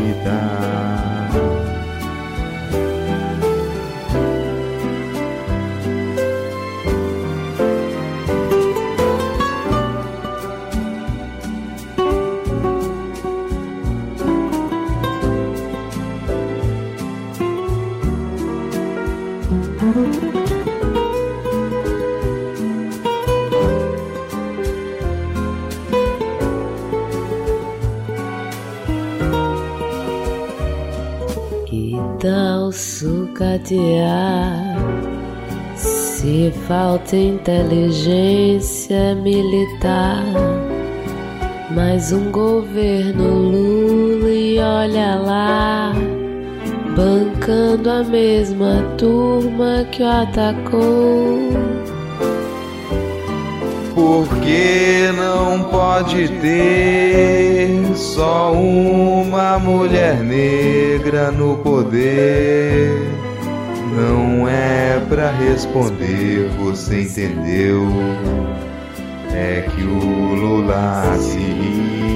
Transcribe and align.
Sucatear. 33.37 34.75
Se 35.75 36.52
falta 36.67 37.15
inteligência 37.15 39.14
militar, 39.15 40.23
mais 41.70 42.11
um 42.11 42.31
governo 42.31 43.30
Lula 43.30 44.30
e 44.30 44.58
olha 44.58 45.15
lá, 45.15 45.93
bancando 46.95 47.92
a 47.92 48.03
mesma 48.03 48.83
turma 48.97 49.86
que 49.92 50.02
o 50.02 50.08
atacou. 50.08 51.52
Porque 53.93 55.11
não 55.15 55.64
pode 55.70 56.27
ter 56.42 57.95
só 57.95 58.52
uma 58.52 59.59
mulher 59.59 60.23
negra 60.23 61.31
no 61.31 61.58
poder. 61.58 63.17
Não 63.95 64.48
é 64.48 64.99
pra 65.08 65.31
responder, 65.31 66.49
você 66.58 67.02
entendeu? 67.02 67.87
É 69.33 69.61
que 69.61 69.83
o 69.83 70.36
Lula 70.36 71.17
se 71.20 71.37
irrita. 71.37 72.08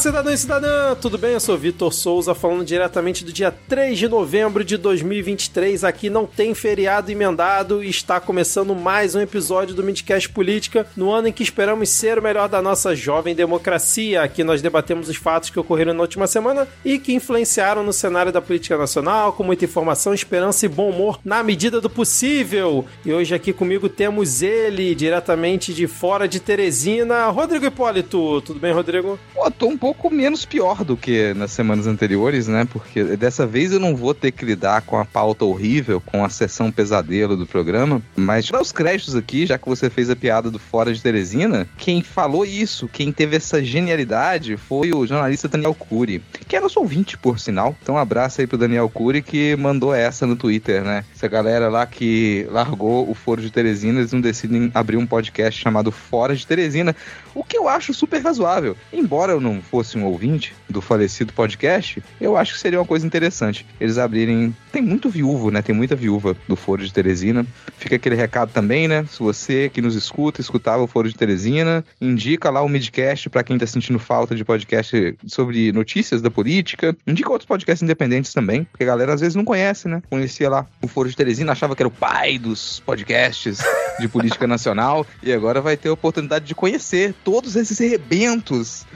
Cidadão 0.00 0.32
e 0.32 0.38
cidadã, 0.38 0.94
tudo 0.94 1.18
bem? 1.18 1.32
Eu 1.32 1.40
sou 1.40 1.58
Vitor 1.58 1.92
Souza, 1.92 2.34
falando 2.34 2.64
diretamente 2.64 3.22
do 3.22 3.30
dia 3.30 3.54
3 3.68 3.98
de 3.98 4.08
novembro 4.08 4.64
de 4.64 4.78
2023. 4.78 5.84
Aqui 5.84 6.08
não 6.08 6.24
tem 6.24 6.54
feriado 6.54 7.12
emendado 7.12 7.84
e 7.84 7.90
está 7.90 8.18
começando 8.18 8.74
mais 8.74 9.14
um 9.14 9.20
episódio 9.20 9.74
do 9.74 9.84
Midcast 9.84 10.30
Política, 10.30 10.86
no 10.96 11.12
ano 11.12 11.28
em 11.28 11.32
que 11.32 11.42
esperamos 11.42 11.90
ser 11.90 12.18
o 12.18 12.22
melhor 12.22 12.48
da 12.48 12.62
nossa 12.62 12.96
jovem 12.96 13.34
democracia. 13.34 14.22
Aqui 14.22 14.42
nós 14.42 14.62
debatemos 14.62 15.10
os 15.10 15.16
fatos 15.16 15.50
que 15.50 15.60
ocorreram 15.60 15.92
na 15.92 16.00
última 16.00 16.26
semana 16.26 16.66
e 16.82 16.98
que 16.98 17.12
influenciaram 17.12 17.82
no 17.82 17.92
cenário 17.92 18.32
da 18.32 18.40
política 18.40 18.78
nacional, 18.78 19.34
com 19.34 19.44
muita 19.44 19.66
informação, 19.66 20.14
esperança 20.14 20.64
e 20.64 20.68
bom 20.70 20.88
humor 20.88 21.20
na 21.22 21.42
medida 21.42 21.78
do 21.78 21.90
possível. 21.90 22.86
E 23.04 23.12
hoje 23.12 23.34
aqui 23.34 23.52
comigo 23.52 23.86
temos 23.86 24.40
ele, 24.40 24.94
diretamente 24.94 25.74
de 25.74 25.86
fora 25.86 26.26
de 26.26 26.40
Teresina, 26.40 27.26
Rodrigo 27.26 27.66
Hipólito. 27.66 28.40
Tudo 28.40 28.58
bem, 28.58 28.72
Rodrigo? 28.72 29.18
Pô, 29.34 29.50
tô 29.50 29.66
um 29.66 29.76
pouco 29.76 29.89
pouco 29.90 30.08
menos 30.08 30.44
pior 30.44 30.84
do 30.84 30.96
que 30.96 31.34
nas 31.34 31.50
semanas 31.50 31.88
anteriores, 31.88 32.46
né? 32.46 32.64
Porque 32.64 33.02
dessa 33.16 33.44
vez 33.44 33.72
eu 33.72 33.80
não 33.80 33.96
vou 33.96 34.14
ter 34.14 34.30
que 34.30 34.44
lidar 34.44 34.82
com 34.82 34.96
a 34.96 35.04
pauta 35.04 35.44
horrível, 35.44 36.00
com 36.00 36.24
a 36.24 36.28
sessão 36.28 36.70
pesadelo 36.70 37.36
do 37.36 37.44
programa. 37.44 38.00
Mas 38.14 38.48
dar 38.48 38.60
os 38.60 38.70
créditos 38.70 39.16
aqui, 39.16 39.46
já 39.46 39.58
que 39.58 39.68
você 39.68 39.90
fez 39.90 40.08
a 40.08 40.14
piada 40.14 40.48
do 40.48 40.60
Fora 40.60 40.94
de 40.94 41.02
Teresina, 41.02 41.66
quem 41.76 42.02
falou 42.02 42.44
isso, 42.44 42.86
quem 42.86 43.10
teve 43.10 43.34
essa 43.34 43.64
genialidade 43.64 44.56
foi 44.56 44.92
o 44.92 45.04
jornalista 45.04 45.48
Daniel 45.48 45.74
Cury, 45.74 46.22
que 46.46 46.54
é 46.54 46.60
nosso 46.60 46.78
ouvinte, 46.78 47.18
por 47.18 47.40
sinal. 47.40 47.74
Então, 47.82 47.96
um 47.96 47.98
abraço 47.98 48.40
aí 48.40 48.46
pro 48.46 48.56
Daniel 48.56 48.88
Cury 48.88 49.22
que 49.22 49.56
mandou 49.56 49.92
essa 49.92 50.24
no 50.24 50.36
Twitter, 50.36 50.84
né? 50.84 51.04
Essa 51.12 51.26
galera 51.26 51.68
lá 51.68 51.84
que 51.84 52.46
largou 52.48 53.10
o 53.10 53.14
Foro 53.14 53.42
de 53.42 53.50
Teresina, 53.50 53.98
eles 53.98 54.12
não 54.12 54.20
decidem 54.20 54.70
abrir 54.72 54.98
um 54.98 55.06
podcast 55.06 55.60
chamado 55.60 55.90
Fora 55.90 56.36
de 56.36 56.46
Teresina, 56.46 56.94
o 57.34 57.44
que 57.44 57.56
eu 57.56 57.68
acho 57.68 57.94
super 57.94 58.22
razoável. 58.22 58.76
Embora 58.92 59.32
eu 59.32 59.40
não 59.40 59.60
fosse 59.60 59.98
um 59.98 60.04
ouvinte 60.04 60.54
do 60.68 60.80
falecido 60.80 61.32
podcast, 61.32 62.02
eu 62.20 62.36
acho 62.36 62.54
que 62.54 62.60
seria 62.60 62.78
uma 62.78 62.86
coisa 62.86 63.06
interessante. 63.06 63.66
Eles 63.80 63.98
abrirem. 63.98 64.54
Tem 64.72 64.82
muito 64.82 65.08
viúvo, 65.08 65.50
né? 65.50 65.62
Tem 65.62 65.74
muita 65.74 65.96
viúva 65.96 66.36
do 66.46 66.56
Foro 66.56 66.84
de 66.84 66.92
Teresina. 66.92 67.46
Fica 67.76 67.96
aquele 67.96 68.14
recado 68.14 68.52
também, 68.52 68.86
né? 68.86 69.04
Se 69.10 69.18
você 69.20 69.68
que 69.68 69.80
nos 69.80 69.94
escuta, 69.94 70.40
escutava 70.40 70.82
o 70.82 70.86
Foro 70.86 71.08
de 71.08 71.14
Teresina, 71.14 71.84
indica 72.00 72.50
lá 72.50 72.62
o 72.62 72.68
Midcast 72.68 73.28
para 73.30 73.42
quem 73.42 73.58
tá 73.58 73.66
sentindo 73.66 73.98
falta 73.98 74.34
de 74.34 74.44
podcast 74.44 75.16
sobre 75.26 75.72
notícias 75.72 76.22
da 76.22 76.30
política. 76.30 76.96
Indica 77.06 77.30
outros 77.30 77.46
podcasts 77.46 77.82
independentes 77.82 78.32
também, 78.32 78.64
porque 78.64 78.84
a 78.84 78.86
galera 78.86 79.14
às 79.14 79.20
vezes 79.20 79.34
não 79.34 79.44
conhece, 79.44 79.88
né? 79.88 80.02
Conhecia 80.08 80.48
lá 80.48 80.66
o 80.82 80.88
Foro 80.88 81.08
de 81.08 81.16
Teresina, 81.16 81.52
achava 81.52 81.74
que 81.74 81.82
era 81.82 81.88
o 81.88 81.92
pai 81.92 82.38
dos 82.38 82.80
podcasts 82.80 83.58
de 83.98 84.08
política 84.08 84.46
nacional, 84.46 85.06
e 85.22 85.32
agora 85.32 85.60
vai 85.60 85.76
ter 85.76 85.88
a 85.88 85.92
oportunidade 85.92 86.44
de 86.44 86.54
conhecer 86.54 87.14
todos 87.24 87.56
esses 87.56 87.78
rebentos 87.78 88.86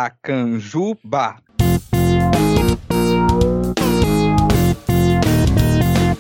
Piracanjuba. 0.10 1.42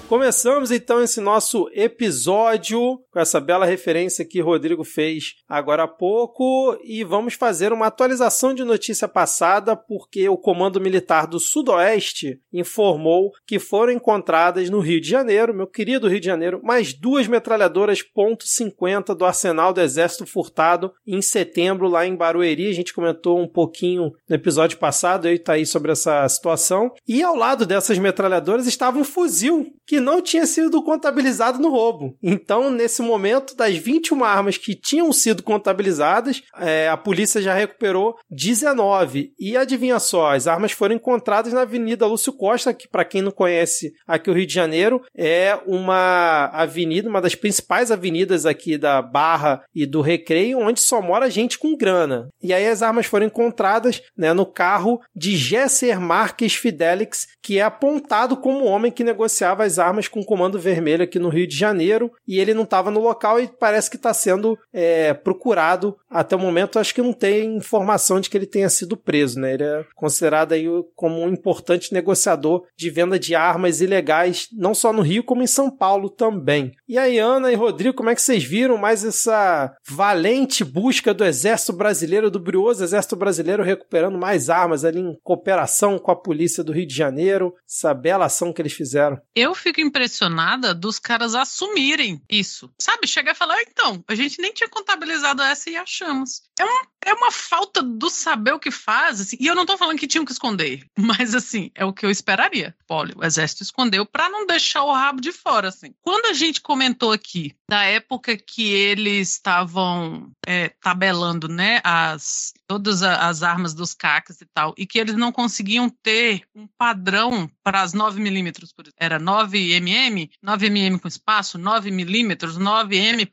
Começamos 0.07 0.69
então 0.69 1.01
esse 1.01 1.19
nosso 1.19 1.67
episódio 1.73 2.99
com 3.09 3.19
essa 3.19 3.39
bela 3.39 3.65
referência 3.65 4.23
que 4.23 4.39
Rodrigo 4.39 4.83
fez 4.83 5.33
agora 5.49 5.83
há 5.83 5.87
pouco 5.87 6.77
e 6.83 7.03
vamos 7.03 7.33
fazer 7.33 7.73
uma 7.73 7.87
atualização 7.87 8.53
de 8.53 8.63
notícia 8.63 9.07
passada 9.07 9.75
porque 9.75 10.29
o 10.29 10.37
Comando 10.37 10.79
Militar 10.79 11.25
do 11.25 11.39
Sudoeste 11.39 12.39
informou 12.53 13.31
que 13.47 13.57
foram 13.57 13.93
encontradas 13.93 14.69
no 14.69 14.79
Rio 14.79 15.01
de 15.01 15.09
Janeiro, 15.09 15.55
meu 15.55 15.65
querido 15.65 16.07
Rio 16.07 16.19
de 16.19 16.27
Janeiro, 16.27 16.61
mais 16.63 16.93
duas 16.93 17.27
metralhadoras 17.27 18.03
.50 18.03 19.15
do 19.15 19.25
arsenal 19.25 19.73
do 19.73 19.81
Exército 19.81 20.27
furtado 20.27 20.93
em 21.07 21.21
setembro 21.21 21.87
lá 21.87 22.05
em 22.05 22.15
Barueri. 22.15 22.69
A 22.69 22.73
gente 22.73 22.93
comentou 22.93 23.39
um 23.39 23.47
pouquinho 23.47 24.13
no 24.29 24.35
episódio 24.35 24.77
passado, 24.77 25.27
eu 25.27 25.33
e 25.33 25.39
Thaís, 25.39 25.69
sobre 25.69 25.91
essa 25.91 26.29
situação. 26.29 26.91
E 27.07 27.23
ao 27.23 27.35
lado 27.35 27.65
dessas 27.65 27.97
metralhadoras 27.97 28.67
estava 28.67 28.99
um 28.99 29.03
fuzil 29.03 29.73
que 29.85 29.94
não 29.99 30.21
tinha 30.21 30.45
sido 30.45 30.81
contabilizado 30.83 31.59
no 31.59 31.69
roubo. 31.69 32.17
Então, 32.21 32.69
nesse 32.69 33.01
momento, 33.01 33.55
das 33.55 33.75
21 33.75 34.23
armas 34.23 34.57
que 34.57 34.75
tinham 34.75 35.11
sido 35.11 35.43
contabilizadas, 35.43 36.41
é, 36.57 36.87
a 36.89 36.97
polícia 36.97 37.41
já 37.41 37.53
recuperou 37.53 38.15
19. 38.29 39.33
E 39.39 39.57
adivinha 39.57 39.99
só, 39.99 40.33
as 40.33 40.47
armas 40.47 40.71
foram 40.71 40.95
encontradas 40.95 41.53
na 41.53 41.61
Avenida 41.61 42.05
Lúcio 42.05 42.33
Costa, 42.33 42.73
que, 42.73 42.87
para 42.87 43.05
quem 43.05 43.21
não 43.21 43.31
conhece 43.31 43.93
aqui 44.07 44.29
o 44.29 44.33
Rio 44.33 44.45
de 44.45 44.53
Janeiro, 44.53 45.01
é 45.15 45.57
uma 45.65 46.45
avenida, 46.53 47.09
uma 47.09 47.21
das 47.21 47.35
principais 47.35 47.91
avenidas 47.91 48.45
aqui 48.45 48.77
da 48.77 49.01
Barra 49.01 49.63
e 49.73 49.85
do 49.85 50.01
Recreio, 50.01 50.59
onde 50.59 50.79
só 50.79 51.01
mora 51.01 51.29
gente 51.29 51.57
com 51.57 51.75
grana. 51.75 52.29
E 52.41 52.53
aí 52.53 52.67
as 52.67 52.81
armas 52.81 53.05
foram 53.05 53.25
encontradas 53.25 54.01
né, 54.17 54.33
no 54.33 54.45
carro 54.45 54.99
de 55.15 55.35
Gesser 55.35 55.99
Marques 55.99 56.55
Fidelix, 56.55 57.27
que 57.41 57.59
é 57.59 57.61
apontado 57.61 58.37
como 58.37 58.61
o 58.61 58.65
homem 58.65 58.91
que 58.91 59.03
negociava 59.03 59.63
as 59.63 59.79
armas 59.79 59.84
com 60.09 60.19
o 60.19 60.25
Comando 60.25 60.59
Vermelho 60.59 61.03
aqui 61.03 61.19
no 61.19 61.29
Rio 61.29 61.47
de 61.47 61.55
Janeiro 61.55 62.11
e 62.27 62.39
ele 62.39 62.53
não 62.53 62.63
estava 62.63 62.89
no 62.91 62.99
local 62.99 63.39
e 63.39 63.47
parece 63.47 63.89
que 63.89 63.95
está 63.95 64.13
sendo 64.13 64.57
é, 64.73 65.13
procurado. 65.13 65.97
Até 66.09 66.35
o 66.35 66.39
momento, 66.39 66.79
acho 66.79 66.93
que 66.93 67.01
não 67.01 67.13
tem 67.13 67.55
informação 67.55 68.19
de 68.19 68.29
que 68.29 68.37
ele 68.37 68.45
tenha 68.45 68.69
sido 68.69 68.97
preso, 68.97 69.39
né? 69.39 69.53
Ele 69.53 69.63
é 69.63 69.85
considerado 69.95 70.53
aí 70.53 70.65
como 70.95 71.21
um 71.21 71.29
importante 71.29 71.93
negociador 71.93 72.65
de 72.77 72.89
venda 72.89 73.19
de 73.19 73.35
armas 73.35 73.81
ilegais, 73.81 74.47
não 74.53 74.73
só 74.73 74.91
no 74.91 75.01
Rio, 75.01 75.23
como 75.23 75.43
em 75.43 75.47
São 75.47 75.69
Paulo 75.69 76.09
também. 76.09 76.73
E 76.87 76.97
aí, 76.97 77.19
Ana 77.19 77.51
e 77.51 77.55
Rodrigo, 77.55 77.95
como 77.95 78.09
é 78.09 78.15
que 78.15 78.21
vocês 78.21 78.43
viram 78.43 78.77
mais 78.77 79.03
essa 79.03 79.75
valente 79.87 80.63
busca 80.63 81.13
do 81.13 81.25
Exército 81.25 81.73
Brasileiro, 81.73 82.31
do 82.31 82.39
brioso 82.39 82.83
Exército 82.83 83.15
Brasileiro 83.15 83.63
recuperando 83.63 84.17
mais 84.17 84.49
armas 84.49 84.85
ali 84.85 84.99
em 84.99 85.17
cooperação 85.23 85.97
com 85.99 86.11
a 86.11 86.15
polícia 86.15 86.63
do 86.63 86.71
Rio 86.71 86.87
de 86.87 86.95
Janeiro, 86.95 87.53
essa 87.67 87.93
bela 87.93 88.25
ação 88.25 88.53
que 88.53 88.61
eles 88.61 88.73
fizeram? 88.73 89.19
Eu 89.35 89.53
fico 89.53 89.74
fico 89.75 89.81
impressionada 89.81 90.73
dos 90.73 90.97
caras 90.97 91.35
assumirem 91.35 92.21
isso. 92.29 92.71
Sabe? 92.79 93.07
Chegar 93.07 93.33
e 93.33 93.35
falar, 93.35 93.55
ah, 93.55 93.63
então, 93.63 94.03
a 94.07 94.15
gente 94.15 94.41
nem 94.41 94.53
tinha 94.53 94.69
contabilizado 94.69 95.41
essa 95.41 95.69
e 95.69 95.75
achamos. 95.75 96.43
É, 96.57 96.63
um, 96.63 96.67
é 97.05 97.13
uma 97.13 97.31
falta 97.31 97.83
do 97.83 98.09
saber 98.09 98.53
o 98.53 98.59
que 98.59 98.71
faz. 98.71 99.21
Assim, 99.21 99.37
e 99.39 99.45
eu 99.45 99.55
não 99.55 99.65
tô 99.65 99.77
falando 99.77 99.99
que 99.99 100.07
tinham 100.07 100.25
que 100.25 100.31
esconder, 100.31 100.83
mas 100.97 101.35
assim, 101.35 101.71
é 101.75 101.85
o 101.85 101.93
que 101.93 102.05
eu 102.05 102.09
esperaria. 102.09 102.75
Olha, 102.89 103.13
o 103.15 103.23
exército 103.23 103.63
escondeu 103.63 104.05
para 104.05 104.27
não 104.27 104.45
deixar 104.45 104.83
o 104.83 104.91
rabo 104.91 105.21
de 105.21 105.31
fora, 105.31 105.69
assim. 105.69 105.93
Quando 106.01 106.25
a 106.25 106.33
gente 106.33 106.59
comentou 106.59 107.11
aqui 107.11 107.55
da 107.69 107.83
época 107.83 108.35
que 108.35 108.73
eles 108.73 109.31
estavam 109.31 110.31
é, 110.45 110.69
tabelando, 110.81 111.47
né, 111.47 111.79
as 111.83 112.53
todas 112.67 113.03
as 113.03 113.43
armas 113.43 113.73
dos 113.73 113.93
CACs 113.93 114.41
e 114.41 114.45
tal, 114.45 114.73
e 114.77 114.85
que 114.87 114.97
eles 114.97 115.15
não 115.15 115.31
conseguiam 115.31 115.87
ter 115.87 116.41
um 116.55 116.67
padrão 116.67 117.49
para 117.63 117.81
as 117.81 117.93
9 117.93 118.19
milímetros, 118.19 118.73
era 118.97 119.19
9 119.19 119.79
mm, 119.79 120.29
9 120.41 120.69
mm 120.69 120.99
com 120.99 121.07
espaço, 121.07 121.57
9 121.57 121.91
milímetros, 121.91 122.57
9 122.57 122.95
m.m, 122.95 123.27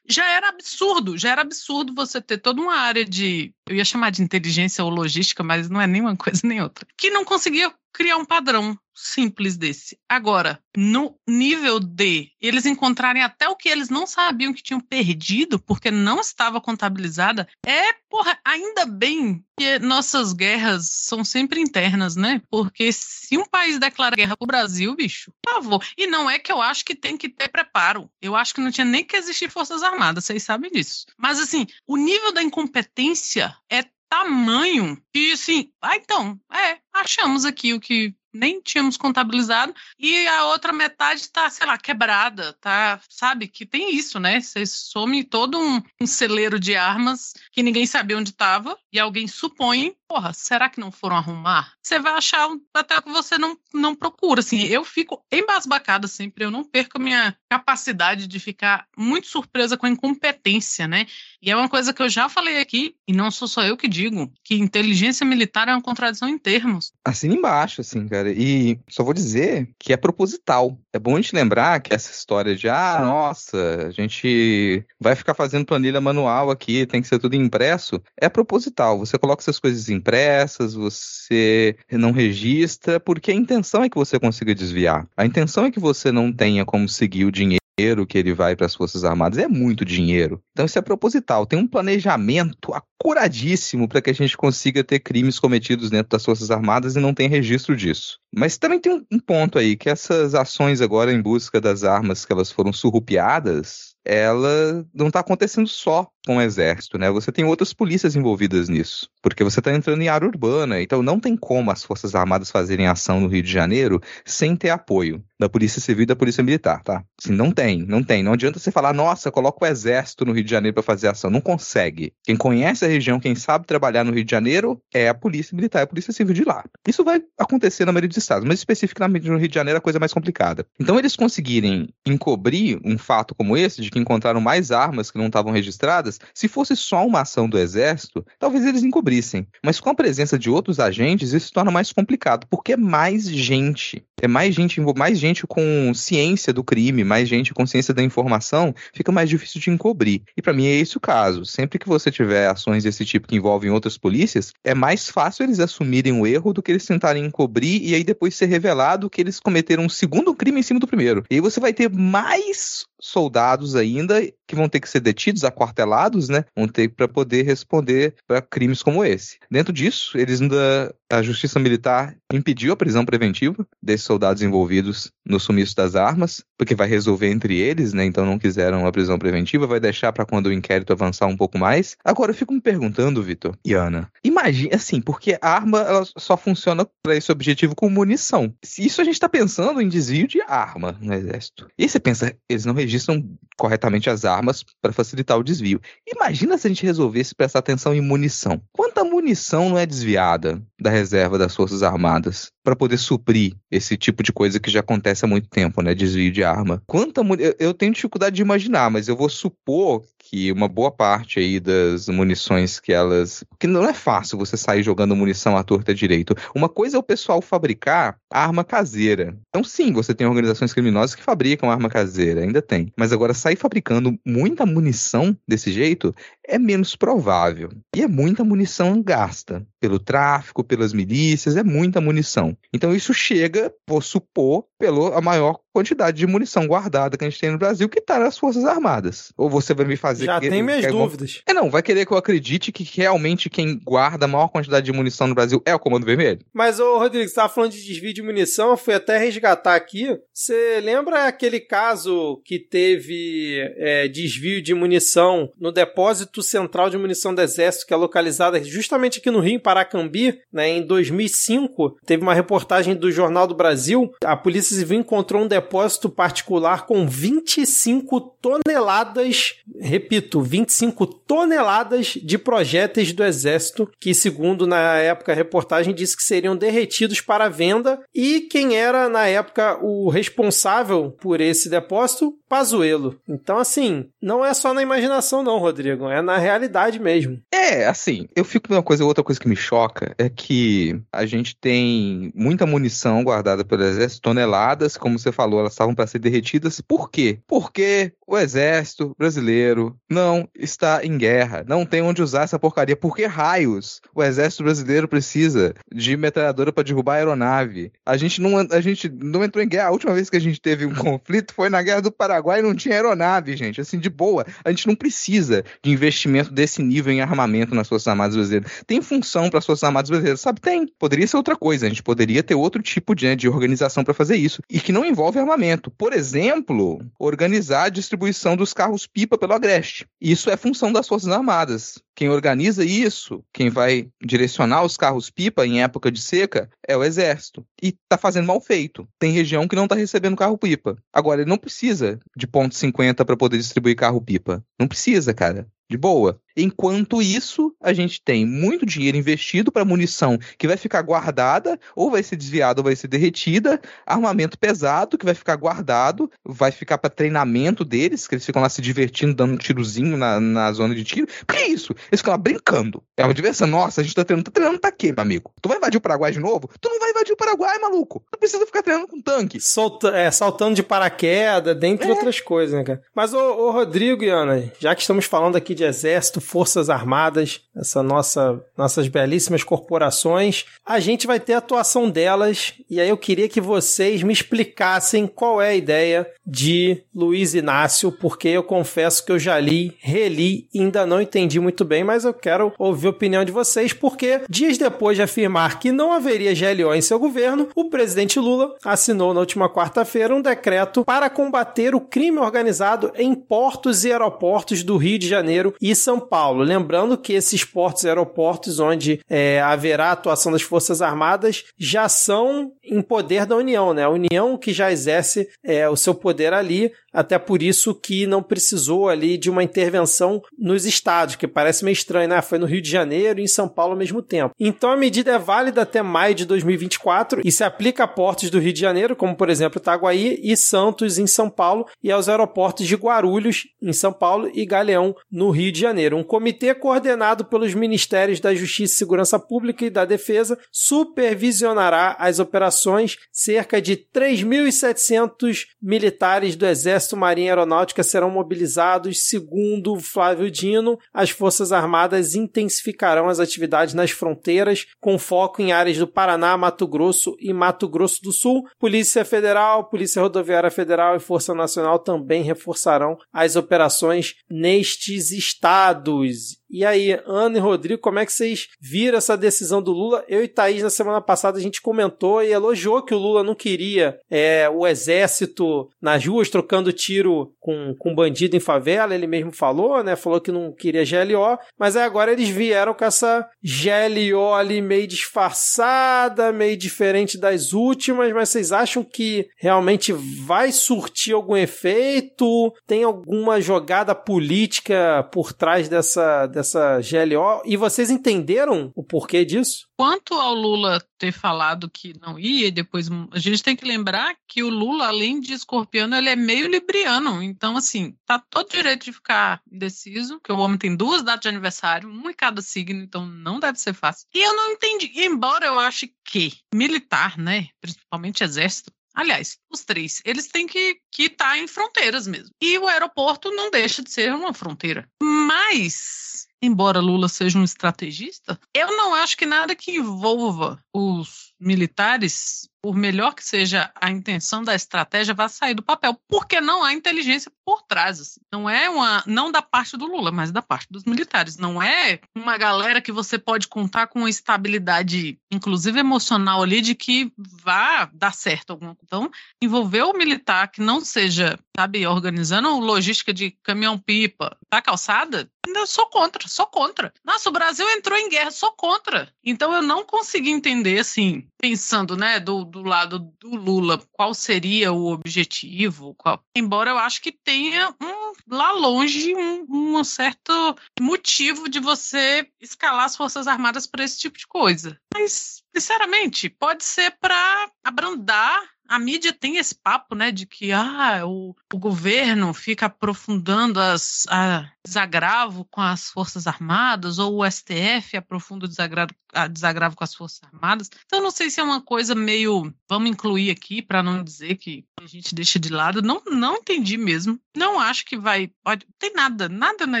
já 0.08 0.28
era 0.30 0.48
absurdo, 0.48 1.18
já 1.18 1.30
era 1.30 1.42
absurdo 1.42 1.94
você 1.94 2.20
ter 2.20 2.38
toda 2.38 2.59
uma 2.60 2.76
área 2.76 3.04
de, 3.04 3.52
eu 3.68 3.76
ia 3.76 3.84
chamar 3.84 4.10
de 4.10 4.22
inteligência 4.22 4.84
ou 4.84 4.90
logística, 4.90 5.42
mas 5.42 5.68
não 5.68 5.80
é 5.80 5.86
nem 5.86 6.00
uma 6.00 6.16
coisa 6.16 6.40
nem 6.44 6.60
outra, 6.60 6.86
que 6.96 7.10
não 7.10 7.24
conseguia 7.24 7.72
criar 7.92 8.16
um 8.16 8.24
padrão 8.24 8.78
simples 8.94 9.56
desse. 9.56 9.98
Agora, 10.08 10.62
no 10.76 11.18
nível 11.26 11.80
de 11.80 12.30
eles 12.40 12.66
encontrarem 12.66 13.22
até 13.22 13.48
o 13.48 13.56
que 13.56 13.68
eles 13.68 13.88
não 13.88 14.06
sabiam 14.06 14.52
que 14.52 14.62
tinham 14.62 14.80
perdido, 14.80 15.58
porque 15.58 15.90
não 15.90 16.20
estava 16.20 16.60
contabilizada, 16.60 17.48
é, 17.64 17.92
porra, 18.08 18.38
ainda 18.44 18.84
bem 18.86 19.44
que 19.58 19.78
nossas 19.78 20.32
guerras 20.32 20.88
são 20.90 21.24
sempre 21.24 21.60
internas, 21.60 22.16
né? 22.16 22.42
Porque 22.50 22.92
se 22.92 23.38
um 23.38 23.46
país 23.46 23.78
declara 23.78 24.16
guerra 24.16 24.36
pro 24.36 24.46
Brasil, 24.46 24.94
bicho, 24.94 25.32
por 25.42 25.54
favor. 25.54 25.86
E 25.96 26.06
não 26.06 26.28
é 26.28 26.38
que 26.38 26.52
eu 26.52 26.60
acho 26.60 26.84
que 26.84 26.94
tem 26.94 27.16
que 27.16 27.28
ter 27.28 27.48
preparo. 27.48 28.10
Eu 28.20 28.36
acho 28.36 28.54
que 28.54 28.60
não 28.60 28.70
tinha 28.70 28.84
nem 28.84 29.04
que 29.04 29.16
existir 29.16 29.50
forças 29.50 29.82
armadas, 29.82 30.24
vocês 30.24 30.42
sabem 30.42 30.70
disso. 30.70 31.06
Mas 31.16 31.40
assim, 31.40 31.66
o 31.86 31.96
nível 31.96 32.32
da 32.32 32.42
incompetência 32.42 33.54
é 33.70 33.84
tamanho 34.10 35.00
que 35.14 35.32
assim, 35.32 35.72
ah, 35.80 35.96
então, 35.96 36.38
é, 36.52 36.78
achamos 36.92 37.44
aqui 37.44 37.72
o 37.72 37.80
que 37.80 38.14
nem 38.32 38.60
tínhamos 38.60 38.96
contabilizado, 38.96 39.74
e 39.98 40.26
a 40.28 40.46
outra 40.46 40.72
metade 40.72 41.22
está, 41.22 41.50
sei 41.50 41.66
lá, 41.66 41.76
quebrada, 41.76 42.52
tá? 42.60 43.00
Sabe 43.08 43.48
que 43.48 43.66
tem 43.66 43.94
isso, 43.94 44.20
né? 44.20 44.40
Você 44.40 44.64
some 44.66 45.24
todo 45.24 45.58
um, 45.58 45.82
um 46.00 46.06
celeiro 46.06 46.58
de 46.58 46.76
armas 46.76 47.32
que 47.52 47.62
ninguém 47.62 47.86
sabia 47.86 48.16
onde 48.16 48.30
estava, 48.30 48.78
e 48.92 48.98
alguém 48.98 49.26
supõe, 49.26 49.94
porra, 50.08 50.32
será 50.32 50.68
que 50.68 50.80
não 50.80 50.92
foram 50.92 51.16
arrumar? 51.16 51.72
Você 51.82 51.98
vai 51.98 52.14
achar 52.14 52.48
até 52.74 53.00
que 53.00 53.10
você 53.10 53.38
não, 53.38 53.58
não 53.72 53.94
procura, 53.94 54.40
assim. 54.40 54.62
Eu 54.62 54.84
fico 54.84 55.24
embasbacada 55.30 56.06
sempre, 56.06 56.44
eu 56.44 56.50
não 56.50 56.64
perco 56.64 56.98
a 56.98 57.00
minha 57.00 57.36
capacidade 57.48 58.26
de 58.26 58.38
ficar 58.38 58.86
muito 58.96 59.26
surpresa 59.26 59.76
com 59.76 59.86
a 59.86 59.90
incompetência, 59.90 60.86
né? 60.86 61.06
E 61.42 61.50
é 61.50 61.56
uma 61.56 61.68
coisa 61.68 61.92
que 61.92 62.02
eu 62.02 62.08
já 62.08 62.28
falei 62.28 62.60
aqui, 62.60 62.94
e 63.08 63.12
não 63.12 63.30
sou 63.30 63.48
só 63.48 63.62
eu 63.62 63.76
que 63.76 63.88
digo, 63.88 64.30
que 64.44 64.56
inteligência 64.56 65.24
militar 65.24 65.68
é 65.68 65.72
uma 65.72 65.80
contradição 65.80 66.28
em 66.28 66.38
termos. 66.38 66.92
Assina 67.04 67.34
embaixo, 67.34 67.80
assim, 67.80 68.06
cara. 68.06 68.30
E 68.30 68.78
só 68.88 69.02
vou 69.02 69.14
dizer 69.14 69.70
que 69.78 69.92
é 69.92 69.96
proposital. 69.96 70.78
É 70.92 70.98
bom 70.98 71.16
a 71.16 71.20
gente 71.20 71.34
lembrar 71.34 71.80
que 71.80 71.94
essa 71.94 72.10
história 72.10 72.54
de, 72.54 72.68
ah, 72.68 73.00
nossa, 73.02 73.86
a 73.86 73.90
gente 73.90 74.84
vai 75.00 75.16
ficar 75.16 75.32
fazendo 75.34 75.64
planilha 75.64 76.00
manual 76.00 76.50
aqui, 76.50 76.84
tem 76.84 77.00
que 77.00 77.08
ser 77.08 77.18
tudo 77.18 77.34
impresso, 77.34 78.02
é 78.20 78.28
proposital. 78.28 78.98
Você 78.98 79.18
coloca 79.18 79.42
essas 79.42 79.58
coisas 79.58 79.88
impressas, 79.88 80.74
você 80.74 81.76
não 81.90 82.12
registra, 82.12 83.00
porque 83.00 83.30
a 83.30 83.34
intenção 83.34 83.82
é 83.82 83.88
que 83.88 83.96
você 83.96 84.18
consiga 84.18 84.54
desviar. 84.54 85.08
A 85.16 85.24
intenção 85.24 85.64
é 85.64 85.70
que 85.70 85.80
você 85.80 86.12
não 86.12 86.32
tenha 86.32 86.66
como 86.66 86.88
seguir 86.88 87.24
o 87.24 87.32
dinheiro 87.32 87.59
dinheiro 87.80 88.06
que 88.06 88.18
ele 88.18 88.34
vai 88.34 88.54
para 88.54 88.66
as 88.66 88.74
Forças 88.74 89.04
Armadas 89.04 89.38
é 89.38 89.48
muito 89.48 89.84
dinheiro. 89.84 90.42
Então 90.52 90.66
isso 90.66 90.78
é 90.78 90.82
proposital. 90.82 91.46
Tem 91.46 91.58
um 91.58 91.66
planejamento 91.66 92.72
acuradíssimo 92.74 93.88
para 93.88 94.02
que 94.02 94.10
a 94.10 94.14
gente 94.14 94.36
consiga 94.36 94.84
ter 94.84 95.00
crimes 95.00 95.38
cometidos 95.38 95.90
dentro 95.90 96.10
das 96.10 96.24
Forças 96.24 96.50
Armadas 96.50 96.96
e 96.96 97.00
não 97.00 97.14
tem 97.14 97.28
registro 97.28 97.74
disso. 97.74 98.18
Mas 98.34 98.58
também 98.58 98.78
tem 98.78 99.04
um 99.10 99.18
ponto 99.18 99.58
aí, 99.58 99.76
que 99.76 99.88
essas 99.88 100.34
ações 100.34 100.80
agora 100.80 101.12
em 101.12 101.20
busca 101.20 101.60
das 101.60 101.82
armas 101.82 102.24
que 102.24 102.32
elas 102.32 102.52
foram 102.52 102.72
surrupiadas, 102.72 103.94
ela 104.04 104.86
não 104.94 105.08
está 105.08 105.20
acontecendo 105.20 105.68
só 105.68 106.08
com 106.26 106.36
o 106.36 106.40
exército, 106.40 106.98
né? 106.98 107.10
Você 107.10 107.32
tem 107.32 107.44
outras 107.44 107.72
polícias 107.72 108.14
envolvidas 108.14 108.68
nisso, 108.68 109.08
porque 109.22 109.44
você 109.44 109.60
está 109.60 109.72
entrando 109.74 110.02
em 110.02 110.08
área 110.08 110.26
urbana, 110.26 110.80
então 110.80 111.02
não 111.02 111.18
tem 111.18 111.36
como 111.36 111.70
as 111.70 111.84
Forças 111.84 112.14
Armadas 112.14 112.50
fazerem 112.50 112.86
ação 112.86 113.20
no 113.20 113.28
Rio 113.28 113.42
de 113.42 113.50
Janeiro 113.50 114.00
sem 114.24 114.54
ter 114.56 114.70
apoio 114.70 115.22
da 115.40 115.48
Polícia 115.48 115.80
Civil 115.80 116.02
e 116.02 116.06
da 116.06 116.14
Polícia 116.14 116.44
Militar, 116.44 116.82
tá? 116.82 117.02
Assim, 117.18 117.32
não 117.32 117.50
tem, 117.50 117.82
não 117.86 118.02
tem. 118.02 118.22
Não 118.22 118.34
adianta 118.34 118.58
você 118.58 118.70
falar, 118.70 118.92
nossa, 118.92 119.30
coloca 119.30 119.64
o 119.64 119.66
exército 119.66 120.26
no 120.26 120.32
Rio 120.32 120.44
de 120.44 120.50
Janeiro 120.50 120.74
para 120.74 120.82
fazer 120.82 121.08
ação. 121.08 121.30
Não 121.30 121.40
consegue. 121.40 122.12
Quem 122.22 122.36
conhece 122.36 122.84
a 122.84 122.88
região, 122.88 123.18
quem 123.18 123.34
sabe 123.34 123.66
trabalhar 123.66 124.04
no 124.04 124.12
Rio 124.12 124.22
de 124.22 124.30
Janeiro 124.30 124.78
é 124.92 125.08
a 125.08 125.14
Polícia 125.14 125.56
Militar, 125.56 125.80
é 125.80 125.82
a 125.84 125.86
Polícia 125.86 126.12
Civil 126.12 126.34
de 126.34 126.44
lá. 126.44 126.62
Isso 126.86 127.02
vai 127.02 127.22
acontecer 127.38 127.86
na 127.86 127.92
maioria 127.92 128.08
dos 128.08 128.18
estados, 128.18 128.46
mas 128.46 128.58
especificamente 128.58 129.28
no 129.30 129.38
Rio 129.38 129.48
de 129.48 129.54
Janeiro 129.54 129.76
é 129.76 129.78
a 129.78 129.82
coisa 129.82 129.98
mais 129.98 130.12
complicada. 130.12 130.66
Então 130.78 130.98
eles 130.98 131.16
conseguirem 131.16 131.88
encobrir 132.06 132.78
um 132.84 132.98
fato 132.98 133.34
como 133.34 133.56
esse, 133.56 133.80
de 133.80 133.90
que 133.90 133.98
encontraram 133.98 134.42
mais 134.42 134.70
armas 134.70 135.10
que 135.10 135.16
não 135.16 135.26
estavam 135.26 135.52
registradas, 135.52 136.09
se 136.34 136.48
fosse 136.48 136.76
só 136.76 137.06
uma 137.06 137.20
ação 137.20 137.48
do 137.48 137.58
exército, 137.58 138.24
talvez 138.38 138.64
eles 138.64 138.82
encobrissem. 138.82 139.46
Mas 139.64 139.80
com 139.80 139.90
a 139.90 139.94
presença 139.94 140.38
de 140.38 140.50
outros 140.50 140.80
agentes, 140.80 141.32
isso 141.32 141.46
se 141.46 141.52
torna 141.52 141.70
mais 141.70 141.92
complicado, 141.92 142.46
porque 142.48 142.72
é 142.72 142.76
mais 142.76 143.28
gente. 143.28 144.02
É 144.22 144.28
mais 144.28 144.54
gente, 144.54 144.80
mais 144.96 145.18
gente 145.18 145.46
com 145.46 145.92
ciência 145.94 146.52
do 146.52 146.62
crime, 146.62 147.02
mais 147.02 147.28
gente 147.28 147.54
com 147.54 147.66
ciência 147.66 147.94
da 147.94 148.02
informação, 148.02 148.74
fica 148.92 149.10
mais 149.10 149.28
difícil 149.28 149.60
de 149.60 149.70
encobrir. 149.70 150.22
E 150.36 150.42
para 150.42 150.52
mim 150.52 150.66
é 150.66 150.76
esse 150.76 150.96
o 150.96 151.00
caso. 151.00 151.44
Sempre 151.46 151.78
que 151.78 151.88
você 151.88 152.10
tiver 152.10 152.46
ações 152.46 152.84
desse 152.84 153.04
tipo 153.04 153.26
que 153.26 153.36
envolvem 153.36 153.70
outras 153.70 153.96
polícias, 153.96 154.52
é 154.62 154.74
mais 154.74 155.08
fácil 155.08 155.44
eles 155.44 155.58
assumirem 155.58 156.20
o 156.20 156.26
erro 156.26 156.52
do 156.52 156.62
que 156.62 156.70
eles 156.70 156.84
tentarem 156.84 157.24
encobrir 157.24 157.82
e 157.82 157.94
aí 157.94 158.04
depois 158.04 158.34
ser 158.34 158.46
revelado 158.46 159.08
que 159.08 159.20
eles 159.20 159.40
cometeram 159.40 159.84
um 159.84 159.88
segundo 159.88 160.34
crime 160.34 160.60
em 160.60 160.62
cima 160.62 160.80
do 160.80 160.86
primeiro. 160.86 161.24
E 161.30 161.36
aí 161.36 161.40
você 161.40 161.58
vai 161.58 161.72
ter 161.72 161.88
mais 161.90 162.84
soldados 163.00 163.76
ainda 163.76 164.20
que 164.46 164.56
vão 164.56 164.68
ter 164.68 164.80
que 164.80 164.88
ser 164.88 165.00
detidos, 165.00 165.44
aquartelados, 165.44 166.28
né? 166.28 166.44
Vão 166.56 166.66
ter 166.66 166.88
para 166.88 167.06
poder 167.06 167.44
responder 167.44 168.14
para 168.26 168.42
crimes 168.42 168.82
como 168.82 169.04
esse. 169.04 169.38
Dentro 169.50 169.72
disso, 169.72 170.18
eles 170.18 170.40
ainda 170.40 170.94
a 171.10 171.22
Justiça 171.22 171.58
Militar 171.58 172.16
impediu 172.32 172.72
a 172.72 172.76
prisão 172.76 173.04
preventiva 173.04 173.66
desses 173.82 174.06
soldados 174.06 174.42
envolvidos 174.42 175.10
no 175.26 175.40
sumiço 175.40 175.74
das 175.74 175.96
armas, 175.96 176.44
porque 176.56 176.74
vai 176.74 176.88
resolver 176.88 177.28
entre 177.28 177.58
eles, 177.58 177.92
né? 177.92 178.04
Então 178.04 178.24
não 178.24 178.38
quiseram 178.38 178.86
a 178.86 178.92
prisão 178.92 179.18
preventiva, 179.18 179.66
vai 179.66 179.80
deixar 179.80 180.12
para 180.12 180.24
quando 180.24 180.46
o 180.46 180.52
inquérito 180.52 180.92
avançar 180.92 181.26
um 181.26 181.36
pouco 181.36 181.58
mais. 181.58 181.96
Agora 182.04 182.30
eu 182.30 182.34
fico 182.34 182.54
me 182.54 182.60
perguntando, 182.60 183.22
Vitor 183.22 183.56
e 183.64 183.74
Ana, 183.74 184.10
imagine 184.22 184.70
assim, 184.72 185.00
porque 185.00 185.36
a 185.40 185.50
arma 185.50 185.80
ela 185.80 186.04
só 186.16 186.36
funciona 186.36 186.86
para 187.02 187.16
esse 187.16 187.32
objetivo 187.32 187.74
com 187.74 187.90
munição. 187.90 188.54
Isso 188.78 189.00
a 189.00 189.04
gente 189.04 189.14
está 189.14 189.28
pensando 189.28 189.80
em 189.80 189.88
desvio 189.88 190.28
de 190.28 190.40
arma 190.42 190.96
no 191.00 191.12
exército. 191.12 191.68
E 191.76 191.82
aí 191.82 191.88
você 191.88 191.98
pensa, 191.98 192.34
eles 192.48 192.64
não 192.64 192.74
registram 192.90 193.24
corretamente 193.56 194.10
as 194.10 194.24
armas 194.24 194.64
para 194.82 194.92
facilitar 194.92 195.38
o 195.38 195.44
desvio. 195.44 195.80
Imagina 196.06 196.58
se 196.58 196.66
a 196.66 196.70
gente 196.70 196.84
resolvesse 196.84 197.34
prestar 197.34 197.60
atenção 197.60 197.94
em 197.94 198.00
munição. 198.00 198.60
Quanta 198.72 199.04
munição 199.04 199.68
não 199.68 199.78
é 199.78 199.86
desviada 199.86 200.60
da 200.80 200.90
reserva 200.90 201.38
das 201.38 201.54
Forças 201.54 201.82
Armadas 201.82 202.50
para 202.64 202.74
poder 202.74 202.98
suprir 202.98 203.54
esse 203.70 203.96
tipo 203.96 204.22
de 204.22 204.32
coisa 204.32 204.58
que 204.58 204.70
já 204.70 204.80
acontece 204.80 205.24
há 205.24 205.28
muito 205.28 205.48
tempo, 205.48 205.82
né? 205.82 205.94
Desvio 205.94 206.32
de 206.32 206.42
arma. 206.42 206.82
Quanta 206.86 207.20
eu, 207.20 207.54
eu 207.58 207.74
tenho 207.74 207.92
dificuldade 207.92 208.36
de 208.36 208.42
imaginar, 208.42 208.90
mas 208.90 209.08
eu 209.08 209.16
vou 209.16 209.28
supor 209.28 210.02
que 210.30 210.52
uma 210.52 210.68
boa 210.68 210.92
parte 210.92 211.40
aí 211.40 211.58
das 211.58 212.08
munições 212.08 212.78
que 212.78 212.92
elas. 212.92 213.42
Porque 213.48 213.66
não 213.66 213.84
é 213.88 213.92
fácil 213.92 214.38
você 214.38 214.56
sair 214.56 214.80
jogando 214.80 215.16
munição 215.16 215.56
à 215.56 215.64
torta 215.64 215.92
direito. 215.92 216.36
Uma 216.54 216.68
coisa 216.68 216.96
é 216.96 217.00
o 217.00 217.02
pessoal 217.02 217.42
fabricar 217.42 218.16
arma 218.32 218.62
caseira. 218.62 219.36
Então, 219.48 219.64
sim, 219.64 219.92
você 219.92 220.14
tem 220.14 220.28
organizações 220.28 220.72
criminosas 220.72 221.16
que 221.16 221.22
fabricam 221.22 221.68
arma 221.68 221.88
caseira, 221.88 222.42
ainda 222.42 222.62
tem. 222.62 222.92
Mas 222.96 223.12
agora, 223.12 223.34
sair 223.34 223.56
fabricando 223.56 224.16
muita 224.24 224.64
munição 224.64 225.36
desse 225.48 225.72
jeito 225.72 226.14
é 226.46 226.58
menos 226.58 226.94
provável. 226.94 227.70
E 227.94 228.02
é 228.02 228.06
muita 228.06 228.44
munição 228.44 229.02
gasta. 229.02 229.66
Pelo 229.80 229.98
tráfico, 229.98 230.62
pelas 230.62 230.92
milícias, 230.92 231.56
é 231.56 231.64
muita 231.64 232.00
munição. 232.00 232.56
Então, 232.72 232.94
isso 232.94 233.12
chega, 233.12 233.72
vou 233.88 234.00
supor, 234.00 234.64
pela 234.78 235.20
maior 235.20 235.58
quantidade 235.72 236.16
de 236.16 236.26
munição 236.26 236.66
guardada 236.66 237.16
que 237.16 237.24
a 237.24 237.28
gente 237.30 237.40
tem 237.40 237.50
no 237.50 237.58
Brasil 237.58 237.88
que 237.88 237.98
está 237.98 238.18
nas 238.18 238.38
Forças 238.38 238.64
Armadas. 238.64 239.32
Ou 239.36 239.48
você 239.48 239.74
vai 239.74 239.86
me 239.86 239.96
fazer... 239.96 240.26
Já 240.26 240.40
que, 240.40 240.48
tem 240.48 240.62
minhas 240.62 240.84
que 240.84 240.92
dúvidas. 240.92 241.42
É, 241.46 241.52
não, 241.52 241.70
vai 241.70 241.82
querer 241.82 242.06
que 242.06 242.12
eu 242.12 242.16
acredite 242.16 242.72
que 242.72 242.84
realmente 242.84 243.48
quem 243.48 243.78
guarda 243.78 244.24
a 244.24 244.28
maior 244.28 244.48
quantidade 244.48 244.86
de 244.86 244.92
munição 244.92 245.26
no 245.26 245.34
Brasil 245.34 245.62
é 245.64 245.74
o 245.74 245.78
Comando 245.78 246.06
Vermelho? 246.06 246.40
Mas, 246.52 246.80
ô 246.80 246.98
Rodrigo, 246.98 247.24
você 247.24 247.30
estava 247.30 247.48
falando 247.48 247.72
de 247.72 247.84
desvio 247.84 248.12
de 248.12 248.22
munição, 248.22 248.70
eu 248.70 248.76
fui 248.76 248.94
até 248.94 249.18
resgatar 249.18 249.74
aqui. 249.74 250.18
Você 250.32 250.80
lembra 250.82 251.26
aquele 251.26 251.60
caso 251.60 252.40
que 252.44 252.58
teve 252.58 253.58
é, 253.76 254.08
desvio 254.08 254.62
de 254.62 254.74
munição 254.74 255.52
no 255.58 255.72
depósito 255.72 256.42
Central 256.42 256.90
de 256.90 256.98
Munição 256.98 257.34
do 257.34 257.40
Exército, 257.40 257.86
que 257.86 257.94
é 257.94 257.96
localizado 257.96 258.62
justamente 258.64 259.18
aqui 259.18 259.30
no 259.30 259.40
Rio, 259.40 259.54
em 259.54 259.58
Paracambi, 259.58 260.40
né, 260.52 260.68
em 260.68 260.82
2005, 260.86 261.98
teve 262.04 262.22
uma 262.22 262.34
reportagem 262.34 262.94
do 262.94 263.10
Jornal 263.10 263.46
do 263.46 263.54
Brasil. 263.54 264.12
A 264.24 264.36
Polícia 264.36 264.76
Civil 264.76 265.00
encontrou 265.00 265.42
um 265.42 265.46
depósito 265.46 265.59
particular 266.08 266.86
com 266.86 267.06
25 267.06 268.20
toneladas, 268.20 269.54
repito, 269.78 270.40
25 270.40 271.06
toneladas 271.06 272.18
de 272.22 272.38
projéteis 272.38 273.12
do 273.12 273.24
Exército, 273.24 273.90
que, 273.98 274.14
segundo 274.14 274.66
na 274.66 274.96
época 274.96 275.32
a 275.32 275.34
reportagem, 275.34 275.94
disse 275.94 276.16
que 276.16 276.22
seriam 276.22 276.56
derretidos 276.56 277.20
para 277.20 277.48
venda. 277.48 278.00
E 278.14 278.42
quem 278.42 278.76
era, 278.76 279.08
na 279.08 279.26
época, 279.26 279.78
o 279.82 280.08
responsável 280.08 281.10
por 281.20 281.40
esse 281.40 281.68
depósito? 281.68 282.34
Pazuello. 282.48 283.16
Então, 283.28 283.58
assim, 283.58 284.06
não 284.20 284.44
é 284.44 284.52
só 284.52 284.74
na 284.74 284.82
imaginação, 284.82 285.42
não, 285.42 285.58
Rodrigo. 285.58 286.08
É 286.08 286.20
na 286.20 286.36
realidade 286.36 286.98
mesmo. 286.98 287.40
É, 287.52 287.86
assim, 287.86 288.26
eu 288.34 288.44
fico 288.44 288.68
com 288.68 288.74
uma 288.74 288.82
coisa, 288.82 289.04
outra 289.04 289.22
coisa 289.22 289.40
que 289.40 289.48
me 289.48 289.56
choca 289.56 290.14
é 290.18 290.28
que 290.28 291.00
a 291.12 291.24
gente 291.26 291.56
tem 291.56 292.32
muita 292.34 292.66
munição 292.66 293.22
guardada 293.22 293.64
pelo 293.64 293.84
exército, 293.84 294.22
toneladas, 294.22 294.96
como 294.96 295.18
você 295.18 295.30
falou, 295.30 295.49
elas 295.58 295.72
estavam 295.72 295.94
para 295.94 296.06
ser 296.06 296.18
derretidas. 296.18 296.80
Por 296.80 297.10
quê? 297.10 297.38
Porque 297.46 298.12
o 298.30 298.38
exército 298.38 299.12
brasileiro 299.18 299.98
não 300.08 300.48
está 300.54 301.04
em 301.04 301.18
guerra, 301.18 301.64
não 301.66 301.84
tem 301.84 302.00
onde 302.00 302.22
usar 302.22 302.42
essa 302.42 302.60
porcaria. 302.60 302.94
Por 302.94 303.16
que 303.16 303.26
raios 303.26 304.00
o 304.14 304.22
exército 304.22 304.62
brasileiro 304.62 305.08
precisa 305.08 305.74
de 305.92 306.16
metralhadora 306.16 306.72
para 306.72 306.84
derrubar 306.84 307.14
a 307.14 307.16
aeronave? 307.16 307.90
A 308.06 308.16
gente 308.16 308.40
não, 308.40 308.56
a 308.58 308.80
gente 308.80 309.08
não 309.08 309.42
entrou 309.42 309.64
em 309.64 309.68
guerra. 309.68 309.88
A 309.88 309.90
última 309.90 310.14
vez 310.14 310.30
que 310.30 310.36
a 310.36 310.40
gente 310.40 310.60
teve 310.60 310.86
um 310.86 310.94
conflito 310.94 311.52
foi 311.52 311.68
na 311.68 311.82
guerra 311.82 312.02
do 312.02 312.12
Paraguai 312.12 312.60
e 312.60 312.62
não 312.62 312.72
tinha 312.72 312.94
aeronave, 312.94 313.56
gente. 313.56 313.80
Assim, 313.80 313.98
de 313.98 314.08
boa. 314.08 314.46
A 314.64 314.70
gente 314.70 314.86
não 314.86 314.94
precisa 314.94 315.64
de 315.82 315.90
investimento 315.90 316.52
desse 316.52 316.80
nível 316.80 317.12
em 317.12 317.20
armamento 317.20 317.74
nas 317.74 317.88
Forças 317.88 318.06
Armadas 318.06 318.36
Brasileiras. 318.36 318.70
Tem 318.86 319.02
função 319.02 319.50
para 319.50 319.58
as 319.58 319.66
Forças 319.66 319.82
Armadas 319.82 320.08
Brasileiras? 320.08 320.40
Sabe, 320.40 320.60
tem. 320.60 320.86
Poderia 321.00 321.26
ser 321.26 321.36
outra 321.36 321.56
coisa. 321.56 321.86
A 321.86 321.88
gente 321.88 322.04
poderia 322.04 322.44
ter 322.44 322.54
outro 322.54 322.80
tipo 322.80 323.12
de, 323.12 323.34
de 323.34 323.48
organização 323.48 324.04
para 324.04 324.14
fazer 324.14 324.36
isso. 324.36 324.62
E 324.70 324.78
que 324.78 324.92
não 324.92 325.04
envolve 325.04 325.39
armamento. 325.40 325.90
Por 325.90 326.12
exemplo, 326.12 327.00
organizar 327.18 327.84
a 327.84 327.88
distribuição 327.88 328.56
dos 328.56 328.72
carros-pipa 328.72 329.36
pelo 329.36 329.52
Agreste. 329.52 330.06
Isso 330.20 330.50
é 330.50 330.56
função 330.56 330.92
das 330.92 331.08
Forças 331.08 331.30
Armadas. 331.30 331.98
Quem 332.14 332.28
organiza 332.28 332.84
isso, 332.84 333.42
quem 333.52 333.70
vai 333.70 334.08
direcionar 334.22 334.84
os 334.84 334.96
carros-pipa 334.96 335.66
em 335.66 335.82
época 335.82 336.10
de 336.10 336.20
seca, 336.20 336.68
é 336.86 336.96
o 336.96 337.02
Exército. 337.02 337.66
E 337.82 337.96
tá 338.08 338.18
fazendo 338.18 338.46
mal 338.46 338.60
feito. 338.60 339.08
Tem 339.18 339.32
região 339.32 339.66
que 339.66 339.76
não 339.76 339.88
tá 339.88 339.94
recebendo 339.94 340.36
carro-pipa. 340.36 340.96
Agora, 341.12 341.40
ele 341.40 341.50
não 341.50 341.58
precisa 341.58 342.20
de 342.36 342.46
ponto 342.46 342.74
.50 342.74 343.24
para 343.24 343.36
poder 343.36 343.58
distribuir 343.58 343.96
carro-pipa. 343.96 344.64
Não 344.78 344.86
precisa, 344.86 345.32
cara. 345.32 345.66
De 345.90 345.98
boa. 345.98 346.40
Enquanto 346.56 347.22
isso, 347.22 347.74
a 347.80 347.92
gente 347.92 348.20
tem 348.22 348.44
muito 348.44 348.84
dinheiro 348.84 349.16
investido 349.16 349.72
para 349.72 349.84
munição 349.84 350.38
que 350.58 350.66
vai 350.68 350.76
ficar 350.76 351.00
guardada, 351.02 351.78
ou 351.96 352.10
vai 352.10 352.22
ser 352.22 352.36
desviada 352.36 352.80
ou 352.80 352.84
vai 352.84 352.94
ser 352.94 353.08
derretida, 353.08 353.80
armamento 354.06 354.58
pesado 354.58 355.16
que 355.16 355.24
vai 355.24 355.34
ficar 355.34 355.56
guardado, 355.56 356.30
vai 356.44 356.70
ficar 356.70 356.98
para 356.98 357.08
treinamento 357.08 357.84
deles, 357.84 358.28
que 358.28 358.34
eles 358.34 358.44
ficam 358.44 358.60
lá 358.62 358.68
se 358.68 358.82
divertindo, 358.82 359.34
dando 359.34 359.54
um 359.54 359.56
tirozinho 359.56 360.16
na, 360.16 360.38
na 360.38 360.72
zona 360.72 360.94
de 360.94 361.02
tiro. 361.02 361.26
Por 361.46 361.56
que 361.56 361.62
isso? 361.64 361.92
Eles 362.10 362.20
ficam 362.20 362.32
lá 362.32 362.38
brincando. 362.38 363.02
É 363.16 363.24
uma 363.24 363.34
diversão. 363.34 363.66
Nossa, 363.66 364.00
a 364.00 364.04
gente 364.04 364.14
tá 364.14 364.24
treinando. 364.24 364.44
Tá 364.50 364.52
treinando 364.52 364.80
pra 364.80 364.92
quê, 364.92 365.12
meu 365.12 365.22
amigo? 365.22 365.52
Tu 365.62 365.68
vai 365.68 365.78
invadir 365.78 365.98
o 365.98 366.00
Paraguai 366.00 366.30
de 366.32 366.40
novo? 366.40 366.68
Tu 366.80 366.88
não 366.88 366.98
vai 367.00 367.10
invadir 367.10 367.32
o 367.32 367.36
Paraguai, 367.36 367.78
maluco. 367.78 368.22
Tu 368.30 368.38
precisa 368.38 368.66
ficar 368.66 368.82
treinando 368.82 369.08
com 369.08 369.20
tanque. 369.20 369.60
Solta, 369.60 370.08
é, 370.16 370.30
saltando 370.30 370.74
de 370.74 370.82
paraquedas, 370.82 371.76
dentre 371.78 372.08
É. 372.08 372.12
outras 372.12 372.40
coisas, 372.40 372.76
né, 372.76 372.84
cara? 372.84 373.02
Mas, 373.14 373.32
ô, 373.32 373.38
ô 373.38 373.70
Rodrigo 373.70 374.22
e 374.24 374.28
Ana, 374.28 374.70
já 374.78 374.94
que 374.94 375.00
estamos 375.00 375.24
falando 375.24 375.56
aqui 375.56 375.74
de 375.74 375.79
exército, 375.84 376.40
forças 376.40 376.90
armadas, 376.90 377.60
essa 377.76 378.02
nossa, 378.02 378.60
nossas 378.76 379.08
belíssimas 379.08 379.62
corporações, 379.62 380.64
a 380.84 381.00
gente 381.00 381.26
vai 381.26 381.38
ter 381.38 381.54
a 381.54 381.58
atuação 381.58 382.10
delas, 382.10 382.74
e 382.88 383.00
aí 383.00 383.08
eu 383.08 383.16
queria 383.16 383.48
que 383.48 383.60
vocês 383.60 384.22
me 384.22 384.32
explicassem 384.32 385.26
qual 385.26 385.60
é 385.60 385.68
a 385.68 385.74
ideia 385.74 386.26
de 386.46 387.02
Luiz 387.14 387.54
Inácio, 387.54 388.10
porque 388.10 388.48
eu 388.48 388.62
confesso 388.62 389.24
que 389.24 389.30
eu 389.30 389.38
já 389.38 389.58
li, 389.60 389.96
reli 390.00 390.68
e 390.74 390.80
ainda 390.80 391.06
não 391.06 391.20
entendi 391.20 391.60
muito 391.60 391.84
bem, 391.84 392.02
mas 392.02 392.24
eu 392.24 392.34
quero 392.34 392.72
ouvir 392.78 393.06
a 393.06 393.10
opinião 393.10 393.44
de 393.44 393.52
vocês, 393.52 393.92
porque 393.92 394.40
dias 394.48 394.76
depois 394.76 395.16
de 395.16 395.22
afirmar 395.22 395.78
que 395.78 395.92
não 395.92 396.12
haveria 396.12 396.54
GLO 396.54 396.94
em 396.94 397.00
seu 397.00 397.18
governo, 397.18 397.68
o 397.74 397.88
presidente 397.88 398.38
Lula 398.40 398.74
assinou 398.84 399.32
na 399.32 399.40
última 399.40 399.68
quarta-feira 399.68 400.34
um 400.34 400.42
decreto 400.42 401.04
para 401.04 401.30
combater 401.30 401.94
o 401.94 402.00
crime 402.00 402.38
organizado 402.38 403.12
em 403.16 403.34
portos 403.34 404.04
e 404.04 404.12
aeroportos 404.12 404.82
do 404.82 404.96
Rio 404.96 405.18
de 405.18 405.28
Janeiro 405.28 405.69
e 405.80 405.94
São 405.94 406.20
Paulo. 406.20 406.62
Lembrando 406.62 407.16
que 407.16 407.32
esses 407.32 407.64
portos 407.64 408.04
e 408.04 408.08
aeroportos 408.08 408.78
onde 408.78 409.20
é, 409.28 409.60
haverá 409.60 410.12
atuação 410.12 410.52
das 410.52 410.62
Forças 410.62 411.02
Armadas 411.02 411.64
já 411.78 412.08
são 412.08 412.72
em 412.84 413.00
poder 413.02 413.46
da 413.46 413.56
União, 413.56 413.94
né? 413.94 414.04
A 414.04 414.10
União 414.10 414.56
que 414.56 414.72
já 414.72 414.90
exerce 414.90 415.48
é, 415.62 415.88
o 415.88 415.96
seu 415.96 416.14
poder 416.14 416.52
ali, 416.52 416.92
até 417.12 417.38
por 417.38 417.62
isso 417.62 417.94
que 417.94 418.26
não 418.26 418.42
precisou 418.42 419.08
ali 419.08 419.36
de 419.36 419.50
uma 419.50 419.62
intervenção 419.62 420.42
nos 420.58 420.84
estados, 420.84 421.36
que 421.36 421.46
parece 421.46 421.84
meio 421.84 421.92
estranho, 421.92 422.28
né? 422.28 422.42
Foi 422.42 422.58
no 422.58 422.66
Rio 422.66 422.80
de 422.80 422.90
Janeiro 422.90 423.40
e 423.40 423.44
em 423.44 423.48
São 423.48 423.68
Paulo 423.68 423.92
ao 423.92 423.98
mesmo 423.98 424.22
tempo. 424.22 424.54
Então 424.58 424.90
a 424.90 424.96
medida 424.96 425.32
é 425.32 425.38
válida 425.38 425.82
até 425.82 426.02
maio 426.02 426.34
de 426.34 426.44
2024 426.44 427.42
e 427.44 427.52
se 427.52 427.64
aplica 427.64 428.04
a 428.04 428.08
portos 428.08 428.50
do 428.50 428.58
Rio 428.58 428.72
de 428.72 428.80
Janeiro, 428.80 429.16
como 429.16 429.36
por 429.36 429.48
exemplo 429.48 429.80
Itaguaí 429.80 430.38
e 430.42 430.56
Santos 430.56 431.18
em 431.18 431.26
São 431.26 431.48
Paulo, 431.48 431.86
e 432.02 432.10
aos 432.10 432.28
aeroportos 432.28 432.86
de 432.86 432.96
Guarulhos 432.96 433.66
em 433.82 433.92
São 433.92 434.12
Paulo 434.12 434.50
e 434.52 434.64
Galeão 434.64 435.14
no 435.30 435.50
Rio 435.50 435.59
de 435.68 435.80
Janeiro. 435.80 436.16
Um 436.16 436.22
comitê 436.22 436.72
coordenado 436.74 437.44
pelos 437.44 437.74
Ministérios 437.74 438.40
da 438.40 438.54
Justiça 438.54 438.94
e 438.94 438.96
Segurança 438.96 439.38
Pública 439.38 439.84
e 439.84 439.90
da 439.90 440.04
Defesa 440.04 440.58
supervisionará 440.70 442.16
as 442.18 442.38
operações. 442.38 443.18
Cerca 443.32 443.82
de 443.82 443.96
3.700 443.96 445.66
militares 445.82 446.54
do 446.54 446.66
Exército, 446.66 447.16
Marinha 447.16 447.48
e 447.48 447.50
Aeronáutica 447.50 448.02
serão 448.02 448.30
mobilizados. 448.30 449.24
Segundo 449.24 449.98
Flávio 449.98 450.50
Dino, 450.50 450.98
as 451.12 451.30
Forças 451.30 451.72
Armadas 451.72 452.34
intensificarão 452.34 453.28
as 453.28 453.40
atividades 453.40 453.92
nas 453.92 454.12
fronteiras, 454.12 454.86
com 455.00 455.18
foco 455.18 455.60
em 455.60 455.72
áreas 455.72 455.98
do 455.98 456.06
Paraná, 456.06 456.56
Mato 456.56 456.86
Grosso 456.86 457.36
e 457.40 457.52
Mato 457.52 457.88
Grosso 457.88 458.22
do 458.22 458.30
Sul. 458.30 458.64
Polícia 458.78 459.24
Federal, 459.24 459.84
Polícia 459.84 460.22
Rodoviária 460.22 460.70
Federal 460.70 461.16
e 461.16 461.20
Força 461.20 461.52
Nacional 461.52 461.98
também 461.98 462.42
reforçarão 462.42 463.18
as 463.32 463.56
operações 463.56 464.36
nestes 464.48 465.32
estados 465.32 465.49
estados 465.54 466.59
e 466.72 466.84
aí, 466.84 467.20
Ana 467.26 467.58
e 467.58 467.60
Rodrigo, 467.60 468.00
como 468.00 468.20
é 468.20 468.24
que 468.24 468.32
vocês 468.32 468.68
viram 468.80 469.18
essa 469.18 469.36
decisão 469.36 469.82
do 469.82 469.90
Lula? 469.90 470.24
Eu 470.28 470.44
e 470.44 470.46
Thaís, 470.46 470.84
na 470.84 470.88
semana 470.88 471.20
passada, 471.20 471.58
a 471.58 471.60
gente 471.60 471.82
comentou 471.82 472.40
e 472.42 472.52
elogiou 472.52 473.02
que 473.02 473.12
o 473.12 473.18
Lula 473.18 473.42
não 473.42 473.56
queria 473.56 474.20
é, 474.30 474.68
o 474.68 474.86
exército 474.86 475.90
nas 476.00 476.24
ruas 476.24 476.48
trocando 476.48 476.92
tiro 476.92 477.52
com, 477.58 477.92
com 477.98 478.14
bandido 478.14 478.56
em 478.56 478.60
favela. 478.60 479.12
Ele 479.12 479.26
mesmo 479.26 479.50
falou, 479.50 480.04
né? 480.04 480.14
Falou 480.14 480.40
que 480.40 480.52
não 480.52 480.70
queria 480.72 481.04
GLO, 481.04 481.58
mas 481.76 481.96
aí 481.96 482.04
agora 482.04 482.32
eles 482.32 482.48
vieram 482.48 482.94
com 482.94 483.04
essa 483.04 483.48
GLO 483.60 484.54
ali 484.54 484.80
meio 484.80 485.08
disfarçada, 485.08 486.52
meio 486.52 486.76
diferente 486.76 487.36
das 487.36 487.72
últimas. 487.72 488.32
Mas 488.32 488.48
vocês 488.48 488.70
acham 488.70 489.02
que 489.02 489.48
realmente 489.58 490.12
vai 490.12 490.70
surtir 490.70 491.34
algum 491.34 491.56
efeito? 491.56 492.72
Tem 492.86 493.02
alguma 493.02 493.60
jogada 493.60 494.14
política 494.14 495.28
por 495.32 495.52
trás 495.52 495.88
dessa, 495.88 496.46
dessa 496.46 496.59
GLO? 496.62 497.62
E 497.64 497.76
vocês 497.76 498.10
entenderam 498.10 498.92
o 498.94 499.02
porquê 499.02 499.44
disso? 499.44 499.86
Quanto 499.96 500.34
ao 500.34 500.54
Lula 500.54 501.02
ter 501.18 501.32
falado 501.32 501.90
que 501.90 502.14
não 502.20 502.38
ia, 502.38 502.68
e 502.68 502.70
depois 502.70 503.08
a 503.32 503.38
gente 503.38 503.62
tem 503.62 503.76
que 503.76 503.84
lembrar 503.84 504.34
que 504.48 504.62
o 504.62 504.68
Lula, 504.68 505.08
além 505.08 505.40
de 505.40 505.52
escorpiano, 505.52 506.16
ele 506.16 506.30
é 506.30 506.36
meio 506.36 506.68
libriano. 506.68 507.42
Então, 507.42 507.76
assim, 507.76 508.14
tá 508.24 508.38
todo 508.38 508.70
direito 508.70 509.04
de 509.04 509.12
ficar 509.12 509.60
indeciso, 509.70 510.40
que 510.40 510.52
o 510.52 510.58
homem 510.58 510.78
tem 510.78 510.96
duas 510.96 511.22
datas 511.22 511.42
de 511.42 511.48
aniversário, 511.48 512.08
uma 512.08 512.30
em 512.30 512.34
cada 512.34 512.62
signo, 512.62 513.02
então 513.02 513.26
não 513.26 513.60
deve 513.60 513.78
ser 513.78 513.92
fácil. 513.92 514.26
E 514.34 514.42
eu 514.42 514.54
não 514.54 514.72
entendi, 514.72 515.12
embora 515.16 515.66
eu 515.66 515.78
ache 515.78 516.12
que 516.24 516.52
militar, 516.74 517.36
né, 517.36 517.68
principalmente 517.80 518.42
exército, 518.42 518.90
Aliás, 519.14 519.58
os 519.70 519.84
três, 519.84 520.22
eles 520.24 520.46
têm 520.46 520.66
que 520.66 521.00
estar 521.18 521.58
em 521.58 521.66
fronteiras 521.66 522.26
mesmo. 522.26 522.54
E 522.60 522.78
o 522.78 522.86
aeroporto 522.86 523.50
não 523.50 523.70
deixa 523.70 524.02
de 524.02 524.10
ser 524.10 524.32
uma 524.32 524.54
fronteira. 524.54 525.08
Mas, 525.20 526.39
embora 526.62 527.00
Lula 527.00 527.28
seja 527.28 527.58
um 527.58 527.64
estrategista, 527.64 528.58
eu 528.74 528.88
não 528.96 529.14
acho 529.14 529.36
que 529.36 529.46
nada 529.46 529.74
que 529.74 529.96
envolva 529.96 530.82
os 530.92 531.49
militares, 531.60 532.68
por 532.82 532.96
melhor 532.96 533.34
que 533.34 533.44
seja 533.44 533.92
a 533.94 534.10
intenção 534.10 534.62
da 534.62 534.74
estratégia, 534.74 535.34
vai 535.34 535.48
sair 535.48 535.74
do 535.74 535.82
papel, 535.82 536.18
porque 536.26 536.60
não 536.60 536.82
há 536.82 536.94
inteligência 536.94 537.52
por 537.64 537.82
trás. 537.82 538.20
Assim. 538.20 538.40
Não 538.50 538.68
é 538.68 538.88
uma, 538.88 539.22
não 539.26 539.52
da 539.52 539.60
parte 539.60 539.96
do 539.96 540.06
Lula, 540.06 540.32
mas 540.32 540.50
da 540.50 540.62
parte 540.62 540.86
dos 540.90 541.04
militares. 541.04 541.58
Não 541.58 541.82
é 541.82 542.20
uma 542.34 542.56
galera 542.56 543.02
que 543.02 543.12
você 543.12 543.38
pode 543.38 543.68
contar 543.68 544.06
com 544.06 544.26
estabilidade, 544.26 545.38
inclusive 545.52 546.00
emocional 546.00 546.62
ali, 546.62 546.80
de 546.80 546.94
que 546.94 547.32
vá 547.36 548.10
dar 548.12 548.32
certo 548.32 548.70
alguma 548.70 548.94
coisa. 548.94 549.04
Então, 549.04 549.30
envolver 549.62 550.02
o 550.02 550.14
militar 550.14 550.68
que 550.68 550.80
não 550.80 551.04
seja, 551.04 551.58
sabe, 551.76 552.06
organizando 552.06 552.78
logística 552.78 553.32
de 553.32 553.50
caminhão-pipa, 553.62 554.56
tá 554.70 554.80
calçada, 554.80 555.50
ainda 555.66 555.86
sou 555.86 556.06
contra, 556.06 556.48
sou 556.48 556.66
contra. 556.66 557.12
Nossa, 557.24 557.48
o 557.48 557.52
Brasil 557.52 557.88
entrou 557.90 558.18
em 558.18 558.28
guerra, 558.28 558.50
sou 558.50 558.72
contra. 558.72 559.30
Então 559.44 559.72
eu 559.72 559.82
não 559.82 560.04
consegui 560.04 560.50
entender, 560.50 560.98
assim, 560.98 561.46
pensando, 561.60 562.16
né, 562.16 562.40
do, 562.40 562.64
do 562.64 562.82
lado 562.82 563.18
do 563.38 563.54
Lula, 563.54 564.02
qual 564.12 564.32
seria 564.32 564.92
o 564.92 565.12
objetivo, 565.12 566.14
qual... 566.14 566.42
embora 566.56 566.90
eu 566.90 566.98
acho 566.98 567.20
que 567.20 567.30
tenha 567.30 567.94
um, 568.00 568.32
lá 568.48 568.72
longe 568.72 569.34
um, 569.34 569.66
um 569.68 570.04
certo 570.04 570.52
motivo 570.98 571.68
de 571.68 571.78
você 571.78 572.48
escalar 572.60 573.04
as 573.04 573.16
Forças 573.16 573.46
Armadas 573.46 573.86
para 573.86 574.04
esse 574.04 574.18
tipo 574.18 574.38
de 574.38 574.46
coisa. 574.46 574.98
Mas, 575.12 575.62
sinceramente, 575.74 576.48
pode 576.48 576.84
ser 576.84 577.14
para 577.20 577.70
abrandar 577.84 578.62
a 578.90 578.98
mídia 578.98 579.32
tem 579.32 579.56
esse 579.56 579.72
papo, 579.72 580.16
né, 580.16 580.32
de 580.32 580.44
que 580.44 580.72
ah, 580.72 581.24
o, 581.24 581.54
o 581.72 581.78
governo 581.78 582.52
fica 582.52 582.86
aprofundando 582.86 583.78
as, 583.78 584.26
a 584.28 584.68
desagravo 584.84 585.64
com 585.66 585.80
as 585.80 586.10
Forças 586.10 586.48
Armadas, 586.48 587.20
ou 587.20 587.40
o 587.40 587.48
STF 587.48 588.16
aprofunda 588.16 588.64
o 588.66 588.68
desagravo, 588.68 589.14
a 589.32 589.46
desagravo 589.46 589.94
com 589.94 590.02
as 590.02 590.12
Forças 590.12 590.40
Armadas. 590.42 590.90
Então, 591.06 591.22
não 591.22 591.30
sei 591.30 591.50
se 591.50 591.60
é 591.60 591.62
uma 591.62 591.80
coisa 591.80 592.16
meio. 592.16 592.74
Vamos 592.88 593.08
incluir 593.08 593.52
aqui, 593.52 593.80
para 593.80 594.02
não 594.02 594.24
dizer 594.24 594.56
que 594.56 594.84
a 595.00 595.06
gente 595.06 595.36
deixa 595.36 595.60
de 595.60 595.68
lado. 595.68 596.02
Não, 596.02 596.20
não 596.26 596.56
entendi 596.56 596.96
mesmo. 596.96 597.40
Não 597.56 597.78
acho 597.78 598.04
que 598.04 598.18
vai. 598.18 598.50
Pode, 598.64 598.88
tem 598.98 599.12
nada, 599.12 599.48
nada 599.48 599.86
na 599.86 600.00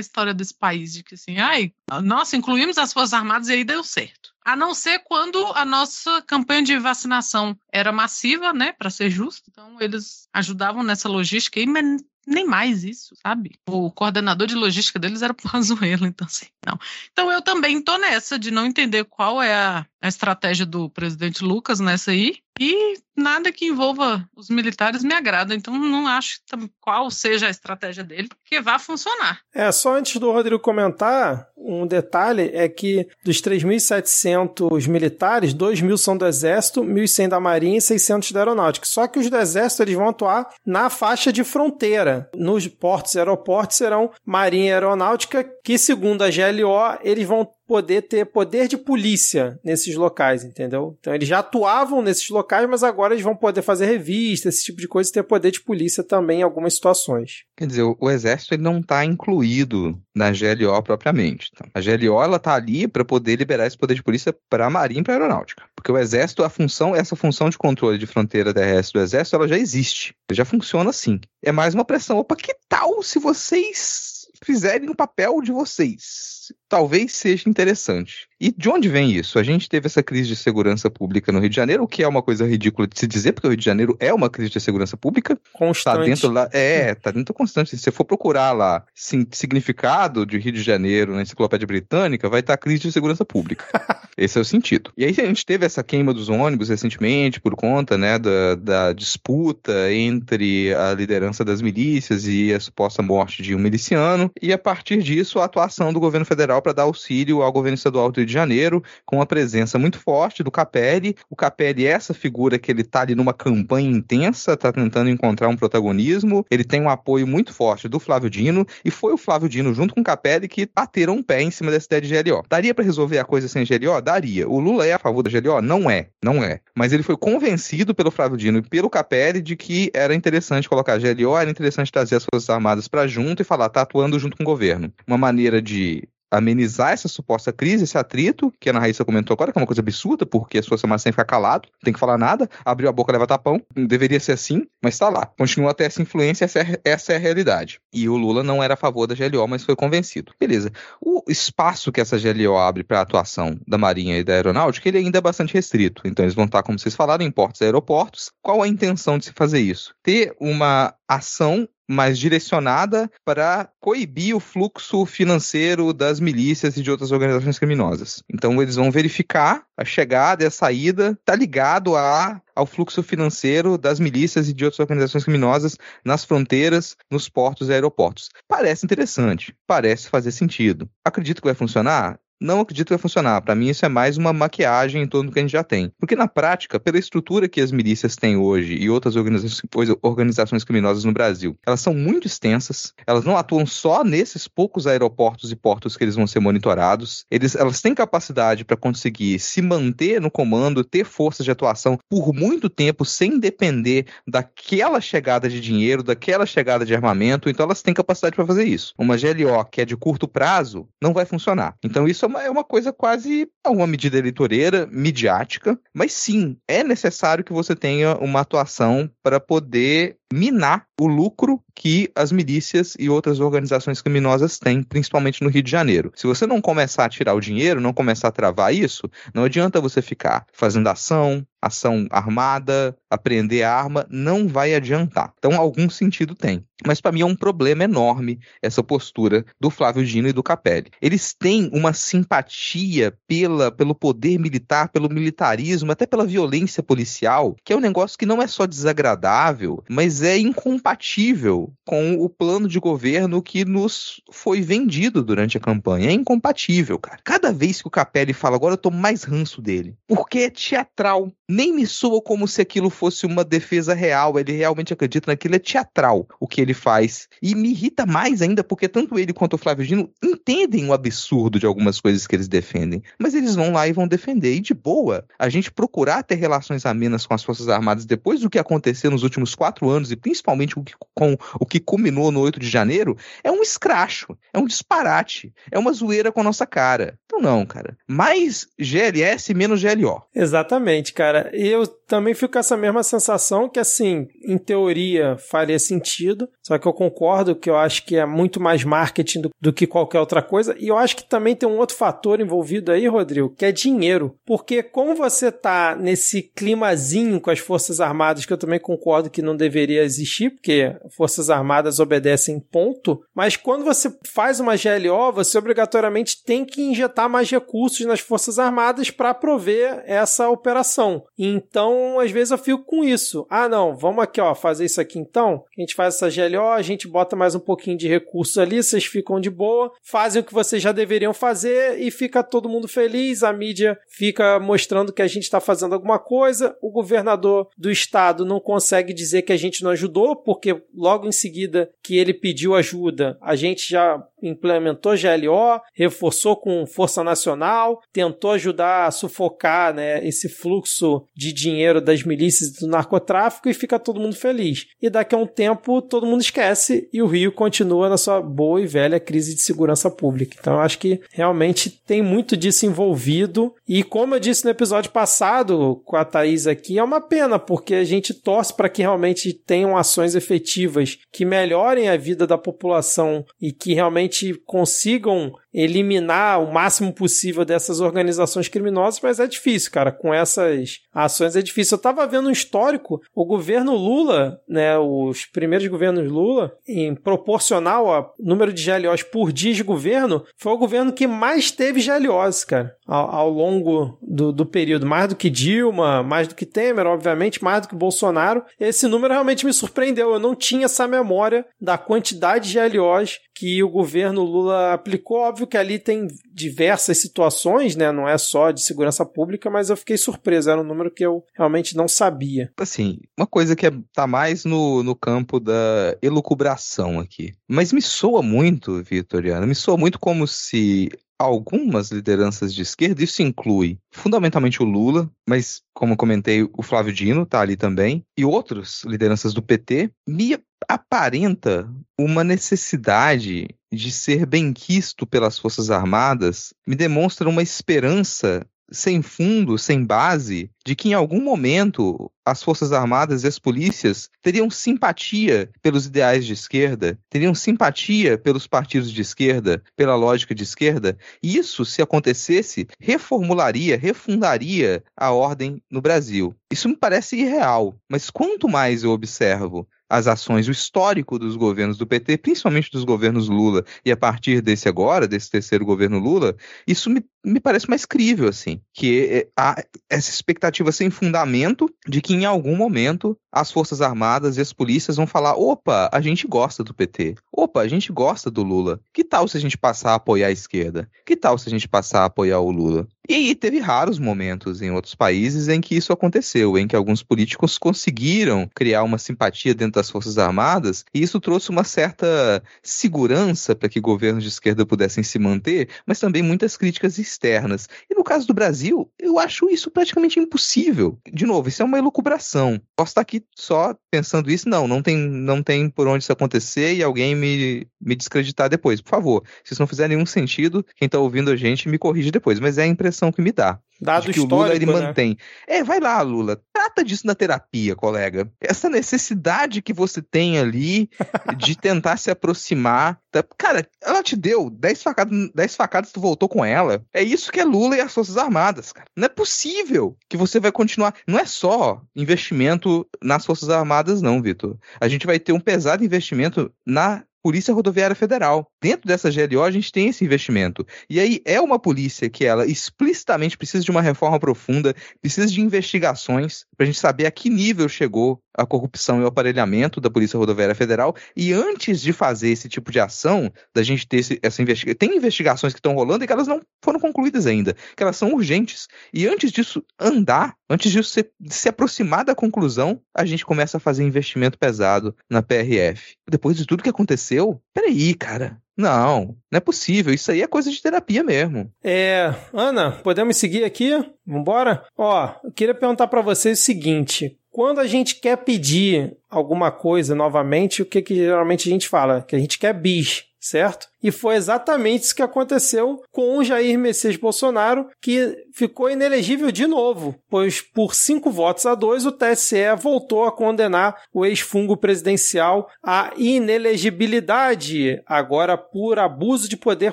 história 0.00 0.34
desse 0.34 0.54
país 0.54 0.92
de 0.92 1.04
que 1.04 1.14
assim, 1.14 1.38
ai, 1.38 1.72
nossa, 2.02 2.36
incluímos 2.36 2.76
as 2.76 2.92
Forças 2.92 3.14
Armadas 3.14 3.48
e 3.48 3.52
aí 3.52 3.62
deu 3.62 3.84
certo. 3.84 4.29
A 4.44 4.56
não 4.56 4.74
ser 4.74 5.00
quando 5.00 5.44
a 5.54 5.64
nossa 5.64 6.22
campanha 6.22 6.62
de 6.62 6.78
vacinação 6.78 7.58
era 7.70 7.92
massiva, 7.92 8.52
né, 8.52 8.72
para 8.72 8.90
ser 8.90 9.10
justo. 9.10 9.50
Então 9.50 9.76
eles 9.80 10.28
ajudavam 10.32 10.82
nessa 10.82 11.08
logística 11.08 11.60
mas 11.66 12.02
nem 12.30 12.46
mais 12.46 12.84
isso, 12.84 13.14
sabe? 13.26 13.58
O 13.68 13.90
coordenador 13.90 14.46
de 14.46 14.54
logística 14.54 14.98
deles 14.98 15.20
era 15.20 15.32
o 15.32 15.36
Pazuello, 15.36 16.06
então 16.06 16.26
assim, 16.26 16.46
não. 16.64 16.78
Então 17.12 17.30
eu 17.30 17.42
também 17.42 17.82
tô 17.82 17.98
nessa 17.98 18.38
de 18.38 18.50
não 18.50 18.64
entender 18.64 19.04
qual 19.04 19.42
é 19.42 19.52
a, 19.52 19.86
a 20.00 20.08
estratégia 20.08 20.64
do 20.64 20.88
presidente 20.88 21.44
Lucas 21.44 21.80
nessa 21.80 22.12
aí. 22.12 22.36
E 22.62 22.98
nada 23.16 23.50
que 23.50 23.64
envolva 23.64 24.28
os 24.36 24.50
militares 24.50 25.02
me 25.02 25.14
agrada, 25.14 25.54
então 25.54 25.78
não 25.78 26.06
acho 26.06 26.40
qual 26.78 27.10
seja 27.10 27.46
a 27.46 27.50
estratégia 27.50 28.04
dele 28.04 28.28
que 28.44 28.60
vá 28.60 28.78
funcionar. 28.78 29.40
É, 29.54 29.72
só 29.72 29.96
antes 29.96 30.20
do 30.20 30.30
Rodrigo 30.30 30.60
comentar, 30.60 31.48
um 31.56 31.86
detalhe 31.86 32.50
é 32.52 32.68
que 32.68 33.08
dos 33.24 33.40
3.700 33.40 34.86
militares, 34.88 35.54
2.000 35.54 35.96
são 35.96 36.16
do 36.16 36.26
Exército, 36.26 36.82
1.100 36.82 37.28
da 37.28 37.40
Marinha 37.40 37.78
e 37.78 37.80
600 37.80 38.30
da 38.32 38.40
Aeronáutica. 38.40 38.86
Só 38.86 39.06
que 39.06 39.18
os 39.18 39.30
do 39.30 39.38
Exército 39.38 39.82
eles 39.82 39.94
vão 39.94 40.08
atuar 40.08 40.50
na 40.64 40.90
faixa 40.90 41.32
de 41.32 41.42
fronteira. 41.42 42.19
Nos 42.34 42.66
portos 42.68 43.14
e 43.14 43.18
aeroportos 43.18 43.76
serão 43.76 44.10
Marinha 44.24 44.74
Aeronáutica, 44.74 45.44
que 45.64 45.78
segundo 45.78 46.22
a 46.22 46.28
GLO, 46.28 46.98
eles 47.02 47.26
vão 47.26 47.48
poder 47.70 48.02
ter 48.02 48.26
poder 48.26 48.66
de 48.66 48.76
polícia 48.76 49.56
nesses 49.62 49.94
locais, 49.94 50.42
entendeu? 50.42 50.96
Então 50.98 51.14
eles 51.14 51.28
já 51.28 51.38
atuavam 51.38 52.02
nesses 52.02 52.28
locais, 52.28 52.68
mas 52.68 52.82
agora 52.82 53.14
eles 53.14 53.22
vão 53.22 53.36
poder 53.36 53.62
fazer 53.62 53.86
revista, 53.86 54.48
esse 54.48 54.64
tipo 54.64 54.80
de 54.80 54.88
coisa, 54.88 55.08
e 55.08 55.12
ter 55.12 55.22
poder 55.22 55.52
de 55.52 55.60
polícia 55.60 56.02
também 56.02 56.40
em 56.40 56.42
algumas 56.42 56.74
situações. 56.74 57.44
Quer 57.56 57.68
dizer, 57.68 57.82
o, 57.82 57.96
o 58.00 58.10
exército 58.10 58.54
ele 58.54 58.64
não 58.64 58.80
está 58.80 59.04
incluído 59.04 59.96
na 60.12 60.32
GLO 60.32 60.82
propriamente. 60.82 61.52
Tá? 61.52 61.64
A 61.72 61.80
GLO 61.80 62.20
ela 62.20 62.40
tá 62.40 62.54
ali 62.54 62.88
para 62.88 63.04
poder 63.04 63.36
liberar 63.36 63.68
esse 63.68 63.78
poder 63.78 63.94
de 63.94 64.02
polícia 64.02 64.34
para 64.48 64.66
a 64.66 64.70
marinha 64.70 65.02
e 65.02 65.04
para 65.04 65.14
a 65.14 65.16
aeronáutica, 65.18 65.62
porque 65.76 65.92
o 65.92 65.98
exército, 65.98 66.42
a 66.42 66.50
função, 66.50 66.96
essa 66.96 67.14
função 67.14 67.48
de 67.48 67.56
controle 67.56 67.98
de 67.98 68.06
fronteira 68.06 68.52
terrestre 68.52 68.98
do 68.98 69.04
exército, 69.04 69.36
ela 69.36 69.46
já 69.46 69.56
existe, 69.56 70.12
já 70.32 70.44
funciona 70.44 70.90
assim. 70.90 71.20
É 71.40 71.52
mais 71.52 71.72
uma 71.72 71.84
pressão. 71.84 72.18
Opa, 72.18 72.34
que 72.34 72.52
tal 72.68 73.00
se 73.00 73.20
vocês 73.20 74.26
fizerem 74.42 74.90
o 74.90 74.96
papel 74.96 75.40
de 75.40 75.52
vocês? 75.52 76.39
Talvez 76.68 77.12
seja 77.12 77.48
interessante. 77.48 78.28
E 78.40 78.50
de 78.56 78.70
onde 78.70 78.88
vem 78.88 79.12
isso? 79.12 79.38
A 79.38 79.42
gente 79.42 79.68
teve 79.68 79.86
essa 79.86 80.02
crise 80.02 80.28
de 80.28 80.36
segurança 80.36 80.88
pública 80.88 81.30
no 81.30 81.40
Rio 81.40 81.50
de 81.50 81.56
Janeiro, 81.56 81.82
o 81.82 81.88
que 81.88 82.02
é 82.02 82.08
uma 82.08 82.22
coisa 82.22 82.46
ridícula 82.46 82.88
de 82.88 82.98
se 82.98 83.06
dizer, 83.06 83.32
porque 83.32 83.48
o 83.48 83.50
Rio 83.50 83.58
de 83.58 83.64
Janeiro 83.64 83.96
é 84.00 84.14
uma 84.14 84.30
crise 84.30 84.50
de 84.50 84.60
segurança 84.60 84.96
pública. 84.96 85.38
Constante. 85.52 85.98
Tá 85.98 86.04
dentro 86.04 86.30
lá, 86.30 86.48
é, 86.52 86.94
tá 86.94 87.10
dentro 87.10 87.34
constante. 87.34 87.70
Se 87.70 87.78
você 87.78 87.90
for 87.90 88.04
procurar 88.04 88.52
lá 88.52 88.84
sim, 88.94 89.26
significado 89.30 90.24
de 90.24 90.38
Rio 90.38 90.52
de 90.52 90.62
Janeiro 90.62 91.14
na 91.14 91.20
enciclopédia 91.20 91.66
britânica, 91.66 92.30
vai 92.30 92.40
estar 92.40 92.56
tá 92.56 92.62
crise 92.62 92.80
de 92.80 92.92
segurança 92.92 93.26
pública. 93.26 93.66
Esse 94.16 94.38
é 94.38 94.40
o 94.40 94.44
sentido. 94.44 94.90
E 94.96 95.04
aí 95.04 95.10
a 95.18 95.26
gente 95.26 95.44
teve 95.44 95.66
essa 95.66 95.82
queima 95.82 96.14
dos 96.14 96.28
ônibus 96.28 96.68
recentemente 96.68 97.40
por 97.40 97.54
conta, 97.54 97.98
né, 97.98 98.18
da, 98.18 98.54
da 98.54 98.92
disputa 98.92 99.92
entre 99.92 100.74
a 100.74 100.94
liderança 100.94 101.44
das 101.44 101.60
milícias 101.60 102.26
e 102.26 102.54
a 102.54 102.60
suposta 102.60 103.02
morte 103.02 103.42
de 103.42 103.54
um 103.54 103.58
miliciano. 103.58 104.30
E 104.40 104.52
a 104.52 104.58
partir 104.58 105.02
disso, 105.02 105.38
a 105.38 105.44
atuação 105.44 105.92
do 105.92 106.00
governo 106.00 106.24
federal 106.24 106.39
federal 106.40 106.62
para 106.62 106.72
dar 106.72 106.82
auxílio 106.84 107.42
ao 107.42 107.52
governo 107.52 107.74
estadual 107.74 108.10
do 108.10 108.16
Rio 108.16 108.26
de 108.26 108.32
Janeiro, 108.32 108.82
com 109.04 109.20
a 109.20 109.26
presença 109.26 109.78
muito 109.78 109.98
forte 109.98 110.42
do 110.42 110.50
Capelli. 110.50 111.14
O 111.28 111.36
Capelli 111.36 111.86
é 111.86 111.90
essa 111.90 112.14
figura 112.14 112.58
que 112.58 112.70
ele 112.70 112.80
está 112.80 113.02
ali 113.02 113.14
numa 113.14 113.34
campanha 113.34 113.90
intensa, 113.90 114.54
está 114.54 114.72
tentando 114.72 115.10
encontrar 115.10 115.48
um 115.48 115.56
protagonismo. 115.56 116.46
Ele 116.50 116.64
tem 116.64 116.80
um 116.80 116.88
apoio 116.88 117.26
muito 117.26 117.52
forte 117.52 117.88
do 117.88 118.00
Flávio 118.00 118.30
Dino, 118.30 118.66
e 118.84 118.90
foi 118.90 119.12
o 119.12 119.18
Flávio 119.18 119.48
Dino, 119.48 119.74
junto 119.74 119.94
com 119.94 120.00
o 120.00 120.04
Capelli, 120.04 120.48
que 120.48 120.68
bateram 120.74 121.14
um 121.14 121.22
pé 121.22 121.42
em 121.42 121.50
cima 121.50 121.70
dessa 121.70 121.86
ideia 121.86 122.22
de 122.22 122.30
GLO. 122.30 122.42
Daria 122.48 122.74
para 122.74 122.84
resolver 122.84 123.18
a 123.18 123.24
coisa 123.24 123.48
sem 123.48 123.64
GLO? 123.64 124.00
Daria. 124.00 124.48
O 124.48 124.58
Lula 124.58 124.86
é 124.86 124.94
a 124.94 124.98
favor 124.98 125.22
da 125.22 125.30
GLO? 125.30 125.60
Não 125.60 125.90
é. 125.90 126.08
Não 126.24 126.42
é. 126.42 126.60
Mas 126.74 126.92
ele 126.92 127.02
foi 127.02 127.16
convencido 127.16 127.94
pelo 127.94 128.10
Flávio 128.10 128.38
Dino 128.38 128.58
e 128.58 128.62
pelo 128.62 128.88
Capelli 128.88 129.42
de 129.42 129.56
que 129.56 129.90
era 129.92 130.14
interessante 130.14 130.68
colocar 130.68 130.98
GLO, 130.98 131.36
era 131.36 131.50
interessante 131.50 131.92
trazer 131.92 132.16
as 132.16 132.24
Forças 132.24 132.48
Armadas 132.48 132.88
para 132.88 133.06
junto 133.06 133.42
e 133.42 133.44
falar, 133.44 133.68
tá 133.68 133.82
atuando 133.82 134.18
junto 134.18 134.36
com 134.36 134.42
o 134.42 134.46
governo. 134.46 134.92
Uma 135.06 135.18
maneira 135.18 135.60
de 135.60 136.08
amenizar 136.30 136.92
essa 136.92 137.08
suposta 137.08 137.52
crise, 137.52 137.84
esse 137.84 137.98
atrito, 137.98 138.52
que 138.60 138.68
a 138.68 138.72
Ana 138.72 138.80
Raíssa 138.80 139.04
comentou 139.04 139.34
agora, 139.34 139.52
que 139.52 139.58
é 139.58 139.60
uma 139.60 139.66
coisa 139.66 139.80
absurda, 139.80 140.24
porque 140.24 140.58
a 140.58 140.62
sua 140.62 140.78
semana 140.78 140.98
sem 140.98 141.12
ficar 141.12 141.24
calado, 141.24 141.68
não 141.72 141.80
tem 141.84 141.92
que 141.92 141.98
falar 141.98 142.16
nada, 142.16 142.48
abriu 142.64 142.88
a 142.88 142.92
boca, 142.92 143.12
leva 143.12 143.26
tapão, 143.26 143.60
deveria 143.74 144.20
ser 144.20 144.32
assim, 144.32 144.66
mas 144.82 144.98
tá 144.98 145.08
lá. 145.08 145.26
Continua 145.38 145.72
até 145.72 145.84
essa 145.84 146.00
influência, 146.00 146.44
essa 146.44 146.60
é, 146.60 146.80
essa 146.84 147.12
é 147.12 147.16
a 147.16 147.18
realidade. 147.18 147.80
E 147.92 148.08
o 148.08 148.16
Lula 148.16 148.42
não 148.42 148.62
era 148.62 148.74
a 148.74 148.76
favor 148.76 149.06
da 149.06 149.14
GLO, 149.14 149.46
mas 149.48 149.64
foi 149.64 149.74
convencido. 149.74 150.32
Beleza. 150.38 150.70
O 151.00 151.22
espaço 151.28 151.90
que 151.90 152.00
essa 152.00 152.18
GLO 152.18 152.56
abre 152.56 152.84
para 152.84 152.98
a 152.98 153.02
atuação 153.02 153.58
da 153.66 153.78
Marinha 153.78 154.18
e 154.18 154.24
da 154.24 154.34
Aeronáutica, 154.34 154.88
ele 154.88 154.98
ainda 154.98 155.18
é 155.18 155.20
bastante 155.20 155.54
restrito. 155.54 156.02
Então 156.04 156.24
eles 156.24 156.34
vão 156.34 156.44
estar, 156.44 156.62
como 156.62 156.78
vocês 156.78 156.94
falaram, 156.94 157.24
em 157.24 157.30
portos 157.30 157.60
e 157.60 157.64
aeroportos. 157.64 158.30
Qual 158.42 158.62
a 158.62 158.68
intenção 158.68 159.18
de 159.18 159.26
se 159.26 159.32
fazer 159.32 159.60
isso? 159.60 159.94
Ter 160.02 160.34
uma 160.40 160.94
ação 161.10 161.68
mais 161.88 162.16
direcionada 162.16 163.10
para 163.24 163.68
coibir 163.80 164.36
o 164.36 164.38
fluxo 164.38 165.04
financeiro 165.04 165.92
das 165.92 166.20
milícias 166.20 166.76
e 166.76 166.82
de 166.82 166.90
outras 166.90 167.10
organizações 167.10 167.58
criminosas. 167.58 168.22
Então 168.32 168.62
eles 168.62 168.76
vão 168.76 168.92
verificar 168.92 169.64
a 169.76 169.84
chegada 169.84 170.44
e 170.44 170.46
a 170.46 170.50
saída, 170.50 171.18
tá 171.24 171.34
ligado 171.34 171.96
a, 171.96 172.40
ao 172.54 172.64
fluxo 172.64 173.02
financeiro 173.02 173.76
das 173.76 173.98
milícias 173.98 174.48
e 174.48 174.52
de 174.52 174.64
outras 174.64 174.78
organizações 174.78 175.24
criminosas 175.24 175.76
nas 176.04 176.24
fronteiras, 176.24 176.96
nos 177.10 177.28
portos 177.28 177.68
e 177.68 177.72
aeroportos. 177.72 178.28
Parece 178.46 178.86
interessante, 178.86 179.52
parece 179.66 180.08
fazer 180.08 180.30
sentido. 180.30 180.88
Acredito 181.04 181.42
que 181.42 181.48
vai 181.48 181.54
funcionar? 181.56 182.20
Não 182.40 182.60
acredito 182.60 182.86
que 182.86 182.94
vai 182.94 182.98
funcionar. 182.98 183.40
Para 183.42 183.54
mim, 183.54 183.68
isso 183.68 183.84
é 183.84 183.88
mais 183.88 184.16
uma 184.16 184.32
maquiagem 184.32 185.02
em 185.02 185.06
torno 185.06 185.30
do 185.30 185.32
que 185.34 185.38
a 185.38 185.42
gente 185.42 185.52
já 185.52 185.62
tem. 185.62 185.92
Porque 185.98 186.16
na 186.16 186.26
prática, 186.26 186.80
pela 186.80 186.98
estrutura 186.98 187.48
que 187.48 187.60
as 187.60 187.70
milícias 187.70 188.16
têm 188.16 188.36
hoje 188.36 188.74
e 188.74 188.88
outras 188.88 189.16
organizações, 189.16 189.68
organizações 190.02 190.64
criminosas 190.64 191.04
no 191.04 191.12
Brasil, 191.12 191.56
elas 191.66 191.80
são 191.80 191.92
muito 191.92 192.26
extensas, 192.26 192.94
elas 193.06 193.24
não 193.24 193.36
atuam 193.36 193.66
só 193.66 194.02
nesses 194.02 194.48
poucos 194.48 194.86
aeroportos 194.86 195.52
e 195.52 195.56
portos 195.56 195.96
que 195.96 196.04
eles 196.04 196.14
vão 196.14 196.26
ser 196.26 196.40
monitorados. 196.40 197.26
Eles, 197.30 197.54
elas 197.54 197.82
têm 197.82 197.94
capacidade 197.94 198.64
para 198.64 198.76
conseguir 198.76 199.38
se 199.38 199.60
manter 199.60 200.20
no 200.20 200.30
comando, 200.30 200.82
ter 200.82 201.04
forças 201.04 201.44
de 201.44 201.50
atuação 201.50 201.98
por 202.08 202.32
muito 202.32 202.70
tempo 202.70 203.04
sem 203.04 203.38
depender 203.38 204.06
daquela 204.26 205.00
chegada 205.00 205.48
de 205.48 205.60
dinheiro, 205.60 206.02
daquela 206.02 206.46
chegada 206.46 206.86
de 206.86 206.94
armamento. 206.94 207.50
Então, 207.50 207.64
elas 207.64 207.82
têm 207.82 207.92
capacidade 207.92 208.34
para 208.34 208.46
fazer 208.46 208.64
isso. 208.64 208.94
Uma 208.96 209.16
GLO 209.16 209.64
que 209.70 209.80
é 209.80 209.84
de 209.84 209.96
curto 209.96 210.26
prazo 210.26 210.88
não 211.02 211.12
vai 211.12 211.24
funcionar. 211.24 211.74
Então, 211.84 212.08
isso 212.08 212.24
é 212.24 212.29
uma, 212.30 212.42
é 212.42 212.50
uma 212.50 212.64
coisa 212.64 212.92
quase 212.92 213.50
uma 213.66 213.86
medida 213.86 214.16
eleitoreira, 214.16 214.88
midiática, 214.90 215.78
mas 215.92 216.12
sim, 216.12 216.56
é 216.66 216.82
necessário 216.82 217.44
que 217.44 217.52
você 217.52 217.74
tenha 217.74 218.16
uma 218.18 218.40
atuação 218.40 219.10
para 219.22 219.40
poder 219.40 220.16
minar 220.32 220.86
o 220.98 221.06
lucro 221.06 221.62
que 221.80 222.12
as 222.14 222.30
milícias 222.30 222.94
e 222.98 223.08
outras 223.08 223.40
organizações 223.40 224.02
criminosas 224.02 224.58
têm, 224.58 224.82
principalmente 224.82 225.42
no 225.42 225.48
Rio 225.48 225.62
de 225.62 225.70
Janeiro. 225.70 226.12
Se 226.14 226.26
você 226.26 226.46
não 226.46 226.60
começar 226.60 227.06
a 227.06 227.08
tirar 227.08 227.32
o 227.32 227.40
dinheiro, 227.40 227.80
não 227.80 227.94
começar 227.94 228.28
a 228.28 228.32
travar 228.32 228.74
isso, 228.74 229.10
não 229.32 229.44
adianta 229.44 229.80
você 229.80 230.02
ficar 230.02 230.44
fazendo 230.52 230.88
ação, 230.88 231.42
ação 231.60 232.06
armada, 232.10 232.94
apreender 233.08 233.64
arma, 233.64 234.06
não 234.10 234.46
vai 234.46 234.74
adiantar. 234.74 235.32
Então, 235.38 235.58
algum 235.58 235.88
sentido 235.88 236.34
tem. 236.34 236.64
Mas 236.86 237.00
para 237.00 237.12
mim 237.12 237.20
é 237.20 237.26
um 237.26 237.36
problema 237.36 237.84
enorme 237.84 238.38
essa 238.62 238.82
postura 238.82 239.44
do 239.60 239.68
Flávio 239.68 240.04
Dino 240.04 240.28
e 240.28 240.32
do 240.32 240.42
Capelli. 240.42 240.90
Eles 241.00 241.34
têm 241.34 241.68
uma 241.72 241.92
simpatia 241.92 243.14
pela, 243.26 243.70
pelo 243.70 243.94
poder 243.94 244.38
militar, 244.38 244.88
pelo 244.88 245.08
militarismo, 245.08 245.92
até 245.92 246.06
pela 246.06 246.26
violência 246.26 246.82
policial, 246.82 247.54
que 247.64 247.72
é 247.72 247.76
um 247.76 247.80
negócio 247.80 248.18
que 248.18 248.24
não 248.24 248.40
é 248.40 248.46
só 248.46 248.64
desagradável, 248.64 249.84
mas 249.88 250.22
é 250.22 250.38
incompatível 250.38 251.69
com 251.84 252.14
o 252.14 252.28
plano 252.28 252.68
de 252.68 252.78
governo 252.78 253.42
que 253.42 253.64
nos 253.64 254.20
foi 254.30 254.60
vendido 254.60 255.22
durante 255.22 255.56
a 255.56 255.60
campanha. 255.60 256.10
É 256.10 256.12
incompatível, 256.12 256.98
cara. 256.98 257.20
Cada 257.24 257.52
vez 257.52 257.80
que 257.80 257.88
o 257.88 257.90
Capelli 257.90 258.32
fala, 258.32 258.56
agora 258.56 258.74
eu 258.74 258.78
tô 258.78 258.90
mais 258.90 259.22
ranço 259.24 259.60
dele, 259.60 259.96
porque 260.06 260.40
é 260.40 260.50
teatral 260.50 261.32
nem 261.50 261.74
me 261.74 261.86
soa 261.86 262.22
como 262.22 262.46
se 262.46 262.62
aquilo 262.62 262.88
fosse 262.88 263.26
uma 263.26 263.44
defesa 263.44 263.92
real. 263.92 264.38
Ele 264.38 264.52
realmente 264.52 264.92
acredita 264.92 265.30
naquilo, 265.30 265.56
é 265.56 265.58
teatral 265.58 266.26
o 266.38 266.46
que 266.46 266.60
ele 266.60 266.72
faz. 266.72 267.28
E 267.42 267.54
me 267.54 267.70
irrita 267.70 268.06
mais 268.06 268.40
ainda 268.40 268.62
porque 268.62 268.88
tanto 268.88 269.18
ele 269.18 269.32
quanto 269.32 269.54
o 269.54 269.58
Flávio 269.58 269.84
Dino 269.84 270.10
entendem 270.22 270.86
o 270.88 270.92
absurdo 270.92 271.58
de 271.58 271.66
algumas 271.66 272.00
coisas 272.00 272.26
que 272.26 272.36
eles 272.36 272.46
defendem. 272.46 273.02
Mas 273.18 273.34
eles 273.34 273.56
vão 273.56 273.72
lá 273.72 273.88
e 273.88 273.92
vão 273.92 274.06
defender. 274.06 274.54
E 274.54 274.60
de 274.60 274.72
boa, 274.72 275.24
a 275.38 275.48
gente 275.48 275.72
procurar 275.72 276.22
ter 276.22 276.36
relações 276.36 276.86
amenas 276.86 277.26
com 277.26 277.34
as 277.34 277.42
Forças 277.42 277.68
Armadas 277.68 278.06
depois 278.06 278.40
do 278.40 278.50
que 278.50 278.58
aconteceu 278.58 279.10
nos 279.10 279.24
últimos 279.24 279.54
quatro 279.54 279.88
anos 279.88 280.12
e 280.12 280.16
principalmente 280.16 280.76
com 281.14 281.36
o 281.58 281.66
que 281.66 281.80
culminou 281.80 282.30
no 282.30 282.40
8 282.40 282.60
de 282.60 282.68
janeiro, 282.68 283.16
é 283.42 283.50
um 283.50 283.62
escracho, 283.62 284.36
é 284.52 284.58
um 284.58 284.66
disparate, 284.66 285.52
é 285.70 285.78
uma 285.78 285.92
zoeira 285.92 286.30
com 286.30 286.40
a 286.40 286.44
nossa 286.44 286.66
cara. 286.66 287.18
Então 287.24 287.40
não, 287.40 287.64
cara. 287.64 287.96
Mais 288.08 288.66
GLS, 288.78 289.54
menos 289.54 289.82
GLO. 289.82 290.22
Exatamente, 290.34 291.12
cara 291.12 291.50
eu 291.52 291.86
também 291.86 292.34
fico 292.34 292.54
com 292.54 292.58
essa 292.58 292.76
mesma 292.76 293.02
sensação 293.02 293.68
que, 293.68 293.78
assim, 293.78 294.26
em 294.44 294.58
teoria 294.58 295.36
faria 295.38 295.78
sentido, 295.78 296.48
só 296.62 296.76
que 296.76 296.86
eu 296.86 296.92
concordo 296.92 297.54
que 297.54 297.70
eu 297.70 297.76
acho 297.76 298.04
que 298.04 298.16
é 298.16 298.26
muito 298.26 298.60
mais 298.60 298.82
marketing 298.82 299.42
do, 299.42 299.50
do, 299.60 299.72
que 299.72 299.86
qualquer 299.86 300.18
outra 300.18 300.42
coisa. 300.42 300.74
E 300.78 300.88
eu 300.88 300.96
acho 300.96 301.16
que 301.16 301.28
também 301.28 301.54
tem 301.54 301.68
um 301.68 301.78
outro 301.78 301.96
fator 301.96 302.40
envolvido 302.40 302.90
aí, 302.90 303.06
Rodrigo, 303.06 303.54
que 303.56 303.64
é 303.64 303.70
dinheiro. 303.70 304.34
Porque 304.44 304.82
como 304.82 305.14
você 305.14 305.52
tá 305.52 305.94
nesse 305.94 306.42
climazinho 306.42 307.40
com 307.40 307.50
as 307.50 307.60
Forças 307.60 308.00
Armadas, 308.00 308.44
que 308.44 308.52
eu 308.52 308.58
também 308.58 308.80
concordo 308.80 309.30
que 309.30 309.42
não 309.42 309.56
deveria 309.56 310.02
existir, 310.02 310.50
porque 310.50 310.96
Forças 311.16 311.39
Armadas 311.48 312.00
obedecem 312.00 312.60
ponto, 312.60 313.22
mas 313.34 313.56
quando 313.56 313.84
você 313.84 314.12
faz 314.26 314.60
uma 314.60 314.74
GLO, 314.76 315.32
você 315.32 315.56
obrigatoriamente 315.56 316.42
tem 316.44 316.64
que 316.64 316.82
injetar 316.82 317.28
mais 317.28 317.50
recursos 317.50 318.04
nas 318.04 318.20
Forças 318.20 318.58
Armadas 318.58 319.10
para 319.10 319.32
prover 319.32 320.02
essa 320.04 320.48
operação. 320.50 321.24
Então, 321.38 322.18
às 322.18 322.30
vezes 322.30 322.50
eu 322.50 322.58
fico 322.58 322.84
com 322.84 323.04
isso. 323.04 323.46
Ah, 323.48 323.68
não, 323.68 323.96
vamos 323.96 324.22
aqui, 324.22 324.40
ó, 324.40 324.54
fazer 324.54 324.84
isso 324.84 325.00
aqui 325.00 325.18
então. 325.18 325.64
A 325.76 325.80
gente 325.80 325.94
faz 325.94 326.16
essa 326.16 326.28
GLO, 326.28 326.68
a 326.68 326.82
gente 326.82 327.08
bota 327.08 327.36
mais 327.36 327.54
um 327.54 327.60
pouquinho 327.60 327.96
de 327.96 328.08
recursos 328.08 328.58
ali, 328.58 328.82
vocês 328.82 329.04
ficam 329.04 329.40
de 329.40 329.48
boa, 329.48 329.92
fazem 330.02 330.42
o 330.42 330.44
que 330.44 330.52
vocês 330.52 330.82
já 330.82 330.92
deveriam 330.92 331.32
fazer 331.32 332.00
e 332.00 332.10
fica 332.10 332.42
todo 332.42 332.68
mundo 332.68 332.88
feliz. 332.88 333.42
A 333.42 333.52
mídia 333.52 333.98
fica 334.08 334.58
mostrando 334.58 335.12
que 335.12 335.22
a 335.22 335.26
gente 335.26 335.44
está 335.44 335.60
fazendo 335.60 335.94
alguma 335.94 336.18
coisa. 336.18 336.76
O 336.82 336.90
governador 336.90 337.68
do 337.76 337.90
estado 337.90 338.44
não 338.44 338.58
consegue 338.58 339.12
dizer 339.12 339.42
que 339.42 339.52
a 339.52 339.56
gente 339.56 339.82
não 339.82 339.90
ajudou, 339.90 340.34
porque 340.36 340.82
logo 340.94 341.26
em 341.30 341.32
seguida 341.32 341.90
que 342.02 342.16
ele 342.16 342.34
pediu 342.34 342.74
ajuda, 342.74 343.38
a 343.40 343.56
gente 343.56 343.88
já 343.88 344.22
implementou 344.42 345.12
GLO, 345.12 345.80
reforçou 345.94 346.56
com 346.56 346.86
força 346.86 347.22
nacional, 347.22 348.00
tentou 348.12 348.52
ajudar 348.52 349.06
a 349.06 349.10
sufocar 349.10 349.94
né, 349.94 350.26
esse 350.26 350.48
fluxo 350.48 351.24
de 351.34 351.52
dinheiro 351.52 352.00
das 352.00 352.22
milícias 352.22 352.70
e 352.70 352.80
do 352.80 352.86
narcotráfico 352.86 353.68
e 353.68 353.74
fica 353.74 353.98
todo 353.98 354.20
mundo 354.20 354.36
feliz. 354.36 354.86
E 355.00 355.08
daqui 355.10 355.34
a 355.34 355.38
um 355.38 355.46
tempo 355.46 356.02
todo 356.02 356.26
mundo 356.26 356.40
esquece 356.40 357.08
e 357.12 357.22
o 357.22 357.26
Rio 357.26 357.52
continua 357.52 358.08
na 358.08 358.16
sua 358.16 358.40
boa 358.40 358.80
e 358.80 358.86
velha 358.86 359.20
crise 359.20 359.54
de 359.54 359.62
segurança 359.62 360.10
pública. 360.10 360.56
Então 360.58 360.74
eu 360.74 360.80
acho 360.80 360.98
que 360.98 361.20
realmente 361.30 361.90
tem 361.90 362.22
muito 362.22 362.56
disso 362.56 362.86
envolvido 362.86 363.74
e 363.88 364.02
como 364.02 364.34
eu 364.34 364.40
disse 364.40 364.64
no 364.64 364.70
episódio 364.70 365.10
passado 365.10 366.00
com 366.04 366.16
a 366.16 366.24
Thaís 366.24 366.66
aqui, 366.66 366.98
é 366.98 367.04
uma 367.04 367.20
pena 367.20 367.58
porque 367.58 367.94
a 367.94 368.04
gente 368.04 368.34
torce 368.34 368.74
para 368.74 368.88
que 368.88 369.02
realmente 369.02 369.52
tenham 369.52 369.96
ações 369.96 370.34
efetivas 370.34 371.18
que 371.32 371.44
melhorem 371.44 372.08
a 372.08 372.16
vida 372.16 372.46
da 372.46 372.58
população 372.58 373.44
e 373.60 373.72
que 373.72 373.94
realmente 373.94 374.29
consigam 374.66 375.52
eliminar 375.72 376.60
o 376.62 376.72
máximo 376.72 377.12
possível 377.12 377.64
dessas 377.64 378.00
organizações 378.00 378.68
criminosas, 378.68 379.20
mas 379.22 379.38
é 379.38 379.46
difícil, 379.46 379.90
cara. 379.90 380.10
Com 380.10 380.34
essas 380.34 380.98
ações 381.12 381.56
é 381.56 381.62
difícil. 381.62 381.96
Eu 381.96 382.02
tava 382.02 382.26
vendo 382.26 382.48
um 382.48 382.52
histórico, 382.52 383.20
o 383.34 383.44
governo 383.44 383.94
Lula, 383.94 384.60
né, 384.68 384.98
os 384.98 385.46
primeiros 385.46 385.86
governos 385.86 386.30
Lula, 386.30 386.72
em 386.88 387.14
proporcional 387.14 388.12
ao 388.12 388.34
número 388.38 388.72
de 388.72 388.84
GLOs 388.84 389.22
por 389.22 389.52
dia 389.52 389.72
de 389.72 389.82
governo, 389.82 390.44
foi 390.56 390.72
o 390.72 390.78
governo 390.78 391.12
que 391.12 391.26
mais 391.26 391.70
teve 391.70 392.02
GLOs, 392.02 392.64
cara, 392.64 392.94
ao, 393.06 393.34
ao 393.34 393.50
longo 393.50 394.18
do, 394.22 394.52
do 394.52 394.66
período. 394.66 395.06
Mais 395.06 395.28
do 395.28 395.36
que 395.36 395.48
Dilma, 395.50 396.22
mais 396.22 396.48
do 396.48 396.54
que 396.54 396.66
Temer, 396.66 397.06
obviamente, 397.06 397.62
mais 397.62 397.82
do 397.82 397.88
que 397.88 397.94
Bolsonaro. 397.94 398.64
Esse 398.78 399.06
número 399.06 399.32
realmente 399.32 399.64
me 399.64 399.72
surpreendeu. 399.72 400.32
Eu 400.32 400.38
não 400.38 400.54
tinha 400.54 400.86
essa 400.86 401.06
memória 401.06 401.64
da 401.80 401.96
quantidade 401.96 402.70
de 402.70 402.78
GLOs 402.78 403.38
que 403.54 403.82
o 403.82 403.90
governo 403.90 404.19
Lula 404.28 404.92
aplicou. 404.92 405.38
Óbvio 405.38 405.66
que 405.66 405.76
ali 405.76 405.98
tem 405.98 406.26
diversas 406.52 407.18
situações, 407.18 407.96
né? 407.96 408.12
Não 408.12 408.28
é 408.28 408.36
só 408.36 408.70
de 408.70 408.82
segurança 408.82 409.24
pública, 409.24 409.70
mas 409.70 409.90
eu 409.90 409.96
fiquei 409.96 410.16
surpreso. 410.16 410.70
Era 410.70 410.80
um 410.80 410.84
número 410.84 411.10
que 411.10 411.24
eu 411.24 411.44
realmente 411.56 411.96
não 411.96 412.08
sabia. 412.08 412.72
Assim, 412.78 413.18
uma 413.38 413.46
coisa 413.46 413.74
que 413.74 413.86
é, 413.86 413.92
tá 414.12 414.26
mais 414.26 414.64
no, 414.64 415.02
no 415.02 415.14
campo 415.14 415.58
da 415.58 416.16
elucubração 416.22 417.18
aqui. 417.20 417.52
Mas 417.68 417.92
me 417.92 418.02
soa 418.02 418.42
muito, 418.42 419.02
Vitoriano, 419.02 419.66
me 419.66 419.74
soa 419.74 419.96
muito 419.96 420.18
como 420.18 420.46
se 420.46 421.08
algumas 421.40 422.10
lideranças 422.10 422.74
de 422.74 422.82
esquerda, 422.82 423.24
isso 423.24 423.40
inclui 423.40 423.98
fundamentalmente 424.12 424.82
o 424.82 424.84
Lula, 424.84 425.30
mas 425.48 425.80
como 425.94 426.14
comentei, 426.14 426.68
o 426.76 426.82
Flávio 426.82 427.14
Dino 427.14 427.44
está 427.44 427.62
ali 427.62 427.76
também, 427.76 428.22
e 428.36 428.44
outras 428.44 429.02
lideranças 429.04 429.54
do 429.54 429.62
PT, 429.62 430.10
me 430.28 430.58
aparenta 430.86 431.90
uma 432.18 432.44
necessidade 432.44 433.68
de 433.90 434.12
ser 434.12 434.44
benquisto 434.44 435.26
pelas 435.26 435.58
Forças 435.58 435.90
Armadas, 435.90 436.74
me 436.86 436.94
demonstra 436.94 437.48
uma 437.48 437.62
esperança 437.62 438.66
sem 438.90 439.22
fundo, 439.22 439.78
sem 439.78 440.04
base, 440.04 440.70
de 440.84 440.94
que 440.94 441.10
em 441.10 441.14
algum 441.14 441.40
momento 441.42 442.30
as 442.44 442.62
Forças 442.62 442.92
Armadas 442.92 443.44
e 443.44 443.46
as 443.46 443.58
polícias 443.58 444.28
teriam 444.42 444.68
simpatia 444.70 445.70
pelos 445.82 446.06
ideais 446.06 446.44
de 446.44 446.52
esquerda, 446.52 447.18
teriam 447.28 447.54
simpatia 447.54 448.36
pelos 448.36 448.66
partidos 448.66 449.12
de 449.12 449.20
esquerda, 449.20 449.82
pela 449.96 450.16
lógica 450.16 450.54
de 450.54 450.62
esquerda, 450.62 451.16
e 451.42 451.56
isso, 451.56 451.84
se 451.84 452.02
acontecesse, 452.02 452.88
reformularia, 452.98 453.96
refundaria 453.96 455.04
a 455.16 455.30
ordem 455.30 455.82
no 455.90 456.00
Brasil. 456.00 456.54
Isso 456.70 456.88
me 456.88 456.96
parece 456.96 457.36
irreal, 457.36 457.94
mas 458.08 458.30
quanto 458.30 458.68
mais 458.68 459.04
eu 459.04 459.10
observo 459.10 459.86
as 460.10 460.26
ações, 460.26 460.66
o 460.66 460.72
histórico 460.72 461.38
dos 461.38 461.54
governos 461.54 461.96
do 461.96 462.04
PT, 462.04 462.38
principalmente 462.38 462.90
dos 462.90 463.04
governos 463.04 463.48
Lula, 463.48 463.84
e 464.04 464.10
a 464.10 464.16
partir 464.16 464.60
desse 464.60 464.88
agora, 464.88 465.28
desse 465.28 465.48
terceiro 465.48 465.84
governo 465.84 466.18
Lula, 466.18 466.56
isso 466.84 467.08
me, 467.08 467.24
me 467.44 467.60
parece 467.60 467.88
mais 467.88 468.04
crível, 468.04 468.48
assim, 468.48 468.80
que 468.92 469.48
há 469.56 469.82
essa 470.08 470.30
expectativa 470.30 470.92
sem 470.92 471.10
fundamento 471.10 471.88
de 472.06 472.20
que 472.20 472.34
em 472.34 472.44
algum 472.44 472.76
momento 472.76 473.36
as 473.52 473.70
Forças 473.70 474.00
Armadas 474.00 474.56
e 474.56 474.60
as 474.60 474.72
polícias 474.72 475.16
vão 475.16 475.26
falar: 475.26 475.54
opa, 475.54 476.08
a 476.12 476.20
gente 476.20 476.46
gosta 476.46 476.84
do 476.84 476.94
PT, 476.94 477.34
opa, 477.52 477.80
a 477.80 477.88
gente 477.88 478.12
gosta 478.12 478.50
do 478.50 478.62
Lula, 478.62 479.00
que 479.12 479.24
tal 479.24 479.48
se 479.48 479.56
a 479.56 479.60
gente 479.60 479.76
passar 479.76 480.12
a 480.12 480.14
apoiar 480.14 480.48
a 480.48 480.52
esquerda? 480.52 481.08
Que 481.24 481.36
tal 481.36 481.56
se 481.58 481.68
a 481.68 481.70
gente 481.70 481.88
passar 481.88 482.22
a 482.22 482.24
apoiar 482.26 482.60
o 482.60 482.70
Lula? 482.70 483.08
E 483.28 483.34
aí 483.34 483.54
teve 483.54 483.78
raros 483.78 484.18
momentos 484.18 484.82
em 484.82 484.90
outros 484.90 485.14
países 485.14 485.68
em 485.68 485.80
que 485.80 485.94
isso 485.94 486.12
aconteceu, 486.12 486.76
em 486.76 486.88
que 486.88 486.96
alguns 486.96 487.22
políticos 487.22 487.78
conseguiram 487.78 488.68
criar 488.74 489.04
uma 489.04 489.18
simpatia 489.18 489.72
dentro 489.72 490.00
das 490.00 490.10
Forças 490.10 490.36
Armadas, 490.36 491.04
e 491.14 491.22
isso 491.22 491.38
trouxe 491.38 491.70
uma 491.70 491.84
certa 491.84 492.60
segurança 492.82 493.74
para 493.76 493.88
que 493.88 494.00
governos 494.00 494.42
de 494.42 494.48
esquerda 494.48 494.84
pudessem 494.84 495.22
se 495.22 495.38
manter, 495.38 495.88
mas 496.04 496.18
também 496.18 496.42
muitas 496.42 496.76
críticas 496.76 497.18
externas. 497.30 497.88
E 498.10 498.14
no 498.14 498.24
caso 498.24 498.46
do 498.46 498.54
Brasil, 498.54 499.10
eu 499.18 499.38
acho 499.38 499.68
isso 499.70 499.90
praticamente 499.90 500.38
impossível. 500.38 501.18
De 501.32 501.46
novo, 501.46 501.68
isso 501.68 501.82
é 501.82 501.84
uma 501.84 501.98
elucubração. 501.98 502.80
Posso 502.96 503.10
estar 503.10 503.20
aqui 503.20 503.44
só 503.54 503.94
pensando 504.10 504.50
isso, 504.50 504.68
não, 504.68 504.86
não 504.86 505.02
tem, 505.02 505.16
não 505.16 505.62
tem 505.62 505.88
por 505.88 506.06
onde 506.06 506.24
isso 506.24 506.32
acontecer 506.32 506.94
e 506.94 507.02
alguém 507.02 507.34
me, 507.34 507.86
me 508.00 508.14
descreditar 508.14 508.68
depois. 508.68 509.00
Por 509.00 509.10
favor, 509.10 509.42
se 509.64 509.72
isso 509.72 509.82
não 509.82 509.86
fizer 509.86 510.08
nenhum 510.08 510.26
sentido, 510.26 510.84
quem 510.96 511.06
está 511.06 511.18
ouvindo 511.18 511.50
a 511.50 511.56
gente 511.56 511.88
me 511.88 511.98
corrige 511.98 512.30
depois, 512.30 512.60
mas 512.60 512.78
é 512.78 512.82
a 512.82 512.86
impressão 512.86 513.32
que 513.32 513.42
me 513.42 513.52
dá. 513.52 513.78
Dado 514.00 514.26
de 514.26 514.32
que 514.32 514.40
o 514.40 514.46
Lula 514.46 514.74
ele 514.74 514.86
né? 514.86 514.92
mantém. 514.92 515.36
É, 515.66 515.84
vai 515.84 516.00
lá, 516.00 516.22
Lula. 516.22 516.58
Trata 516.72 517.04
disso 517.04 517.26
na 517.26 517.34
terapia, 517.34 517.94
colega. 517.94 518.50
Essa 518.58 518.88
necessidade 518.88 519.82
que 519.82 519.92
você 519.92 520.22
tem 520.22 520.58
ali 520.58 521.10
de 521.58 521.76
tentar 521.76 522.16
se 522.16 522.30
aproximar. 522.30 523.20
Tá- 523.30 523.44
Cara, 523.56 523.86
ela 524.02 524.22
te 524.22 524.36
deu 524.36 524.70
10 524.70 525.02
facadas, 525.02 525.50
10 525.54 525.76
facadas, 525.76 526.12
tu 526.12 526.20
voltou 526.20 526.48
com 526.48 526.64
ela. 526.64 527.04
É 527.12 527.22
isso 527.22 527.50
que 527.52 527.60
é 527.60 527.64
Lula 527.64 527.96
e 527.96 528.00
as 528.00 528.12
Forças 528.12 528.36
Armadas, 528.36 528.92
cara. 528.92 529.06
Não 529.16 529.26
é 529.26 529.28
possível 529.28 530.16
que 530.28 530.36
você 530.36 530.58
vai 530.60 530.72
continuar. 530.72 531.14
Não 531.26 531.38
é 531.38 531.46
só 531.46 532.02
investimento 532.14 533.06
nas 533.22 533.44
Forças 533.44 533.68
Armadas, 533.68 534.22
não, 534.22 534.40
Vitor. 534.42 534.76
A 535.00 535.08
gente 535.08 535.26
vai 535.26 535.38
ter 535.38 535.52
um 535.52 535.60
pesado 535.60 536.04
investimento 536.04 536.72
na 536.86 537.24
Polícia 537.42 537.72
Rodoviária 537.72 538.14
Federal. 538.14 538.69
Dentro 538.82 539.06
dessa 539.06 539.30
GLO, 539.30 539.62
a 539.62 539.70
gente 539.70 539.92
tem 539.92 540.08
esse 540.08 540.24
investimento. 540.24 540.86
E 541.08 541.20
aí 541.20 541.40
é 541.44 541.60
uma 541.60 541.78
polícia 541.78 542.28
que 542.30 542.44
ela 542.44 542.66
explicitamente 542.66 543.56
precisa 543.56 543.84
de 543.84 543.90
uma 543.90 544.02
reforma 544.02 544.38
profunda, 544.38 544.94
precisa 545.20 545.46
de 545.46 545.60
investigações 545.60 546.64
para 546.76 546.84
a 546.84 546.86
gente 546.86 546.98
saber 546.98 547.26
a 547.26 547.30
que 547.30 547.50
nível 547.50 547.88
chegou 547.88 548.40
a 548.56 548.66
corrupção 548.66 549.20
e 549.20 549.24
o 549.24 549.26
aparelhamento 549.26 550.00
da 550.00 550.10
Polícia 550.10 550.38
Rodoviária 550.38 550.74
Federal. 550.74 551.14
E 551.36 551.52
antes 551.52 552.00
de 552.00 552.12
fazer 552.12 552.50
esse 552.50 552.68
tipo 552.68 552.90
de 552.90 552.98
ação, 552.98 553.50
da 553.74 553.82
gente 553.82 554.06
ter 554.06 554.18
esse- 554.18 554.38
essa 554.42 554.60
investigação. 554.60 554.98
Tem 554.98 555.16
investigações 555.16 555.72
que 555.72 555.78
estão 555.78 555.94
rolando 555.94 556.24
e 556.24 556.26
que 556.26 556.32
elas 556.32 556.48
não 556.48 556.60
foram 556.84 556.98
concluídas 556.98 557.46
ainda, 557.46 557.74
que 557.96 558.02
elas 558.02 558.16
são 558.16 558.34
urgentes. 558.34 558.88
E 559.14 559.26
antes 559.26 559.52
disso 559.52 559.82
andar, 559.98 560.54
antes 560.68 560.90
disso 560.90 561.10
se, 561.10 561.30
se 561.48 561.68
aproximar 561.68 562.24
da 562.24 562.34
conclusão, 562.34 563.00
a 563.14 563.24
gente 563.24 563.44
começa 563.46 563.76
a 563.76 563.80
fazer 563.80 564.02
investimento 564.04 564.58
pesado 564.58 565.14
na 565.30 565.42
PRF. 565.42 566.16
Depois 566.28 566.56
de 566.56 566.66
tudo 566.66 566.82
que 566.82 566.90
aconteceu, 566.90 567.60
peraí, 567.72 568.14
cara. 568.14 568.60
Não, 568.80 569.36
não 569.50 569.56
é 569.58 569.60
possível. 569.60 570.14
Isso 570.14 570.32
aí 570.32 570.42
é 570.42 570.46
coisa 570.46 570.70
de 570.70 570.80
terapia 570.80 571.22
mesmo. 571.22 571.70
É, 571.84 572.34
Ana, 572.52 572.92
podemos 572.92 573.36
seguir 573.36 573.62
aqui? 573.62 573.92
Vambora? 574.26 574.82
Ó, 574.96 575.30
eu 575.44 575.52
queria 575.52 575.74
perguntar 575.74 576.06
pra 576.06 576.22
vocês 576.22 576.58
o 576.58 576.62
seguinte: 576.62 577.38
quando 577.50 577.78
a 577.78 577.86
gente 577.86 578.14
quer 578.14 578.38
pedir 578.38 579.16
alguma 579.28 579.70
coisa 579.70 580.14
novamente, 580.14 580.80
o 580.80 580.86
que, 580.86 581.02
que 581.02 581.14
geralmente 581.14 581.68
a 581.68 581.72
gente 581.72 581.88
fala? 581.88 582.22
Que 582.22 582.34
a 582.34 582.38
gente 582.38 582.58
quer 582.58 582.72
bis, 582.72 583.24
certo? 583.38 583.89
E 584.02 584.10
foi 584.10 584.36
exatamente 584.36 585.04
isso 585.04 585.14
que 585.14 585.22
aconteceu 585.22 586.02
com 586.10 586.38
o 586.38 586.44
Jair 586.44 586.78
Messias 586.78 587.16
Bolsonaro, 587.16 587.88
que 588.00 588.46
ficou 588.52 588.90
inelegível 588.90 589.50
de 589.50 589.66
novo, 589.66 590.14
pois 590.28 590.60
por 590.60 590.94
cinco 590.94 591.30
votos 591.30 591.66
a 591.66 591.74
dois 591.74 592.06
o 592.06 592.12
TSE 592.12 592.56
voltou 592.78 593.24
a 593.24 593.32
condenar 593.32 593.96
o 594.12 594.24
ex-fungo 594.24 594.76
presidencial 594.76 595.68
à 595.82 596.12
inelegibilidade, 596.16 598.02
agora 598.06 598.56
por 598.56 598.98
abuso 598.98 599.48
de 599.48 599.56
poder 599.56 599.92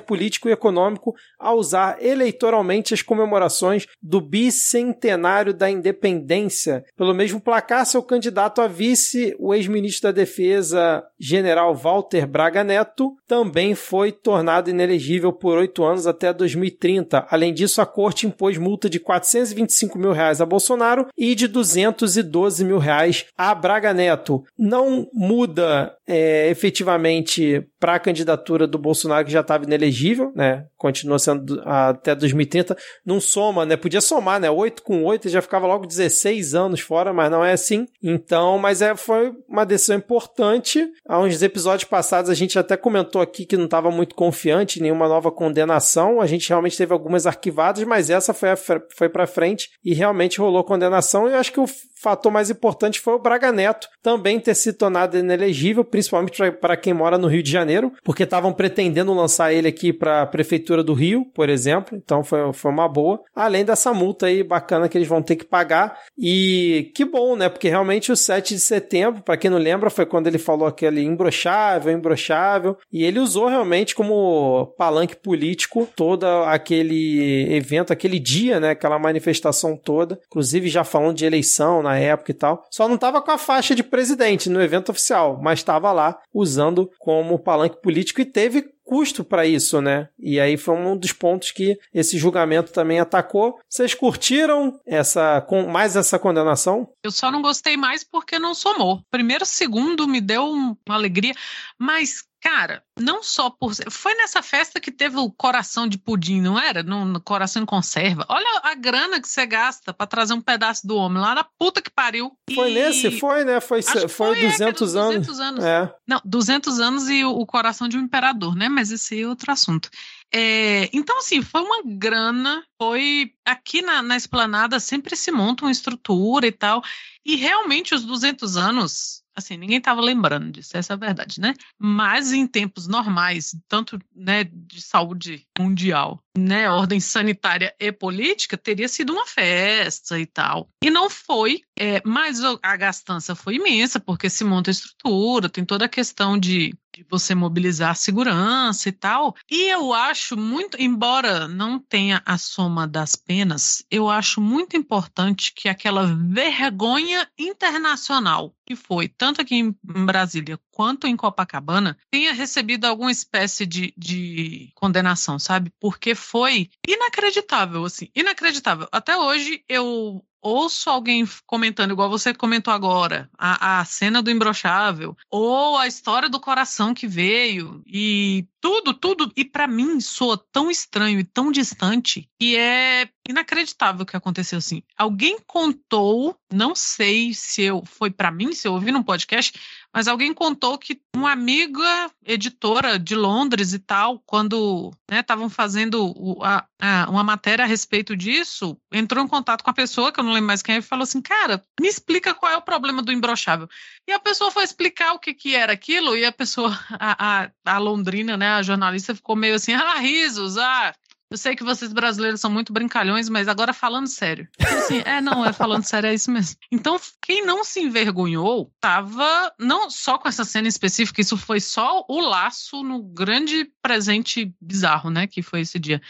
político 0.00 0.48
e 0.48 0.52
econômico 0.52 1.14
ao 1.38 1.58
usar 1.58 2.02
eleitoralmente 2.02 2.94
as 2.94 3.02
comemorações 3.02 3.86
do 4.02 4.20
bicentenário 4.20 5.52
da 5.52 5.70
independência. 5.70 6.84
Pelo 6.96 7.14
mesmo 7.14 7.40
placar, 7.40 7.84
seu 7.84 8.02
candidato 8.02 8.60
a 8.60 8.66
vice, 8.66 9.36
o 9.38 9.54
ex-ministro 9.54 10.04
da 10.04 10.12
Defesa, 10.12 11.04
general 11.18 11.74
Walter 11.74 12.26
Braga 12.26 12.64
Neto, 12.64 13.16
também 13.26 13.74
foi 13.74 13.97
tornado 14.12 14.70
inelegível 14.70 15.32
por 15.32 15.58
oito 15.58 15.84
anos 15.84 16.06
até 16.06 16.32
2030. 16.32 17.26
Além 17.30 17.52
disso, 17.52 17.80
a 17.80 17.86
corte 17.86 18.26
impôs 18.26 18.56
multa 18.56 18.88
de 18.88 19.00
425 19.00 19.98
mil 19.98 20.12
reais 20.12 20.40
a 20.40 20.46
Bolsonaro 20.46 21.06
e 21.16 21.34
de 21.34 21.48
212 21.48 22.64
mil 22.64 22.78
reais 22.78 23.26
a 23.36 23.54
Braga 23.54 23.92
Neto. 23.92 24.44
Não 24.58 25.08
muda 25.12 25.94
é, 26.06 26.48
efetivamente 26.50 27.66
para 27.78 27.94
a 27.94 28.00
candidatura 28.00 28.66
do 28.66 28.78
Bolsonaro, 28.78 29.24
que 29.24 29.32
já 29.32 29.40
estava 29.40 29.64
inelegível, 29.64 30.32
né? 30.34 30.66
Continua 30.76 31.18
sendo 31.18 31.60
até 31.64 32.14
2030. 32.14 32.76
Não 33.04 33.20
soma, 33.20 33.64
né? 33.66 33.76
Podia 33.76 34.00
somar, 34.00 34.40
né? 34.40 34.50
8 34.50 34.82
com 34.82 35.04
8 35.04 35.28
já 35.28 35.42
ficava 35.42 35.66
logo 35.66 35.86
16 35.86 36.54
anos 36.54 36.80
fora, 36.80 37.12
mas 37.12 37.30
não 37.30 37.44
é 37.44 37.52
assim. 37.52 37.86
Então, 38.02 38.58
mas 38.58 38.82
é, 38.82 38.96
foi 38.96 39.32
uma 39.48 39.64
decisão 39.64 39.96
importante. 39.96 40.88
Há 41.06 41.20
uns 41.20 41.42
episódios 41.42 41.88
passados 41.88 42.30
a 42.30 42.34
gente 42.34 42.58
até 42.58 42.76
comentou 42.76 43.20
aqui 43.20 43.44
que 43.44 43.56
não 43.56 43.66
estava 43.66 43.87
muito 43.90 44.14
confiante 44.14 44.78
em 44.78 44.82
nenhuma 44.82 45.08
nova 45.08 45.30
condenação. 45.30 46.20
A 46.20 46.26
gente 46.26 46.48
realmente 46.48 46.76
teve 46.76 46.92
algumas 46.92 47.26
arquivadas, 47.26 47.82
mas 47.84 48.10
essa 48.10 48.34
foi, 48.34 48.50
foi 48.96 49.08
para 49.08 49.26
frente 49.26 49.70
e 49.84 49.94
realmente 49.94 50.38
rolou 50.38 50.64
condenação. 50.64 51.28
E 51.28 51.32
eu 51.32 51.38
acho 51.38 51.52
que 51.52 51.60
o 51.60 51.66
fator 52.00 52.30
mais 52.30 52.50
importante 52.50 53.00
foi 53.00 53.14
o 53.14 53.18
Braga 53.18 53.52
Neto 53.52 53.88
também 54.02 54.38
ter 54.38 54.54
se 54.54 54.72
tornado 54.72 55.18
inelegível, 55.18 55.84
principalmente 55.84 56.40
para 56.52 56.76
quem 56.76 56.94
mora 56.94 57.18
no 57.18 57.28
Rio 57.28 57.42
de 57.42 57.50
Janeiro, 57.50 57.92
porque 58.04 58.22
estavam 58.22 58.52
pretendendo 58.52 59.12
lançar 59.12 59.52
ele 59.52 59.68
aqui 59.68 59.92
para 59.92 60.22
a 60.22 60.26
Prefeitura 60.26 60.82
do 60.82 60.94
Rio, 60.94 61.24
por 61.34 61.48
exemplo, 61.48 61.96
então 61.96 62.22
foi, 62.22 62.52
foi 62.52 62.70
uma 62.70 62.88
boa. 62.88 63.20
Além 63.34 63.64
dessa 63.64 63.92
multa 63.92 64.26
aí 64.26 64.42
bacana 64.42 64.88
que 64.88 64.96
eles 64.96 65.08
vão 65.08 65.22
ter 65.22 65.36
que 65.36 65.44
pagar. 65.44 65.98
E 66.16 66.90
que 66.94 67.04
bom, 67.04 67.36
né? 67.36 67.48
Porque 67.48 67.68
realmente 67.68 68.12
o 68.12 68.16
7 68.16 68.54
de 68.54 68.60
setembro, 68.60 69.22
para 69.22 69.36
quem 69.36 69.50
não 69.50 69.58
lembra, 69.58 69.90
foi 69.90 70.06
quando 70.06 70.26
ele 70.26 70.38
falou 70.38 70.66
aquele 70.66 71.02
imbrochável, 71.02 71.92
imbrochável, 71.92 72.76
e 72.92 73.04
ele 73.04 73.18
usou 73.18 73.48
realmente 73.48 73.94
como 73.94 74.74
palanque 74.76 75.16
político 75.16 75.88
todo 75.96 76.24
aquele 76.24 77.54
evento, 77.54 77.92
aquele 77.92 78.18
dia, 78.18 78.60
né? 78.60 78.70
Aquela 78.70 78.98
manifestação 78.98 79.76
toda, 79.76 80.18
inclusive 80.26 80.68
já 80.68 80.84
falando 80.84 81.16
de 81.16 81.24
eleição 81.24 81.82
na 81.88 81.98
época 81.98 82.30
e 82.30 82.34
tal. 82.34 82.66
Só 82.70 82.86
não 82.88 82.98
tava 82.98 83.22
com 83.22 83.30
a 83.30 83.38
faixa 83.38 83.74
de 83.74 83.82
presidente 83.82 84.50
no 84.50 84.60
evento 84.60 84.90
oficial, 84.90 85.38
mas 85.42 85.60
estava 85.60 85.90
lá 85.92 86.18
usando 86.32 86.90
como 86.98 87.38
palanque 87.38 87.80
político 87.80 88.20
e 88.20 88.24
teve 88.24 88.70
custo 88.88 89.22
para 89.22 89.44
isso, 89.44 89.82
né? 89.82 90.08
E 90.18 90.40
aí 90.40 90.56
foi 90.56 90.74
um 90.74 90.96
dos 90.96 91.12
pontos 91.12 91.50
que 91.50 91.78
esse 91.92 92.16
julgamento 92.16 92.72
também 92.72 92.98
atacou. 92.98 93.58
Vocês 93.68 93.92
curtiram 93.92 94.80
essa 94.86 95.42
com 95.42 95.66
mais 95.66 95.94
essa 95.94 96.18
condenação? 96.18 96.88
Eu 97.04 97.10
só 97.10 97.30
não 97.30 97.42
gostei 97.42 97.76
mais 97.76 98.02
porque 98.02 98.38
não 98.38 98.54
somou. 98.54 99.02
Primeiro, 99.10 99.44
segundo 99.44 100.08
me 100.08 100.22
deu 100.22 100.46
uma 100.46 100.76
alegria, 100.88 101.34
mas 101.78 102.24
Cara, 102.40 102.84
não 102.98 103.20
só 103.20 103.50
por. 103.50 103.72
Foi 103.90 104.14
nessa 104.14 104.42
festa 104.42 104.78
que 104.78 104.92
teve 104.92 105.16
o 105.18 105.30
coração 105.30 105.88
de 105.88 105.98
pudim, 105.98 106.40
não 106.40 106.58
era? 106.58 106.84
No, 106.84 107.04
no 107.04 107.20
coração 107.20 107.62
em 107.62 107.66
conserva. 107.66 108.24
Olha 108.28 108.60
a 108.62 108.74
grana 108.74 109.20
que 109.20 109.28
você 109.28 109.44
gasta 109.44 109.92
para 109.92 110.06
trazer 110.06 110.34
um 110.34 110.40
pedaço 110.40 110.86
do 110.86 110.96
homem 110.96 111.20
lá 111.20 111.34
na 111.34 111.44
puta 111.44 111.82
que 111.82 111.90
pariu. 111.90 112.32
Foi 112.54 112.70
e... 112.70 112.74
nesse? 112.74 113.10
Foi, 113.18 113.44
né? 113.44 113.60
Foi, 113.60 113.82
foi, 113.82 114.08
foi 114.08 114.40
200 114.40 114.94
é, 114.94 114.98
anos. 114.98 115.26
200 115.26 115.40
anos. 115.40 115.64
É. 115.64 115.94
Não, 116.06 116.20
200 116.24 116.78
anos 116.78 117.08
e 117.08 117.24
o, 117.24 117.30
o, 117.30 117.44
coração 117.44 117.88
de 117.88 117.98
um 117.98 118.02
imperador, 118.02 118.54
né? 118.54 118.68
Mas 118.68 118.92
esse 118.92 119.20
é 119.20 119.26
outro 119.26 119.50
assunto. 119.50 119.90
É, 120.32 120.88
então, 120.92 121.18
assim, 121.18 121.42
foi 121.42 121.60
uma 121.60 121.82
grana. 121.84 122.62
Foi. 122.80 123.32
Aqui 123.44 123.82
na, 123.82 124.00
na 124.00 124.16
esplanada 124.16 124.78
sempre 124.78 125.16
se 125.16 125.32
monta 125.32 125.64
uma 125.64 125.72
estrutura 125.72 126.46
e 126.46 126.52
tal. 126.52 126.82
E 127.26 127.34
realmente 127.34 127.96
os 127.96 128.04
200 128.04 128.56
anos 128.56 129.22
assim, 129.38 129.56
ninguém 129.56 129.78
estava 129.78 130.00
lembrando 130.00 130.50
disso, 130.50 130.76
essa 130.76 130.92
é 130.92 130.94
a 130.94 130.98
verdade, 130.98 131.40
né? 131.40 131.54
Mas 131.78 132.32
em 132.32 132.46
tempos 132.46 132.86
normais, 132.86 133.56
tanto 133.68 133.98
né, 134.14 134.44
de 134.44 134.80
saúde 134.80 135.46
mundial, 135.58 136.22
né, 136.36 136.70
ordem 136.70 137.00
sanitária 137.00 137.74
e 137.80 137.90
política, 137.90 138.56
teria 138.56 138.88
sido 138.88 139.12
uma 139.12 139.26
festa 139.26 140.18
e 140.18 140.26
tal. 140.26 140.68
E 140.82 140.90
não 140.90 141.08
foi, 141.08 141.62
é, 141.78 142.00
mas 142.04 142.40
a 142.62 142.76
gastança 142.76 143.34
foi 143.34 143.56
imensa, 143.56 143.98
porque 143.98 144.28
se 144.28 144.44
monta 144.44 144.70
estrutura, 144.70 145.48
tem 145.48 145.64
toda 145.64 145.84
a 145.84 145.88
questão 145.88 146.38
de 146.38 146.74
de 146.94 147.06
você 147.08 147.34
mobilizar 147.34 147.90
a 147.90 147.94
segurança 147.94 148.88
e 148.88 148.92
tal. 148.92 149.34
E 149.50 149.70
eu 149.70 149.92
acho 149.92 150.36
muito, 150.36 150.80
embora 150.80 151.46
não 151.46 151.78
tenha 151.78 152.22
a 152.24 152.36
soma 152.38 152.86
das 152.86 153.16
penas, 153.16 153.84
eu 153.90 154.08
acho 154.08 154.40
muito 154.40 154.76
importante 154.76 155.52
que 155.54 155.68
aquela 155.68 156.06
vergonha 156.06 157.28
internacional 157.38 158.54
que 158.68 158.76
foi, 158.76 159.08
tanto 159.08 159.40
aqui 159.40 159.54
em 159.54 159.74
Brasília 159.82 160.60
quanto 160.70 161.06
em 161.06 161.16
Copacabana, 161.16 161.96
tenha 162.10 162.34
recebido 162.34 162.84
alguma 162.84 163.10
espécie 163.10 163.64
de, 163.64 163.94
de 163.96 164.70
condenação, 164.74 165.38
sabe? 165.38 165.72
Porque 165.80 166.14
foi 166.14 166.68
inacreditável, 166.86 167.82
assim, 167.86 168.10
inacreditável. 168.14 168.86
Até 168.92 169.16
hoje 169.16 169.64
eu 169.66 170.22
ouço 170.42 170.88
alguém 170.90 171.28
comentando, 171.46 171.92
igual 171.92 172.08
você 172.08 172.32
comentou 172.32 172.72
agora, 172.72 173.28
a, 173.36 173.80
a 173.80 173.84
cena 173.84 174.22
do 174.22 174.30
imbrochável, 174.30 175.16
ou 175.30 175.76
a 175.76 175.86
história 175.86 176.28
do 176.28 176.40
coração 176.40 176.94
que 176.94 177.06
veio, 177.06 177.82
e 177.86 178.46
tudo, 178.60 178.94
tudo. 178.94 179.32
E 179.36 179.44
para 179.44 179.66
mim 179.66 180.00
soa 180.00 180.36
tão 180.52 180.70
estranho 180.70 181.20
e 181.20 181.24
tão 181.24 181.50
distante 181.50 182.28
que 182.38 182.56
é 182.56 183.08
inacreditável 183.28 184.02
o 184.02 184.06
que 184.06 184.16
aconteceu 184.16 184.58
assim. 184.58 184.82
Alguém 184.96 185.38
contou, 185.46 186.36
não 186.52 186.74
sei 186.74 187.34
se 187.34 187.62
eu 187.62 187.84
foi 187.84 188.10
para 188.10 188.30
mim, 188.30 188.52
se 188.52 188.66
eu 188.66 188.72
ouvi 188.72 188.90
num 188.90 189.02
podcast, 189.02 189.52
mas 189.98 190.06
alguém 190.06 190.32
contou 190.32 190.78
que 190.78 191.00
uma 191.12 191.32
amiga 191.32 192.08
editora 192.24 193.00
de 193.00 193.16
Londres 193.16 193.72
e 193.72 193.80
tal, 193.80 194.22
quando 194.24 194.92
estavam 195.10 195.46
né, 195.46 195.50
fazendo 195.50 196.12
o, 196.16 196.40
a, 196.44 196.64
a, 196.80 197.10
uma 197.10 197.24
matéria 197.24 197.64
a 197.64 197.66
respeito 197.66 198.16
disso, 198.16 198.78
entrou 198.92 199.24
em 199.24 199.26
contato 199.26 199.64
com 199.64 199.70
a 199.70 199.74
pessoa, 199.74 200.12
que 200.12 200.20
eu 200.20 200.24
não 200.24 200.30
lembro 200.30 200.46
mais 200.46 200.62
quem 200.62 200.76
é, 200.76 200.78
e 200.78 200.82
falou 200.82 201.02
assim: 201.02 201.20
Cara, 201.20 201.64
me 201.80 201.88
explica 201.88 202.32
qual 202.32 202.52
é 202.52 202.56
o 202.56 202.62
problema 202.62 203.02
do 203.02 203.10
imbrochável. 203.10 203.68
E 204.06 204.12
a 204.12 204.20
pessoa 204.20 204.52
foi 204.52 204.62
explicar 204.62 205.14
o 205.14 205.18
que, 205.18 205.34
que 205.34 205.56
era 205.56 205.72
aquilo, 205.72 206.16
e 206.16 206.24
a 206.24 206.30
pessoa, 206.30 206.70
a, 206.96 207.42
a, 207.42 207.50
a 207.64 207.78
londrina, 207.78 208.36
né, 208.36 208.50
a 208.50 208.62
jornalista, 208.62 209.16
ficou 209.16 209.34
meio 209.34 209.56
assim: 209.56 209.72
Ah, 209.72 209.98
risos, 209.98 210.56
ah, 210.56 210.94
Eu 211.30 211.36
sei 211.36 211.54
que 211.54 211.62
vocês 211.62 211.92
brasileiros 211.92 212.40
são 212.40 212.50
muito 212.50 212.72
brincalhões, 212.72 213.28
mas 213.28 213.48
agora 213.48 213.74
falando 213.74 214.06
sério. 214.06 214.48
Assim, 214.58 215.02
é, 215.04 215.20
não, 215.20 215.44
é 215.44 215.52
falando 215.52 215.84
sério, 215.84 216.08
é 216.08 216.14
isso 216.14 216.30
mesmo. 216.30 216.56
Então, 216.72 216.98
quem 217.20 217.44
não 217.44 217.62
se 217.62 217.80
envergonhou 217.80 218.72
tava 218.80 219.52
não 219.58 219.90
só 219.90 220.16
com 220.16 220.26
essa 220.26 220.44
cena 220.44 220.68
específica, 220.68 221.20
isso 221.20 221.36
foi 221.36 221.60
só 221.60 222.02
o 222.08 222.20
laço 222.20 222.82
no 222.82 223.02
grande 223.02 223.70
presente 223.82 224.54
bizarro, 224.58 225.10
né, 225.10 225.26
que 225.26 225.42
foi 225.42 225.60
esse 225.60 225.78
dia. 225.78 226.00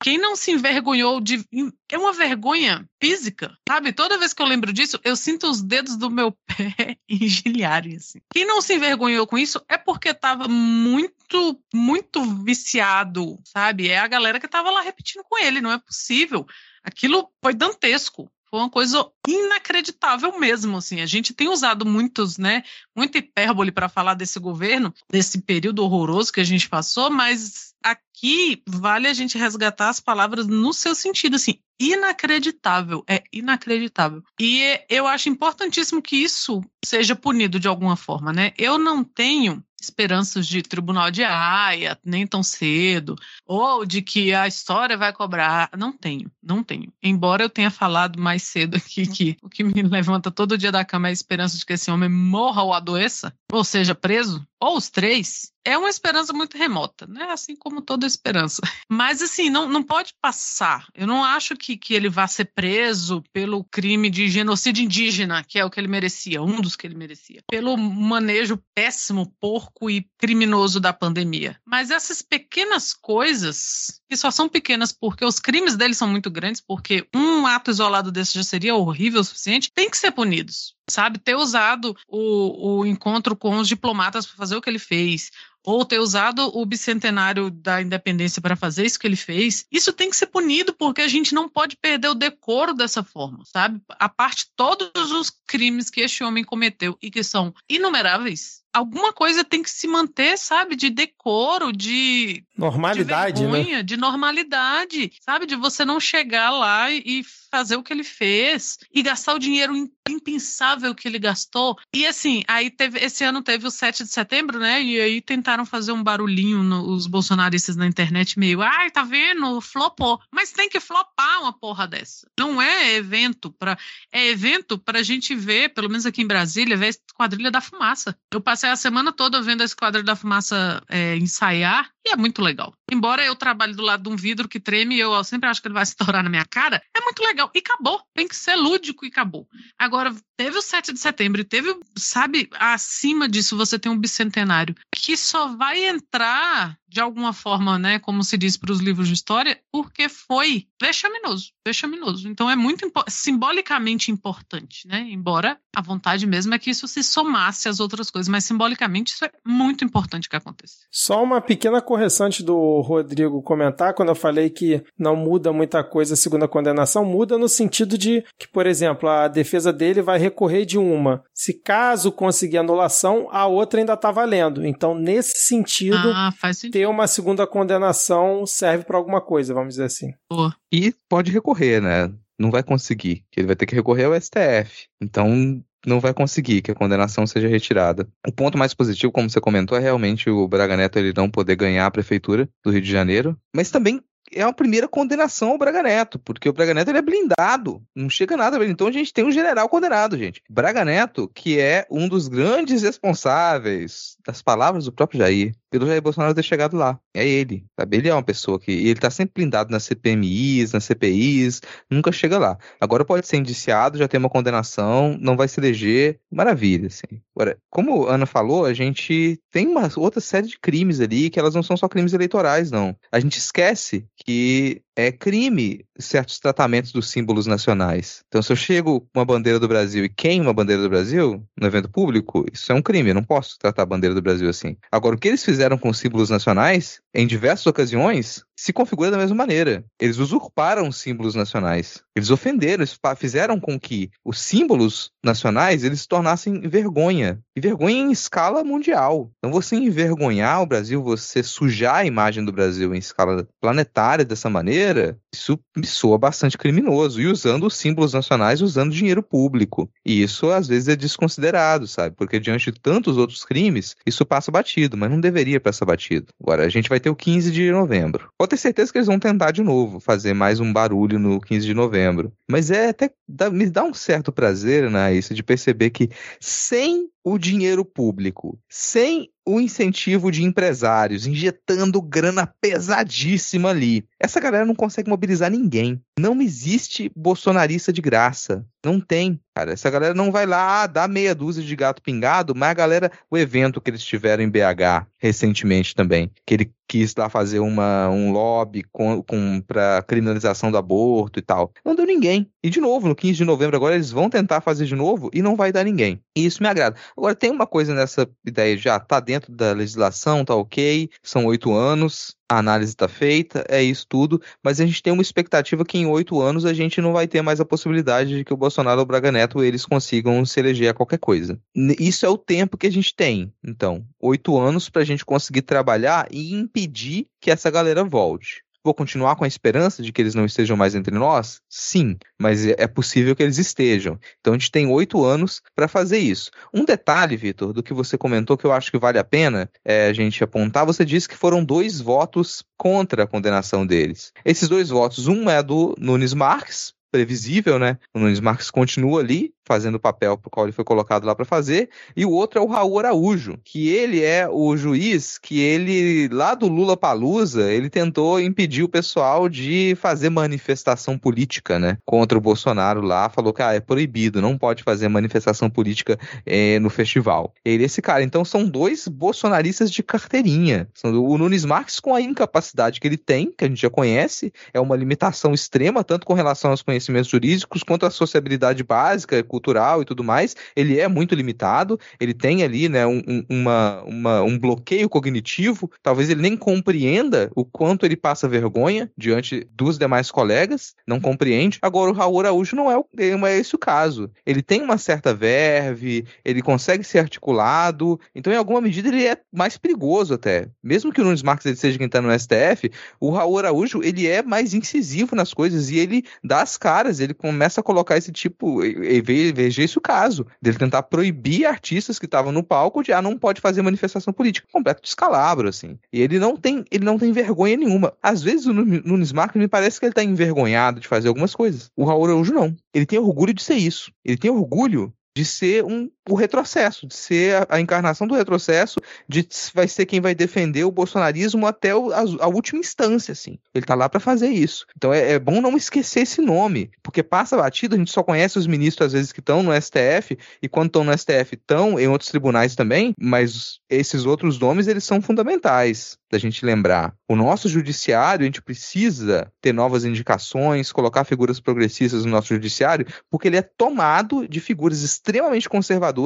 Quem 0.00 0.16
não 0.16 0.36
se 0.36 0.52
envergonhou 0.52 1.20
de. 1.20 1.44
É 1.90 1.98
uma 1.98 2.12
vergonha 2.12 2.88
física, 3.02 3.56
sabe? 3.68 3.92
Toda 3.92 4.18
vez 4.18 4.32
que 4.32 4.40
eu 4.40 4.46
lembro 4.46 4.72
disso, 4.72 5.00
eu 5.02 5.16
sinto 5.16 5.48
os 5.48 5.60
dedos 5.60 5.96
do 5.96 6.10
meu 6.10 6.32
pé 6.46 6.96
engilharem. 7.08 7.96
Assim. 7.96 8.20
Quem 8.32 8.46
não 8.46 8.60
se 8.60 8.74
envergonhou 8.74 9.26
com 9.26 9.36
isso 9.36 9.60
é 9.68 9.76
porque 9.76 10.14
tava 10.14 10.46
muito, 10.46 11.60
muito 11.74 12.22
viciado, 12.44 13.38
sabe? 13.44 13.88
É 13.88 13.98
a 13.98 14.06
galera 14.06 14.38
que 14.38 14.48
tava 14.48 14.70
lá 14.70 14.80
repetindo 14.80 15.24
com 15.24 15.38
ele, 15.38 15.60
não 15.60 15.72
é 15.72 15.78
possível. 15.78 16.46
Aquilo 16.82 17.30
foi 17.42 17.54
dantesco. 17.54 18.30
Foi 18.50 18.60
uma 18.60 18.70
coisa 18.70 19.06
inacreditável 19.26 20.38
mesmo, 20.38 20.78
assim. 20.78 21.00
A 21.00 21.06
gente 21.06 21.34
tem 21.34 21.48
usado 21.48 21.84
muitos, 21.84 22.38
né, 22.38 22.62
muita 22.96 23.18
hipérbole 23.18 23.70
para 23.70 23.90
falar 23.90 24.14
desse 24.14 24.38
governo, 24.38 24.94
desse 25.10 25.42
período 25.42 25.84
horroroso 25.84 26.32
que 26.32 26.40
a 26.40 26.44
gente 26.44 26.68
passou, 26.68 27.10
mas 27.10 27.67
aqui 27.82 28.62
vale 28.66 29.08
a 29.08 29.12
gente 29.12 29.38
resgatar 29.38 29.88
as 29.88 30.00
palavras 30.00 30.46
no 30.46 30.72
seu 30.72 30.94
sentido, 30.94 31.36
assim, 31.36 31.58
inacreditável, 31.80 33.04
é 33.08 33.22
inacreditável. 33.32 34.22
E 34.40 34.80
eu 34.88 35.06
acho 35.06 35.28
importantíssimo 35.28 36.02
que 36.02 36.16
isso 36.16 36.62
seja 36.84 37.14
punido 37.14 37.60
de 37.60 37.68
alguma 37.68 37.96
forma, 37.96 38.32
né? 38.32 38.52
Eu 38.58 38.78
não 38.78 39.04
tenho 39.04 39.62
esperanças 39.80 40.46
de 40.46 40.62
tribunal 40.62 41.10
de 41.10 41.22
Haia, 41.22 41.98
nem 42.04 42.26
tão 42.26 42.42
cedo, 42.42 43.16
ou 43.46 43.86
de 43.86 44.02
que 44.02 44.34
a 44.34 44.48
história 44.48 44.96
vai 44.96 45.12
cobrar. 45.12 45.70
Não 45.76 45.92
tenho, 45.92 46.30
não 46.42 46.62
tenho. 46.62 46.92
Embora 47.02 47.44
eu 47.44 47.48
tenha 47.48 47.70
falado 47.70 48.20
mais 48.20 48.42
cedo 48.42 48.76
aqui 48.76 49.06
que 49.06 49.36
o 49.42 49.48
que 49.48 49.62
me 49.62 49.82
levanta 49.82 50.30
todo 50.30 50.58
dia 50.58 50.72
da 50.72 50.84
cama 50.84 51.08
é 51.08 51.10
a 51.10 51.12
esperança 51.12 51.56
de 51.56 51.64
que 51.64 51.74
esse 51.74 51.90
homem 51.90 52.08
morra 52.08 52.62
ou 52.62 52.72
adoeça, 52.72 53.32
ou 53.52 53.62
seja 53.62 53.94
preso, 53.94 54.44
ou 54.60 54.76
os 54.76 54.90
três, 54.90 55.52
é 55.64 55.76
uma 55.76 55.90
esperança 55.90 56.32
muito 56.32 56.56
remota, 56.56 57.06
né? 57.06 57.24
Assim 57.30 57.54
como 57.54 57.82
toda 57.82 58.06
esperança. 58.06 58.62
Mas, 58.88 59.20
assim, 59.20 59.50
não, 59.50 59.68
não 59.68 59.82
pode 59.82 60.14
passar. 60.20 60.86
Eu 60.94 61.06
não 61.06 61.22
acho 61.22 61.54
que, 61.56 61.76
que 61.76 61.92
ele 61.92 62.08
vá 62.08 62.26
ser 62.26 62.46
preso 62.46 63.22
pelo 63.32 63.62
crime 63.64 64.08
de 64.08 64.28
genocídio 64.28 64.84
indígena, 64.84 65.44
que 65.44 65.58
é 65.58 65.64
o 65.64 65.70
que 65.70 65.78
ele 65.78 65.88
merecia, 65.88 66.42
um 66.42 66.60
dos 66.60 66.74
que 66.74 66.86
ele 66.86 66.94
merecia, 66.94 67.42
pelo 67.50 67.76
manejo 67.76 68.58
péssimo, 68.74 69.30
porco 69.38 69.90
e 69.90 70.08
criminoso 70.18 70.80
da 70.80 70.92
pandemia. 70.92 71.60
Mas 71.66 71.90
essas 71.90 72.22
pequenas 72.22 72.94
coisas, 72.94 74.00
que 74.08 74.16
só 74.16 74.30
são 74.30 74.48
pequenas 74.48 74.90
porque 74.90 75.24
os 75.24 75.38
crimes 75.38 75.76
dele 75.76 75.94
são 75.94 76.08
muito 76.08 76.30
grandes, 76.30 76.62
porque 76.62 77.06
um 77.14 77.46
ato 77.46 77.70
isolado 77.70 78.10
desse 78.10 78.34
já 78.34 78.42
seria 78.42 78.74
horrível 78.74 79.20
o 79.20 79.24
suficiente, 79.24 79.70
tem 79.74 79.90
que 79.90 79.98
ser 79.98 80.12
punidos 80.12 80.77
sabe, 80.88 81.18
ter 81.18 81.36
usado 81.36 81.96
o, 82.08 82.78
o 82.78 82.86
encontro 82.86 83.36
com 83.36 83.56
os 83.58 83.68
diplomatas 83.68 84.26
para 84.26 84.36
fazer 84.36 84.56
o 84.56 84.60
que 84.60 84.70
ele 84.70 84.78
fez, 84.78 85.30
ou 85.64 85.84
ter 85.84 85.98
usado 85.98 86.50
o 86.56 86.64
bicentenário 86.64 87.50
da 87.50 87.82
independência 87.82 88.40
para 88.40 88.56
fazer 88.56 88.86
isso 88.86 88.98
que 88.98 89.06
ele 89.06 89.16
fez, 89.16 89.66
isso 89.70 89.92
tem 89.92 90.08
que 90.08 90.16
ser 90.16 90.26
punido, 90.26 90.72
porque 90.72 91.02
a 91.02 91.08
gente 91.08 91.34
não 91.34 91.48
pode 91.48 91.76
perder 91.76 92.08
o 92.08 92.14
decoro 92.14 92.72
dessa 92.72 93.02
forma, 93.02 93.44
sabe? 93.44 93.80
A 93.90 94.08
parte 94.08 94.46
todos 94.56 95.12
os 95.12 95.30
crimes 95.46 95.90
que 95.90 96.00
este 96.00 96.24
homem 96.24 96.42
cometeu 96.42 96.96
e 97.02 97.10
que 97.10 97.22
são 97.22 97.54
inumeráveis, 97.68 98.62
alguma 98.72 99.12
coisa 99.12 99.44
tem 99.44 99.62
que 99.62 99.70
se 99.70 99.86
manter, 99.86 100.38
sabe? 100.38 100.76
De 100.76 100.90
decoro, 100.90 101.72
de. 101.72 102.44
Normalidade, 102.58 103.40
de 103.40 103.46
né? 103.46 103.52
vergonha, 103.52 103.76
né? 103.78 103.82
De 103.84 103.96
normalidade, 103.96 105.12
sabe? 105.20 105.46
De 105.46 105.54
você 105.54 105.84
não 105.84 106.00
chegar 106.00 106.50
lá 106.50 106.90
e 106.90 107.24
fazer 107.50 107.76
o 107.76 107.82
que 107.82 107.92
ele 107.92 108.04
fez 108.04 108.78
e 108.92 109.00
gastar 109.00 109.34
o 109.34 109.38
dinheiro 109.38 109.72
impensável 110.08 110.94
que 110.94 111.06
ele 111.06 111.18
gastou. 111.18 111.76
E 111.94 112.04
assim, 112.06 112.42
aí 112.48 112.70
teve. 112.70 112.98
Esse 112.98 113.24
ano 113.24 113.42
teve 113.42 113.66
o 113.66 113.70
7 113.70 114.02
de 114.04 114.10
setembro, 114.10 114.58
né? 114.58 114.82
E 114.82 115.00
aí 115.00 115.20
tentaram 115.20 115.64
fazer 115.64 115.92
um 115.92 116.02
barulhinho 116.02 116.62
nos 116.62 117.06
bolsonaristas 117.06 117.76
na 117.76 117.86
internet, 117.86 118.38
meio, 118.38 118.60
ai, 118.60 118.90
tá 118.90 119.02
vendo? 119.02 119.60
Flopou. 119.60 120.20
Mas 120.32 120.50
tem 120.50 120.68
que 120.68 120.80
flopar 120.80 121.42
uma 121.42 121.52
porra 121.52 121.86
dessa. 121.86 122.28
Não 122.38 122.60
é 122.60 122.94
evento 122.94 123.52
para. 123.52 123.78
É 124.12 124.26
evento 124.26 124.78
pra 124.78 125.02
gente 125.02 125.34
ver, 125.34 125.70
pelo 125.70 125.88
menos 125.88 126.06
aqui 126.06 126.22
em 126.22 126.26
Brasília, 126.26 126.76
ver 126.76 126.94
a 126.94 127.14
Quadrilha 127.14 127.50
da 127.50 127.60
Fumaça. 127.60 128.18
Eu 128.32 128.40
passei 128.40 128.68
a 128.68 128.76
semana 128.76 129.12
toda 129.12 129.40
vendo 129.40 129.62
a 129.62 129.64
Esquadra 129.64 130.02
da 130.02 130.16
Fumaça 130.16 130.82
é, 130.88 131.16
ensaiar 131.16 131.88
é 132.10 132.16
muito 132.16 132.42
legal. 132.42 132.72
Embora 132.90 133.24
eu 133.24 133.36
trabalhe 133.36 133.74
do 133.74 133.82
lado 133.82 134.02
de 134.02 134.08
um 134.08 134.16
vidro 134.16 134.48
que 134.48 134.60
treme 134.60 134.96
e 134.96 135.00
eu 135.00 135.22
sempre 135.24 135.48
acho 135.48 135.60
que 135.60 135.68
ele 135.68 135.74
vai 135.74 135.82
estourar 135.82 136.22
na 136.22 136.30
minha 136.30 136.44
cara, 136.44 136.82
é 136.96 137.00
muito 137.00 137.22
legal. 137.22 137.50
E 137.54 137.58
acabou. 137.58 138.00
Tem 138.14 138.26
que 138.26 138.36
ser 138.36 138.56
lúdico 138.56 139.04
e 139.04 139.08
acabou. 139.08 139.46
Agora, 139.78 140.14
teve 140.36 140.58
o 140.58 140.62
7 140.62 140.92
de 140.92 140.98
setembro 140.98 141.40
e 141.40 141.44
teve, 141.44 141.78
sabe, 141.96 142.48
acima 142.54 143.28
disso 143.28 143.56
você 143.56 143.78
tem 143.78 143.90
um 143.90 143.98
bicentenário 143.98 144.74
que 144.94 145.16
só 145.16 145.48
vai 145.56 145.84
entrar 145.84 146.78
de 146.88 147.00
alguma 147.00 147.32
forma, 147.32 147.78
né, 147.78 147.98
como 147.98 148.24
se 148.24 148.38
diz 148.38 148.56
para 148.56 148.72
os 148.72 148.80
livros 148.80 149.08
de 149.08 149.14
história, 149.14 149.58
porque 149.70 150.08
foi 150.08 150.66
vexaminoso, 150.80 151.52
vexaminoso. 151.66 152.28
Então 152.28 152.50
é 152.50 152.56
muito 152.56 152.86
impo 152.86 153.04
simbolicamente 153.08 154.10
importante, 154.10 154.86
né? 154.86 155.06
Embora 155.10 155.58
a 155.74 155.82
vontade 155.82 156.26
mesmo 156.26 156.54
é 156.54 156.58
que 156.58 156.70
isso 156.70 156.88
se 156.88 157.02
somasse 157.02 157.68
às 157.68 157.78
outras 157.78 158.10
coisas, 158.10 158.28
mas 158.28 158.44
simbolicamente 158.44 159.12
isso 159.12 159.24
é 159.24 159.30
muito 159.46 159.84
importante 159.84 160.28
que 160.28 160.36
aconteça. 160.36 160.76
Só 160.90 161.22
uma 161.22 161.40
pequena 161.40 161.82
correção 161.82 162.26
antes 162.26 162.42
do 162.42 162.80
Rodrigo 162.80 163.42
comentar, 163.42 163.94
quando 163.94 164.08
eu 164.08 164.14
falei 164.14 164.50
que 164.50 164.82
não 164.98 165.14
muda 165.14 165.52
muita 165.52 165.84
coisa 165.84 166.16
segundo 166.16 166.44
a 166.44 166.48
condenação, 166.48 167.04
muda 167.04 167.36
no 167.36 167.48
sentido 167.48 167.98
de 167.98 168.24
que, 168.38 168.48
por 168.48 168.66
exemplo, 168.66 169.08
a 169.08 169.28
defesa 169.28 169.72
dele 169.72 170.00
vai 170.00 170.18
recorrer 170.18 170.64
de 170.64 170.78
uma. 170.78 171.22
Se 171.34 171.52
caso 171.52 172.10
conseguir 172.10 172.58
anulação, 172.58 173.28
a 173.30 173.46
outra 173.46 173.80
ainda 173.80 173.94
está 173.94 174.10
valendo. 174.10 174.64
Então, 174.64 174.94
nesse 174.94 175.46
sentido, 175.46 176.10
ah, 176.14 176.32
ter 176.78 176.86
uma 176.86 177.08
segunda 177.08 177.44
condenação 177.44 178.46
serve 178.46 178.84
para 178.84 178.96
alguma 178.96 179.20
coisa, 179.20 179.52
vamos 179.52 179.70
dizer 179.70 179.84
assim. 179.84 180.14
Boa. 180.30 180.54
E 180.72 180.94
pode 181.08 181.32
recorrer, 181.32 181.80
né? 181.80 182.12
Não 182.38 182.52
vai 182.52 182.62
conseguir, 182.62 183.24
que 183.32 183.40
ele 183.40 183.48
vai 183.48 183.56
ter 183.56 183.66
que 183.66 183.74
recorrer 183.74 184.04
ao 184.04 184.14
STF. 184.14 184.86
Então, 185.02 185.60
não 185.84 185.98
vai 185.98 186.14
conseguir 186.14 186.62
que 186.62 186.70
a 186.70 186.76
condenação 186.76 187.26
seja 187.26 187.48
retirada. 187.48 188.06
O 188.24 188.30
ponto 188.30 188.56
mais 188.56 188.74
positivo, 188.74 189.12
como 189.12 189.28
você 189.28 189.40
comentou, 189.40 189.76
é 189.76 189.80
realmente 189.80 190.30
o 190.30 190.46
Braga 190.46 190.76
Neto 190.76 191.00
ele 191.00 191.12
não 191.16 191.28
poder 191.28 191.56
ganhar 191.56 191.86
a 191.86 191.90
prefeitura 191.90 192.48
do 192.64 192.70
Rio 192.70 192.80
de 192.80 192.90
Janeiro, 192.92 193.36
mas 193.52 193.72
também 193.72 194.00
é 194.32 194.42
a 194.42 194.52
primeira 194.52 194.88
condenação 194.88 195.50
ao 195.50 195.58
Braga 195.58 195.82
Neto, 195.82 196.18
porque 196.18 196.48
o 196.48 196.52
Braga 196.52 196.74
Neto 196.74 196.90
ele 196.90 196.98
é 196.98 197.02
blindado, 197.02 197.82
não 197.94 198.08
chega 198.08 198.36
nada. 198.36 198.64
Então 198.64 198.86
a 198.86 198.92
gente 198.92 199.12
tem 199.12 199.24
um 199.24 199.32
general 199.32 199.68
condenado, 199.68 200.16
gente. 200.16 200.42
Braga 200.48 200.84
Neto, 200.84 201.30
que 201.34 201.58
é 201.58 201.86
um 201.90 202.08
dos 202.08 202.28
grandes 202.28 202.82
responsáveis 202.82 204.16
das 204.26 204.42
palavras 204.42 204.84
do 204.84 204.92
próprio 204.92 205.20
Jair, 205.20 205.54
pelo 205.70 205.86
Jair 205.86 206.02
Bolsonaro 206.02 206.34
ter 206.34 206.42
chegado 206.42 206.76
lá. 206.76 206.98
É 207.14 207.26
ele, 207.26 207.64
sabe? 207.78 207.96
Ele 207.96 208.08
é 208.08 208.14
uma 208.14 208.22
pessoa 208.22 208.58
que 208.58 208.70
ele 208.70 208.98
tá 208.98 209.10
sempre 209.10 209.34
blindado 209.36 209.70
nas 209.70 209.84
CPMIs, 209.84 210.72
nas 210.72 210.84
CPIs, 210.84 211.60
nunca 211.90 212.12
chega 212.12 212.38
lá. 212.38 212.58
Agora 212.80 213.04
pode 213.04 213.26
ser 213.26 213.36
indiciado, 213.36 213.98
já 213.98 214.08
tem 214.08 214.18
uma 214.18 214.30
condenação, 214.30 215.16
não 215.20 215.36
vai 215.36 215.48
se 215.48 215.60
eleger, 215.60 216.20
maravilha, 216.30 216.86
assim. 216.86 217.20
Agora, 217.34 217.56
como 217.70 218.06
a 218.06 218.14
Ana 218.14 218.26
falou, 218.26 218.64
a 218.64 218.72
gente 218.72 219.40
tem 219.50 219.66
uma 219.66 219.88
outra 219.96 220.20
série 220.20 220.46
de 220.46 220.58
crimes 220.58 221.00
ali 221.00 221.30
que 221.30 221.38
elas 221.38 221.54
não 221.54 221.62
são 221.62 221.76
só 221.76 221.88
crimes 221.88 222.12
eleitorais, 222.12 222.70
não. 222.70 222.96
A 223.12 223.20
gente 223.20 223.38
esquece 223.38 224.06
que 224.16 224.82
é 224.98 225.12
crime 225.12 225.84
certos 225.96 226.40
tratamentos 226.40 226.90
dos 226.90 227.08
símbolos 227.08 227.46
nacionais. 227.46 228.24
Então, 228.26 228.42
se 228.42 228.50
eu 228.50 228.56
chego 228.56 229.00
com 229.00 229.20
uma 229.20 229.24
bandeira 229.24 229.60
do 229.60 229.68
Brasil 229.68 230.04
e 230.04 230.08
queimo 230.08 230.46
uma 230.46 230.52
bandeira 230.52 230.82
do 230.82 230.88
Brasil 230.88 231.40
no 231.56 231.66
evento 231.68 231.88
público, 231.88 232.44
isso 232.52 232.72
é 232.72 232.74
um 232.74 232.82
crime. 232.82 233.10
Eu 233.10 233.14
não 233.14 233.22
posso 233.22 233.56
tratar 233.58 233.82
a 233.82 233.86
bandeira 233.86 234.12
do 234.12 234.20
Brasil 234.20 234.48
assim. 234.48 234.76
Agora, 234.90 235.14
o 235.14 235.18
que 235.18 235.28
eles 235.28 235.44
fizeram 235.44 235.57
com 235.78 235.90
os 235.90 235.98
símbolos 235.98 236.30
nacionais, 236.30 237.00
em 237.14 237.26
diversas 237.26 237.66
ocasiões, 237.66 238.44
se 238.58 238.72
configura 238.72 239.10
da 239.10 239.16
mesma 239.16 239.36
maneira. 239.36 239.84
Eles 240.00 240.18
usurparam 240.18 240.88
os 240.88 240.96
símbolos 240.96 241.36
nacionais. 241.36 242.02
Eles 242.14 242.28
ofenderam, 242.30 242.84
fizeram 243.16 243.60
com 243.60 243.78
que 243.78 244.10
os 244.24 244.40
símbolos 244.40 245.12
nacionais 245.24 245.84
eles 245.84 246.00
se 246.00 246.08
tornassem 246.08 246.60
vergonha. 246.62 247.38
E 247.54 247.60
vergonha 247.60 247.96
em 247.96 248.10
escala 248.10 248.64
mundial. 248.64 249.30
Então, 249.38 249.52
você 249.52 249.76
envergonhar 249.76 250.60
o 250.60 250.66
Brasil, 250.66 251.02
você 251.02 251.42
sujar 251.42 251.96
a 251.96 252.04
imagem 252.04 252.44
do 252.44 252.52
Brasil 252.52 252.92
em 252.92 252.98
escala 252.98 253.46
planetária 253.60 254.24
dessa 254.24 254.50
maneira, 254.50 255.16
isso 255.32 255.58
me 255.76 255.86
soa 255.86 256.18
bastante 256.18 256.58
criminoso. 256.58 257.20
E 257.20 257.28
usando 257.28 257.66
os 257.66 257.76
símbolos 257.76 258.12
nacionais, 258.12 258.60
usando 258.60 258.92
dinheiro 258.92 259.22
público. 259.22 259.88
E 260.04 260.20
isso, 260.20 260.50
às 260.50 260.66
vezes, 260.66 260.88
é 260.88 260.96
desconsiderado, 260.96 261.86
sabe? 261.86 262.16
Porque 262.16 262.40
diante 262.40 262.72
de 262.72 262.80
tantos 262.80 263.16
outros 263.16 263.44
crimes, 263.44 263.94
isso 264.04 264.26
passa 264.26 264.50
batido, 264.50 264.96
mas 264.96 265.10
não 265.10 265.20
deveria 265.20 265.60
passar 265.60 265.84
batido. 265.84 266.26
Agora, 266.42 266.64
a 266.64 266.68
gente 266.68 266.88
vai 266.88 266.98
ter 266.98 267.07
o 267.08 267.16
15 267.16 267.50
de 267.50 267.70
novembro. 267.70 268.30
Pode 268.36 268.50
ter 268.50 268.56
certeza 268.56 268.92
que 268.92 268.98
eles 268.98 269.06
vão 269.06 269.18
tentar 269.18 269.50
de 269.50 269.62
novo 269.62 270.00
fazer 270.00 270.34
mais 270.34 270.60
um 270.60 270.72
barulho 270.72 271.18
no 271.18 271.40
15 271.40 271.66
de 271.66 271.74
novembro. 271.74 272.32
Mas 272.50 272.70
é 272.70 272.88
até. 272.88 273.10
Dá, 273.26 273.50
me 273.50 273.68
dá 273.68 273.84
um 273.84 273.94
certo 273.94 274.32
prazer, 274.32 274.90
né, 274.90 275.14
isso, 275.14 275.34
de 275.34 275.42
perceber 275.42 275.90
que 275.90 276.08
sem 276.40 277.08
o 277.22 277.38
dinheiro 277.38 277.84
público, 277.84 278.58
sem 278.68 279.30
o 279.48 279.58
incentivo 279.58 280.30
de 280.30 280.44
empresários, 280.44 281.26
injetando 281.26 282.02
grana 282.02 282.46
pesadíssima 282.60 283.70
ali. 283.70 284.04
Essa 284.20 284.38
galera 284.40 284.66
não 284.66 284.74
consegue 284.74 285.08
mobilizar 285.08 285.50
ninguém. 285.50 286.02
Não 286.20 286.42
existe 286.42 287.10
bolsonarista 287.16 287.90
de 287.90 288.02
graça. 288.02 288.66
Não 288.84 289.00
tem, 289.00 289.40
cara. 289.56 289.72
Essa 289.72 289.90
galera 289.90 290.14
não 290.14 290.30
vai 290.30 290.44
lá 290.44 290.82
ah, 290.82 290.86
dar 290.86 291.08
meia 291.08 291.34
dúzia 291.34 291.64
de 291.64 291.74
gato 291.74 292.02
pingado, 292.02 292.54
mas 292.54 292.70
a 292.70 292.74
galera, 292.74 293.12
o 293.30 293.38
evento 293.38 293.80
que 293.80 293.90
eles 293.90 294.02
tiveram 294.02 294.42
em 294.42 294.50
BH 294.50 295.06
recentemente 295.18 295.94
também, 295.94 296.30
que 296.46 296.54
ele 296.54 296.72
quis 296.88 297.14
lá 297.14 297.28
fazer 297.28 297.58
uma, 297.58 298.08
um 298.08 298.32
lobby 298.32 298.82
com, 298.90 299.22
com 299.22 299.60
para 299.60 300.02
criminalização 300.02 300.70
do 300.70 300.78
aborto 300.78 301.38
e 301.38 301.42
tal. 301.42 301.72
Não 301.84 301.94
deu 301.94 302.06
ninguém. 302.06 302.50
E 302.62 302.70
de 302.70 302.80
novo, 302.80 303.06
no 303.06 303.14
15 303.14 303.34
de 303.34 303.44
novembro 303.44 303.76
agora 303.76 303.94
eles 303.94 304.10
vão 304.10 304.30
tentar 304.30 304.62
fazer 304.62 304.86
de 304.86 304.94
novo 304.94 305.28
e 305.34 305.42
não 305.42 305.54
vai 305.54 305.70
dar 305.70 305.84
ninguém. 305.84 306.20
E 306.34 306.46
isso 306.46 306.62
me 306.62 306.68
agrada. 306.68 306.96
Agora 307.16 307.34
tem 307.34 307.50
uma 307.50 307.66
coisa 307.66 307.94
nessa 307.94 308.28
ideia 308.46 308.76
já 308.78 308.98
tá 308.98 309.20
dentro 309.20 309.37
da 309.48 309.72
legislação, 309.72 310.44
tá 310.44 310.54
ok, 310.54 311.08
são 311.22 311.46
oito 311.46 311.72
anos, 311.72 312.36
a 312.50 312.58
análise 312.58 312.92
está 312.92 313.06
feita, 313.06 313.64
é 313.68 313.82
isso 313.82 314.06
tudo, 314.08 314.40
mas 314.64 314.80
a 314.80 314.86
gente 314.86 315.02
tem 315.02 315.12
uma 315.12 315.22
expectativa 315.22 315.84
que 315.84 315.98
em 315.98 316.06
oito 316.06 316.40
anos 316.40 316.64
a 316.64 316.72
gente 316.72 317.00
não 317.00 317.12
vai 317.12 317.28
ter 317.28 317.42
mais 317.42 317.60
a 317.60 317.64
possibilidade 317.64 318.36
de 318.36 318.44
que 318.44 318.54
o 318.54 318.56
Bolsonaro 318.56 319.00
ou 319.00 319.04
o 319.04 319.06
Braga 319.06 319.30
Neto 319.30 319.62
eles 319.62 319.84
consigam 319.84 320.44
se 320.44 320.58
eleger 320.58 320.90
a 320.90 320.94
qualquer 320.94 321.18
coisa. 321.18 321.60
Isso 321.98 322.24
é 322.24 322.28
o 322.28 322.38
tempo 322.38 322.78
que 322.78 322.86
a 322.86 322.92
gente 322.92 323.14
tem. 323.14 323.52
Então, 323.62 324.04
oito 324.18 324.58
anos 324.58 324.88
para 324.88 325.02
a 325.02 325.04
gente 325.04 325.24
conseguir 325.24 325.62
trabalhar 325.62 326.26
e 326.30 326.54
impedir 326.54 327.26
que 327.40 327.50
essa 327.50 327.70
galera 327.70 328.02
volte. 328.02 328.62
Vou 328.88 328.94
continuar 328.94 329.36
com 329.36 329.44
a 329.44 329.46
esperança 329.46 330.02
de 330.02 330.10
que 330.10 330.22
eles 330.22 330.34
não 330.34 330.46
estejam 330.46 330.74
mais 330.74 330.94
entre 330.94 331.14
nós? 331.14 331.60
Sim, 331.68 332.16
mas 332.40 332.64
é, 332.66 332.74
é 332.78 332.86
possível 332.86 333.36
que 333.36 333.42
eles 333.42 333.58
estejam. 333.58 334.18
Então 334.40 334.54
a 334.54 334.56
gente 334.56 334.70
tem 334.70 334.86
oito 334.86 335.22
anos 335.22 335.60
para 335.76 335.86
fazer 335.86 336.16
isso. 336.16 336.50
Um 336.72 336.86
detalhe, 336.86 337.36
Vitor, 337.36 337.74
do 337.74 337.82
que 337.82 337.92
você 337.92 338.16
comentou 338.16 338.56
que 338.56 338.64
eu 338.64 338.72
acho 338.72 338.90
que 338.90 338.96
vale 338.96 339.18
a 339.18 339.24
pena 339.24 339.70
é, 339.84 340.06
a 340.06 340.12
gente 340.14 340.42
apontar, 340.42 340.86
você 340.86 341.04
disse 341.04 341.28
que 341.28 341.36
foram 341.36 341.62
dois 341.62 342.00
votos 342.00 342.64
contra 342.78 343.24
a 343.24 343.26
condenação 343.26 343.86
deles. 343.86 344.32
Esses 344.42 344.70
dois 344.70 344.88
votos, 344.88 345.28
um 345.28 345.50
é 345.50 345.62
do 345.62 345.94
Nunes 345.98 346.32
Marques, 346.32 346.94
previsível, 347.10 347.78
né? 347.78 347.98
O 348.14 348.18
Nunes 348.18 348.40
Marques 348.40 348.70
continua 348.70 349.20
ali, 349.20 349.52
fazendo 349.66 349.96
o 349.96 350.00
papel 350.00 350.38
para 350.38 350.48
o 350.48 350.50
qual 350.50 350.66
ele 350.66 350.72
foi 350.72 350.84
colocado 350.84 351.24
lá 351.24 351.34
para 351.34 351.44
fazer, 351.44 351.90
e 352.16 352.24
o 352.24 352.30
outro 352.30 352.58
é 352.58 352.62
o 352.62 352.66
Raul 352.66 352.98
Araújo, 352.98 353.58
que 353.62 353.88
ele 353.90 354.22
é 354.22 354.48
o 354.48 354.74
juiz 354.76 355.36
que 355.36 355.60
ele, 355.60 356.28
lá 356.28 356.54
do 356.54 356.66
Lula 356.68 356.96
Palusa, 356.96 357.70
ele 357.70 357.90
tentou 357.90 358.40
impedir 358.40 358.82
o 358.82 358.88
pessoal 358.88 359.46
de 359.46 359.94
fazer 360.00 360.30
manifestação 360.30 361.18
política, 361.18 361.78
né, 361.78 361.98
contra 362.06 362.38
o 362.38 362.40
Bolsonaro 362.40 363.02
lá, 363.02 363.28
falou 363.28 363.52
que 363.52 363.62
ah, 363.62 363.74
é 363.74 363.80
proibido, 363.80 364.40
não 364.40 364.56
pode 364.56 364.82
fazer 364.82 365.06
manifestação 365.08 365.68
política 365.68 366.18
eh, 366.46 366.78
no 366.78 366.88
festival. 366.88 367.52
Ele 367.62 367.84
esse 367.84 368.00
cara, 368.00 368.22
então 368.22 368.44
são 368.44 368.66
dois 368.66 369.06
bolsonaristas 369.06 369.90
de 369.90 370.02
carteirinha. 370.02 370.88
O 371.04 371.36
Nunes 371.36 371.64
Marques 371.64 372.00
com 372.00 372.14
a 372.14 372.20
incapacidade 372.20 373.00
que 373.00 373.06
ele 373.06 373.18
tem, 373.18 373.52
que 373.56 373.64
a 373.64 373.68
gente 373.68 373.82
já 373.82 373.90
conhece, 373.90 374.52
é 374.72 374.80
uma 374.80 374.96
limitação 374.96 375.52
extrema, 375.52 376.02
tanto 376.02 376.26
com 376.26 376.32
relação 376.32 376.70
aos 376.70 376.80
conhecimentos 376.80 376.97
jurídicos, 377.28 377.82
quanto 377.82 378.06
à 378.06 378.10
sociabilidade 378.10 378.82
básica, 378.82 379.42
cultural 379.42 380.02
e 380.02 380.04
tudo 380.04 380.24
mais, 380.24 380.56
ele 380.74 380.98
é 380.98 381.08
muito 381.08 381.34
limitado, 381.34 381.98
ele 382.20 382.34
tem 382.34 382.62
ali 382.62 382.88
né, 382.88 383.06
um, 383.06 383.22
uma, 383.48 384.02
uma, 384.04 384.42
um 384.42 384.58
bloqueio 384.58 385.08
cognitivo, 385.08 385.90
talvez 386.02 386.30
ele 386.30 386.42
nem 386.42 386.56
compreenda 386.56 387.50
o 387.54 387.64
quanto 387.64 388.04
ele 388.06 388.16
passa 388.16 388.48
vergonha 388.48 389.10
diante 389.16 389.66
dos 389.74 389.98
demais 389.98 390.30
colegas, 390.30 390.94
não 391.06 391.20
compreende. 391.20 391.78
Agora, 391.82 392.10
o 392.10 392.14
Raul 392.14 392.40
Araújo 392.40 392.76
não 392.76 392.90
é, 392.90 392.96
o, 392.96 393.06
não 393.38 393.46
é 393.46 393.58
esse 393.58 393.74
o 393.74 393.78
caso. 393.78 394.30
Ele 394.44 394.62
tem 394.62 394.82
uma 394.82 394.98
certa 394.98 395.34
verve, 395.34 396.24
ele 396.44 396.62
consegue 396.62 397.04
ser 397.04 397.20
articulado, 397.20 398.18
então, 398.34 398.52
em 398.52 398.56
alguma 398.56 398.80
medida, 398.80 399.08
ele 399.08 399.26
é 399.26 399.36
mais 399.52 399.76
perigoso 399.76 400.34
até. 400.34 400.68
Mesmo 400.82 401.12
que 401.12 401.20
o 401.20 401.24
Nunes 401.24 401.42
Marques 401.42 401.66
ele 401.66 401.76
seja 401.76 401.98
quem 401.98 402.06
está 402.06 402.20
no 402.20 402.38
STF, 402.38 402.90
o 403.20 403.30
Raul 403.30 403.58
Araújo 403.58 404.02
ele 404.02 404.26
é 404.26 404.42
mais 404.42 404.74
incisivo 404.74 405.34
nas 405.34 405.52
coisas 405.52 405.90
e 405.90 405.98
ele 405.98 406.24
dá 406.42 406.62
as 406.62 406.76
caras, 406.88 407.20
ele 407.20 407.34
começa 407.34 407.82
a 407.82 407.84
colocar 407.84 408.16
esse 408.16 408.32
tipo, 408.32 408.82
e, 408.82 409.20
veja 409.20 409.82
esse 409.82 409.98
o 409.98 410.00
caso, 410.00 410.46
dele 410.60 410.78
tentar 410.78 411.02
proibir 411.02 411.66
artistas 411.66 412.18
que 412.18 412.24
estavam 412.24 412.50
no 412.50 412.62
palco 412.62 413.02
de, 413.02 413.12
ah, 413.12 413.20
não 413.20 413.36
pode 413.36 413.60
fazer 413.60 413.82
manifestação 413.82 414.32
política. 414.32 414.66
Completo 414.72 415.02
descalabro, 415.02 415.68
assim. 415.68 415.98
E 416.10 416.22
ele 416.22 416.38
não 416.38 416.56
tem, 416.56 416.82
ele 416.90 417.04
não 417.04 417.18
tem 417.18 417.30
vergonha 417.30 417.76
nenhuma. 417.76 418.14
Às 418.22 418.42
vezes 418.42 418.64
o 418.64 418.72
Nunes 418.72 419.32
Marques 419.32 419.60
me 419.60 419.68
parece 419.68 420.00
que 420.00 420.06
ele 420.06 420.14
tá 420.14 420.24
envergonhado 420.24 420.98
de 420.98 421.06
fazer 421.06 421.28
algumas 421.28 421.54
coisas. 421.54 421.90
O 421.94 422.06
Raul 422.06 422.24
Araújo 422.24 422.54
não. 422.54 422.74
Ele 422.94 423.04
tem 423.04 423.18
orgulho 423.18 423.52
de 423.52 423.62
ser 423.62 423.74
isso. 423.74 424.10
Ele 424.24 424.38
tem 424.38 424.50
orgulho 424.50 425.12
de 425.36 425.44
ser 425.44 425.84
um, 425.84 426.10
o 426.28 426.34
retrocesso, 426.34 427.06
de 427.06 427.14
ser 427.14 427.56
a, 427.56 427.76
a, 427.76 427.80
encarnação 427.80 428.26
do 428.26 428.34
retrocesso, 428.34 429.00
de 429.28 429.46
vai 429.74 429.88
ser 429.88 430.06
quem 430.06 430.20
vai 430.20 430.34
defender 430.34 430.84
o 430.84 430.90
bolsonarismo 430.90 431.66
até 431.66 431.94
o, 431.94 432.12
a, 432.12 432.20
a, 432.40 432.48
última 432.48 432.80
instância, 432.80 433.32
assim. 433.32 433.58
Ele 433.74 433.84
tá 433.84 433.94
lá 433.94 434.08
para 434.08 434.20
fazer 434.20 434.48
isso. 434.48 434.86
Então 434.96 435.12
é, 435.12 435.32
é, 435.32 435.38
bom 435.38 435.60
não 435.60 435.76
esquecer 435.76 436.20
esse 436.20 436.40
nome, 436.40 436.90
porque 437.02 437.22
passa 437.22 437.56
batido, 437.56 437.94
a 437.94 437.98
gente 437.98 438.10
só 438.10 438.22
conhece 438.22 438.58
os 438.58 438.66
ministros 438.66 439.06
às 439.06 439.12
vezes 439.12 439.32
que 439.32 439.40
estão 439.40 439.62
no 439.62 439.72
STF, 439.72 440.38
e 440.62 440.68
quando 440.68 440.88
estão 440.88 441.04
no 441.04 441.16
STF 441.16 441.54
estão 441.54 441.98
em 441.98 442.08
outros 442.08 442.30
tribunais 442.30 442.74
também, 442.74 443.14
mas 443.18 443.78
esses 443.88 444.26
outros 444.26 444.58
nomes 444.58 444.86
eles 444.86 445.04
são 445.04 445.20
fundamentais 445.22 446.18
da 446.30 446.38
gente 446.38 446.64
lembrar. 446.64 447.14
O 447.26 447.34
nosso 447.34 447.68
judiciário, 447.68 448.42
a 448.42 448.46
gente 448.46 448.60
precisa 448.60 449.50
ter 449.60 449.72
novas 449.72 450.04
indicações, 450.04 450.92
colocar 450.92 451.24
figuras 451.24 451.58
progressistas 451.58 452.24
no 452.24 452.30
nosso 452.30 452.48
judiciário, 452.48 453.06
porque 453.30 453.48
ele 453.48 453.56
é 453.56 453.62
tomado 453.62 454.46
de 454.46 454.60
figuras 454.60 455.02
extremamente 455.02 455.68
conservadoras, 455.68 456.17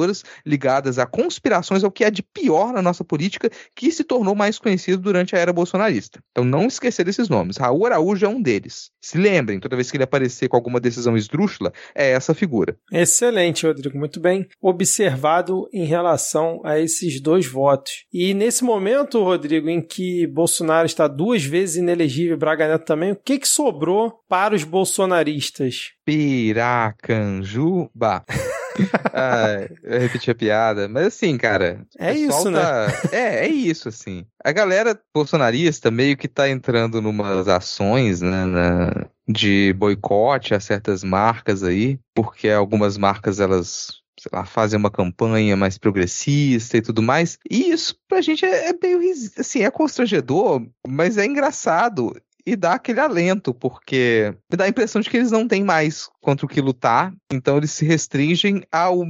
ligadas 0.45 0.97
a 0.97 1.05
conspirações, 1.05 1.83
ao 1.83 1.91
que 1.91 2.03
é 2.03 2.11
de 2.11 2.23
pior 2.23 2.73
na 2.73 2.81
nossa 2.81 3.03
política, 3.03 3.49
que 3.75 3.91
se 3.91 4.03
tornou 4.03 4.35
mais 4.35 4.57
conhecido 4.57 5.01
durante 5.01 5.35
a 5.35 5.39
era 5.39 5.53
bolsonarista. 5.53 6.19
Então, 6.31 6.43
não 6.43 6.65
esquecer 6.67 7.03
desses 7.03 7.29
nomes. 7.29 7.57
Raul 7.57 7.85
Araújo 7.85 8.25
é 8.25 8.29
um 8.29 8.41
deles. 8.41 8.91
Se 9.01 9.17
lembrem, 9.17 9.59
toda 9.59 9.75
vez 9.75 9.91
que 9.91 9.97
ele 9.97 10.03
aparecer 10.03 10.47
com 10.47 10.55
alguma 10.55 10.79
decisão 10.79 11.17
esdrúxula, 11.17 11.73
é 11.93 12.11
essa 12.11 12.33
figura. 12.33 12.77
Excelente, 12.91 13.65
Rodrigo. 13.65 13.97
Muito 13.97 14.19
bem 14.19 14.47
observado 14.61 15.67
em 15.73 15.85
relação 15.85 16.61
a 16.63 16.79
esses 16.79 17.19
dois 17.21 17.45
votos. 17.45 18.05
E 18.11 18.33
nesse 18.33 18.63
momento, 18.63 19.23
Rodrigo, 19.23 19.69
em 19.69 19.81
que 19.81 20.25
Bolsonaro 20.27 20.85
está 20.85 21.07
duas 21.07 21.43
vezes 21.43 21.77
inelegível, 21.77 22.37
Braga 22.37 22.67
Neto 22.67 22.85
também, 22.85 23.11
o 23.11 23.15
que, 23.15 23.39
que 23.39 23.47
sobrou 23.47 24.19
para 24.27 24.55
os 24.55 24.63
bolsonaristas? 24.63 25.91
Piracanjuba. 26.05 27.03
ah, 29.13 29.67
eu 29.83 29.99
repeti 29.99 30.31
a 30.31 30.35
piada, 30.35 30.87
mas 30.87 31.07
assim, 31.07 31.37
cara. 31.37 31.85
É 31.97 32.13
isso, 32.13 32.49
né? 32.49 32.61
tá... 32.61 32.87
né? 32.87 32.93
É, 33.11 33.45
é 33.45 33.47
isso, 33.47 33.89
assim. 33.89 34.25
A 34.43 34.51
galera 34.51 34.99
bolsonarista 35.13 35.91
meio 35.91 36.17
que 36.17 36.27
tá 36.27 36.49
entrando 36.49 37.01
numas 37.01 37.47
ações, 37.47 38.21
né, 38.21 38.45
na... 38.45 39.05
de 39.27 39.73
boicote 39.73 40.53
a 40.53 40.59
certas 40.59 41.03
marcas 41.03 41.63
aí, 41.63 41.99
porque 42.13 42.49
algumas 42.49 42.97
marcas 42.97 43.39
elas 43.39 44.03
sei 44.19 44.29
lá, 44.31 44.45
fazem 44.45 44.79
uma 44.79 44.91
campanha 44.91 45.57
mais 45.57 45.77
progressista 45.77 46.77
e 46.77 46.81
tudo 46.81 47.01
mais. 47.01 47.37
E 47.49 47.71
isso 47.71 47.95
pra 48.07 48.21
gente 48.21 48.45
é, 48.45 48.69
é 48.69 48.73
meio 48.81 48.99
assim, 49.37 49.63
é 49.63 49.71
constrangedor, 49.71 50.65
mas 50.87 51.17
é 51.17 51.25
engraçado 51.25 52.15
e 52.45 52.55
dá 52.55 52.73
aquele 52.73 52.99
alento, 52.99 53.53
porque 53.53 54.33
me 54.51 54.57
dá 54.57 54.65
a 54.65 54.69
impressão 54.69 55.01
de 55.01 55.09
que 55.09 55.17
eles 55.17 55.31
não 55.31 55.47
têm 55.47 55.63
mais 55.63 56.09
contra 56.21 56.45
o 56.45 56.49
que 56.49 56.61
lutar, 56.61 57.13
então 57.31 57.57
eles 57.57 57.71
se 57.71 57.85
restringem 57.85 58.63
ao, 58.71 59.03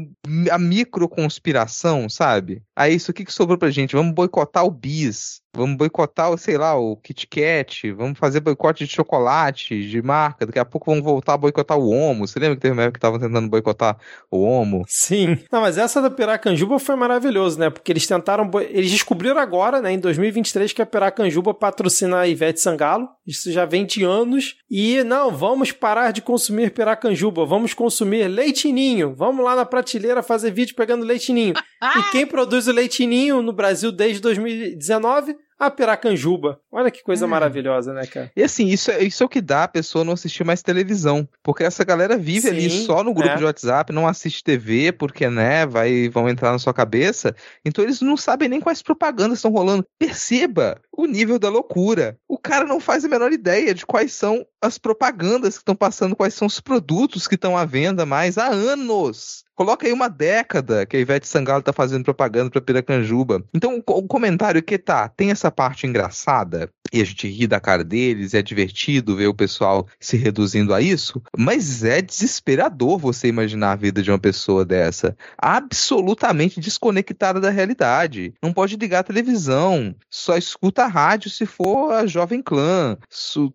a 0.51 0.57
micro 0.57 1.07
conspiração, 1.07 2.09
sabe? 2.09 2.61
Aí 2.75 2.95
isso 2.95 3.11
aqui 3.11 3.23
que 3.23 3.33
sobrou 3.33 3.57
pra 3.57 3.69
gente, 3.69 3.95
vamos 3.95 4.13
boicotar 4.13 4.65
o 4.65 4.71
bis, 4.71 5.41
vamos 5.55 5.77
boicotar, 5.77 6.35
sei 6.37 6.57
lá, 6.57 6.75
o 6.75 6.97
Kit 6.97 7.27
Kat, 7.27 7.91
vamos 7.91 8.17
fazer 8.17 8.39
boicote 8.39 8.85
de 8.85 8.91
chocolate, 8.91 9.87
de 9.87 10.01
marca, 10.01 10.45
daqui 10.45 10.57
a 10.57 10.65
pouco 10.65 10.89
vamos 10.89 11.03
voltar 11.03 11.33
a 11.33 11.37
boicotar 11.37 11.77
o 11.77 11.89
Omo. 11.89 12.27
Você 12.27 12.39
lembra 12.39 12.55
que 12.55 12.61
teve 12.61 12.73
uma 12.73 12.81
época 12.81 12.93
que 12.93 12.97
estavam 12.97 13.19
tentando 13.19 13.47
boicotar 13.47 13.97
o 14.31 14.41
Omo? 14.41 14.83
Sim. 14.87 15.37
Não, 15.51 15.61
mas 15.61 15.77
essa 15.77 16.01
da 16.01 16.09
Piracanjuba 16.09 16.79
foi 16.79 16.95
maravilhoso, 16.95 17.59
né? 17.59 17.69
Porque 17.69 17.91
eles 17.91 18.07
tentaram, 18.07 18.49
eles 18.69 18.91
descobriram 18.91 19.37
agora, 19.37 19.81
né, 19.81 19.93
em 19.93 19.99
2023 19.99 20.73
que 20.73 20.81
a 20.81 20.85
Piracanjuba 20.85 21.53
patrocina 21.53 22.21
a 22.21 22.27
Ivete 22.27 22.59
Sangalo, 22.59 23.07
isso 23.25 23.51
já 23.51 23.65
vem 23.65 23.85
de 23.85 24.03
anos, 24.03 24.57
e 24.69 25.03
não, 25.03 25.31
vamos 25.31 25.71
parar 25.71 26.11
de 26.11 26.21
consumir 26.21 26.71
Piracanjuba, 26.71 27.45
vamos 27.45 27.73
consumir 27.73 28.27
leitinho, 28.27 29.15
vamos 29.15 29.43
lá 29.43 29.55
na 29.55 29.65
prateleira 29.65 30.21
fazer 30.21 30.51
vídeo 30.51 30.75
pegando 30.75 31.05
leitinho. 31.05 31.53
e 31.97 32.11
quem 32.11 32.25
produz 32.25 32.67
o 32.67 32.71
leitinho 32.73 33.41
no 33.41 33.53
Brasil 33.53 33.91
desde 33.91 34.21
2019 34.21 35.35
a 35.59 35.69
Piracanjuba. 35.69 36.59
Olha 36.71 36.91
que 36.91 37.03
coisa 37.03 37.25
é. 37.25 37.27
maravilhosa, 37.27 37.93
né, 37.93 38.05
cara? 38.05 38.31
E 38.35 38.43
assim, 38.43 38.67
isso, 38.67 38.91
é, 38.91 39.03
isso 39.03 39.23
é 39.23 39.25
o 39.25 39.29
que 39.29 39.41
dá 39.41 39.63
a 39.63 39.67
pessoa 39.67 40.03
não 40.03 40.13
assistir 40.13 40.43
mais 40.43 40.61
televisão. 40.61 41.27
Porque 41.41 41.63
essa 41.63 41.83
galera 41.83 42.17
vive 42.17 42.41
Sim, 42.41 42.49
ali 42.49 42.69
só 42.69 43.03
no 43.03 43.13
grupo 43.13 43.29
é. 43.29 43.35
de 43.35 43.43
WhatsApp, 43.43 43.93
não 43.93 44.07
assiste 44.07 44.43
TV, 44.43 44.91
porque, 44.91 45.29
né, 45.29 45.65
vai, 45.65 46.09
vão 46.09 46.29
entrar 46.29 46.51
na 46.51 46.59
sua 46.59 46.73
cabeça. 46.73 47.35
Então 47.65 47.83
eles 47.83 48.01
não 48.01 48.17
sabem 48.17 48.49
nem 48.49 48.59
quais 48.59 48.81
propagandas 48.81 49.39
estão 49.39 49.51
rolando. 49.51 49.85
Perceba 49.97 50.79
o 50.91 51.05
nível 51.05 51.39
da 51.39 51.49
loucura. 51.49 52.17
O 52.27 52.37
cara 52.37 52.65
não 52.65 52.79
faz 52.79 53.05
a 53.05 53.09
menor 53.09 53.31
ideia 53.31 53.73
de 53.73 53.85
quais 53.85 54.13
são 54.13 54.45
as 54.63 54.77
propagandas 54.77 55.55
que 55.55 55.61
estão 55.61 55.75
passando, 55.75 56.15
quais 56.15 56.33
são 56.33 56.47
os 56.47 56.59
produtos 56.59 57.27
que 57.27 57.35
estão 57.35 57.57
à 57.57 57.65
venda 57.65 58.05
mais 58.05 58.37
há 58.37 58.47
anos. 58.47 59.43
Coloca 59.55 59.85
aí 59.85 59.93
uma 59.93 60.09
década 60.09 60.83
que 60.83 60.97
a 60.97 60.99
Ivete 60.99 61.27
Sangalo 61.27 61.61
tá 61.61 61.71
fazendo 61.71 62.03
propaganda 62.03 62.49
pra 62.49 62.59
Piracanjuba. 62.59 63.43
Então, 63.53 63.83
o 63.85 64.07
comentário 64.07 64.63
que 64.63 64.79
tá, 64.79 65.07
tem 65.07 65.29
essa 65.29 65.51
parte 65.51 65.85
engraçada, 65.85 66.71
e 66.91 66.99
a 66.99 67.05
gente 67.05 67.27
ri 67.27 67.45
da 67.45 67.59
cara 67.59 67.83
deles, 67.83 68.33
é 68.33 68.41
divertido 68.41 69.15
ver 69.15 69.27
o 69.27 69.33
pessoal 69.33 69.87
se 69.99 70.17
reduzindo 70.17 70.73
a 70.73 70.81
isso, 70.81 71.21
mas 71.37 71.83
é 71.83 72.01
desesperador 72.01 72.97
você 72.97 73.27
imaginar 73.27 73.73
a 73.73 73.75
vida 73.75 74.01
de 74.01 74.09
uma 74.09 74.17
pessoa 74.17 74.65
dessa, 74.65 75.15
absolutamente 75.37 76.59
desconectada 76.59 77.39
da 77.39 77.51
realidade. 77.51 78.33
Não 78.41 78.51
pode 78.51 78.75
ligar 78.75 78.99
a 78.99 79.03
televisão, 79.03 79.95
só 80.09 80.35
escuta 80.35 80.83
a 80.83 80.87
rádio 80.87 81.29
se 81.29 81.45
for 81.45 81.91
a 81.93 82.07
Jovem 82.07 82.41
Clã. 82.41 82.97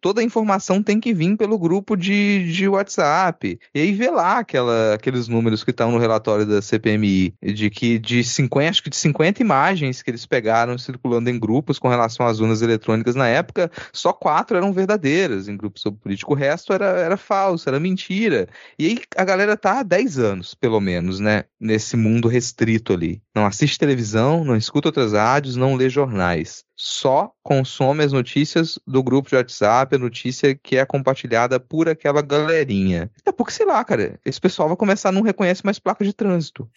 Toda 0.01 0.21
a 0.21 0.25
informação 0.25 0.81
tem 0.81 0.98
que 1.01 1.15
vir 1.15 1.37
pelo 1.37 1.59
grupo 1.59 1.97
de, 1.97 2.53
de 2.53 2.69
WhatsApp. 2.69 3.59
E 3.75 3.81
aí 3.81 3.93
vê 3.93 4.11
lá 4.11 4.39
aquela, 4.39 4.95
aqueles 4.95 5.29
números 5.29 5.65
que 5.65 5.71
estão 5.71 5.91
no 5.91 5.99
relatório 5.99 6.47
da 6.47 6.63
CPMI, 6.63 7.35
de 7.43 7.71
que 7.71 7.99
de 7.99 8.23
50, 8.25 8.71
acho 8.71 8.83
que 8.83 8.91
de 8.91 8.97
50 8.97 9.43
imagens 9.43 10.03
que 10.03 10.11
eles 10.11 10.27
pegaram 10.27 10.79
circulando 10.79 11.31
em 11.31 11.39
grupos 11.39 11.79
com 11.79 11.89
relação 11.89 12.27
às 12.27 12.41
urnas 12.41 12.63
eletrônicas 12.63 13.15
na 13.15 13.29
época, 13.29 13.71
só 13.93 14.13
quatro 14.13 14.57
eram 14.57 14.73
verdadeiras 14.73 15.49
em 15.49 15.57
grupos 15.57 15.83
sobre 15.83 16.01
político. 16.01 16.33
O 16.33 16.37
resto 16.37 16.73
era, 16.73 16.87
era 16.87 17.17
falso, 17.17 17.69
era 17.69 17.81
mentira. 17.81 18.49
E 18.79 18.87
aí 18.87 18.99
a 19.17 19.25
galera 19.25 19.57
tá 19.57 19.81
há 19.81 19.83
10 19.83 20.19
anos, 20.19 20.55
pelo 20.55 20.81
menos, 20.81 21.21
né? 21.21 21.45
Nesse 21.61 21.97
mundo 21.97 22.29
restrito 22.29 22.93
ali. 22.93 23.21
Não 23.35 23.47
assiste 23.47 23.79
televisão, 23.79 24.45
não 24.45 24.57
escuta 24.57 24.89
outras 24.89 25.13
rádios, 25.13 25.57
não 25.57 25.75
lê 25.75 25.89
jornais 25.89 26.68
só 26.81 27.33
consome 27.43 28.05
as 28.05 28.13
notícias 28.13 28.79
do 28.87 29.03
grupo 29.03 29.29
de 29.29 29.35
WhatsApp, 29.35 29.97
a 29.97 29.99
notícia 29.99 30.55
que 30.55 30.77
é 30.77 30.87
compartilhada 30.87 31.59
por 31.59 31.89
aquela 31.89 32.23
galerinha. 32.23 33.11
É 33.27 33.33
porque, 33.33 33.53
sei 33.53 33.67
lá, 33.67 33.85
cara, 33.85 34.19
esse 34.25 34.41
pessoal 34.41 34.69
vai 34.69 34.77
começar 34.77 35.09
a 35.09 35.13
não 35.13 35.23
reconhece 35.23 35.65
mais 35.65 35.81
placa 35.81 36.05
de 36.05 36.13
trânsito. 36.13 36.71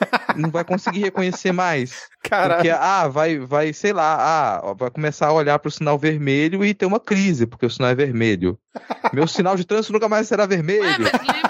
não 0.36 0.50
vai 0.50 0.64
conseguir 0.64 1.00
reconhecer 1.00 1.52
mais. 1.52 2.08
Caralho. 2.22 2.56
Porque, 2.56 2.70
ah, 2.70 3.06
vai, 3.06 3.38
vai, 3.38 3.72
sei 3.72 3.92
lá, 3.92 4.16
ah, 4.18 4.74
vai 4.74 4.90
começar 4.90 5.28
a 5.28 5.32
olhar 5.32 5.60
para 5.60 5.68
o 5.68 5.72
sinal 5.72 5.96
vermelho 5.96 6.64
e 6.64 6.74
ter 6.74 6.86
uma 6.86 6.98
crise, 6.98 7.46
porque 7.46 7.66
o 7.66 7.70
sinal 7.70 7.90
é 7.90 7.94
vermelho. 7.94 8.58
Meu 9.12 9.28
sinal 9.28 9.54
de 9.54 9.64
trânsito 9.64 9.92
nunca 9.92 10.08
mais 10.08 10.26
será 10.26 10.44
vermelho. 10.44 10.82
Ué, 10.82 10.98
da 10.98 11.45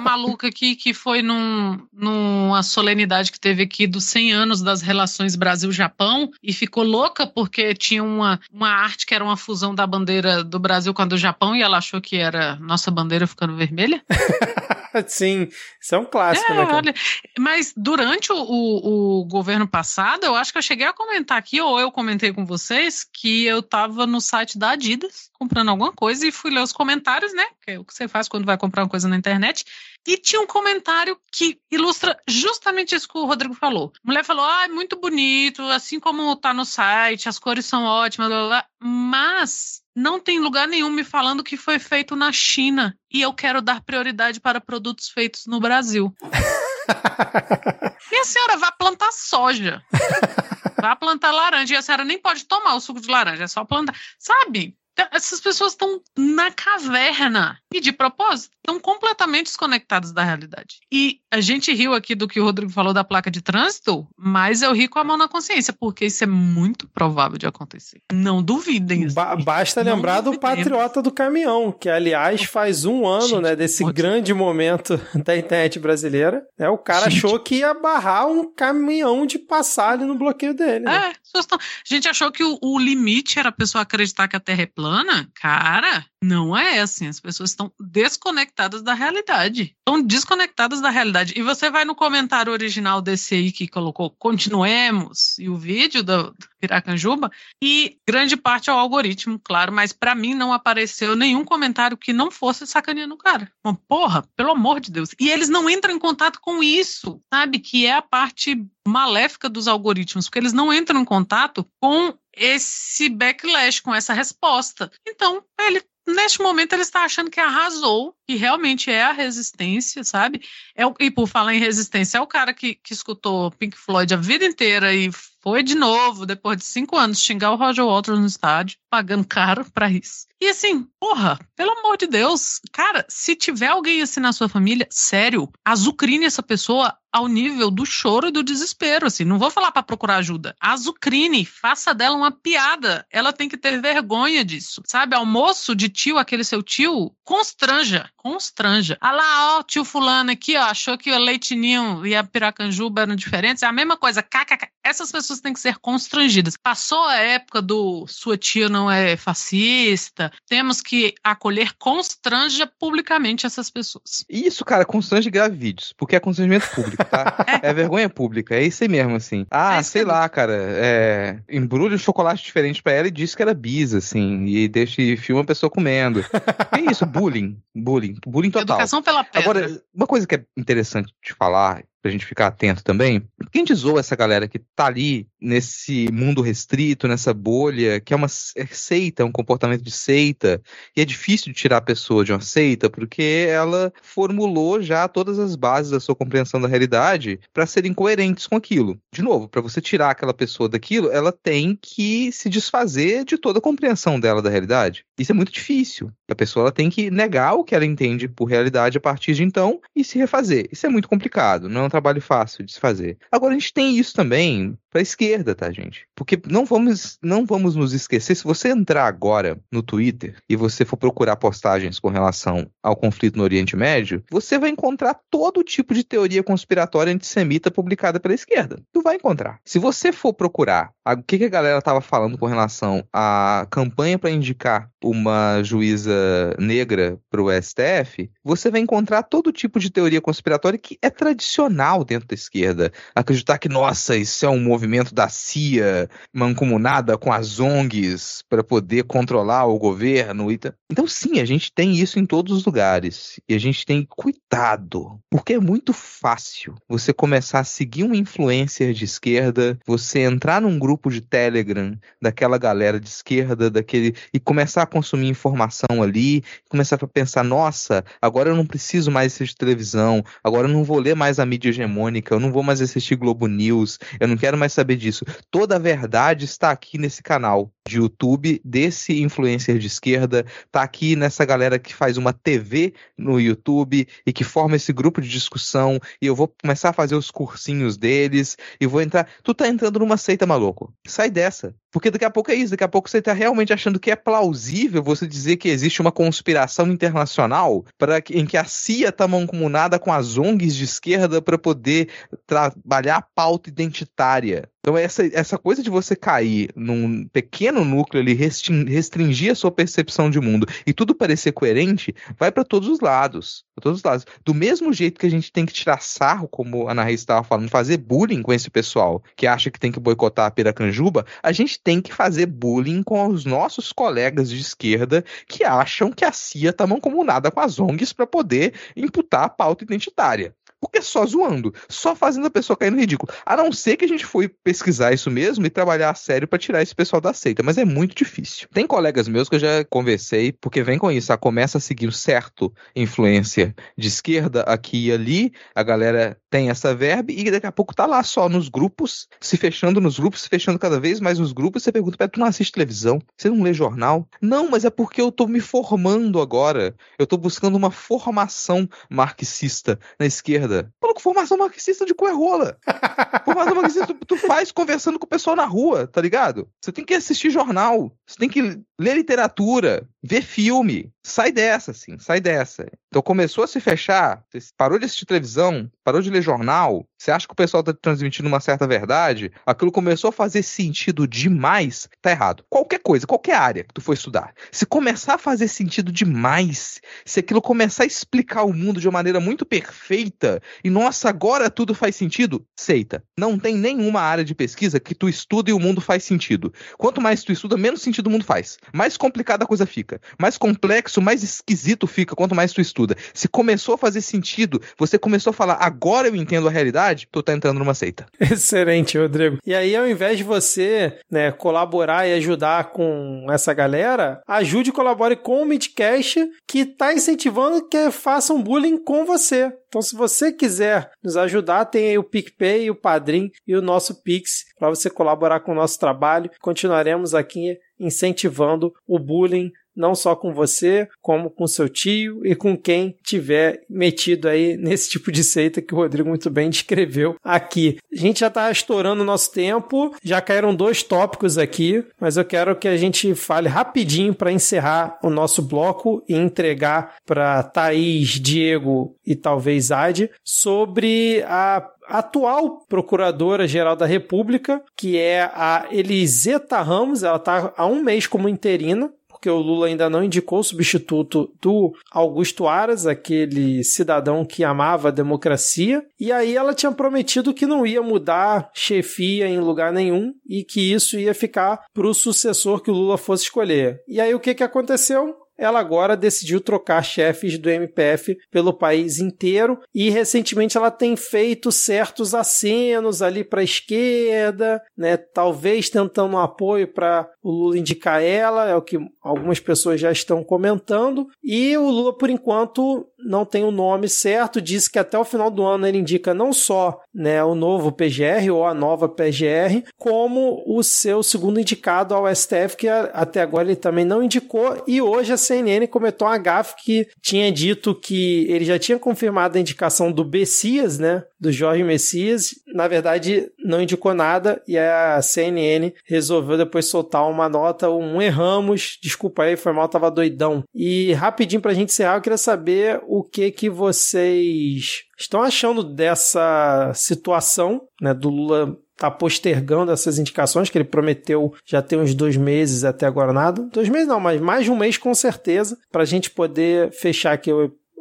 maluca 0.00 0.48
aqui 0.48 0.74
que 0.74 0.92
foi 0.92 1.22
num, 1.22 1.86
numa 1.92 2.62
solenidade 2.62 3.30
que 3.30 3.38
teve 3.38 3.62
aqui 3.62 3.86
dos 3.86 4.04
100 4.04 4.32
anos 4.32 4.62
das 4.62 4.82
relações 4.82 5.36
Brasil-Japão 5.36 6.30
e 6.42 6.52
ficou 6.52 6.82
louca 6.82 7.26
porque 7.26 7.74
tinha 7.74 8.02
uma, 8.02 8.40
uma 8.52 8.70
arte 8.70 9.06
que 9.06 9.14
era 9.14 9.24
uma 9.24 9.36
fusão 9.36 9.74
da 9.74 9.86
bandeira 9.86 10.42
do 10.42 10.58
Brasil 10.58 10.92
com 10.92 11.02
a 11.02 11.06
do 11.06 11.18
Japão 11.18 11.54
e 11.54 11.62
ela 11.62 11.78
achou 11.78 12.00
que 12.00 12.16
era 12.16 12.56
nossa 12.56 12.90
bandeira 12.90 13.26
ficando 13.26 13.56
vermelha? 13.56 14.02
Sim, 15.06 15.48
isso 15.80 15.94
é 15.94 15.98
um 15.98 16.04
clássico, 16.04 16.52
é, 16.52 16.56
né? 16.56 16.72
Olha, 16.72 16.94
mas 17.38 17.72
durante 17.76 18.32
o, 18.32 18.36
o, 18.36 19.20
o, 19.20 19.24
governo 19.24 19.66
passado, 19.66 20.24
eu 20.24 20.34
acho 20.34 20.50
que 20.50 20.58
eu 20.58 20.62
cheguei 20.62 20.86
a 20.86 20.92
comentar 20.92 21.38
aqui, 21.38 21.60
ou 21.60 21.78
eu 21.78 21.92
comentei 21.92 22.32
com 22.32 22.44
vocês, 22.44 23.04
que 23.04 23.44
eu 23.44 23.60
estava 23.60 24.04
no 24.04 24.20
site 24.20 24.58
da 24.58 24.70
Adidas 24.70 25.30
comprando 25.40 25.70
alguma 25.70 25.90
coisa 25.90 26.26
e 26.26 26.30
fui 26.30 26.50
ler 26.50 26.60
os 26.60 26.70
comentários, 26.70 27.32
né? 27.32 27.46
Que 27.64 27.70
é 27.72 27.78
o 27.78 27.84
que 27.84 27.94
você 27.94 28.06
faz 28.06 28.28
quando 28.28 28.44
vai 28.44 28.58
comprar 28.58 28.82
uma 28.82 28.90
coisa 28.90 29.08
na 29.08 29.16
internet. 29.16 29.64
E 30.06 30.16
tinha 30.16 30.40
um 30.40 30.46
comentário 30.46 31.18
que 31.30 31.60
ilustra 31.70 32.16
justamente 32.26 32.94
isso 32.94 33.08
que 33.08 33.18
o 33.18 33.26
Rodrigo 33.26 33.54
falou. 33.54 33.92
A 33.96 34.08
mulher 34.08 34.24
falou: 34.24 34.44
ah, 34.44 34.64
é 34.64 34.68
muito 34.68 34.98
bonito, 34.98 35.62
assim 35.64 36.00
como 36.00 36.34
tá 36.36 36.54
no 36.54 36.64
site, 36.64 37.28
as 37.28 37.38
cores 37.38 37.66
são 37.66 37.84
ótimas, 37.84 38.28
blá, 38.28 38.38
blá, 38.38 38.48
blá. 38.48 38.66
mas 38.80 39.82
não 39.94 40.18
tem 40.18 40.38
lugar 40.38 40.66
nenhum 40.66 40.90
me 40.90 41.04
falando 41.04 41.44
que 41.44 41.56
foi 41.56 41.78
feito 41.78 42.16
na 42.16 42.32
China 42.32 42.96
e 43.12 43.20
eu 43.20 43.32
quero 43.34 43.60
dar 43.60 43.82
prioridade 43.82 44.40
para 44.40 44.60
produtos 44.60 45.08
feitos 45.08 45.46
no 45.46 45.60
Brasil. 45.60 46.14
Minha 48.10 48.24
senhora, 48.24 48.56
vá 48.56 48.72
plantar 48.72 49.12
soja. 49.12 49.82
Vá 50.80 50.96
plantar 50.96 51.30
laranja. 51.30 51.74
E 51.74 51.76
a 51.76 51.82
senhora 51.82 52.04
nem 52.04 52.18
pode 52.18 52.46
tomar 52.46 52.74
o 52.74 52.80
suco 52.80 53.00
de 53.00 53.08
laranja, 53.10 53.44
é 53.44 53.46
só 53.46 53.64
plantar. 53.64 53.94
Sabe? 54.18 54.74
Essas 55.12 55.40
pessoas 55.40 55.72
estão 55.72 56.00
na 56.16 56.50
caverna. 56.50 57.58
E 57.72 57.80
de 57.80 57.92
propósito, 57.92 58.50
estão 58.56 58.80
completamente 58.80 59.46
desconectadas 59.46 60.12
da 60.12 60.22
realidade. 60.22 60.80
E 60.92 61.20
a 61.30 61.40
gente 61.40 61.72
riu 61.72 61.94
aqui 61.94 62.14
do 62.14 62.26
que 62.26 62.40
o 62.40 62.44
Rodrigo 62.44 62.72
falou 62.72 62.92
da 62.92 63.04
placa 63.04 63.30
de 63.30 63.40
trânsito, 63.40 64.06
mas 64.16 64.62
eu 64.62 64.72
ri 64.72 64.88
com 64.88 64.98
a 64.98 65.04
mão 65.04 65.16
na 65.16 65.28
consciência, 65.28 65.72
porque 65.72 66.06
isso 66.06 66.24
é 66.24 66.26
muito 66.26 66.88
provável 66.88 67.38
de 67.38 67.46
acontecer. 67.46 68.00
Não 68.12 68.42
duvidem. 68.42 69.04
Assim. 69.04 69.14
Ba 69.14 69.36
basta 69.36 69.84
Não 69.84 69.94
lembrar 69.94 70.20
do 70.20 70.38
patriota 70.38 71.00
do 71.00 71.10
caminhão, 71.10 71.72
que 71.72 71.88
aliás 71.88 72.42
faz 72.44 72.84
um 72.84 73.06
ano, 73.06 73.28
gente, 73.28 73.42
né, 73.42 73.56
desse 73.56 73.84
grande 73.92 74.34
momento 74.34 75.00
da 75.24 75.36
internet 75.36 75.78
brasileira. 75.78 76.44
É, 76.58 76.68
o 76.68 76.78
cara 76.78 77.08
gente. 77.08 77.24
achou 77.24 77.38
que 77.38 77.56
ia 77.56 77.72
barrar 77.72 78.26
um 78.26 78.52
caminhão 78.52 79.26
de 79.26 79.38
passar 79.38 79.92
ali 79.92 80.04
no 80.04 80.16
bloqueio 80.16 80.54
dele. 80.54 80.84
Né? 80.84 81.12
É, 81.12 81.38
a 81.38 81.58
gente 81.84 82.08
achou 82.08 82.30
que 82.32 82.42
o, 82.42 82.58
o 82.60 82.78
limite 82.78 83.38
era 83.38 83.48
a 83.50 83.52
pessoa 83.52 83.82
acreditar 83.82 84.28
que 84.28 84.36
a 84.36 84.40
Terra 84.40 84.62
é 84.62 84.66
plana. 84.66 84.89
Cara, 85.34 86.04
não 86.22 86.56
é 86.56 86.80
assim. 86.80 87.06
As 87.06 87.18
pessoas 87.18 87.50
estão 87.50 87.72
desconectadas 87.80 88.82
da 88.82 88.94
realidade. 88.94 89.74
Estão 89.78 90.02
desconectadas 90.02 90.80
da 90.80 90.90
realidade. 90.90 91.32
E 91.36 91.42
você 91.42 91.70
vai 91.70 91.84
no 91.84 91.94
comentário 91.94 92.52
original 92.52 93.00
desse 93.00 93.34
aí 93.34 93.52
que 93.52 93.68
colocou 93.68 94.10
continuemos 94.10 95.38
e 95.38 95.48
o 95.48 95.56
vídeo 95.56 96.02
do, 96.02 96.24
do 96.24 96.48
Piracanjuba 96.60 97.30
e 97.62 97.96
grande 98.06 98.36
parte 98.36 98.68
é 98.68 98.72
o 98.72 98.76
algoritmo, 98.76 99.40
claro, 99.42 99.72
mas 99.72 99.92
para 99.92 100.14
mim 100.14 100.34
não 100.34 100.52
apareceu 100.52 101.16
nenhum 101.16 101.44
comentário 101.44 101.96
que 101.96 102.12
não 102.12 102.30
fosse 102.30 102.66
sacaneando 102.66 103.14
o 103.14 103.18
cara. 103.18 103.50
Uma 103.64 103.74
porra, 103.88 104.24
pelo 104.36 104.52
amor 104.52 104.80
de 104.80 104.90
Deus. 104.90 105.10
E 105.18 105.30
eles 105.30 105.48
não 105.48 105.70
entram 105.70 105.94
em 105.94 105.98
contato 105.98 106.38
com 106.40 106.62
isso, 106.62 107.20
sabe? 107.32 107.58
Que 107.58 107.86
é 107.86 107.94
a 107.94 108.02
parte 108.02 108.62
maléfica 108.86 109.48
dos 109.48 109.68
algoritmos, 109.68 110.26
porque 110.26 110.38
eles 110.38 110.52
não 110.52 110.72
entram 110.72 111.00
em 111.00 111.04
contato 111.04 111.66
com 111.80 112.14
esse 112.36 113.08
backlash, 113.08 113.80
com 113.80 113.94
essa 113.94 114.12
resposta. 114.12 114.90
Então, 115.06 115.44
ele 115.58 115.82
neste 116.06 116.40
momento 116.40 116.72
ele 116.72 116.82
está 116.82 117.04
achando 117.04 117.30
que 117.30 117.40
arrasou, 117.40 118.14
que 118.26 118.36
realmente 118.36 118.90
é 118.90 119.02
a 119.02 119.12
resistência, 119.12 120.02
sabe? 120.04 120.42
É, 120.74 120.82
e 120.98 121.10
por 121.10 121.26
falar 121.26 121.54
em 121.54 121.60
resistência, 121.60 122.18
é 122.18 122.20
o 122.20 122.26
cara 122.26 122.52
que, 122.52 122.74
que 122.74 122.92
escutou 122.92 123.50
Pink 123.52 123.76
Floyd 123.76 124.12
a 124.12 124.16
vida 124.16 124.44
inteira 124.44 124.94
e 124.94 125.10
foi 125.42 125.62
de 125.62 125.74
novo, 125.74 126.26
depois 126.26 126.58
de 126.58 126.64
cinco 126.64 126.96
anos, 126.96 127.20
xingar 127.20 127.52
o 127.52 127.56
Roger 127.56 127.84
Waters 127.84 128.18
no 128.18 128.26
estádio, 128.26 128.78
pagando 128.90 129.26
caro 129.26 129.64
pra 129.72 129.90
isso. 129.90 130.26
E 130.40 130.48
assim, 130.48 130.86
porra, 130.98 131.38
pelo 131.54 131.78
amor 131.78 131.98
de 131.98 132.06
Deus, 132.06 132.60
cara, 132.72 133.04
se 133.08 133.36
tiver 133.36 133.68
alguém 133.68 134.00
assim 134.00 134.20
na 134.20 134.32
sua 134.32 134.48
família, 134.48 134.86
sério, 134.90 135.50
azucrine 135.64 136.24
essa 136.24 136.42
pessoa 136.42 136.96
ao 137.12 137.26
nível 137.26 137.70
do 137.70 137.84
choro 137.84 138.28
e 138.28 138.30
do 138.30 138.42
desespero, 138.42 139.06
assim, 139.06 139.24
não 139.24 139.38
vou 139.38 139.50
falar 139.50 139.72
para 139.72 139.82
procurar 139.82 140.16
ajuda. 140.16 140.54
Azucrine, 140.60 141.44
faça 141.44 141.92
dela 141.92 142.16
uma 142.16 142.30
piada. 142.30 143.04
Ela 143.10 143.32
tem 143.32 143.48
que 143.48 143.56
ter 143.56 143.80
vergonha 143.80 144.44
disso. 144.44 144.82
Sabe, 144.86 145.14
almoço 145.14 145.74
de 145.74 145.88
tio, 145.88 146.18
aquele 146.18 146.44
seu 146.44 146.62
tio, 146.62 147.12
constranja, 147.24 148.08
constranja. 148.22 148.98
Ah 149.00 149.12
lá, 149.12 149.58
ó, 149.58 149.62
tio 149.62 149.84
fulano 149.84 150.30
aqui, 150.30 150.56
ó, 150.56 150.64
achou 150.64 150.98
que 150.98 151.10
o 151.10 151.18
leitinho 151.18 152.06
e 152.06 152.14
a 152.14 152.22
piracanjuba 152.22 153.02
eram 153.02 153.16
diferentes. 153.16 153.62
É 153.62 153.66
a 153.66 153.72
mesma 153.72 153.96
coisa, 153.96 154.22
kkk. 154.22 154.68
Essas 154.84 155.10
pessoas 155.10 155.40
têm 155.40 155.52
que 155.52 155.60
ser 155.60 155.78
constrangidas. 155.78 156.56
Passou 156.56 157.04
a 157.04 157.16
época 157.16 157.62
do 157.62 158.06
sua 158.06 158.36
tia 158.36 158.68
não 158.68 158.90
é 158.90 159.16
fascista, 159.16 160.30
temos 160.48 160.80
que 160.80 161.14
acolher, 161.24 161.72
constranja 161.78 162.70
publicamente 162.78 163.46
essas 163.46 163.70
pessoas. 163.70 164.24
Isso, 164.28 164.64
cara, 164.64 164.84
constrange 164.84 165.30
grave 165.30 165.56
vídeos, 165.56 165.94
porque 165.96 166.16
é 166.16 166.20
constrangimento 166.20 166.68
público, 166.74 167.04
tá? 167.04 167.44
é. 167.62 167.68
é. 167.68 167.72
vergonha 167.72 168.08
pública, 168.08 168.54
é 168.54 168.64
isso 168.64 168.82
aí 168.82 168.88
mesmo, 168.88 169.16
assim. 169.16 169.46
Ah, 169.50 169.76
é 169.76 169.82
sei 169.82 170.04
lá, 170.04 170.28
cara, 170.28 170.54
é... 170.56 171.38
embrulha 171.48 171.96
chocolate 171.96 172.44
diferente 172.44 172.82
para 172.82 172.92
ela 172.92 173.08
e 173.08 173.10
diz 173.10 173.34
que 173.34 173.42
era 173.42 173.54
bis, 173.54 173.94
assim, 173.94 174.44
e 174.46 174.68
deixa 174.68 175.00
e 175.00 175.16
filma 175.16 175.42
a 175.42 175.46
pessoa 175.46 175.70
comendo. 175.70 176.20
é 176.72 176.90
isso, 176.90 177.06
bullying, 177.06 177.56
bullying, 177.74 178.09
bullying 178.26 178.50
total. 178.50 178.76
Educação 178.76 179.02
pela 179.02 179.24
pedra. 179.24 179.40
Agora, 179.40 179.82
uma 179.94 180.06
coisa 180.06 180.26
que 180.26 180.34
é 180.34 180.44
interessante 180.56 181.12
de 181.22 181.32
falar, 181.32 181.84
pra 182.02 182.10
gente 182.10 182.24
ficar 182.24 182.48
atento 182.48 182.82
também. 182.82 183.22
Quem 183.52 183.64
zoa 183.72 184.00
essa 184.00 184.16
galera 184.16 184.48
que 184.48 184.58
tá 184.58 184.86
ali 184.86 185.28
nesse 185.40 186.10
mundo 186.12 186.42
restrito, 186.42 187.06
nessa 187.06 187.32
bolha, 187.32 188.00
que 188.00 188.12
é 188.12 188.16
uma 188.16 188.26
é 188.56 188.66
seita, 188.66 189.24
um 189.24 189.32
comportamento 189.32 189.82
de 189.82 189.90
seita, 189.90 190.60
e 190.96 191.00
é 191.00 191.04
difícil 191.04 191.52
de 191.52 191.58
tirar 191.58 191.78
a 191.78 191.82
pessoa 191.82 192.24
de 192.24 192.32
uma 192.32 192.40
seita 192.40 192.90
porque 192.90 193.46
ela 193.48 193.92
formulou 194.02 194.82
já 194.82 195.06
todas 195.06 195.38
as 195.38 195.54
bases 195.54 195.92
da 195.92 196.00
sua 196.00 196.16
compreensão 196.16 196.60
da 196.60 196.68
realidade 196.68 197.38
para 197.52 197.66
serem 197.66 197.94
coerentes 197.94 198.46
com 198.46 198.56
aquilo. 198.56 198.98
De 199.12 199.22
novo, 199.22 199.48
para 199.48 199.60
você 199.60 199.80
tirar 199.80 200.10
aquela 200.10 200.34
pessoa 200.34 200.68
daquilo, 200.68 201.10
ela 201.10 201.32
tem 201.32 201.78
que 201.80 202.32
se 202.32 202.48
desfazer 202.48 203.24
de 203.24 203.38
toda 203.38 203.58
a 203.58 203.62
compreensão 203.62 204.18
dela 204.18 204.42
da 204.42 204.50
realidade. 204.50 205.04
Isso 205.18 205.32
é 205.32 205.34
muito 205.34 205.52
difícil. 205.52 206.10
A 206.30 206.34
pessoa 206.34 206.64
ela 206.64 206.72
tem 206.72 206.88
que 206.88 207.10
negar 207.10 207.54
o 207.54 207.64
que 207.64 207.74
ela 207.74 207.84
entende 207.84 208.28
por 208.28 208.44
realidade 208.44 208.96
a 208.96 209.00
partir 209.00 209.34
de 209.34 209.42
então 209.42 209.80
e 209.94 210.04
se 210.04 210.18
refazer. 210.18 210.68
Isso 210.70 210.86
é 210.86 210.88
muito 210.88 211.08
complicado, 211.08 211.68
não 211.68 211.82
é 211.82 211.84
um 211.84 211.90
trabalho 211.90 212.20
fácil 212.20 212.64
de 212.64 212.72
se 212.72 212.80
fazer. 212.80 213.18
Agora 213.30 213.52
a 213.52 213.58
gente 213.58 213.72
tem 213.72 213.98
isso 213.98 214.14
também, 214.14 214.78
para 214.90 215.00
a 215.00 215.02
esquerda, 215.02 215.54
tá, 215.54 215.70
gente? 215.70 216.06
Porque 216.14 216.40
não 216.48 216.64
vamos, 216.64 217.18
não 217.22 217.46
vamos 217.46 217.76
nos 217.76 217.92
esquecer, 217.92 218.34
se 218.34 218.44
você 218.44 218.68
entrar 218.68 219.06
agora 219.06 219.58
no 219.70 219.82
Twitter 219.82 220.36
e 220.48 220.56
você 220.56 220.84
for 220.84 220.96
procurar 220.96 221.36
postagens 221.36 221.98
com 221.98 222.08
relação 222.08 222.68
ao 222.82 222.96
conflito 222.96 223.36
no 223.36 223.44
Oriente 223.44 223.76
Médio, 223.76 224.22
você 224.30 224.58
vai 224.58 224.70
encontrar 224.70 225.18
todo 225.30 225.62
tipo 225.62 225.94
de 225.94 226.04
teoria 226.04 226.42
conspiratória 226.42 227.12
antissemita 227.12 227.70
publicada 227.70 228.18
pela 228.18 228.34
esquerda. 228.34 228.82
Tu 228.92 229.00
vai 229.00 229.16
encontrar. 229.16 229.60
Se 229.64 229.78
você 229.78 230.12
for 230.12 230.34
procurar 230.34 230.92
o 231.06 231.22
que, 231.22 231.38
que 231.38 231.44
a 231.44 231.48
galera 231.48 231.78
estava 231.78 232.00
falando 232.00 232.36
com 232.36 232.46
relação 232.46 233.04
à 233.12 233.66
campanha 233.70 234.18
para 234.18 234.30
indicar 234.30 234.90
uma 235.02 235.62
juíza 235.62 236.54
negra 236.58 237.18
para 237.30 237.42
o 237.42 237.50
STF, 237.50 238.30
você 238.44 238.70
vai 238.70 238.80
encontrar 238.80 239.22
todo 239.22 239.52
tipo 239.52 239.78
de 239.78 239.90
teoria 239.90 240.20
conspiratória 240.20 240.78
que 240.78 240.98
é 241.00 241.10
tradicional 241.10 242.04
dentro 242.04 242.28
da 242.28 242.34
esquerda. 242.34 242.92
Acreditar 243.14 243.58
que, 243.58 243.68
nossa, 243.68 244.16
isso 244.16 244.44
é 244.44 244.48
um 244.48 244.60
movimento 244.60 244.79
da 245.12 245.28
CIA 245.28 246.08
mancomunada 246.32 247.16
com 247.16 247.32
as 247.32 247.60
ONGs 247.60 248.42
para 248.48 248.62
poder 248.62 249.04
controlar 249.04 249.66
o 249.66 249.78
governo. 249.78 250.48
Então, 250.90 251.06
sim, 251.06 251.40
a 251.40 251.44
gente 251.44 251.72
tem 251.72 251.94
isso 251.94 252.18
em 252.18 252.26
todos 252.26 252.56
os 252.56 252.64
lugares. 252.64 253.40
E 253.48 253.54
a 253.54 253.58
gente 253.58 253.84
tem 253.86 254.06
cuidado, 254.08 255.20
porque 255.30 255.54
é 255.54 255.60
muito 255.60 255.92
fácil 255.92 256.74
você 256.88 257.12
começar 257.12 257.60
a 257.60 257.64
seguir 257.64 258.04
um 258.04 258.14
influencer 258.14 258.92
de 258.92 259.04
esquerda, 259.04 259.78
você 259.86 260.20
entrar 260.20 260.60
num 260.60 260.78
grupo 260.78 261.10
de 261.10 261.20
Telegram 261.20 261.96
daquela 262.20 262.58
galera 262.58 262.98
de 263.00 263.08
esquerda, 263.08 263.70
daquele 263.70 264.14
e 264.32 264.40
começar 264.40 264.82
a 264.82 264.86
consumir 264.86 265.28
informação 265.28 266.02
ali, 266.02 266.42
começar 266.68 266.98
a 267.00 267.06
pensar, 267.06 267.44
nossa, 267.44 268.04
agora 268.20 268.50
eu 268.50 268.56
não 268.56 268.66
preciso 268.66 269.10
mais 269.10 269.32
assistir 269.32 269.56
televisão, 269.56 270.24
agora 270.42 270.68
eu 270.68 270.72
não 270.72 270.84
vou 270.84 270.98
ler 270.98 271.14
mais 271.14 271.38
a 271.38 271.46
mídia 271.46 271.70
hegemônica, 271.70 272.34
eu 272.34 272.40
não 272.40 272.52
vou 272.52 272.62
mais 272.62 272.80
assistir 272.80 273.16
Globo 273.16 273.46
News, 273.46 273.98
eu 274.18 274.28
não 274.28 274.36
quero 274.36 274.56
mais 274.56 274.69
saber 274.70 274.96
disso. 274.96 275.24
Toda 275.50 275.76
a 275.76 275.78
verdade 275.78 276.44
está 276.44 276.70
aqui 276.70 276.96
nesse 276.96 277.22
canal 277.22 277.70
de 277.86 277.96
YouTube 277.96 278.60
desse 278.64 279.20
influencer 279.20 279.78
de 279.78 279.86
esquerda, 279.86 280.46
tá 280.70 280.82
aqui 280.82 281.16
nessa 281.16 281.44
galera 281.44 281.78
que 281.78 281.94
faz 281.94 282.16
uma 282.16 282.32
TV 282.32 282.94
no 283.18 283.40
YouTube 283.40 284.06
e 284.24 284.32
que 284.32 284.44
forma 284.44 284.76
esse 284.76 284.92
grupo 284.92 285.20
de 285.20 285.28
discussão, 285.28 285.98
e 286.22 286.26
eu 286.26 286.34
vou 286.34 286.48
começar 286.62 286.90
a 286.90 286.92
fazer 286.92 287.16
os 287.16 287.30
cursinhos 287.30 287.96
deles, 287.96 288.56
e 288.80 288.86
vou 288.86 289.02
entrar. 289.02 289.28
Tu 289.42 289.52
tá 289.54 289.68
entrando 289.68 289.98
numa 289.98 290.16
seita 290.16 290.46
maluco. 290.46 290.92
Sai 291.06 291.30
dessa. 291.30 291.74
Porque 291.90 292.10
daqui 292.10 292.24
a 292.24 292.30
pouco 292.30 292.50
é 292.50 292.54
isso, 292.54 292.70
daqui 292.70 292.84
a 292.84 292.88
pouco 292.88 293.10
você 293.10 293.18
está 293.18 293.32
realmente 293.32 293.72
achando 293.72 293.98
que 293.98 294.10
é 294.10 294.16
plausível 294.16 295.02
você 295.02 295.26
dizer 295.26 295.56
que 295.56 295.68
existe 295.68 296.00
uma 296.00 296.12
conspiração 296.12 296.86
internacional 296.88 297.84
para 297.98 298.18
em 298.30 298.46
que 298.46 298.56
a 298.56 298.64
CIA 298.64 299.08
está 299.08 299.26
mancomunada 299.26 299.98
com 299.98 300.12
as 300.12 300.38
ONGs 300.38 300.74
de 300.74 300.84
esquerda 300.84 301.42
para 301.42 301.58
poder 301.58 302.08
trabalhar 302.46 303.16
a 303.16 303.22
pauta 303.22 303.68
identitária. 303.68 304.68
Então, 304.80 304.96
essa, 304.96 305.26
essa 305.26 305.58
coisa 305.58 305.82
de 305.82 305.90
você 305.90 306.16
cair 306.16 306.70
num 306.74 307.26
pequeno 307.28 307.84
núcleo 307.84 308.22
ali, 308.22 308.32
restringir 308.32 309.52
a 309.52 309.54
sua 309.54 309.70
percepção 309.70 310.30
de 310.30 310.40
mundo 310.40 310.66
e 310.86 310.92
tudo 310.94 311.14
parecer 311.14 311.52
coerente, 311.52 312.14
vai 312.38 312.50
para 312.50 312.64
todos 312.64 312.88
os 312.88 313.00
lados. 313.00 313.62
Pra 313.74 313.82
todos 313.82 313.98
os 313.98 314.04
lados. 314.04 314.24
Do 314.42 314.54
mesmo 314.54 314.90
jeito 314.90 315.20
que 315.20 315.26
a 315.26 315.30
gente 315.30 315.52
tem 315.52 315.66
que 315.66 315.72
tirar 315.74 316.00
sarro, 316.00 316.48
como 316.48 316.88
a 316.88 316.92
Ana 316.92 317.04
Reis 317.04 317.20
estava 317.20 317.44
falando, 317.44 317.68
fazer 317.68 317.98
bullying 317.98 318.40
com 318.40 318.54
esse 318.54 318.70
pessoal 318.70 319.22
que 319.36 319.46
acha 319.46 319.70
que 319.70 319.78
tem 319.78 319.92
que 319.92 320.00
boicotar 320.00 320.46
a 320.46 320.50
Piracanjuba, 320.50 321.26
a 321.42 321.52
gente 321.52 321.78
tem 321.78 322.00
que 322.00 322.14
fazer 322.14 322.46
bullying 322.46 323.02
com 323.02 323.26
os 323.28 323.44
nossos 323.44 323.92
colegas 323.92 324.48
de 324.48 324.60
esquerda 324.60 325.22
que 325.46 325.62
acham 325.62 326.10
que 326.10 326.24
a 326.24 326.32
CIA 326.32 326.70
está 326.70 326.86
mancomunada 326.86 327.50
com 327.50 327.60
as 327.60 327.78
ONGs 327.78 328.14
para 328.14 328.26
poder 328.26 328.72
imputar 328.96 329.44
a 329.44 329.48
pauta 329.48 329.84
identitária. 329.84 330.54
Porque 330.80 331.02
só 331.02 331.26
zoando, 331.26 331.74
só 331.88 332.16
fazendo 332.16 332.46
a 332.46 332.50
pessoa 332.50 332.76
cair 332.76 332.90
no 332.90 332.98
ridículo. 332.98 333.32
A 333.44 333.56
não 333.56 333.70
ser 333.70 333.96
que 333.96 334.04
a 334.04 334.08
gente 334.08 334.24
foi 334.24 334.48
pesquisar 334.48 335.12
isso 335.12 335.30
mesmo 335.30 335.66
e 335.66 335.70
trabalhar 335.70 336.10
a 336.10 336.14
sério 336.14 336.48
para 336.48 336.58
tirar 336.58 336.82
esse 336.82 336.94
pessoal 336.94 337.20
da 337.20 337.34
seita, 337.34 337.62
mas 337.62 337.76
é 337.76 337.84
muito 337.84 338.14
difícil. 338.14 338.68
Tem 338.72 338.86
colegas 338.86 339.28
meus 339.28 339.48
que 339.48 339.56
eu 339.56 339.60
já 339.60 339.84
conversei, 339.84 340.52
porque 340.52 340.82
vem 340.82 340.98
com 340.98 341.10
isso, 341.10 341.32
a 341.32 341.36
começa 341.36 341.78
a 341.78 341.80
seguir 341.80 342.12
certo 342.12 342.72
influência 342.96 343.74
de 343.96 344.08
esquerda 344.08 344.62
aqui 344.62 345.08
e 345.08 345.12
ali, 345.12 345.52
a 345.74 345.82
galera 345.82 346.38
tem 346.48 346.70
essa 346.70 346.94
verba 346.94 347.30
e 347.30 347.50
daqui 347.50 347.66
a 347.66 347.72
pouco 347.72 347.94
tá 347.94 348.06
lá 348.06 348.22
só 348.22 348.48
nos 348.48 348.68
grupos, 348.68 349.28
se 349.40 349.56
fechando 349.56 350.00
nos 350.00 350.18
grupos, 350.18 350.42
se 350.42 350.48
fechando 350.48 350.78
cada 350.78 350.98
vez 350.98 351.20
mais 351.20 351.38
nos 351.38 351.52
grupos, 351.52 351.82
você 351.82 351.92
pergunta, 351.92 352.28
tu 352.28 352.40
não 352.40 352.46
assiste 352.46 352.72
televisão? 352.72 353.20
Você 353.36 353.48
não 353.48 353.62
lê 353.62 353.72
jornal? 353.72 354.28
Não, 354.40 354.68
mas 354.68 354.84
é 354.84 354.90
porque 354.90 355.20
eu 355.20 355.30
tô 355.30 355.46
me 355.46 355.60
formando 355.60 356.40
agora. 356.40 356.94
Eu 357.18 357.26
tô 357.26 357.36
buscando 357.36 357.76
uma 357.76 357.90
formação 357.90 358.88
marxista 359.08 359.98
na 360.18 360.26
esquerda 360.26 360.69
esquerda. 360.70 360.92
Maluco, 361.02 361.20
formação 361.20 361.58
marxista 361.58 362.06
de 362.06 362.14
coerrola. 362.14 362.78
formação 363.44 363.74
marxista 363.74 364.06
tu, 364.06 364.14
tu, 364.14 364.36
faz 364.36 364.70
conversando 364.70 365.18
com 365.18 365.26
o 365.26 365.28
pessoal 365.28 365.56
na 365.56 365.64
rua, 365.64 366.06
tá 366.06 366.20
ligado? 366.20 366.68
Você 366.80 366.92
tem 366.92 367.04
que 367.04 367.14
assistir 367.14 367.50
jornal, 367.50 368.12
você 368.26 368.36
tem 368.38 368.48
que 368.48 368.80
ler 368.98 369.14
literatura, 369.14 370.08
ver 370.22 370.42
filme. 370.42 371.10
Sai 371.22 371.52
dessa, 371.52 371.90
assim, 371.90 372.18
sai 372.18 372.40
dessa. 372.40 372.86
Então 373.08 373.22
começou 373.22 373.64
a 373.64 373.66
se 373.66 373.80
fechar, 373.80 374.42
você 374.50 374.58
parou 374.76 374.98
de 374.98 375.04
assistir 375.04 375.26
televisão, 375.26 375.90
parou 376.02 376.22
de 376.22 376.30
ler 376.30 376.42
jornal, 376.42 377.06
você 377.18 377.30
acha 377.30 377.46
que 377.46 377.52
o 377.52 377.56
pessoal 377.56 377.82
tá 377.82 377.92
transmitindo 377.92 378.48
uma 378.48 378.60
certa 378.60 378.86
verdade, 378.86 379.52
aquilo 379.66 379.92
começou 379.92 380.28
a 380.28 380.32
fazer 380.32 380.62
sentido 380.62 381.26
demais, 381.26 382.08
tá 382.22 382.30
errado. 382.30 382.64
Qualquer 382.70 383.00
coisa, 383.00 383.26
qualquer 383.26 383.56
área 383.56 383.84
que 383.84 383.92
tu 383.92 384.00
for 384.00 384.14
estudar, 384.14 384.54
se 384.72 384.86
começar 384.86 385.34
a 385.34 385.38
fazer 385.38 385.68
sentido 385.68 386.10
demais, 386.10 387.00
se 387.24 387.40
aquilo 387.40 387.60
começar 387.60 388.04
a 388.04 388.06
explicar 388.06 388.64
o 388.64 388.72
mundo 388.72 389.00
de 389.00 389.08
uma 389.08 389.18
maneira 389.18 389.40
muito 389.40 389.66
perfeita, 389.66 390.62
e 390.82 390.88
nossa, 390.88 391.28
agora 391.28 391.70
tudo 391.70 391.94
faz 391.94 392.16
sentido, 392.16 392.64
seita. 392.78 393.22
Não 393.38 393.58
tem 393.58 393.76
nenhuma 393.76 394.20
área 394.20 394.44
de 394.44 394.54
pesquisa 394.54 394.98
que 394.98 395.14
tu 395.14 395.28
estuda 395.28 395.70
e 395.70 395.74
o 395.74 395.78
mundo 395.78 396.00
faz 396.00 396.24
sentido. 396.24 396.72
Quanto 396.96 397.20
mais 397.20 397.44
tu 397.44 397.52
estuda, 397.52 397.76
menos 397.76 398.00
sentido 398.00 398.28
o 398.28 398.30
mundo 398.30 398.44
faz. 398.44 398.78
Mais 398.94 399.16
complicada 399.16 399.64
a 399.64 399.66
coisa 399.66 399.84
fica. 399.84 400.09
Mais 400.38 400.56
complexo, 400.56 401.20
mais 401.20 401.42
esquisito 401.42 402.06
fica 402.06 402.34
quanto 402.34 402.54
mais 402.54 402.72
tu 402.72 402.80
estuda. 402.80 403.14
Se 403.34 403.48
começou 403.48 403.94
a 403.94 403.98
fazer 403.98 404.20
sentido, 404.20 404.80
você 404.98 405.18
começou 405.18 405.50
a 405.50 405.54
falar, 405.54 405.74
agora 405.80 406.28
eu 406.28 406.36
entendo 406.36 406.66
a 406.66 406.70
realidade, 406.70 407.28
tu 407.30 407.42
tá 407.42 407.52
entrando 407.52 407.78
numa 407.78 407.94
seita. 407.94 408.26
Excelente, 408.40 409.18
Rodrigo. 409.18 409.58
E 409.64 409.74
aí, 409.74 409.94
ao 409.94 410.08
invés 410.08 410.38
de 410.38 410.44
você 410.44 411.18
né, 411.30 411.52
colaborar 411.52 412.26
e 412.26 412.34
ajudar 412.34 412.92
com 412.92 413.46
essa 413.50 413.74
galera, 413.74 414.40
ajude 414.46 414.90
e 414.90 414.92
colabore 414.92 415.36
com 415.36 415.62
o 415.62 415.66
Midcast, 415.66 416.48
que 416.66 416.84
tá 416.84 417.12
incentivando 417.12 417.86
que 417.88 418.10
façam 418.10 418.62
bullying 418.62 418.98
com 418.98 419.24
você. 419.24 419.72
Então, 419.88 420.00
se 420.00 420.14
você 420.14 420.52
quiser 420.52 421.10
nos 421.22 421.36
ajudar, 421.36 421.84
tem 421.84 422.10
aí 422.10 422.18
o 422.18 422.22
PicPay, 422.22 422.88
o 422.90 422.94
Padrim 422.94 423.50
e 423.66 423.74
o 423.74 423.82
nosso 423.82 424.22
Pix 424.22 424.64
para 424.78 424.88
você 424.88 425.10
colaborar 425.10 425.60
com 425.60 425.72
o 425.72 425.74
nosso 425.74 425.98
trabalho. 425.98 426.48
Continuaremos 426.60 427.34
aqui 427.34 427.76
incentivando 427.98 428.92
o 429.06 429.18
bullying 429.18 429.70
não 429.96 430.14
só 430.14 430.34
com 430.34 430.52
você, 430.52 431.08
como 431.20 431.50
com 431.50 431.66
seu 431.66 431.88
tio 431.88 432.44
e 432.44 432.54
com 432.54 432.76
quem 432.76 433.16
tiver 433.22 433.82
metido 433.88 434.48
aí 434.48 434.76
nesse 434.76 435.10
tipo 435.10 435.30
de 435.30 435.44
seita 435.44 435.82
que 435.82 435.94
o 435.94 435.96
Rodrigo 435.96 436.28
muito 436.28 436.50
bem 436.50 436.70
descreveu 436.70 437.36
aqui. 437.42 437.98
A 438.12 438.16
gente 438.16 438.40
já 438.40 438.48
está 438.48 438.70
estourando 438.70 439.22
o 439.22 439.26
nosso 439.26 439.52
tempo, 439.52 440.14
já 440.22 440.40
caíram 440.40 440.74
dois 440.74 441.02
tópicos 441.02 441.58
aqui, 441.58 442.04
mas 442.20 442.36
eu 442.36 442.44
quero 442.44 442.76
que 442.76 442.88
a 442.88 442.96
gente 442.96 443.34
fale 443.34 443.68
rapidinho 443.68 444.34
para 444.34 444.52
encerrar 444.52 445.18
o 445.22 445.30
nosso 445.30 445.62
bloco 445.62 446.24
e 446.28 446.34
entregar 446.34 447.16
para 447.26 447.62
Thaís, 447.62 448.28
Diego 448.40 449.16
e 449.26 449.34
talvez 449.34 449.90
Ade 449.90 450.30
sobre 450.44 451.42
a 451.46 451.88
atual 452.10 452.84
Procuradora-Geral 452.88 453.94
da 453.94 454.06
República, 454.06 454.82
que 454.96 455.16
é 455.16 455.42
a 455.42 455.86
Eliseta 455.90 456.82
Ramos, 456.82 457.22
ela 457.22 457.36
está 457.36 457.72
há 457.76 457.86
um 457.86 458.02
mês 458.02 458.26
como 458.26 458.48
interina, 458.48 459.12
porque 459.40 459.48
o 459.48 459.56
Lula 459.56 459.86
ainda 459.86 460.10
não 460.10 460.22
indicou 460.22 460.58
o 460.58 460.62
substituto 460.62 461.50
do 461.62 461.94
Augusto 462.12 462.68
Aras, 462.68 463.06
aquele 463.06 463.82
cidadão 463.82 464.44
que 464.44 464.62
amava 464.62 465.08
a 465.08 465.10
democracia. 465.10 466.04
E 466.20 466.30
aí 466.30 466.54
ela 466.54 466.74
tinha 466.74 466.92
prometido 466.92 467.54
que 467.54 467.64
não 467.64 467.86
ia 467.86 468.02
mudar 468.02 468.70
chefia 468.74 469.48
em 469.48 469.58
lugar 469.58 469.94
nenhum 469.94 470.34
e 470.46 470.62
que 470.62 470.92
isso 470.92 471.18
ia 471.18 471.32
ficar 471.32 471.86
para 471.94 472.06
o 472.06 472.12
sucessor 472.12 472.82
que 472.82 472.90
o 472.90 472.94
Lula 472.94 473.16
fosse 473.16 473.44
escolher. 473.44 474.02
E 474.06 474.20
aí 474.20 474.34
o 474.34 474.40
que, 474.40 474.54
que 474.54 474.62
aconteceu? 474.62 475.34
Ela 475.60 475.78
agora 475.78 476.16
decidiu 476.16 476.60
trocar 476.60 477.02
chefes 477.02 477.58
do 477.58 477.68
MPF 477.68 478.36
pelo 478.50 478.72
país 478.72 479.18
inteiro 479.20 479.78
e 479.94 480.08
recentemente 480.08 480.76
ela 480.76 480.90
tem 480.90 481.14
feito 481.16 481.70
certos 481.70 482.34
acenos 482.34 483.20
ali 483.20 483.44
para 483.44 483.60
a 483.60 483.64
esquerda, 483.64 484.82
né? 484.96 485.18
Talvez 485.18 485.90
tentando 485.90 486.34
um 486.34 486.38
apoio 486.38 486.88
para 486.88 487.28
o 487.42 487.50
Lula 487.50 487.78
indicar 487.78 488.22
ela, 488.22 488.68
é 488.68 488.74
o 488.74 488.82
que 488.82 488.98
algumas 489.22 489.60
pessoas 489.60 490.00
já 490.00 490.10
estão 490.10 490.42
comentando. 490.42 491.26
E 491.42 491.76
o 491.76 491.90
Lula, 491.90 492.16
por 492.16 492.30
enquanto, 492.30 493.06
não 493.18 493.44
tem 493.44 493.64
o 493.64 493.70
nome 493.70 494.08
certo, 494.08 494.60
disse 494.60 494.90
que 494.90 494.98
até 494.98 495.18
o 495.18 495.24
final 495.24 495.50
do 495.50 495.62
ano 495.62 495.86
ele 495.86 495.98
indica 495.98 496.32
não 496.32 496.52
só 496.52 497.00
né, 497.14 497.42
o 497.44 497.54
novo 497.54 497.92
PGR 497.92 498.50
ou 498.50 498.66
a 498.66 498.74
nova 498.74 499.08
PGR, 499.08 499.84
como 499.98 500.62
o 500.66 500.82
seu 500.82 501.22
segundo 501.22 501.60
indicado 501.60 502.14
ao 502.14 502.34
STF, 502.34 502.76
que 502.76 502.88
até 502.88 503.40
agora 503.42 503.68
ele 503.68 503.76
também 503.76 504.04
não 504.04 504.22
indicou. 504.22 504.82
E 504.86 505.02
hoje 505.02 505.32
a 505.32 505.36
CNN 505.50 505.86
cometeu 505.88 506.26
uma 506.26 506.38
gafe 506.38 506.76
que 506.84 507.08
tinha 507.20 507.50
dito 507.50 507.94
que 507.94 508.46
ele 508.48 508.64
já 508.64 508.78
tinha 508.78 508.98
confirmado 508.98 509.58
a 509.58 509.60
indicação 509.60 510.12
do 510.12 510.24
Bessias, 510.24 510.98
né? 510.98 511.24
Do 511.40 511.50
Jorge 511.50 511.82
Messias. 511.82 512.54
Na 512.72 512.86
verdade, 512.86 513.50
não 513.58 513.82
indicou 513.82 514.14
nada 514.14 514.62
e 514.68 514.78
a 514.78 515.20
CNN 515.20 515.92
resolveu 516.04 516.56
depois 516.56 516.86
soltar 516.86 517.28
uma 517.28 517.48
nota, 517.48 517.90
um 517.90 518.22
erramos, 518.22 518.98
desculpa 519.02 519.42
aí, 519.42 519.56
foi 519.56 519.72
mal, 519.72 519.88
tava 519.88 520.10
doidão. 520.10 520.62
E 520.74 521.12
rapidinho 521.14 521.62
pra 521.62 521.74
gente 521.74 521.90
encerrar, 521.90 522.16
eu 522.16 522.20
queria 522.20 522.38
saber 522.38 523.00
o 523.06 523.24
que 523.24 523.50
que 523.50 523.68
vocês 523.68 525.02
estão 525.18 525.42
achando 525.42 525.82
dessa 525.82 526.92
situação, 526.94 527.82
né, 528.00 528.14
do 528.14 528.30
Lula 528.30 528.76
tá 529.00 529.10
postergando 529.10 529.90
essas 529.90 530.18
indicações 530.18 530.68
que 530.68 530.76
ele 530.76 530.84
prometeu 530.84 531.54
já 531.64 531.80
tem 531.80 531.98
uns 531.98 532.14
dois 532.14 532.36
meses 532.36 532.84
até 532.84 533.06
agora 533.06 533.32
nada. 533.32 533.62
Dois 533.72 533.88
meses 533.88 534.06
não, 534.06 534.20
mas 534.20 534.38
mais 534.38 534.64
de 534.64 534.70
um 534.70 534.76
mês 534.76 534.98
com 534.98 535.14
certeza, 535.14 535.78
para 535.90 536.02
a 536.02 536.06
gente 536.06 536.30
poder 536.30 536.92
fechar 536.92 537.32
aqui 537.32 537.50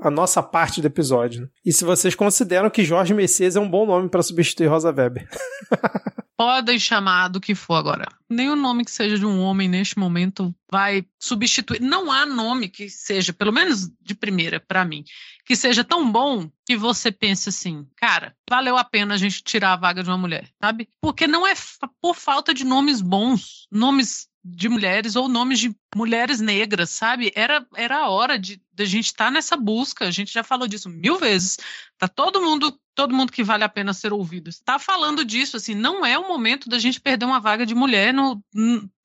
a 0.01 0.09
nossa 0.09 0.41
parte 0.41 0.81
do 0.81 0.87
episódio. 0.87 1.41
Né? 1.41 1.47
E 1.65 1.73
se 1.73 1.83
vocês 1.83 2.15
consideram 2.15 2.69
que 2.69 2.83
Jorge 2.83 3.13
Messias 3.13 3.55
é 3.55 3.59
um 3.59 3.69
bom 3.69 3.85
nome 3.85 4.09
para 4.09 4.23
substituir 4.23 4.67
Rosa 4.67 4.91
Weber. 4.91 5.27
Podem 6.39 6.79
chamar 6.79 7.27
do 7.27 7.41
que 7.41 7.53
for 7.53 7.73
agora. 7.73 8.07
Nenhum 8.29 8.55
nome 8.55 8.85
que 8.85 8.91
seja 8.91 9.19
de 9.19 9.25
um 9.25 9.41
homem 9.41 9.67
neste 9.67 9.99
momento 9.99 10.55
vai 10.71 11.05
substituir. 11.19 11.81
Não 11.81 12.09
há 12.09 12.25
nome 12.25 12.69
que 12.69 12.89
seja, 12.89 13.33
pelo 13.33 13.51
menos 13.51 13.89
de 14.01 14.15
primeira, 14.15 14.57
para 14.57 14.85
mim, 14.85 15.03
que 15.45 15.53
seja 15.53 15.83
tão 15.83 16.09
bom 16.09 16.49
que 16.65 16.77
você 16.77 17.11
pense 17.11 17.49
assim, 17.49 17.85
cara, 17.97 18.33
valeu 18.49 18.77
a 18.77 18.85
pena 18.85 19.15
a 19.15 19.17
gente 19.17 19.43
tirar 19.43 19.73
a 19.73 19.75
vaga 19.75 20.01
de 20.01 20.09
uma 20.09 20.17
mulher, 20.17 20.49
sabe? 20.63 20.87
Porque 21.01 21.27
não 21.27 21.45
é 21.45 21.53
por 22.01 22.15
falta 22.15 22.53
de 22.53 22.63
nomes 22.63 23.01
bons, 23.01 23.67
nomes 23.69 24.28
de 24.43 24.69
mulheres 24.69 25.15
ou 25.15 25.27
nomes 25.27 25.59
de 25.59 25.75
mulheres 25.95 26.39
negras, 26.39 26.89
sabe? 26.89 27.31
Era, 27.35 27.65
era 27.75 27.97
a 27.97 28.09
hora 28.09 28.39
de, 28.39 28.61
de 28.73 28.83
a 28.83 28.85
gente 28.85 29.07
estar 29.07 29.25
tá 29.25 29.31
nessa 29.31 29.57
busca. 29.57 30.07
A 30.07 30.11
gente 30.11 30.33
já 30.33 30.43
falou 30.43 30.67
disso 30.67 30.89
mil 30.89 31.17
vezes. 31.17 31.57
Tá 31.97 32.07
todo 32.07 32.41
mundo, 32.41 32.79
todo 32.95 33.13
mundo 33.13 33.31
que 33.31 33.43
vale 33.43 33.63
a 33.63 33.69
pena 33.69 33.93
ser 33.93 34.13
ouvido, 34.13 34.49
está 34.49 34.79
falando 34.79 35.25
disso. 35.25 35.57
Assim, 35.57 35.75
não 35.75 36.05
é 36.05 36.17
o 36.17 36.27
momento 36.27 36.69
da 36.69 36.79
gente 36.79 37.01
perder 37.01 37.25
uma 37.25 37.39
vaga 37.39 37.65
de 37.65 37.75
mulher 37.75 38.13
no, 38.13 38.41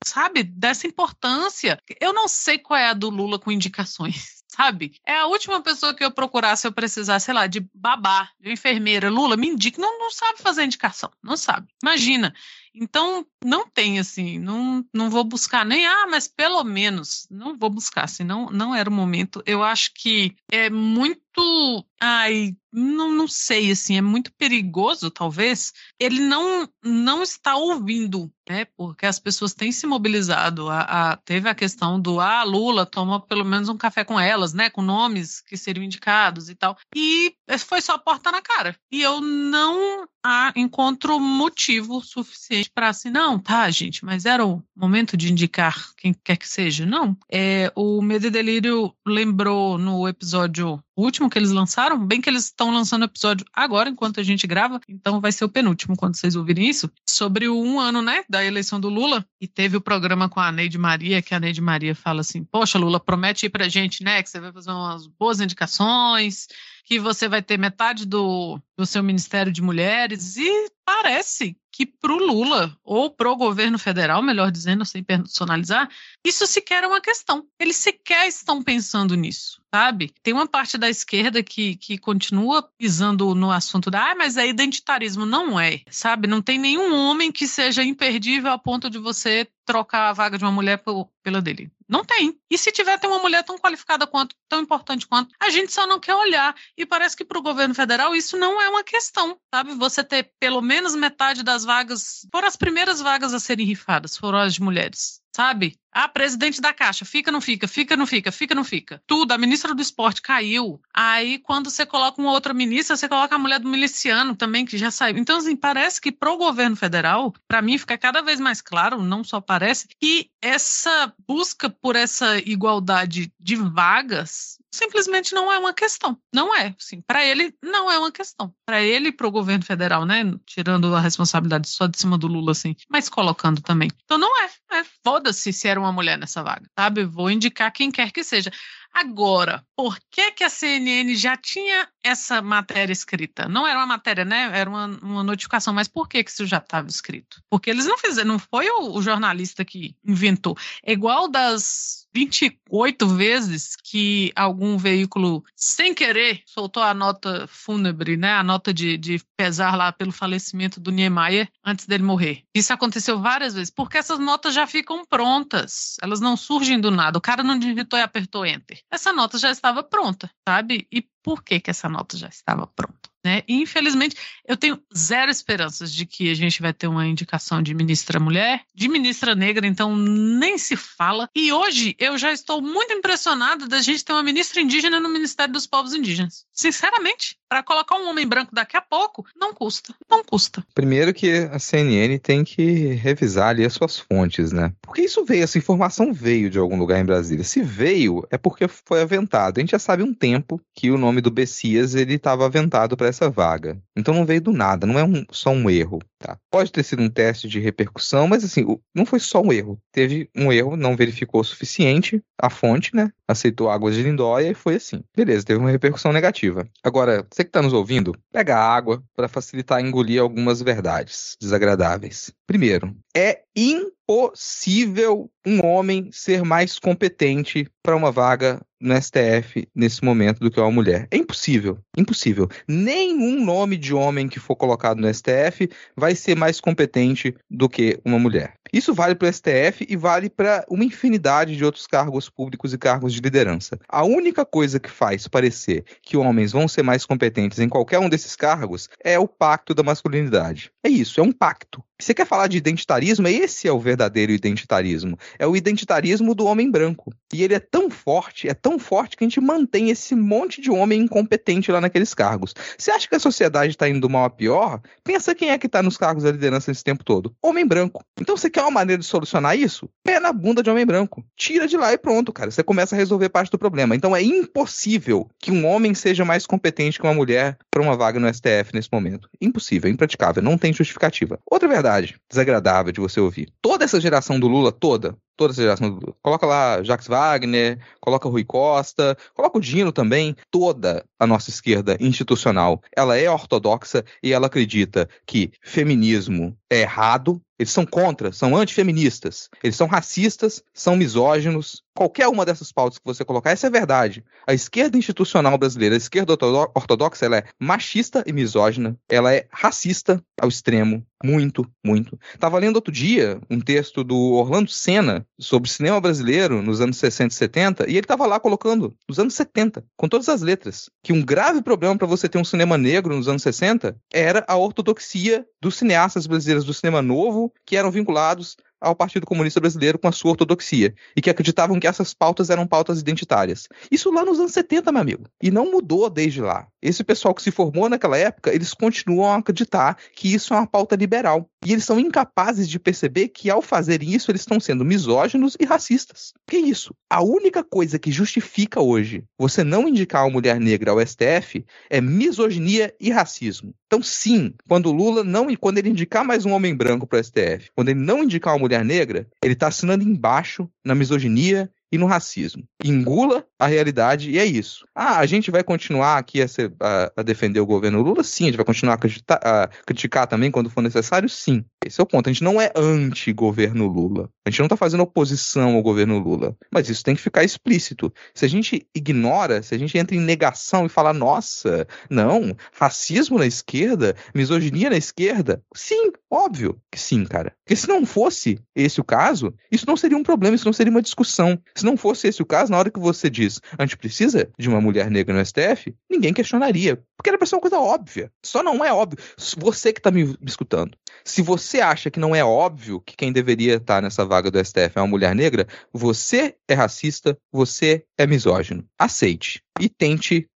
sabe? 0.04 0.42
Dessa 0.44 0.86
importância. 0.86 1.80
Eu 2.00 2.12
não 2.12 2.28
sei 2.28 2.58
qual 2.58 2.78
é 2.78 2.88
a 2.88 2.94
do 2.94 3.10
Lula 3.10 3.38
com 3.38 3.50
indicações 3.50 4.42
sabe? 4.54 4.94
É 5.04 5.18
a 5.18 5.26
última 5.26 5.60
pessoa 5.60 5.94
que 5.94 6.04
eu 6.04 6.12
procurar 6.12 6.54
se 6.56 6.66
eu 6.66 6.72
precisar, 6.72 7.18
sei 7.18 7.34
lá, 7.34 7.46
de 7.46 7.68
babá, 7.74 8.30
de 8.40 8.52
enfermeira. 8.52 9.10
Lula, 9.10 9.36
me 9.36 9.48
indique. 9.48 9.80
Não, 9.80 9.98
não 9.98 10.10
sabe 10.10 10.40
fazer 10.40 10.64
indicação, 10.64 11.10
não 11.22 11.36
sabe. 11.36 11.66
Imagina. 11.82 12.32
Então, 12.74 13.24
não 13.44 13.68
tem 13.68 14.00
assim, 14.00 14.38
não, 14.38 14.84
não 14.92 15.08
vou 15.08 15.22
buscar 15.22 15.64
nem, 15.64 15.86
ah, 15.86 16.06
mas 16.10 16.26
pelo 16.26 16.64
menos, 16.64 17.26
não 17.30 17.56
vou 17.56 17.70
buscar, 17.70 18.08
senão 18.08 18.50
não 18.50 18.74
era 18.74 18.90
o 18.90 18.92
momento. 18.92 19.42
Eu 19.46 19.62
acho 19.62 19.92
que 19.94 20.34
é 20.50 20.68
muito, 20.68 21.86
ai, 22.00 22.56
não, 22.72 23.12
não 23.12 23.28
sei, 23.28 23.70
assim, 23.70 23.96
é 23.96 24.02
muito 24.02 24.32
perigoso, 24.32 25.08
talvez, 25.08 25.72
ele 26.00 26.18
não, 26.20 26.68
não 26.84 27.22
está 27.22 27.54
ouvindo, 27.54 28.28
né, 28.48 28.64
porque 28.76 29.06
as 29.06 29.20
pessoas 29.20 29.54
têm 29.54 29.70
se 29.70 29.86
mobilizado, 29.86 30.68
a, 30.68 30.80
a, 31.12 31.16
teve 31.16 31.48
a 31.48 31.54
questão 31.54 32.00
do, 32.00 32.18
ah, 32.18 32.42
Lula 32.42 32.84
toma 32.84 33.20
pelo 33.20 33.44
menos 33.44 33.68
um 33.68 33.76
café 33.76 34.04
com 34.04 34.18
elas, 34.18 34.52
né, 34.52 34.68
com 34.68 34.82
nomes 34.82 35.40
que 35.40 35.56
seriam 35.56 35.84
indicados 35.84 36.50
e 36.50 36.56
tal, 36.56 36.76
e 36.96 37.36
foi 37.60 37.80
só 37.80 37.96
porta 37.96 38.32
na 38.32 38.42
cara, 38.42 38.76
e 38.90 39.00
eu 39.00 39.20
não 39.20 40.08
a, 40.24 40.50
encontro 40.56 41.20
motivo 41.20 42.00
suficiente 42.00 42.70
para 42.74 42.88
assim, 42.88 43.10
não, 43.10 43.38
tá, 43.38 43.70
gente, 43.70 44.02
mas 44.02 44.24
era 44.24 44.46
o 44.46 44.64
momento 44.74 45.18
de 45.18 45.30
indicar 45.30 45.92
quem 45.98 46.14
quer 46.14 46.38
que 46.38 46.48
seja. 46.48 46.86
Não. 46.86 47.14
É, 47.30 47.70
o 47.76 48.00
Medo 48.00 48.26
e 48.26 48.30
Delírio 48.30 48.94
lembrou 49.06 49.76
no 49.76 50.08
episódio 50.08 50.82
último 50.96 51.28
que 51.28 51.38
eles 51.38 51.50
lançaram, 51.50 51.98
bem 51.98 52.20
que 52.20 52.30
eles 52.30 52.44
estão 52.44 52.72
lançando 52.72 53.02
o 53.02 53.06
episódio 53.06 53.44
agora, 53.52 53.90
enquanto 53.90 54.20
a 54.20 54.22
gente 54.22 54.46
grava, 54.46 54.80
então 54.88 55.20
vai 55.20 55.32
ser 55.32 55.44
o 55.44 55.48
penúltimo 55.48 55.96
quando 55.96 56.16
vocês 56.16 56.36
ouvirem 56.36 56.68
isso, 56.68 56.90
sobre 57.06 57.48
o 57.48 57.60
um 57.60 57.80
ano, 57.80 58.00
né, 58.00 58.24
da 58.28 58.44
eleição 58.44 58.78
do 58.78 58.88
Lula, 58.88 59.26
e 59.40 59.48
teve 59.48 59.76
o 59.76 59.80
programa 59.80 60.28
com 60.28 60.40
a 60.40 60.52
Neide 60.52 60.78
Maria, 60.78 61.20
que 61.20 61.34
a 61.34 61.40
Neide 61.40 61.60
Maria 61.60 61.94
fala 61.94 62.20
assim, 62.20 62.44
poxa, 62.44 62.78
Lula, 62.78 63.00
promete 63.00 63.44
aí 63.44 63.50
pra 63.50 63.68
gente, 63.68 64.04
né, 64.04 64.22
que 64.22 64.30
você 64.30 64.40
vai 64.40 64.52
fazer 64.52 64.70
umas 64.70 65.06
boas 65.06 65.40
indicações, 65.40 66.46
que 66.84 66.98
você 66.98 67.28
vai 67.28 67.42
ter 67.42 67.58
metade 67.58 68.06
do, 68.06 68.60
do 68.76 68.84
seu 68.84 69.02
Ministério 69.02 69.50
de 69.50 69.62
Mulheres, 69.62 70.36
e 70.36 70.70
parece 70.84 71.56
que 71.74 71.84
para 71.84 72.12
o 72.12 72.16
Lula, 72.16 72.78
ou 72.84 73.10
para 73.10 73.28
o 73.28 73.36
governo 73.36 73.80
federal, 73.80 74.22
melhor 74.22 74.48
dizendo, 74.48 74.84
sem 74.84 75.02
personalizar, 75.02 75.88
isso 76.24 76.46
sequer 76.46 76.84
é 76.84 76.86
uma 76.86 77.00
questão. 77.00 77.48
Eles 77.58 77.76
sequer 77.76 78.28
estão 78.28 78.62
pensando 78.62 79.16
nisso, 79.16 79.60
sabe? 79.74 80.14
Tem 80.22 80.32
uma 80.32 80.46
parte 80.46 80.78
da 80.78 80.88
esquerda 80.88 81.42
que, 81.42 81.74
que 81.74 81.98
continua 81.98 82.62
pisando 82.78 83.34
no 83.34 83.50
assunto 83.50 83.90
da, 83.90 84.12
ah, 84.12 84.14
mas 84.14 84.36
é 84.36 84.46
identitarismo. 84.46 85.26
Não 85.26 85.58
é, 85.58 85.80
sabe? 85.90 86.28
Não 86.28 86.40
tem 86.40 86.58
nenhum 86.58 86.94
homem 86.94 87.32
que 87.32 87.48
seja 87.48 87.82
imperdível 87.82 88.52
a 88.52 88.58
ponto 88.58 88.88
de 88.88 88.98
você 88.98 89.48
trocar 89.64 90.10
a 90.10 90.12
vaga 90.12 90.38
de 90.38 90.44
uma 90.44 90.52
mulher 90.52 90.82
pela 91.22 91.40
dele. 91.42 91.72
Não 91.88 92.04
tem. 92.04 92.38
E 92.50 92.56
se 92.56 92.72
tiver, 92.72 92.98
tem 92.98 93.10
uma 93.10 93.18
mulher 93.18 93.42
tão 93.42 93.58
qualificada 93.58 94.06
quanto, 94.06 94.34
tão 94.48 94.60
importante 94.60 95.06
quanto, 95.06 95.34
a 95.40 95.50
gente 95.50 95.72
só 95.72 95.86
não 95.86 96.00
quer 96.00 96.14
olhar. 96.14 96.54
E 96.76 96.86
parece 96.86 97.16
que 97.16 97.24
para 97.24 97.38
o 97.38 97.42
governo 97.42 97.74
federal 97.74 98.14
isso 98.14 98.36
não 98.36 98.60
é 98.60 98.68
uma 98.68 98.82
questão, 98.82 99.38
sabe? 99.54 99.74
Você 99.74 100.02
ter 100.02 100.32
pelo 100.40 100.62
menos 100.62 100.94
metade 100.94 101.42
das 101.42 101.63
vagas, 101.64 102.26
foram 102.30 102.48
as 102.48 102.56
primeiras 102.56 103.00
vagas 103.00 103.34
a 103.34 103.40
serem 103.40 103.66
rifadas, 103.66 104.16
foram 104.16 104.38
as 104.38 104.54
de 104.54 104.62
mulheres 104.62 105.23
sabe? 105.34 105.76
Ah, 105.92 106.08
presidente 106.08 106.60
da 106.60 106.72
Caixa, 106.72 107.04
fica, 107.04 107.30
não 107.30 107.40
fica, 107.40 107.68
fica, 107.68 107.96
não 107.96 108.06
fica, 108.06 108.32
fica, 108.32 108.54
não 108.54 108.64
fica. 108.64 109.00
Tudo, 109.06 109.30
a 109.30 109.38
ministra 109.38 109.74
do 109.74 109.80
esporte 109.80 110.20
caiu. 110.20 110.80
Aí, 110.92 111.38
quando 111.38 111.70
você 111.70 111.86
coloca 111.86 112.20
uma 112.20 112.32
outra 112.32 112.52
ministra, 112.52 112.96
você 112.96 113.08
coloca 113.08 113.34
a 113.34 113.38
mulher 113.38 113.60
do 113.60 113.68
miliciano 113.68 114.34
também, 114.34 114.64
que 114.64 114.76
já 114.76 114.90
saiu. 114.90 115.18
Então, 115.18 115.38
assim, 115.38 115.54
parece 115.54 116.00
que 116.00 116.10
para 116.10 116.32
o 116.32 116.36
governo 116.36 116.74
federal, 116.74 117.32
para 117.46 117.62
mim, 117.62 117.78
fica 117.78 117.96
cada 117.96 118.22
vez 118.22 118.40
mais 118.40 118.60
claro, 118.60 119.02
não 119.02 119.22
só 119.22 119.40
parece, 119.40 119.86
que 120.00 120.30
essa 120.42 121.12
busca 121.28 121.70
por 121.70 121.94
essa 121.94 122.38
igualdade 122.38 123.32
de 123.38 123.54
vagas 123.54 124.58
simplesmente 124.74 125.34
não 125.34 125.50
é 125.52 125.58
uma 125.58 125.72
questão. 125.72 126.18
Não 126.34 126.54
é. 126.54 126.74
Assim, 126.78 127.00
para 127.00 127.24
ele, 127.24 127.54
não 127.62 127.90
é 127.90 127.98
uma 127.98 128.10
questão. 128.10 128.52
Para 128.66 128.82
ele 128.82 129.08
e 129.08 129.12
para 129.12 129.26
o 129.26 129.30
governo 129.30 129.64
federal, 129.64 130.04
né? 130.04 130.34
Tirando 130.44 130.94
a 130.94 131.00
responsabilidade 131.00 131.68
só 131.68 131.86
de 131.86 131.98
cima 131.98 132.18
do 132.18 132.26
Lula, 132.26 132.52
assim, 132.52 132.74
mas 132.88 133.08
colocando 133.08 133.62
também. 133.62 133.90
Então, 134.04 134.18
não 134.18 134.42
é. 134.42 134.50
é 134.72 134.84
foda-se 135.24 135.52
se 135.52 135.66
era 135.66 135.80
uma 135.80 135.92
mulher 135.92 136.18
nessa 136.18 136.42
vaga, 136.42 136.68
sabe? 136.78 137.04
Vou 137.04 137.30
indicar 137.30 137.72
quem 137.72 137.90
quer 137.90 138.12
que 138.12 138.22
seja. 138.22 138.50
Agora, 138.92 139.64
por 139.74 139.98
que, 140.10 140.32
que 140.32 140.44
a 140.44 140.50
CNN 140.50 141.14
já 141.16 141.36
tinha 141.36 141.88
essa 142.02 142.42
matéria 142.42 142.92
escrita? 142.92 143.48
Não 143.48 143.66
era 143.66 143.78
uma 143.78 143.86
matéria, 143.86 144.24
né? 144.24 144.50
Era 144.52 144.68
uma, 144.68 144.86
uma 145.02 145.24
notificação, 145.24 145.72
mas 145.72 145.88
por 145.88 146.08
que, 146.08 146.22
que 146.22 146.30
isso 146.30 146.46
já 146.46 146.58
estava 146.58 146.88
escrito? 146.88 147.42
Porque 147.50 147.70
eles 147.70 147.86
não 147.86 147.98
fizeram, 147.98 148.28
não 148.28 148.38
foi 148.38 148.68
o, 148.68 148.92
o 148.92 149.02
jornalista 149.02 149.64
que 149.64 149.96
inventou. 150.04 150.56
É 150.84 150.92
igual 150.92 151.28
das 151.28 152.03
28 152.14 153.08
vezes 153.08 153.76
que 153.76 154.32
algum 154.36 154.78
veículo, 154.78 155.44
sem 155.56 155.92
querer, 155.92 156.42
soltou 156.46 156.82
a 156.82 156.94
nota 156.94 157.46
fúnebre, 157.48 158.16
né? 158.16 158.34
A 158.34 158.44
nota 158.44 158.72
de, 158.72 158.96
de 158.96 159.20
pesar 159.36 159.76
lá 159.76 159.90
pelo 159.92 160.12
falecimento 160.12 160.80
do 160.80 160.92
Niemeyer 160.92 161.48
antes 161.64 161.86
dele 161.86 162.04
morrer. 162.04 162.42
Isso 162.54 162.72
aconteceu 162.72 163.20
várias 163.20 163.54
vezes, 163.54 163.70
porque 163.70 163.98
essas 163.98 164.18
notas 164.18 164.54
já 164.54 164.66
ficam 164.66 165.04
prontas. 165.04 165.96
Elas 166.02 166.20
não 166.20 166.36
surgem 166.36 166.80
do 166.80 166.90
nada. 166.90 167.18
O 167.18 167.22
cara 167.22 167.42
não 167.42 167.58
digitou 167.58 167.98
e 167.98 168.02
apertou 168.02 168.46
Enter. 168.46 168.80
Essa 168.90 169.12
nota 169.12 169.38
já 169.38 169.50
estava 169.50 169.82
pronta, 169.82 170.30
sabe? 170.46 170.86
E 170.92 171.02
por 171.22 171.42
que, 171.42 171.58
que 171.58 171.70
essa 171.70 171.88
nota 171.88 172.16
já 172.16 172.28
estava 172.28 172.66
pronta? 172.66 173.13
Né? 173.24 173.42
E, 173.48 173.54
infelizmente, 173.54 174.16
eu 174.46 174.56
tenho 174.56 174.78
zero 174.94 175.30
esperanças 175.30 175.90
de 175.90 176.04
que 176.04 176.30
a 176.30 176.34
gente 176.34 176.60
vai 176.60 176.74
ter 176.74 176.86
uma 176.86 177.06
indicação 177.06 177.62
de 177.62 177.72
ministra 177.72 178.20
mulher, 178.20 178.60
de 178.74 178.86
ministra 178.86 179.34
negra, 179.34 179.66
então 179.66 179.96
nem 179.96 180.58
se 180.58 180.76
fala. 180.76 181.28
E 181.34 181.50
hoje 181.50 181.96
eu 181.98 182.18
já 182.18 182.30
estou 182.30 182.60
muito 182.60 182.92
impressionada 182.92 183.66
da 183.66 183.80
gente 183.80 184.04
ter 184.04 184.12
uma 184.12 184.22
ministra 184.22 184.60
indígena 184.60 185.00
no 185.00 185.08
Ministério 185.08 185.54
dos 185.54 185.66
Povos 185.66 185.94
Indígenas. 185.94 186.44
Sinceramente, 186.52 187.38
para 187.48 187.62
colocar 187.62 187.96
um 187.96 188.08
homem 188.08 188.26
branco 188.26 188.54
daqui 188.54 188.76
a 188.76 188.82
pouco, 188.82 189.24
não 189.34 189.54
custa. 189.54 189.94
Não 190.10 190.22
custa. 190.22 190.64
Primeiro 190.74 191.14
que 191.14 191.30
a 191.50 191.58
CNN 191.58 192.18
tem 192.18 192.44
que 192.44 192.94
revisar 192.94 193.50
ali 193.50 193.64
as 193.64 193.72
suas 193.72 193.98
fontes, 193.98 194.52
né? 194.52 194.72
Porque 194.82 195.02
isso 195.02 195.24
veio, 195.24 195.44
essa 195.44 195.56
informação 195.56 196.12
veio 196.12 196.50
de 196.50 196.58
algum 196.58 196.76
lugar 196.76 197.00
em 197.00 197.04
Brasília. 197.04 197.44
Se 197.44 197.62
veio, 197.62 198.26
é 198.30 198.36
porque 198.36 198.68
foi 198.68 199.00
aventado. 199.00 199.58
A 199.58 199.60
gente 199.60 199.70
já 199.70 199.78
sabe 199.78 200.02
um 200.02 200.12
tempo 200.12 200.60
que 200.74 200.90
o 200.90 200.98
nome 200.98 201.20
do 201.20 201.30
Bessias 201.30 201.94
ele 201.94 202.14
estava 202.14 202.44
aventado 202.44 202.96
para 202.96 203.13
essa 203.14 203.30
vaga. 203.30 203.80
Então 203.96 204.12
não 204.12 204.26
veio 204.26 204.40
do 204.40 204.52
nada, 204.52 204.86
não 204.86 204.98
é 204.98 205.04
um, 205.04 205.24
só 205.30 205.50
um 205.50 205.70
erro. 205.70 206.00
Tá? 206.18 206.36
Pode 206.50 206.72
ter 206.72 206.82
sido 206.82 207.02
um 207.02 207.08
teste 207.08 207.48
de 207.48 207.60
repercussão, 207.60 208.26
mas 208.26 208.44
assim, 208.44 208.64
não 208.94 209.06
foi 209.06 209.20
só 209.20 209.40
um 209.40 209.52
erro. 209.52 209.78
Teve 209.92 210.28
um 210.36 210.52
erro, 210.52 210.76
não 210.76 210.96
verificou 210.96 211.40
o 211.40 211.44
suficiente 211.44 212.22
a 212.40 212.50
fonte, 212.50 212.94
né? 212.94 213.10
Aceitou 213.28 213.70
águas 213.70 213.94
de 213.94 214.02
lindóia 214.02 214.50
e 214.50 214.54
foi 214.54 214.76
assim. 214.76 215.02
Beleza, 215.16 215.46
teve 215.46 215.60
uma 215.60 215.70
repercussão 215.70 216.12
negativa. 216.12 216.68
Agora, 216.82 217.26
você 217.30 217.44
que 217.44 217.48
está 217.48 217.62
nos 217.62 217.72
ouvindo, 217.72 218.14
pega 218.32 218.56
água 218.56 219.02
para 219.14 219.28
facilitar 219.28 219.80
engolir 219.80 220.20
algumas 220.20 220.60
verdades 220.60 221.36
desagradáveis. 221.40 222.32
Primeiro, 222.46 222.94
é 223.16 223.42
impossível 223.56 225.30
um 225.46 225.64
homem 225.64 226.10
ser 226.12 226.42
mais 226.42 226.78
competente 226.78 227.68
para 227.82 227.96
uma 227.96 228.10
vaga 228.10 228.60
no 228.84 228.94
STF 229.00 229.66
nesse 229.74 230.04
momento 230.04 230.40
do 230.40 230.50
que 230.50 230.60
uma 230.60 230.70
mulher. 230.70 231.08
É 231.10 231.16
impossível. 231.16 231.78
Impossível. 231.96 232.48
Nenhum 232.68 233.42
nome 233.42 233.78
de 233.78 233.94
homem 233.94 234.28
que 234.28 234.38
for 234.38 234.54
colocado 234.54 235.00
no 235.00 235.12
STF 235.12 235.70
vai 235.96 236.14
ser 236.14 236.36
mais 236.36 236.60
competente 236.60 237.34
do 237.50 237.68
que 237.68 237.98
uma 238.04 238.18
mulher. 238.18 238.54
Isso 238.74 238.92
vale 238.92 239.14
para 239.14 239.28
o 239.28 239.32
STF 239.32 239.86
e 239.88 239.96
vale 239.96 240.28
para 240.28 240.64
uma 240.68 240.84
infinidade 240.84 241.56
de 241.56 241.64
outros 241.64 241.86
cargos 241.86 242.28
públicos 242.28 242.74
e 242.74 242.78
cargos 242.78 243.12
de 243.12 243.20
liderança. 243.20 243.78
A 243.88 244.04
única 244.04 244.44
coisa 244.44 244.80
que 244.80 244.90
faz 244.90 245.28
parecer 245.28 245.84
que 246.02 246.16
homens 246.16 246.50
vão 246.50 246.66
ser 246.66 246.82
mais 246.82 247.06
competentes 247.06 247.60
em 247.60 247.68
qualquer 247.68 248.00
um 248.00 248.08
desses 248.08 248.34
cargos 248.34 248.88
é 249.02 249.16
o 249.16 249.28
pacto 249.28 249.74
da 249.74 249.84
masculinidade. 249.84 250.72
É 250.82 250.88
isso, 250.88 251.20
é 251.20 251.22
um 251.22 251.30
pacto. 251.30 251.84
Você 252.00 252.12
quer 252.12 252.26
falar 252.26 252.48
de 252.48 252.56
identitarismo? 252.56 253.28
Esse 253.28 253.68
é 253.68 253.72
o 253.72 253.78
verdadeiro 253.78 254.32
identitarismo. 254.32 255.16
É 255.38 255.46
o 255.46 255.56
identitarismo 255.56 256.34
do 256.34 256.44
homem 256.44 256.68
branco. 256.68 257.14
E 257.32 257.44
ele 257.44 257.54
é 257.54 257.60
tão 257.60 257.88
forte, 257.88 258.48
é 258.48 258.54
tão 258.54 258.73
forte 258.78 259.16
que 259.16 259.24
a 259.24 259.26
gente 259.26 259.40
mantém 259.40 259.90
esse 259.90 260.14
monte 260.14 260.60
de 260.60 260.70
homem 260.70 261.00
incompetente 261.00 261.70
lá 261.70 261.80
naqueles 261.80 262.14
cargos. 262.14 262.54
Você 262.76 262.90
acha 262.90 263.08
que 263.08 263.14
a 263.14 263.20
sociedade 263.20 263.72
está 263.72 263.88
indo 263.88 264.00
do 264.00 264.10
mal 264.10 264.24
a 264.24 264.30
pior? 264.30 264.80
Pensa 265.02 265.34
quem 265.34 265.50
é 265.50 265.58
que 265.58 265.66
está 265.66 265.82
nos 265.82 265.96
cargos 265.96 266.24
da 266.24 266.32
liderança 266.32 266.70
esse 266.70 266.84
tempo 266.84 267.04
todo. 267.04 267.34
Homem 267.42 267.66
branco. 267.66 268.04
Então 268.20 268.36
você 268.36 268.50
quer 268.50 268.62
uma 268.62 268.70
maneira 268.70 269.00
de 269.00 269.06
solucionar 269.06 269.56
isso? 269.56 269.88
Pé 270.02 270.20
na 270.20 270.32
bunda 270.32 270.62
de 270.62 270.70
homem 270.70 270.86
branco. 270.86 271.24
Tira 271.36 271.66
de 271.66 271.76
lá 271.76 271.92
e 271.92 271.98
pronto, 271.98 272.32
cara. 272.32 272.50
Você 272.50 272.62
começa 272.62 272.94
a 272.94 272.98
resolver 272.98 273.28
parte 273.28 273.50
do 273.50 273.58
problema. 273.58 273.94
Então 273.94 274.14
é 274.14 274.22
impossível 274.22 275.28
que 275.40 275.50
um 275.50 275.66
homem 275.66 275.94
seja 275.94 276.24
mais 276.24 276.46
competente 276.46 276.98
que 276.98 277.06
uma 277.06 277.14
mulher 277.14 277.56
para 277.70 277.82
uma 277.82 277.96
vaga 277.96 278.20
no 278.20 278.32
STF 278.32 278.72
nesse 278.74 278.88
momento. 278.92 279.28
Impossível, 279.40 279.90
impraticável. 279.90 280.42
Não 280.42 280.58
tem 280.58 280.72
justificativa. 280.72 281.38
Outra 281.50 281.68
verdade 281.68 282.16
desagradável 282.30 282.92
de 282.92 283.00
você 283.00 283.20
ouvir. 283.20 283.48
Toda 283.62 283.84
essa 283.84 284.00
geração 284.00 284.38
do 284.38 284.48
Lula, 284.48 284.72
toda, 284.72 285.16
toda 285.36 285.52
essa 285.52 285.62
geração 285.62 285.90
do 285.90 286.00
Lula. 286.00 286.16
Coloca 286.22 286.46
lá 286.46 286.82
Jacques 286.82 287.08
Wagner, 287.08 287.78
coloca 288.00 288.28
Rui 288.28 288.44
Costa, 288.44 289.16
coloca 289.34 289.58
o 289.58 289.60
Dino 289.60 289.92
também. 289.92 290.36
Toda 290.50 291.04
a 291.18 291.26
nossa 291.26 291.50
esquerda 291.50 291.96
institucional, 292.00 292.82
ela 292.96 293.16
é 293.16 293.28
ortodoxa 293.30 294.04
e 294.22 294.32
ela 294.32 294.46
acredita 294.46 295.08
que 295.26 295.50
feminismo 295.62 296.56
é 296.70 296.80
errado, 296.80 297.40
eles 297.58 297.72
são 297.72 297.86
contra, 297.86 298.32
são 298.32 298.56
antifeministas, 298.56 299.48
eles 299.62 299.76
são 299.76 299.86
racistas, 299.86 300.62
são 300.72 300.96
misóginos. 300.96 301.82
Qualquer 301.96 302.26
uma 302.26 302.44
dessas 302.44 302.72
pautas 302.72 302.98
que 302.98 303.04
você 303.04 303.24
colocar, 303.24 303.50
essa 303.50 303.68
é 303.68 303.70
verdade. 303.70 304.24
A 304.46 304.52
esquerda 304.52 304.98
institucional 304.98 305.56
brasileira, 305.56 305.94
a 305.94 305.98
esquerda 305.98 306.32
ortodoxa, 306.32 307.24
ela 307.24 307.38
é 307.38 307.44
machista 307.58 308.24
e 308.26 308.32
misógina, 308.32 308.98
ela 309.08 309.32
é 309.32 309.46
racista 309.50 310.20
ao 310.40 310.48
extremo, 310.48 311.06
muito, 311.24 311.64
muito. 311.84 312.18
Estava 312.34 312.58
lendo 312.58 312.76
outro 312.76 312.92
dia 312.92 313.40
um 313.48 313.60
texto 313.60 314.02
do 314.02 314.32
Orlando 314.32 314.70
Senna 314.70 315.24
sobre 315.38 315.70
cinema 315.70 316.00
brasileiro 316.00 316.60
nos 316.60 316.80
anos 316.80 316.96
60 316.96 317.32
e 317.32 317.36
70, 317.36 317.84
e 317.88 317.92
ele 317.92 318.00
estava 318.00 318.26
lá 318.26 318.40
colocando, 318.40 318.92
nos 319.08 319.18
anos 319.18 319.34
70, 319.34 319.84
com 319.96 320.08
todas 320.08 320.28
as 320.28 320.42
letras, 320.42 320.90
que 321.02 321.12
um 321.12 321.22
grave 321.22 321.62
problema 321.62 321.96
para 321.96 322.06
você 322.06 322.28
ter 322.28 322.38
um 322.38 322.44
cinema 322.44 322.76
negro 322.76 323.16
nos 323.16 323.28
anos 323.28 323.42
60 323.42 323.96
era 324.12 324.44
a 324.48 324.56
ortodoxia 324.56 325.46
dos 325.62 325.76
cineastas 325.76 326.26
brasileiros 326.26 326.64
do 326.64 326.74
cinema 326.74 327.00
novo 327.00 327.43
que 327.64 327.76
eram 327.76 327.90
vinculados 327.90 328.56
ao 328.84 328.94
Partido 328.94 329.26
Comunista 329.26 329.60
Brasileiro 329.60 329.98
com 329.98 330.08
a 330.08 330.12
sua 330.12 330.32
ortodoxia 330.32 330.94
e 331.16 331.20
que 331.20 331.30
acreditavam 331.30 331.80
que 331.80 331.86
essas 331.86 332.12
pautas 332.12 332.50
eram 332.50 332.66
pautas 332.66 333.00
identitárias. 333.00 333.66
Isso 333.90 334.12
lá 334.12 334.24
nos 334.24 334.38
anos 334.38 334.52
70, 334.52 334.92
meu 334.92 335.00
amigo. 335.00 335.24
E 335.42 335.50
não 335.50 335.70
mudou 335.70 336.08
desde 336.10 336.40
lá. 336.40 336.66
Esse 336.82 337.02
pessoal 337.02 337.34
que 337.34 337.42
se 337.42 337.50
formou 337.50 337.88
naquela 337.88 338.18
época, 338.18 338.54
eles 338.54 338.74
continuam 338.74 339.32
a 339.32 339.36
acreditar 339.36 339.96
que 340.14 340.32
isso 340.32 340.52
é 340.52 340.58
uma 340.58 340.66
pauta 340.66 340.94
liberal. 340.94 341.48
E 341.64 341.72
eles 341.72 341.84
são 341.84 341.98
incapazes 341.98 342.68
de 342.68 342.78
perceber 342.78 343.28
que 343.28 343.48
ao 343.48 343.62
fazerem 343.62 344.12
isso, 344.12 344.30
eles 344.30 344.42
estão 344.42 344.60
sendo 344.60 344.84
misóginos 344.84 345.56
e 345.58 345.64
racistas. 345.64 346.34
Que 346.46 346.58
isso? 346.58 346.94
A 347.08 347.22
única 347.22 347.64
coisa 347.64 347.98
que 347.98 348.12
justifica 348.12 348.82
hoje 348.82 349.24
você 349.38 349.64
não 349.64 349.88
indicar 349.88 350.24
uma 350.24 350.32
mulher 350.32 350.60
negra 350.60 350.90
ao 350.90 351.00
STF 351.00 351.64
é 351.88 352.00
misoginia 352.00 352.94
e 353.00 353.10
racismo. 353.10 353.74
Então, 353.86 354.02
sim, 354.02 354.52
quando 354.68 354.86
o 354.86 354.92
Lula 354.92 355.22
não, 355.22 355.54
quando 355.54 355.78
ele 355.78 355.90
indicar 355.90 356.24
mais 356.24 356.44
um 356.44 356.50
homem 356.50 356.74
branco 356.74 357.06
para 357.06 357.20
o 357.20 357.22
STF, 357.22 357.70
quando 357.76 357.90
ele 357.90 358.00
não 358.00 358.24
indicar 358.24 358.52
uma 358.52 358.58
mulher 358.58 358.73
negra, 358.82 359.28
ele 359.42 359.52
está 359.52 359.68
assinando 359.68 360.02
embaixo 360.02 360.68
na 360.84 360.94
misoginia 360.94 361.70
e 361.94 361.98
no 361.98 362.06
racismo. 362.06 362.64
Engula 362.84 363.46
a 363.56 363.68
realidade 363.68 364.28
e 364.28 364.38
é 364.38 364.44
isso. 364.44 364.84
Ah, 364.92 365.18
a 365.18 365.26
gente 365.26 365.48
vai 365.48 365.62
continuar 365.62 366.18
aqui 366.18 366.42
a, 366.42 366.48
ser, 366.48 366.72
a, 366.80 367.12
a 367.16 367.22
defender 367.22 367.60
o 367.60 367.66
governo 367.66 368.02
Lula? 368.02 368.24
Sim. 368.24 368.44
A 368.44 368.46
gente 368.48 368.56
vai 368.56 368.64
continuar 368.64 368.94
a, 368.94 368.96
acreditar, 368.96 369.40
a 369.40 369.68
criticar 369.86 370.26
também 370.26 370.50
quando 370.50 370.68
for 370.68 370.82
necessário? 370.82 371.28
Sim. 371.28 371.64
Esse 371.86 372.00
é 372.00 372.02
o 372.02 372.06
ponto. 372.06 372.28
A 372.28 372.32
gente 372.32 372.42
não 372.42 372.60
é 372.60 372.72
anti-governo 372.74 373.86
Lula. 373.86 374.28
A 374.44 374.50
gente 374.50 374.58
não 374.58 374.66
está 374.66 374.76
fazendo 374.76 375.04
oposição 375.04 375.76
ao 375.76 375.82
governo 375.82 376.18
Lula. 376.18 376.56
Mas 376.72 376.88
isso 376.88 377.04
tem 377.04 377.14
que 377.14 377.22
ficar 377.22 377.44
explícito. 377.44 378.12
Se 378.34 378.44
a 378.44 378.48
gente 378.48 378.84
ignora, 378.92 379.62
se 379.62 379.72
a 379.72 379.78
gente 379.78 379.96
entra 379.96 380.16
em 380.16 380.20
negação 380.20 380.86
e 380.86 380.88
fala, 380.88 381.12
nossa, 381.12 381.86
não, 382.10 382.56
racismo 382.72 383.38
na 383.38 383.46
esquerda, 383.46 384.16
misoginia 384.34 384.90
na 384.90 384.96
esquerda, 384.96 385.62
sim, 385.76 386.10
óbvio 386.28 386.80
que 386.90 386.98
sim, 386.98 387.24
cara. 387.24 387.52
Porque 387.64 387.76
se 387.76 387.86
não 387.86 388.04
fosse 388.04 388.58
esse 388.74 389.00
o 389.00 389.04
caso, 389.04 389.54
isso 389.70 389.86
não 389.86 389.96
seria 389.96 390.16
um 390.16 390.22
problema, 390.22 390.56
isso 390.56 390.66
não 390.66 390.72
seria 390.72 390.90
uma 390.90 391.02
discussão. 391.02 391.58
Se 391.84 391.86
não 391.86 391.98
fosse 391.98 392.28
esse 392.28 392.40
o 392.40 392.46
caso, 392.46 392.70
na 392.70 392.78
hora 392.78 392.90
que 392.90 392.98
você 392.98 393.28
diz 393.28 393.60
a 393.76 393.84
gente 393.84 393.98
precisa 393.98 394.48
de 394.58 394.70
uma 394.70 394.80
mulher 394.80 395.10
negra 395.10 395.36
no 395.36 395.44
STF, 395.44 395.94
ninguém 396.10 396.32
questionaria. 396.32 396.96
Porque 397.14 397.28
era 397.28 397.36
pra 397.36 397.46
ser 397.46 397.56
uma 397.56 397.60
coisa 397.60 397.78
óbvia. 397.78 398.32
Só 398.42 398.62
não 398.62 398.82
é 398.82 398.90
óbvio. 398.90 399.22
Você 399.58 399.92
que 399.92 400.00
tá 400.00 400.10
me, 400.10 400.34
escutando. 400.46 400.96
Se 401.22 401.42
você 401.42 401.82
acha 401.82 402.10
que 402.10 402.18
não 402.18 402.34
é 402.34 402.42
óbvio 402.42 403.02
que 403.02 403.14
quem 403.14 403.30
deveria 403.30 403.74
estar 403.74 404.00
nessa 404.00 404.24
vaga 404.24 404.50
do 404.50 404.64
STF 404.64 404.92
é 404.94 405.00
uma 405.00 405.06
mulher 405.06 405.34
negra, 405.34 405.66
você 405.92 406.54
é 406.66 406.72
racista, 406.72 407.36
você 407.52 408.04
é 408.16 408.26
misógino. 408.26 408.86
Aceite 408.98 409.62
e 409.78 409.88
tente 409.88 410.48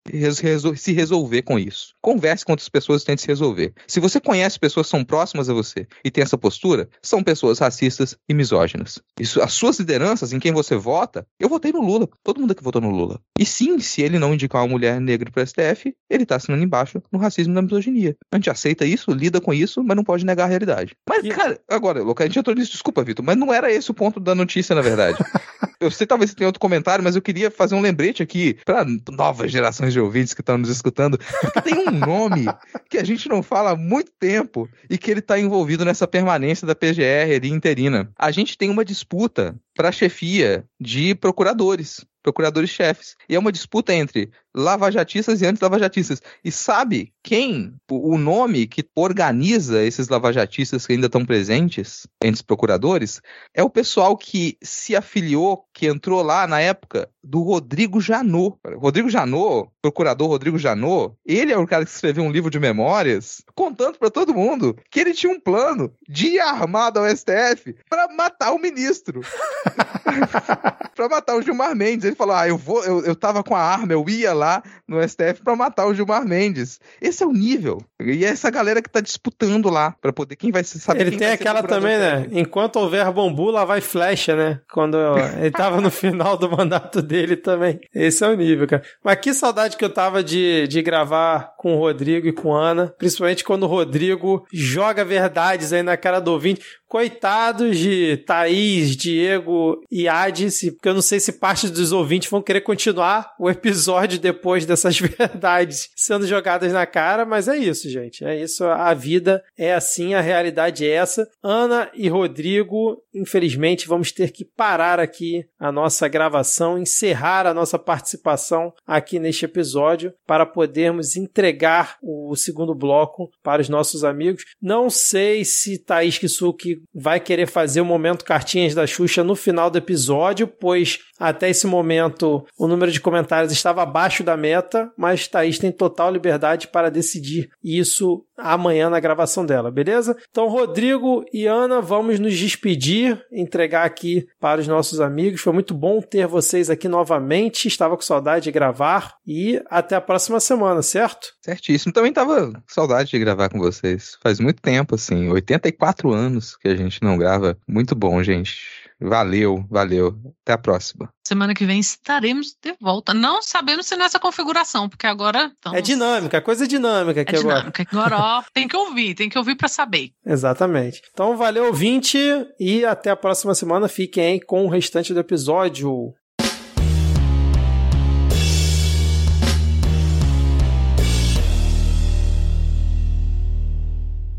se 0.76 0.92
resolver 0.92 1.42
com 1.42 1.58
isso. 1.58 1.94
Converse 2.00 2.44
com 2.44 2.52
outras 2.52 2.68
pessoas 2.68 3.02
e 3.02 3.06
tente 3.06 3.22
se 3.22 3.28
resolver. 3.28 3.72
Se 3.86 4.00
você 4.00 4.20
conhece 4.20 4.58
pessoas 4.58 4.86
que 4.86 4.90
são 4.90 5.04
próximas 5.04 5.48
a 5.48 5.54
você 5.54 5.86
e 6.04 6.10
tem 6.10 6.22
essa 6.22 6.38
postura, 6.38 6.88
são 7.02 7.22
pessoas 7.22 7.58
racistas 7.58 8.16
e 8.28 8.34
misóginas. 8.34 9.00
Isso, 9.18 9.40
as 9.40 9.52
suas 9.52 9.78
lideranças, 9.78 10.32
em 10.32 10.38
quem 10.38 10.52
você 10.52 10.76
vota, 10.76 11.26
eu 11.38 11.48
votei 11.48 11.72
no 11.72 11.80
Lula. 11.80 12.08
Todo 12.22 12.40
mundo 12.40 12.52
aqui 12.52 12.62
votou 12.62 12.80
no 12.80 12.90
Lula. 12.90 13.20
E 13.38 13.44
sim, 13.44 13.78
se 13.78 14.02
ele 14.02 14.18
não 14.18 14.34
indicar 14.34 14.62
uma 14.62 14.68
mulher 14.68 15.00
negra 15.00 15.30
para 15.30 15.42
o 15.42 15.46
STF, 15.46 15.94
ele 16.10 16.22
está 16.22 16.36
assinando 16.36 16.62
embaixo 16.62 17.02
no 17.12 17.18
racismo 17.18 17.52
e 17.52 17.54
na 17.54 17.62
misoginia. 17.62 18.16
A 18.32 18.36
gente 18.36 18.50
aceita 18.50 18.84
isso, 18.84 19.10
lida 19.12 19.40
com 19.40 19.52
isso, 19.52 19.82
mas 19.82 19.96
não 19.96 20.04
pode 20.04 20.24
negar 20.24 20.44
a 20.44 20.48
realidade. 20.48 20.94
Mas, 21.08 21.26
cara, 21.28 21.60
agora, 21.68 22.02
Luca, 22.02 22.24
a 22.24 22.26
gente 22.26 22.38
entrou 22.38 22.54
nisso, 22.54 22.72
desculpa, 22.72 23.04
Vitor, 23.04 23.24
mas 23.24 23.36
não 23.36 23.52
era 23.52 23.72
esse 23.72 23.90
o 23.90 23.94
ponto 23.94 24.20
da 24.20 24.34
notícia, 24.34 24.74
na 24.74 24.82
verdade. 24.82 25.18
eu 25.80 25.90
sei 25.90 26.06
talvez 26.06 26.34
tenha 26.34 26.48
outro 26.48 26.60
comentário, 26.60 27.04
mas 27.04 27.14
eu 27.14 27.22
queria 27.22 27.50
fazer 27.50 27.74
um 27.74 27.80
lembrete 27.80 28.22
aqui 28.22 28.58
para 28.64 28.84
novas 29.10 29.50
gerações 29.50 29.92
de 29.92 30.00
ouvintes 30.00 30.34
que 30.34 30.40
estão 30.40 30.58
nos 30.58 30.68
escutando, 30.68 31.18
porque 31.40 31.62
tem 31.62 31.88
um 31.88 31.90
nome 31.90 32.46
que 32.88 32.98
a 32.98 33.04
gente 33.04 33.28
não 33.28 33.42
fala 33.42 33.70
há 33.70 33.76
muito 33.76 34.10
tempo 34.18 34.68
e 34.90 34.98
que 34.98 35.10
ele 35.10 35.20
está 35.20 35.38
envolvido 35.38 35.84
nessa 35.84 36.06
permanência 36.06 36.66
da 36.66 36.74
PGR 36.74 37.36
ali 37.36 37.50
interina. 37.50 38.10
A 38.18 38.30
gente 38.30 38.58
tem 38.58 38.70
uma 38.70 38.84
disputa 38.84 39.54
para 39.78 39.90
a 39.90 39.92
chefia 39.92 40.64
de 40.80 41.14
procuradores 41.14 42.04
procuradores-chefes. 42.28 43.16
E 43.28 43.34
é 43.34 43.38
uma 43.38 43.52
disputa 43.52 43.94
entre 43.94 44.30
lavajatistas 44.54 45.40
e 45.40 45.46
anti-lavajatistas. 45.46 46.20
E 46.44 46.50
sabe 46.50 47.12
quem, 47.22 47.74
o 47.90 48.18
nome 48.18 48.66
que 48.66 48.84
organiza 48.94 49.82
esses 49.82 50.08
lavajatistas 50.08 50.86
que 50.86 50.92
ainda 50.92 51.06
estão 51.06 51.24
presentes 51.24 52.06
entre 52.22 52.36
os 52.36 52.42
procuradores, 52.42 53.20
é 53.54 53.62
o 53.62 53.70
pessoal 53.70 54.16
que 54.16 54.56
se 54.62 54.96
afiliou, 54.96 55.64
que 55.72 55.86
entrou 55.86 56.22
lá 56.22 56.46
na 56.46 56.60
época 56.60 57.08
do 57.22 57.42
Rodrigo 57.42 58.00
Janot. 58.00 58.58
Rodrigo 58.76 59.08
Janot, 59.08 59.70
procurador 59.80 60.28
Rodrigo 60.28 60.58
Janot, 60.58 61.14
ele 61.24 61.52
é 61.52 61.58
o 61.58 61.66
cara 61.66 61.84
que 61.84 61.90
escreveu 61.90 62.24
um 62.24 62.32
livro 62.32 62.50
de 62.50 62.58
memórias 62.58 63.42
contando 63.54 63.98
para 63.98 64.10
todo 64.10 64.34
mundo 64.34 64.76
que 64.90 65.00
ele 65.00 65.14
tinha 65.14 65.32
um 65.32 65.40
plano 65.40 65.92
de 66.08 66.28
ir 66.28 66.40
armado 66.40 66.98
ao 66.98 67.08
STF 67.08 67.76
para 67.88 68.12
matar 68.14 68.52
o 68.52 68.58
ministro. 68.58 69.20
pra 70.94 71.08
matar 71.08 71.36
o 71.36 71.42
Gilmar 71.42 71.74
Mendes. 71.76 72.04
Ele 72.04 72.16
falou: 72.16 72.34
Ah, 72.34 72.48
eu 72.48 72.56
vou, 72.56 72.84
eu, 72.84 73.04
eu 73.04 73.14
tava 73.14 73.42
com 73.42 73.54
a 73.54 73.60
arma, 73.60 73.92
eu 73.92 74.04
ia 74.08 74.32
lá 74.32 74.62
no 74.86 75.06
STF 75.06 75.42
pra 75.44 75.54
matar 75.54 75.86
o 75.86 75.94
Gilmar 75.94 76.26
Mendes. 76.26 76.80
Esse 77.00 77.22
é 77.22 77.26
o 77.26 77.32
nível. 77.32 77.78
E 78.00 78.24
é 78.24 78.28
essa 78.28 78.50
galera 78.50 78.82
que 78.82 78.90
tá 78.90 79.00
disputando 79.00 79.70
lá 79.70 79.94
pra 80.00 80.12
poder 80.12 80.36
quem 80.36 80.50
vai 80.50 80.64
saber. 80.64 81.06
Ele 81.06 81.16
tem 81.16 81.30
aquela 81.30 81.62
também, 81.62 81.98
né? 81.98 82.26
Enquanto 82.32 82.76
houver 82.76 83.10
bambu, 83.12 83.50
lá 83.50 83.64
vai 83.64 83.80
flecha, 83.80 84.34
né? 84.34 84.60
Quando 84.72 84.96
ele 85.40 85.50
tava 85.50 85.80
no 85.80 85.90
final 85.90 86.36
do 86.36 86.50
mandato 86.50 87.00
dele 87.00 87.36
também. 87.36 87.80
Esse 87.94 88.24
é 88.24 88.28
o 88.28 88.34
nível, 88.34 88.66
cara. 88.66 88.82
Mas 89.04 89.16
que 89.16 89.32
saudade 89.32 89.76
que 89.76 89.84
eu 89.84 89.92
tava 89.92 90.22
de, 90.22 90.66
de 90.66 90.82
gravar 90.82 91.54
com 91.56 91.74
o 91.74 91.78
Rodrigo 91.78 92.26
e 92.26 92.32
com 92.32 92.56
a 92.56 92.70
Ana. 92.70 92.94
Principalmente 92.98 93.44
quando 93.44 93.64
o 93.64 93.66
Rodrigo 93.66 94.46
joga 94.52 95.04
verdades 95.04 95.72
aí 95.72 95.82
na 95.82 95.96
cara 95.96 96.20
do 96.20 96.32
ouvinte. 96.32 96.60
Coitados 96.88 97.76
de 97.76 98.16
Thaís, 98.26 98.96
Diego 98.96 99.82
e 99.90 100.08
Hades, 100.08 100.60
porque 100.72 100.88
eu 100.88 100.94
não 100.94 101.02
sei 101.02 101.20
se 101.20 101.34
parte 101.34 101.68
dos 101.68 101.92
ouvintes 101.92 102.30
vão 102.30 102.40
querer 102.40 102.62
continuar 102.62 103.34
o 103.38 103.50
episódio 103.50 104.18
depois 104.18 104.64
dessas 104.64 104.96
verdades 104.98 105.90
sendo 105.94 106.26
jogadas 106.26 106.72
na 106.72 106.86
cara, 106.86 107.26
mas 107.26 107.46
é 107.46 107.58
isso, 107.58 107.90
gente. 107.90 108.24
É 108.24 108.40
isso. 108.40 108.64
A 108.64 108.94
vida 108.94 109.44
é 109.56 109.74
assim, 109.74 110.14
a 110.14 110.20
realidade 110.20 110.86
é 110.86 110.90
essa. 110.90 111.28
Ana 111.42 111.90
e 111.94 112.08
Rodrigo, 112.08 113.02
infelizmente, 113.14 113.86
vamos 113.86 114.10
ter 114.10 114.32
que 114.32 114.44
parar 114.44 114.98
aqui 114.98 115.44
a 115.58 115.70
nossa 115.70 116.08
gravação, 116.08 116.78
encerrar 116.78 117.46
a 117.46 117.52
nossa 117.52 117.78
participação 117.78 118.72
aqui 118.86 119.18
neste 119.18 119.44
episódio 119.44 120.14
para 120.26 120.46
podermos 120.46 121.16
entregar 121.16 121.98
o 122.02 122.34
segundo 122.34 122.74
bloco 122.74 123.30
para 123.42 123.60
os 123.60 123.68
nossos 123.68 124.04
amigos. 124.04 124.44
Não 124.60 124.88
sei 124.88 125.44
se 125.44 125.78
Thaís 125.78 126.16
Kisuki 126.16 126.77
vai 126.94 127.20
querer 127.20 127.46
fazer 127.46 127.80
o 127.80 127.84
momento 127.84 128.24
cartinhas 128.24 128.74
da 128.74 128.86
Xuxa 128.86 129.24
no 129.24 129.34
final 129.34 129.70
do 129.70 129.78
episódio, 129.78 130.46
pois 130.46 130.98
até 131.18 131.50
esse 131.50 131.66
momento 131.66 132.46
o 132.58 132.68
número 132.68 132.92
de 132.92 133.00
comentários 133.00 133.52
estava 133.52 133.82
abaixo 133.82 134.22
da 134.22 134.36
meta, 134.36 134.90
mas 134.96 135.26
Thaís 135.26 135.58
tem 135.58 135.72
total 135.72 136.10
liberdade 136.10 136.68
para 136.68 136.90
decidir 136.90 137.50
isso 137.62 138.24
amanhã 138.36 138.88
na 138.88 139.00
gravação 139.00 139.44
dela, 139.44 139.70
beleza? 139.70 140.16
Então, 140.30 140.48
Rodrigo 140.48 141.24
e 141.32 141.46
Ana, 141.46 141.80
vamos 141.80 142.20
nos 142.20 142.38
despedir, 142.38 143.20
entregar 143.32 143.84
aqui 143.84 144.26
para 144.40 144.60
os 144.60 144.68
nossos 144.68 145.00
amigos. 145.00 145.40
Foi 145.40 145.52
muito 145.52 145.74
bom 145.74 146.00
ter 146.00 146.26
vocês 146.26 146.70
aqui 146.70 146.86
novamente. 146.86 147.66
Estava 147.66 147.96
com 147.96 148.02
saudade 148.02 148.44
de 148.44 148.52
gravar 148.52 149.14
e 149.26 149.60
até 149.68 149.96
a 149.96 150.00
próxima 150.00 150.38
semana, 150.38 150.82
certo? 150.82 151.32
Certíssimo. 151.42 151.92
Também 151.92 152.12
tava 152.12 152.52
com 152.52 152.60
saudade 152.68 153.10
de 153.10 153.18
gravar 153.18 153.48
com 153.48 153.58
vocês. 153.58 154.16
Faz 154.22 154.38
muito 154.38 154.62
tempo, 154.62 154.94
assim, 154.94 155.28
84 155.30 156.12
anos 156.12 156.56
que 156.56 156.68
a 156.68 156.76
gente 156.76 157.02
não 157.02 157.18
grava. 157.18 157.56
Muito 157.66 157.94
bom, 157.96 158.22
gente. 158.22 158.77
Valeu, 159.00 159.64
valeu. 159.70 160.18
Até 160.42 160.52
a 160.52 160.58
próxima. 160.58 161.08
Semana 161.26 161.54
que 161.54 161.64
vem 161.64 161.78
estaremos 161.78 162.56
de 162.60 162.74
volta. 162.80 163.14
Não 163.14 163.40
sabemos 163.42 163.86
se 163.86 163.96
nessa 163.96 164.18
configuração, 164.18 164.88
porque 164.88 165.06
agora. 165.06 165.52
É 165.72 165.80
dinâmica, 165.80 166.40
coisa 166.40 166.66
dinâmica 166.66 167.20
aqui 167.20 167.36
é 167.36 167.38
agora. 167.38 167.56
dinâmica. 167.58 167.86
Agora, 167.92 168.16
ó, 168.18 168.42
tem 168.52 168.66
que 168.66 168.76
ouvir, 168.76 169.14
tem 169.14 169.28
que 169.28 169.38
ouvir 169.38 169.54
para 169.54 169.68
saber. 169.68 170.10
Exatamente. 170.26 171.02
Então, 171.12 171.36
valeu, 171.36 171.66
ouvinte, 171.66 172.18
e 172.58 172.84
até 172.84 173.10
a 173.10 173.16
próxima 173.16 173.54
semana. 173.54 173.88
Fiquem 173.88 174.24
aí 174.24 174.40
com 174.40 174.64
o 174.64 174.68
restante 174.68 175.14
do 175.14 175.20
episódio. 175.20 176.12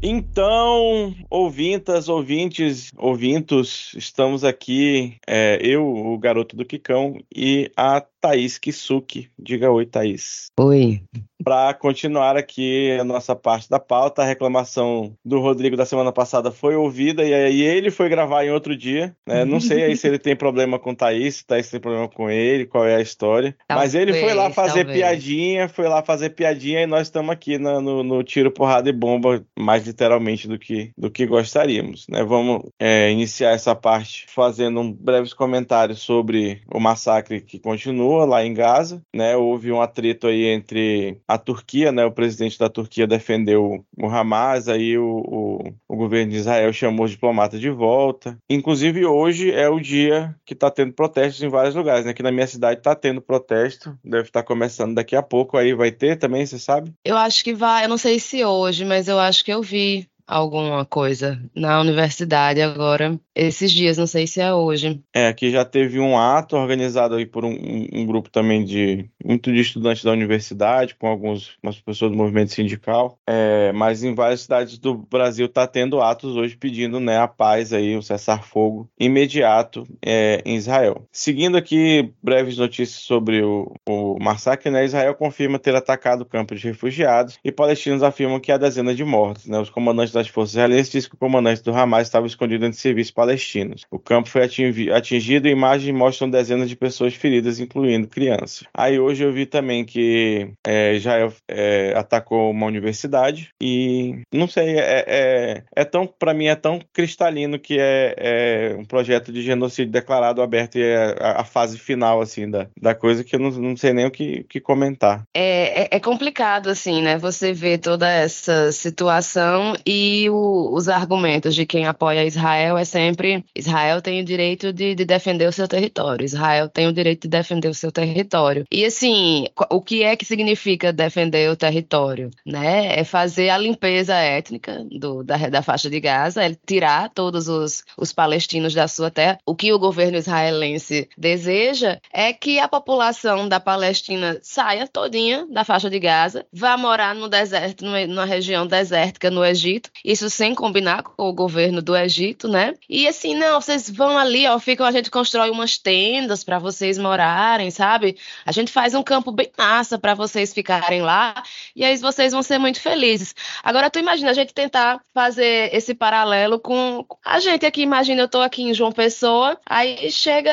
Então, 0.02 1.14
ouvintas, 1.30 2.08
ouvintes, 2.08 2.92
ouvintos, 2.98 3.94
estamos 3.96 4.46
aqui, 4.46 5.18
é, 5.28 5.60
eu, 5.62 5.86
o 5.86 6.18
garoto 6.18 6.56
do 6.56 6.64
Quicão, 6.64 7.18
e 7.36 7.70
a 7.76 8.00
Thaís 8.22 8.58
Kisuki. 8.58 9.30
Diga 9.38 9.70
oi, 9.70 9.86
Thaís. 9.86 10.48
Oi. 10.58 11.02
Para 11.44 11.74
continuar 11.74 12.36
aqui 12.38 12.92
a 13.00 13.04
nossa 13.04 13.36
parte 13.36 13.70
da 13.70 13.80
pauta, 13.80 14.22
a 14.22 14.26
reclamação 14.26 15.14
do 15.24 15.40
Rodrigo 15.40 15.78
da 15.78 15.86
semana 15.86 16.12
passada 16.12 16.52
foi 16.52 16.76
ouvida 16.76 17.24
e 17.24 17.34
aí 17.34 17.62
ele 17.62 17.90
foi 17.92 18.10
gravar 18.10 18.46
em 18.46 18.52
outro 18.52 18.76
dia. 18.76 19.16
Né? 19.26 19.46
Não 19.46 19.60
sei 19.60 19.84
aí 19.84 19.96
se 19.96 20.08
ele 20.08 20.20
tem 20.20 20.36
problema 20.36 20.78
com 20.78 20.94
Thaís, 20.94 21.36
se 21.38 21.46
Thaís 21.46 21.70
tem 21.70 21.80
problema 21.80 22.08
com 22.10 22.30
ele, 22.30 22.66
qual 22.66 22.86
é 22.86 22.96
a 22.96 23.02
história. 23.02 23.56
Talvez, 23.68 23.94
Mas 23.94 23.96
ele 23.96 24.14
foi 24.20 24.34
lá 24.34 24.50
fazer 24.52 24.84
talvez. 24.86 24.98
piadinha, 24.98 25.68
foi 25.70 25.88
lá 25.88 26.04
fazer 26.04 26.32
piadinha 26.32 26.82
e 26.82 26.88
nós 26.88 27.08
estamos 27.08 27.32
aqui 27.32 27.58
na- 27.58 27.80
no, 27.80 28.04
no 28.04 28.24
tiro, 28.24 28.52
porrada 28.52 28.90
e 28.90 28.94
bomba, 28.94 29.44
mais 29.58 29.86
literalmente 29.88 30.48
do 30.48 30.60
que, 30.60 30.92
do 30.98 31.10
que 31.10 31.26
gostaríamos. 31.26 32.06
Né? 32.10 32.24
Vamos 32.24 32.64
é, 32.80 33.12
iniciar 33.12 33.52
essa 33.52 33.74
parte 33.76 34.26
fazendo 34.28 34.80
um 34.82 34.92
breves 34.92 35.34
comentários 35.34 36.00
sobre 36.02 36.62
o 36.74 36.80
massacre 36.80 37.40
que 37.42 37.60
continua 37.60 38.26
lá 38.26 38.44
em 38.46 38.54
Gaza. 38.54 39.02
Né? 39.16 39.36
Houve 39.38 39.72
um 39.72 39.82
atrito 39.82 40.28
aí 40.28 40.46
entre 40.46 41.20
a 41.30 41.38
Turquia, 41.38 41.92
né? 41.92 42.04
o 42.04 42.12
presidente 42.12 42.58
da 42.58 42.68
Turquia 42.68 43.06
defendeu 43.06 43.86
o 43.96 44.08
Hamas, 44.08 44.68
aí 44.68 44.98
o, 44.98 45.06
o, 45.06 45.74
o 45.88 45.96
governo 45.96 46.32
de 46.32 46.38
Israel 46.38 46.74
chamou 46.74 47.06
os 47.06 47.12
diplomatas 47.12 47.60
de 47.60 47.70
volta. 47.70 48.36
Inclusive, 48.50 49.06
hoje 49.06 49.52
é 49.52 49.70
o 49.70 49.80
dia 49.80 50.36
que 50.44 50.56
está 50.56 50.72
tendo 50.72 50.92
protestos 50.92 51.44
em 51.44 51.48
vários 51.48 51.76
lugares. 51.76 52.04
Né? 52.04 52.12
Aqui 52.12 52.24
na 52.24 52.32
minha 52.32 52.48
cidade 52.48 52.80
está 52.80 52.96
tendo 52.96 53.22
protesto, 53.22 53.96
deve 54.04 54.24
estar 54.24 54.42
começando 54.42 54.96
daqui 54.96 55.16
a 55.16 55.22
pouco. 55.22 55.56
Aí 55.56 55.72
vai 55.76 55.92
ter 55.92 56.16
também, 56.16 56.44
você 56.44 56.58
sabe? 56.58 56.92
Eu 57.06 57.16
acho 57.16 57.44
que 57.44 57.54
vai, 57.54 57.86
eu 57.86 57.90
não 57.90 57.98
sei 57.98 58.18
se 58.18 58.44
hoje, 58.44 58.84
mas 58.84 59.08
eu 59.08 59.20
acho 59.20 59.46
que 59.46 59.54
eu 59.54 59.62
vi 59.62 60.10
alguma 60.30 60.86
coisa 60.86 61.42
na 61.56 61.80
universidade 61.82 62.62
agora, 62.62 63.20
esses 63.36 63.72
dias, 63.72 63.98
não 63.98 64.06
sei 64.08 64.28
se 64.28 64.40
é 64.40 64.54
hoje. 64.54 65.02
É, 65.14 65.28
aqui 65.28 65.50
já 65.50 65.66
teve 65.66 66.00
um 66.00 66.18
ato 66.18 66.56
organizado 66.56 67.16
aí 67.16 67.26
por 67.26 67.44
um, 67.44 67.50
um- 67.52 68.06
grupo 68.06 68.30
também 68.30 68.64
de 68.64 69.10
muito 69.24 69.52
de 69.52 69.60
estudantes 69.60 70.04
da 70.04 70.12
universidade, 70.12 70.96
com 70.96 71.08
alguns 71.08 71.58
umas 71.64 71.80
pessoas 71.80 72.12
do 72.12 72.18
movimento 72.18 72.52
sindical. 72.54 73.18
É, 73.28 73.72
mas 73.74 74.04
em 74.04 74.14
várias 74.16 74.42
cidades 74.42 74.78
do 74.78 74.96
Brasil 74.96 75.46
está 75.48 75.66
tendo 75.68 76.02
atos 76.02 76.36
hoje 76.36 76.56
pedindo 76.58 77.00
né, 77.00 77.18
a 77.18 77.28
paz 77.28 77.72
aí, 77.74 77.96
o 77.96 78.02
cessar-fogo 78.02 78.90
imediato 79.00 79.88
é, 80.06 80.42
em 80.46 80.56
Israel. 80.56 81.08
Seguindo 81.12 81.58
aqui 81.58 82.14
breves 82.22 82.58
notícias 82.58 83.02
sobre 83.02 83.42
o, 83.44 83.72
o 83.88 84.18
massacre, 84.22 84.70
né, 84.72 84.86
Israel 84.86 85.16
confirma 85.16 85.60
ter 85.60 85.76
atacado 85.76 86.22
o 86.22 86.26
campo 86.26 86.56
de 86.56 86.68
refugiados 86.68 87.38
e 87.44 87.52
palestinos 87.52 88.04
afirmam 88.04 88.40
que 88.40 88.52
há 88.52 88.58
dezenas 88.58 88.96
de 88.98 89.04
mortos. 89.04 89.46
Né? 89.48 89.60
Os 89.60 89.70
comandantes 89.70 90.14
das 90.20 90.28
forças 90.28 90.54
israelenses 90.54 90.92
dizem 90.92 91.10
que 91.10 91.16
o 91.16 91.20
comandante 91.20 91.64
do 91.64 91.74
Hamas 91.74 92.08
estava 92.08 92.28
escondido 92.28 92.66
entre 92.66 92.80
civis 92.80 93.12
palestinos. 93.12 93.86
O 93.90 93.98
campo 94.00 94.30
foi 94.30 94.44
atingi- 94.44 94.92
atingido 94.92 95.48
e 95.48 95.52
imagens 95.52 95.96
mostram 95.96 96.30
dezenas 96.30 96.70
de 96.70 96.76
pessoas 96.76 97.14
feridas, 97.14 97.60
incluindo 97.60 98.08
crianças. 98.08 98.64
Aí 98.74 99.00
hoje 99.00 99.24
eu 99.24 99.32
vi 99.32 99.46
também 99.46 99.86
que 99.86 100.52
é, 100.66 100.96
Israel 100.96 101.34
é, 101.48 101.94
atacou 101.96 102.52
uma 102.52 102.66
universidade 102.66 103.50
e 103.62 104.22
não 104.34 104.48
sei, 104.48 104.78
é, 104.78 105.06
é, 105.08 105.64
é 105.76 105.86
tão, 105.86 106.06
para 106.08 106.34
mim 106.34 106.48
é 106.48 106.56
tão 106.56 106.80
cristalino 106.94 107.58
que 107.58 107.78
é, 107.80 108.16
é 108.18 108.76
um 108.78 108.86
projeto 108.86 109.32
de 109.32 109.42
genocídio 109.42 109.92
declarado 109.92 110.42
aberto 110.42 110.78
e 110.78 110.84
é 110.84 111.16
a, 111.20 111.42
a 111.42 111.44
fase 111.44 111.78
final 111.80 112.22
assim 112.22 112.50
da, 112.50 112.68
da 112.80 112.94
coisa 112.94 113.24
que 113.24 113.36
eu 113.36 113.40
não, 113.40 113.52
não 113.52 113.78
sei 113.78 113.94
nem 113.94 114.06
o 114.06 114.12
que, 114.12 114.46
que 114.50 114.60
comentar. 114.60 115.24
É, 115.34 115.84
é, 115.84 115.88
é 115.92 116.00
complicado, 116.00 116.70
assim, 116.70 117.02
né? 117.02 117.18
Você 117.18 117.54
vê 117.54 117.78
toda 117.78 118.10
essa 118.10 118.72
situação 118.72 119.74
e 119.86 120.09
o- 120.30 120.72
os 120.74 120.88
argumentos 120.90 121.54
de 121.56 121.66
quem 121.66 121.86
apoia 121.86 122.26
Israel 122.26 122.78
é 122.78 122.86
sempre 122.86 123.44
Israel 123.56 124.02
tem 124.02 124.22
o 124.22 124.26
direito 124.26 124.72
de, 124.74 124.96
de 124.96 125.06
defender 125.06 125.48
o 125.48 125.52
seu 125.52 125.68
território, 125.68 126.26
Israel 126.26 126.70
tem 126.70 126.88
o 126.88 126.94
direito 126.94 127.24
de 127.24 127.30
defender 127.30 127.68
o 127.70 127.74
seu 127.74 127.92
território. 127.92 128.66
E 128.72 128.86
assim, 128.86 129.46
o 129.70 129.82
que 129.82 130.04
é 130.04 130.16
que 130.16 130.26
significa 130.26 130.92
defender 130.94 131.50
o 131.52 131.56
território? 131.56 132.30
Né? 132.46 133.00
É 133.00 133.04
fazer 133.04 133.50
a 133.50 133.58
limpeza 133.58 134.16
étnica 134.16 134.84
do, 134.92 135.24
da, 135.24 135.38
da 135.50 135.62
faixa 135.62 135.90
de 135.90 136.00
Gaza, 136.00 136.44
é 136.44 136.56
tirar 136.66 137.10
todos 137.10 137.48
os, 137.48 137.84
os 137.98 138.12
palestinos 138.14 138.74
da 138.74 138.88
sua 138.88 139.10
terra. 139.12 139.38
O 139.46 139.56
que 139.56 139.72
o 139.74 139.80
governo 139.80 140.18
israelense 140.18 141.10
deseja 141.18 142.00
é 142.14 142.32
que 142.34 142.60
a 142.60 142.68
população 142.68 143.48
da 143.48 143.60
Palestina 143.60 144.38
saia 144.42 144.88
todinha 144.88 145.46
da 145.50 145.64
faixa 145.64 145.90
de 145.90 146.00
Gaza, 146.00 146.46
vá 146.52 146.78
morar 146.78 147.14
no 147.16 147.28
deserto, 147.28 147.86
numa 147.86 148.26
região 148.26 148.66
desértica 148.66 149.30
no 149.30 149.44
Egito, 149.44 149.89
isso 150.04 150.30
sem 150.30 150.56
combinar 150.56 151.04
com 151.04 151.24
o 151.24 151.34
governo 151.34 151.82
do 151.82 151.96
Egito, 151.96 152.48
né? 152.48 152.74
E 152.90 153.08
assim, 153.08 153.36
não, 153.36 153.60
vocês 153.60 153.90
vão 153.90 154.18
ali, 154.18 154.48
ó, 154.48 154.58
ficam, 154.60 154.86
a 154.86 154.92
gente 154.92 155.12
constrói 155.12 155.50
umas 155.50 155.78
tendas 155.78 156.44
para 156.44 156.60
vocês 156.60 156.98
morarem, 156.98 157.70
sabe? 157.72 158.18
A 158.46 158.52
gente 158.52 158.72
faz 158.72 158.94
um 158.94 159.04
campo 159.04 159.32
bem 159.32 159.52
massa 159.58 159.98
para 159.98 160.14
vocês 160.14 160.54
ficarem 160.54 161.02
lá, 161.02 161.44
e 161.76 161.84
aí 161.84 161.98
vocês 161.98 162.32
vão 162.32 162.42
ser 162.42 162.58
muito 162.58 162.80
felizes. 162.80 163.36
Agora 163.64 163.90
tu 163.90 164.00
imagina 164.00 164.32
a 164.32 164.34
gente 164.34 164.54
tentar 164.54 165.02
fazer 165.14 165.74
esse 165.74 165.94
paralelo 165.94 166.60
com 166.60 167.06
a 167.26 167.40
gente 167.40 167.66
aqui, 167.66 167.82
imagina 167.82 168.22
eu 168.22 168.28
tô 168.28 168.42
aqui 168.42 168.64
em 168.64 168.74
João 168.74 168.92
Pessoa, 168.92 169.60
aí 169.66 170.12
chega, 170.12 170.52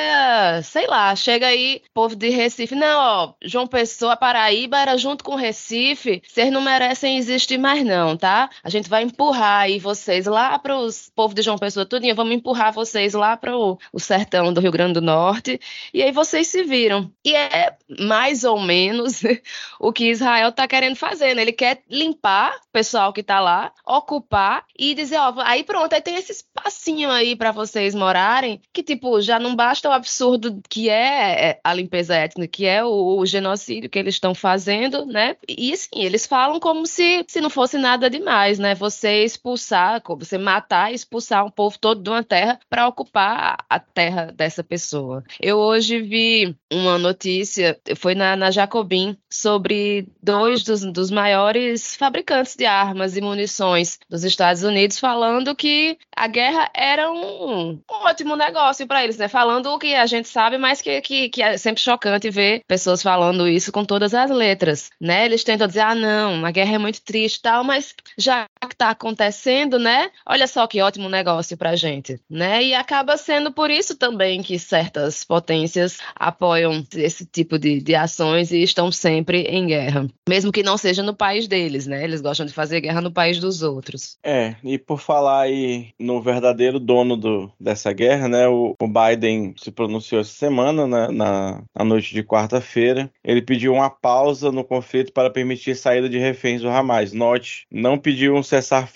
sei 0.62 0.86
lá, 0.86 1.14
chega 1.14 1.46
aí 1.46 1.82
povo 1.94 2.16
de 2.16 2.28
Recife, 2.28 2.74
não, 2.74 2.98
ó, 2.98 3.32
João 3.42 3.66
Pessoa, 3.66 4.16
Paraíba 4.16 4.78
era 4.78 4.96
junto 4.96 5.22
com 5.22 5.34
Recife, 5.34 6.22
vocês 6.26 6.50
não 6.50 6.60
merecem 6.60 7.16
existir 7.16 7.58
mais 7.58 7.84
não, 7.84 8.16
tá? 8.16 8.50
A 8.62 8.70
gente 8.70 8.88
vai 8.88 9.02
empurrar 9.02 9.25
empurrar 9.26 9.62
aí 9.62 9.80
vocês 9.80 10.26
lá 10.26 10.56
para 10.56 10.78
os 10.78 11.10
povo 11.14 11.34
de 11.34 11.42
João 11.42 11.58
Pessoa 11.58 11.84
tudinho, 11.84 12.14
vamos 12.14 12.34
empurrar 12.34 12.72
vocês 12.72 13.12
lá 13.12 13.36
para 13.36 13.56
o 13.56 13.78
sertão 13.98 14.52
do 14.52 14.60
Rio 14.60 14.70
Grande 14.70 14.94
do 14.94 15.00
Norte, 15.00 15.60
e 15.92 16.00
aí 16.00 16.12
vocês 16.12 16.46
se 16.46 16.62
viram. 16.62 17.10
E 17.24 17.34
é 17.34 17.74
mais 17.98 18.44
ou 18.44 18.60
menos 18.60 19.22
o 19.80 19.92
que 19.92 20.10
Israel 20.10 20.50
está 20.50 20.68
querendo 20.68 20.94
fazer, 20.94 21.34
né? 21.34 21.42
Ele 21.42 21.52
quer 21.52 21.82
limpar 21.90 22.54
o 22.54 22.72
pessoal 22.72 23.12
que 23.12 23.20
está 23.20 23.40
lá, 23.40 23.72
ocupar 23.84 24.64
e 24.78 24.94
dizer, 24.94 25.16
ó, 25.16 25.34
aí 25.38 25.64
pronto, 25.64 25.92
aí 25.92 26.00
tem 26.00 26.14
esse 26.14 26.30
espacinho 26.30 27.10
aí 27.10 27.34
para 27.34 27.50
vocês 27.50 27.94
morarem, 27.94 28.60
que 28.72 28.82
tipo, 28.82 29.20
já 29.20 29.40
não 29.40 29.56
basta 29.56 29.88
o 29.88 29.92
absurdo 29.92 30.60
que 30.68 30.88
é, 30.88 31.50
é 31.50 31.60
a 31.64 31.74
limpeza 31.74 32.14
étnica, 32.14 32.46
que 32.46 32.66
é 32.66 32.84
o, 32.84 33.18
o 33.18 33.26
genocídio 33.26 33.90
que 33.90 33.98
eles 33.98 34.14
estão 34.14 34.34
fazendo, 34.34 35.04
né? 35.04 35.36
E 35.48 35.72
assim, 35.72 36.04
eles 36.04 36.26
falam 36.26 36.60
como 36.60 36.86
se, 36.86 37.24
se 37.26 37.40
não 37.40 37.50
fosse 37.50 37.76
nada 37.76 38.08
demais, 38.08 38.58
né? 38.58 38.74
Você 38.74 39.15
expulsar, 39.24 40.02
você 40.18 40.38
matar 40.38 40.92
e 40.92 40.94
expulsar 40.94 41.44
um 41.44 41.50
povo 41.50 41.78
todo 41.78 42.02
de 42.02 42.10
uma 42.10 42.22
terra 42.22 42.58
para 42.68 42.88
ocupar 42.88 43.64
a 43.68 43.78
terra 43.78 44.32
dessa 44.34 44.62
pessoa. 44.62 45.22
Eu 45.40 45.58
hoje 45.58 46.00
vi 46.00 46.56
uma 46.72 46.98
notícia, 46.98 47.78
foi 47.96 48.14
na, 48.14 48.36
na 48.36 48.50
Jacobin, 48.50 49.16
sobre 49.30 50.08
dois 50.22 50.62
dos, 50.62 50.82
dos 50.92 51.10
maiores 51.10 51.96
fabricantes 51.96 52.56
de 52.56 52.64
armas 52.64 53.16
e 53.16 53.20
munições 53.20 53.98
dos 54.08 54.24
Estados 54.24 54.62
Unidos 54.62 54.98
falando 54.98 55.54
que 55.54 55.98
a 56.14 56.26
guerra 56.26 56.70
era 56.74 57.10
um, 57.10 57.70
um 57.70 57.80
ótimo 57.88 58.36
negócio 58.36 58.86
para 58.86 59.04
eles, 59.04 59.16
né? 59.16 59.28
Falando 59.28 59.66
o 59.66 59.78
que 59.78 59.94
a 59.94 60.06
gente 60.06 60.28
sabe, 60.28 60.58
mas 60.58 60.80
que, 60.80 61.00
que, 61.00 61.28
que 61.28 61.42
é 61.42 61.56
sempre 61.56 61.82
chocante 61.82 62.30
ver 62.30 62.62
pessoas 62.66 63.02
falando 63.02 63.48
isso 63.48 63.70
com 63.70 63.84
todas 63.84 64.14
as 64.14 64.30
letras, 64.30 64.90
né? 65.00 65.24
Eles 65.24 65.44
tentam 65.44 65.66
dizer, 65.66 65.80
ah, 65.80 65.94
não, 65.94 66.44
a 66.44 66.50
guerra 66.50 66.74
é 66.74 66.78
muito 66.78 67.02
triste 67.02 67.36
e 67.36 67.42
tal, 67.42 67.62
mas 67.62 67.94
já 68.16 68.46
que 68.66 68.74
está 68.74 68.94
acontecendo, 69.06 69.78
né? 69.78 70.10
Olha 70.26 70.46
só 70.48 70.66
que 70.66 70.82
ótimo 70.82 71.08
negócio 71.08 71.56
para 71.56 71.70
a 71.70 71.76
gente, 71.76 72.18
né? 72.28 72.62
E 72.62 72.74
acaba 72.74 73.16
sendo 73.16 73.52
por 73.52 73.70
isso 73.70 73.96
também 73.96 74.42
que 74.42 74.58
certas 74.58 75.24
potências 75.24 75.98
apoiam 76.14 76.84
esse 76.94 77.24
tipo 77.24 77.58
de, 77.58 77.80
de 77.80 77.94
ações 77.94 78.50
e 78.50 78.62
estão 78.62 78.90
sempre 78.90 79.42
em 79.42 79.66
guerra, 79.68 80.06
mesmo 80.28 80.50
que 80.50 80.62
não 80.62 80.76
seja 80.76 81.02
no 81.02 81.14
país 81.14 81.46
deles, 81.46 81.86
né? 81.86 82.02
Eles 82.02 82.20
gostam 82.20 82.44
de 82.44 82.52
fazer 82.52 82.80
guerra 82.80 83.00
no 83.00 83.12
país 83.12 83.38
dos 83.38 83.62
outros. 83.62 84.18
É, 84.24 84.56
e 84.64 84.76
por 84.76 84.98
falar 84.98 85.42
aí 85.42 85.90
no 85.98 86.20
verdadeiro 86.20 86.80
dono 86.80 87.16
do, 87.16 87.52
dessa 87.60 87.92
guerra, 87.92 88.28
né? 88.28 88.48
O, 88.48 88.74
o 88.80 88.88
Biden 88.88 89.54
se 89.56 89.70
pronunciou 89.70 90.20
essa 90.20 90.32
semana, 90.32 90.86
né, 90.86 91.08
na, 91.12 91.62
na 91.74 91.84
noite 91.84 92.12
de 92.12 92.24
quarta-feira. 92.24 93.10
Ele 93.22 93.40
pediu 93.40 93.72
uma 93.74 93.90
pausa 93.90 94.50
no 94.50 94.64
conflito 94.64 95.12
para 95.12 95.30
permitir 95.30 95.76
saída 95.76 96.08
de 96.08 96.18
reféns 96.18 96.62
do 96.62 96.68
Hamas. 96.68 97.12
Note, 97.12 97.66
não 97.70 97.98
pediu 97.98 98.34
um 98.34 98.42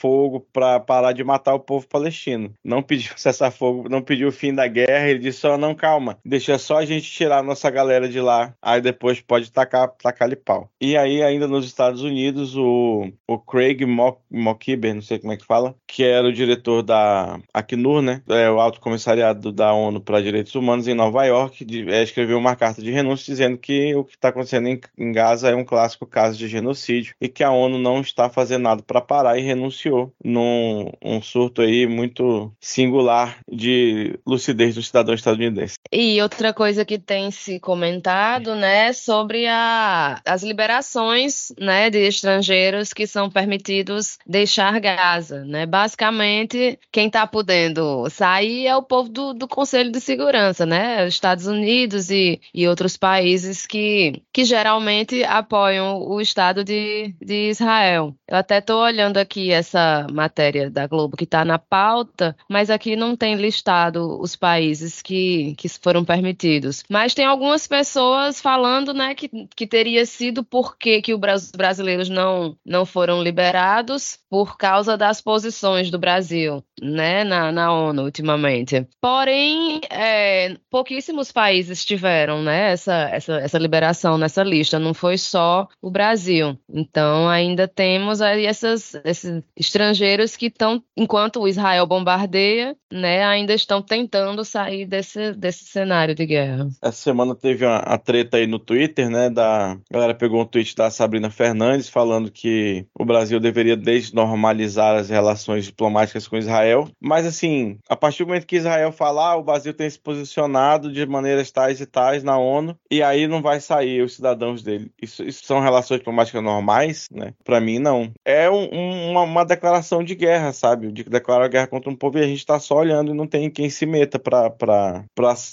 cessar-fogo 0.01 0.41
para 0.53 0.81
parar 0.81 1.13
de 1.13 1.23
matar 1.23 1.55
o 1.55 1.61
povo 1.61 1.87
palestino. 1.87 2.53
Não 2.65 2.83
pediu 2.83 3.13
cessar-fogo, 3.17 3.89
não 3.89 4.03
pediu 4.03 4.29
o 4.29 4.33
fim 4.33 4.55
da 4.55 4.67
guerra. 4.67 5.09
Ele 5.09 5.19
disse 5.19 5.41
só, 5.41 5.59
não, 5.59 5.75
calma, 5.75 6.19
deixa 6.25 6.59
só 6.59 6.79
a 6.79 6.85
gente 6.85 7.11
tirar 7.11 7.39
a 7.39 7.43
nossa 7.43 7.71
galera 7.71 8.09
de 8.09 8.21
lá. 8.21 8.55
Aí 8.63 8.81
depois 8.81 9.21
pode 9.21 9.53
tacar, 9.53 9.89
tacar-lhe 10.03 10.37
pau. 10.37 10.69
E 10.81 10.97
aí, 10.97 11.23
ainda 11.23 11.47
nos 11.47 11.67
Estados 11.67 12.03
Unidos, 12.03 12.57
o, 12.57 13.11
o 13.29 13.39
Craig 13.39 13.85
Mockiber, 14.31 14.95
não 14.95 15.03
sei 15.03 15.19
como 15.19 15.33
é 15.33 15.37
que 15.37 15.45
fala, 15.45 15.75
que 15.87 16.03
era 16.03 16.27
o 16.27 16.33
diretor 16.33 16.83
da 16.83 17.39
Acnur, 17.53 18.01
né? 18.01 18.23
É, 18.29 18.51
o 18.51 18.59
Alto 18.59 18.81
Comissariado 18.81 19.53
da 19.53 19.73
ONU 19.73 20.01
para 20.01 20.23
Direitos 20.23 20.55
Humanos 20.55 20.89
em 20.89 20.95
Nova 20.95 21.25
York, 21.25 21.65
de, 21.65 21.89
é, 21.91 22.03
escreveu 22.03 22.39
uma 22.39 22.57
carta 22.57 22.81
de 22.81 22.91
renúncia 22.91 23.31
dizendo 23.33 23.59
que 23.59 23.95
o 23.95 24.05
que 24.05 24.15
está 24.15 24.29
acontecendo 24.29 24.69
em, 24.69 24.81
em 24.97 25.13
Gaza 25.13 25.51
é 25.51 25.55
um 25.55 25.65
clássico 25.65 26.07
caso 26.07 26.39
de 26.39 26.49
genocídio 26.49 27.15
e 27.21 27.29
que 27.29 27.45
a 27.45 27.51
ONU 27.51 27.79
não 27.79 28.01
está 28.01 28.29
fazendo 28.29 28.63
nada 28.63 28.83
para 28.83 29.01
parar 29.01 29.39
e 29.39 29.43
renunciou 29.43 29.90
num 30.25 30.91
um 31.03 31.23
surto 31.23 31.63
aí 31.63 31.87
muito 31.87 32.53
singular 32.61 33.39
de 33.51 34.19
lucidez 34.27 34.75
do 34.75 34.83
cidadão 34.83 35.15
estadunidense. 35.15 35.75
E 35.93 36.21
outra 36.23 36.53
coisa 36.53 36.85
que 36.85 36.99
tem 36.99 37.31
se 37.31 37.59
comentado, 37.59 38.55
né, 38.55 38.93
sobre 38.93 39.47
a, 39.47 40.21
as 40.25 40.43
liberações, 40.43 41.53
né, 41.59 41.91
de 41.91 41.99
estrangeiros 41.99 42.93
que 42.93 43.07
são 43.07 43.31
permitidos 43.31 44.19
deixar 44.27 44.79
Gaza, 44.81 45.45
né? 45.45 45.67
Basicamente, 45.67 46.79
quem 46.93 47.07
está 47.07 47.27
podendo 47.27 48.09
sair 48.11 48.67
é 48.67 48.77
o 48.77 48.83
povo 48.83 49.09
do, 49.09 49.35
do 49.35 49.49
Conselho 49.49 49.91
de 49.91 50.01
Segurança, 50.01 50.65
né? 50.65 51.07
Estados 51.07 51.47
Unidos 51.47 52.11
e, 52.11 52.41
e 52.55 52.69
outros 52.69 52.97
países 52.97 53.67
que, 53.67 54.23
que 54.33 54.45
geralmente 54.45 55.23
apoiam 55.25 56.03
o 56.03 56.21
Estado 56.21 56.65
de, 56.65 57.15
de 57.21 57.51
Israel. 57.51 58.15
Eu 58.29 58.37
até 58.37 58.59
estou 58.59 58.83
olhando 58.83 59.19
aqui 59.19 59.51
essa 59.53 59.80
matéria 60.13 60.71
da 60.71 60.87
Globo 60.87 61.17
que 61.17 61.25
está 61.25 61.45
na 61.45 61.59
pauta, 61.59 62.37
mas 62.49 62.71
aqui 62.71 62.97
não 62.97 63.17
tem 63.17 63.35
listado 63.37 64.21
os 64.21 64.37
países 64.37 65.03
que, 65.03 65.55
que 65.57 65.69
foram 65.69 66.05
permitidos. 66.05 66.85
Mas 66.89 67.15
tem 67.15 67.25
algumas 67.25 67.67
pessoas 67.67 68.41
falando 68.41 68.93
né, 68.93 69.15
que, 69.15 69.29
que 69.55 69.67
teria 69.67 70.05
sido 70.07 70.45
porque 70.45 71.03
que 71.03 71.15
os 71.15 71.51
brasileiros 71.53 72.09
não, 72.09 72.57
não 72.65 72.85
foram 72.85 73.23
liberados 73.23 74.19
por 74.29 74.57
causa 74.57 74.97
das 74.97 75.21
posições 75.21 75.91
do 75.91 75.99
Brasil 75.99 76.65
né, 76.81 77.25
na, 77.25 77.53
na 77.53 77.73
ONU 77.73 78.03
ultimamente. 78.05 78.87
Porém, 79.01 79.81
é, 79.91 80.57
pouquíssimos 80.71 81.31
países 81.31 81.85
tiveram 81.85 82.43
né, 82.43 82.73
essa, 82.73 83.09
essa, 83.11 83.35
essa 83.35 83.59
liberação 83.59 84.17
nessa 84.17 84.43
lista, 84.43 84.79
não 84.79 84.95
foi 84.95 85.19
só 85.19 85.69
o 85.81 85.91
Brasil. 85.91 86.59
Então, 86.73 87.29
ainda 87.29 87.69
temos 87.69 88.21
aí 88.21 88.47
essas, 88.47 88.95
esses 89.05 89.43
estrangeiros 89.71 90.37
que 90.37 90.47
estão, 90.47 90.83
enquanto 90.97 91.41
o 91.41 91.49
Israel 91.49 91.87
bombardeia, 91.87 92.77
né, 92.93 93.25
ainda 93.25 93.55
estão 93.55 93.81
tentando 93.81 94.45
sair 94.45 94.85
desse, 94.85 95.33
desse 95.33 95.65
cenário 95.65 96.15
de 96.15 96.27
guerra. 96.27 96.69
Essa 96.83 96.99
semana 96.99 97.35
teve 97.35 97.65
uma, 97.65 97.77
a 97.79 97.97
treta 97.97 98.37
aí 98.37 98.47
no 98.47 98.59
Twitter, 98.59 99.09
né, 99.09 99.31
da 99.31 99.51
a 99.71 99.79
galera 99.93 100.15
pegou 100.15 100.41
um 100.41 100.47
tweet 100.47 100.75
da 100.75 100.91
Sabrina 100.91 101.31
Fernandes 101.31 101.89
falando 101.89 102.31
que 102.31 102.87
o 102.99 103.05
Brasil 103.05 103.39
deveria 103.39 103.77
desnormalizar 103.77 104.97
as 104.97 105.09
relações 105.09 105.67
diplomáticas 105.67 106.27
com 106.27 106.37
Israel, 106.37 106.89
mas 107.01 107.27
assim, 107.27 107.79
a 107.89 107.97
partir 107.97 108.25
do 108.25 108.29
momento 108.29 108.47
que 108.47 108.57
Israel 108.57 108.91
falar, 108.93 109.37
o 109.37 109.45
Brasil 109.45 109.73
tem 109.73 109.89
se 109.89 109.99
posicionado 109.99 110.93
de 110.93 111.07
maneiras 111.07 111.51
tais 111.51 111.81
e 111.81 111.87
tais 111.87 112.23
na 112.23 112.39
ONU, 112.39 112.77
e 112.91 113.03
aí 113.03 113.27
não 113.27 113.41
vai 113.41 113.61
sair 113.61 114.03
os 114.03 114.15
cidadãos 114.15 114.63
dele. 114.63 114.91
Isso, 115.01 115.23
isso 115.23 115.45
são 115.45 115.61
relações 115.61 115.99
diplomáticas 116.01 116.43
normais, 116.43 117.09
né? 117.11 117.35
Para 117.45 117.61
mim, 117.61 117.79
não. 117.79 118.13
É 118.25 118.51
um, 118.51 119.11
uma, 119.11 119.23
uma, 119.23 119.45
declaração 119.45 119.60
de 120.05 120.15
guerra, 120.15 120.53
sabe? 120.53 120.91
De 120.93 121.05
declarar 121.05 121.49
guerra 121.49 121.67
contra 121.67 121.91
um 121.91 121.97
povo 121.97 122.19
e 122.19 122.23
a 122.23 122.27
gente 122.27 122.45
tá 122.45 122.59
só 122.59 122.77
olhando 122.77 123.11
e 123.11 123.15
não 123.15 123.27
tem 123.27 123.51
quem 123.51 123.69
se 123.69 123.85
meta 123.87 124.19
para 124.19 125.05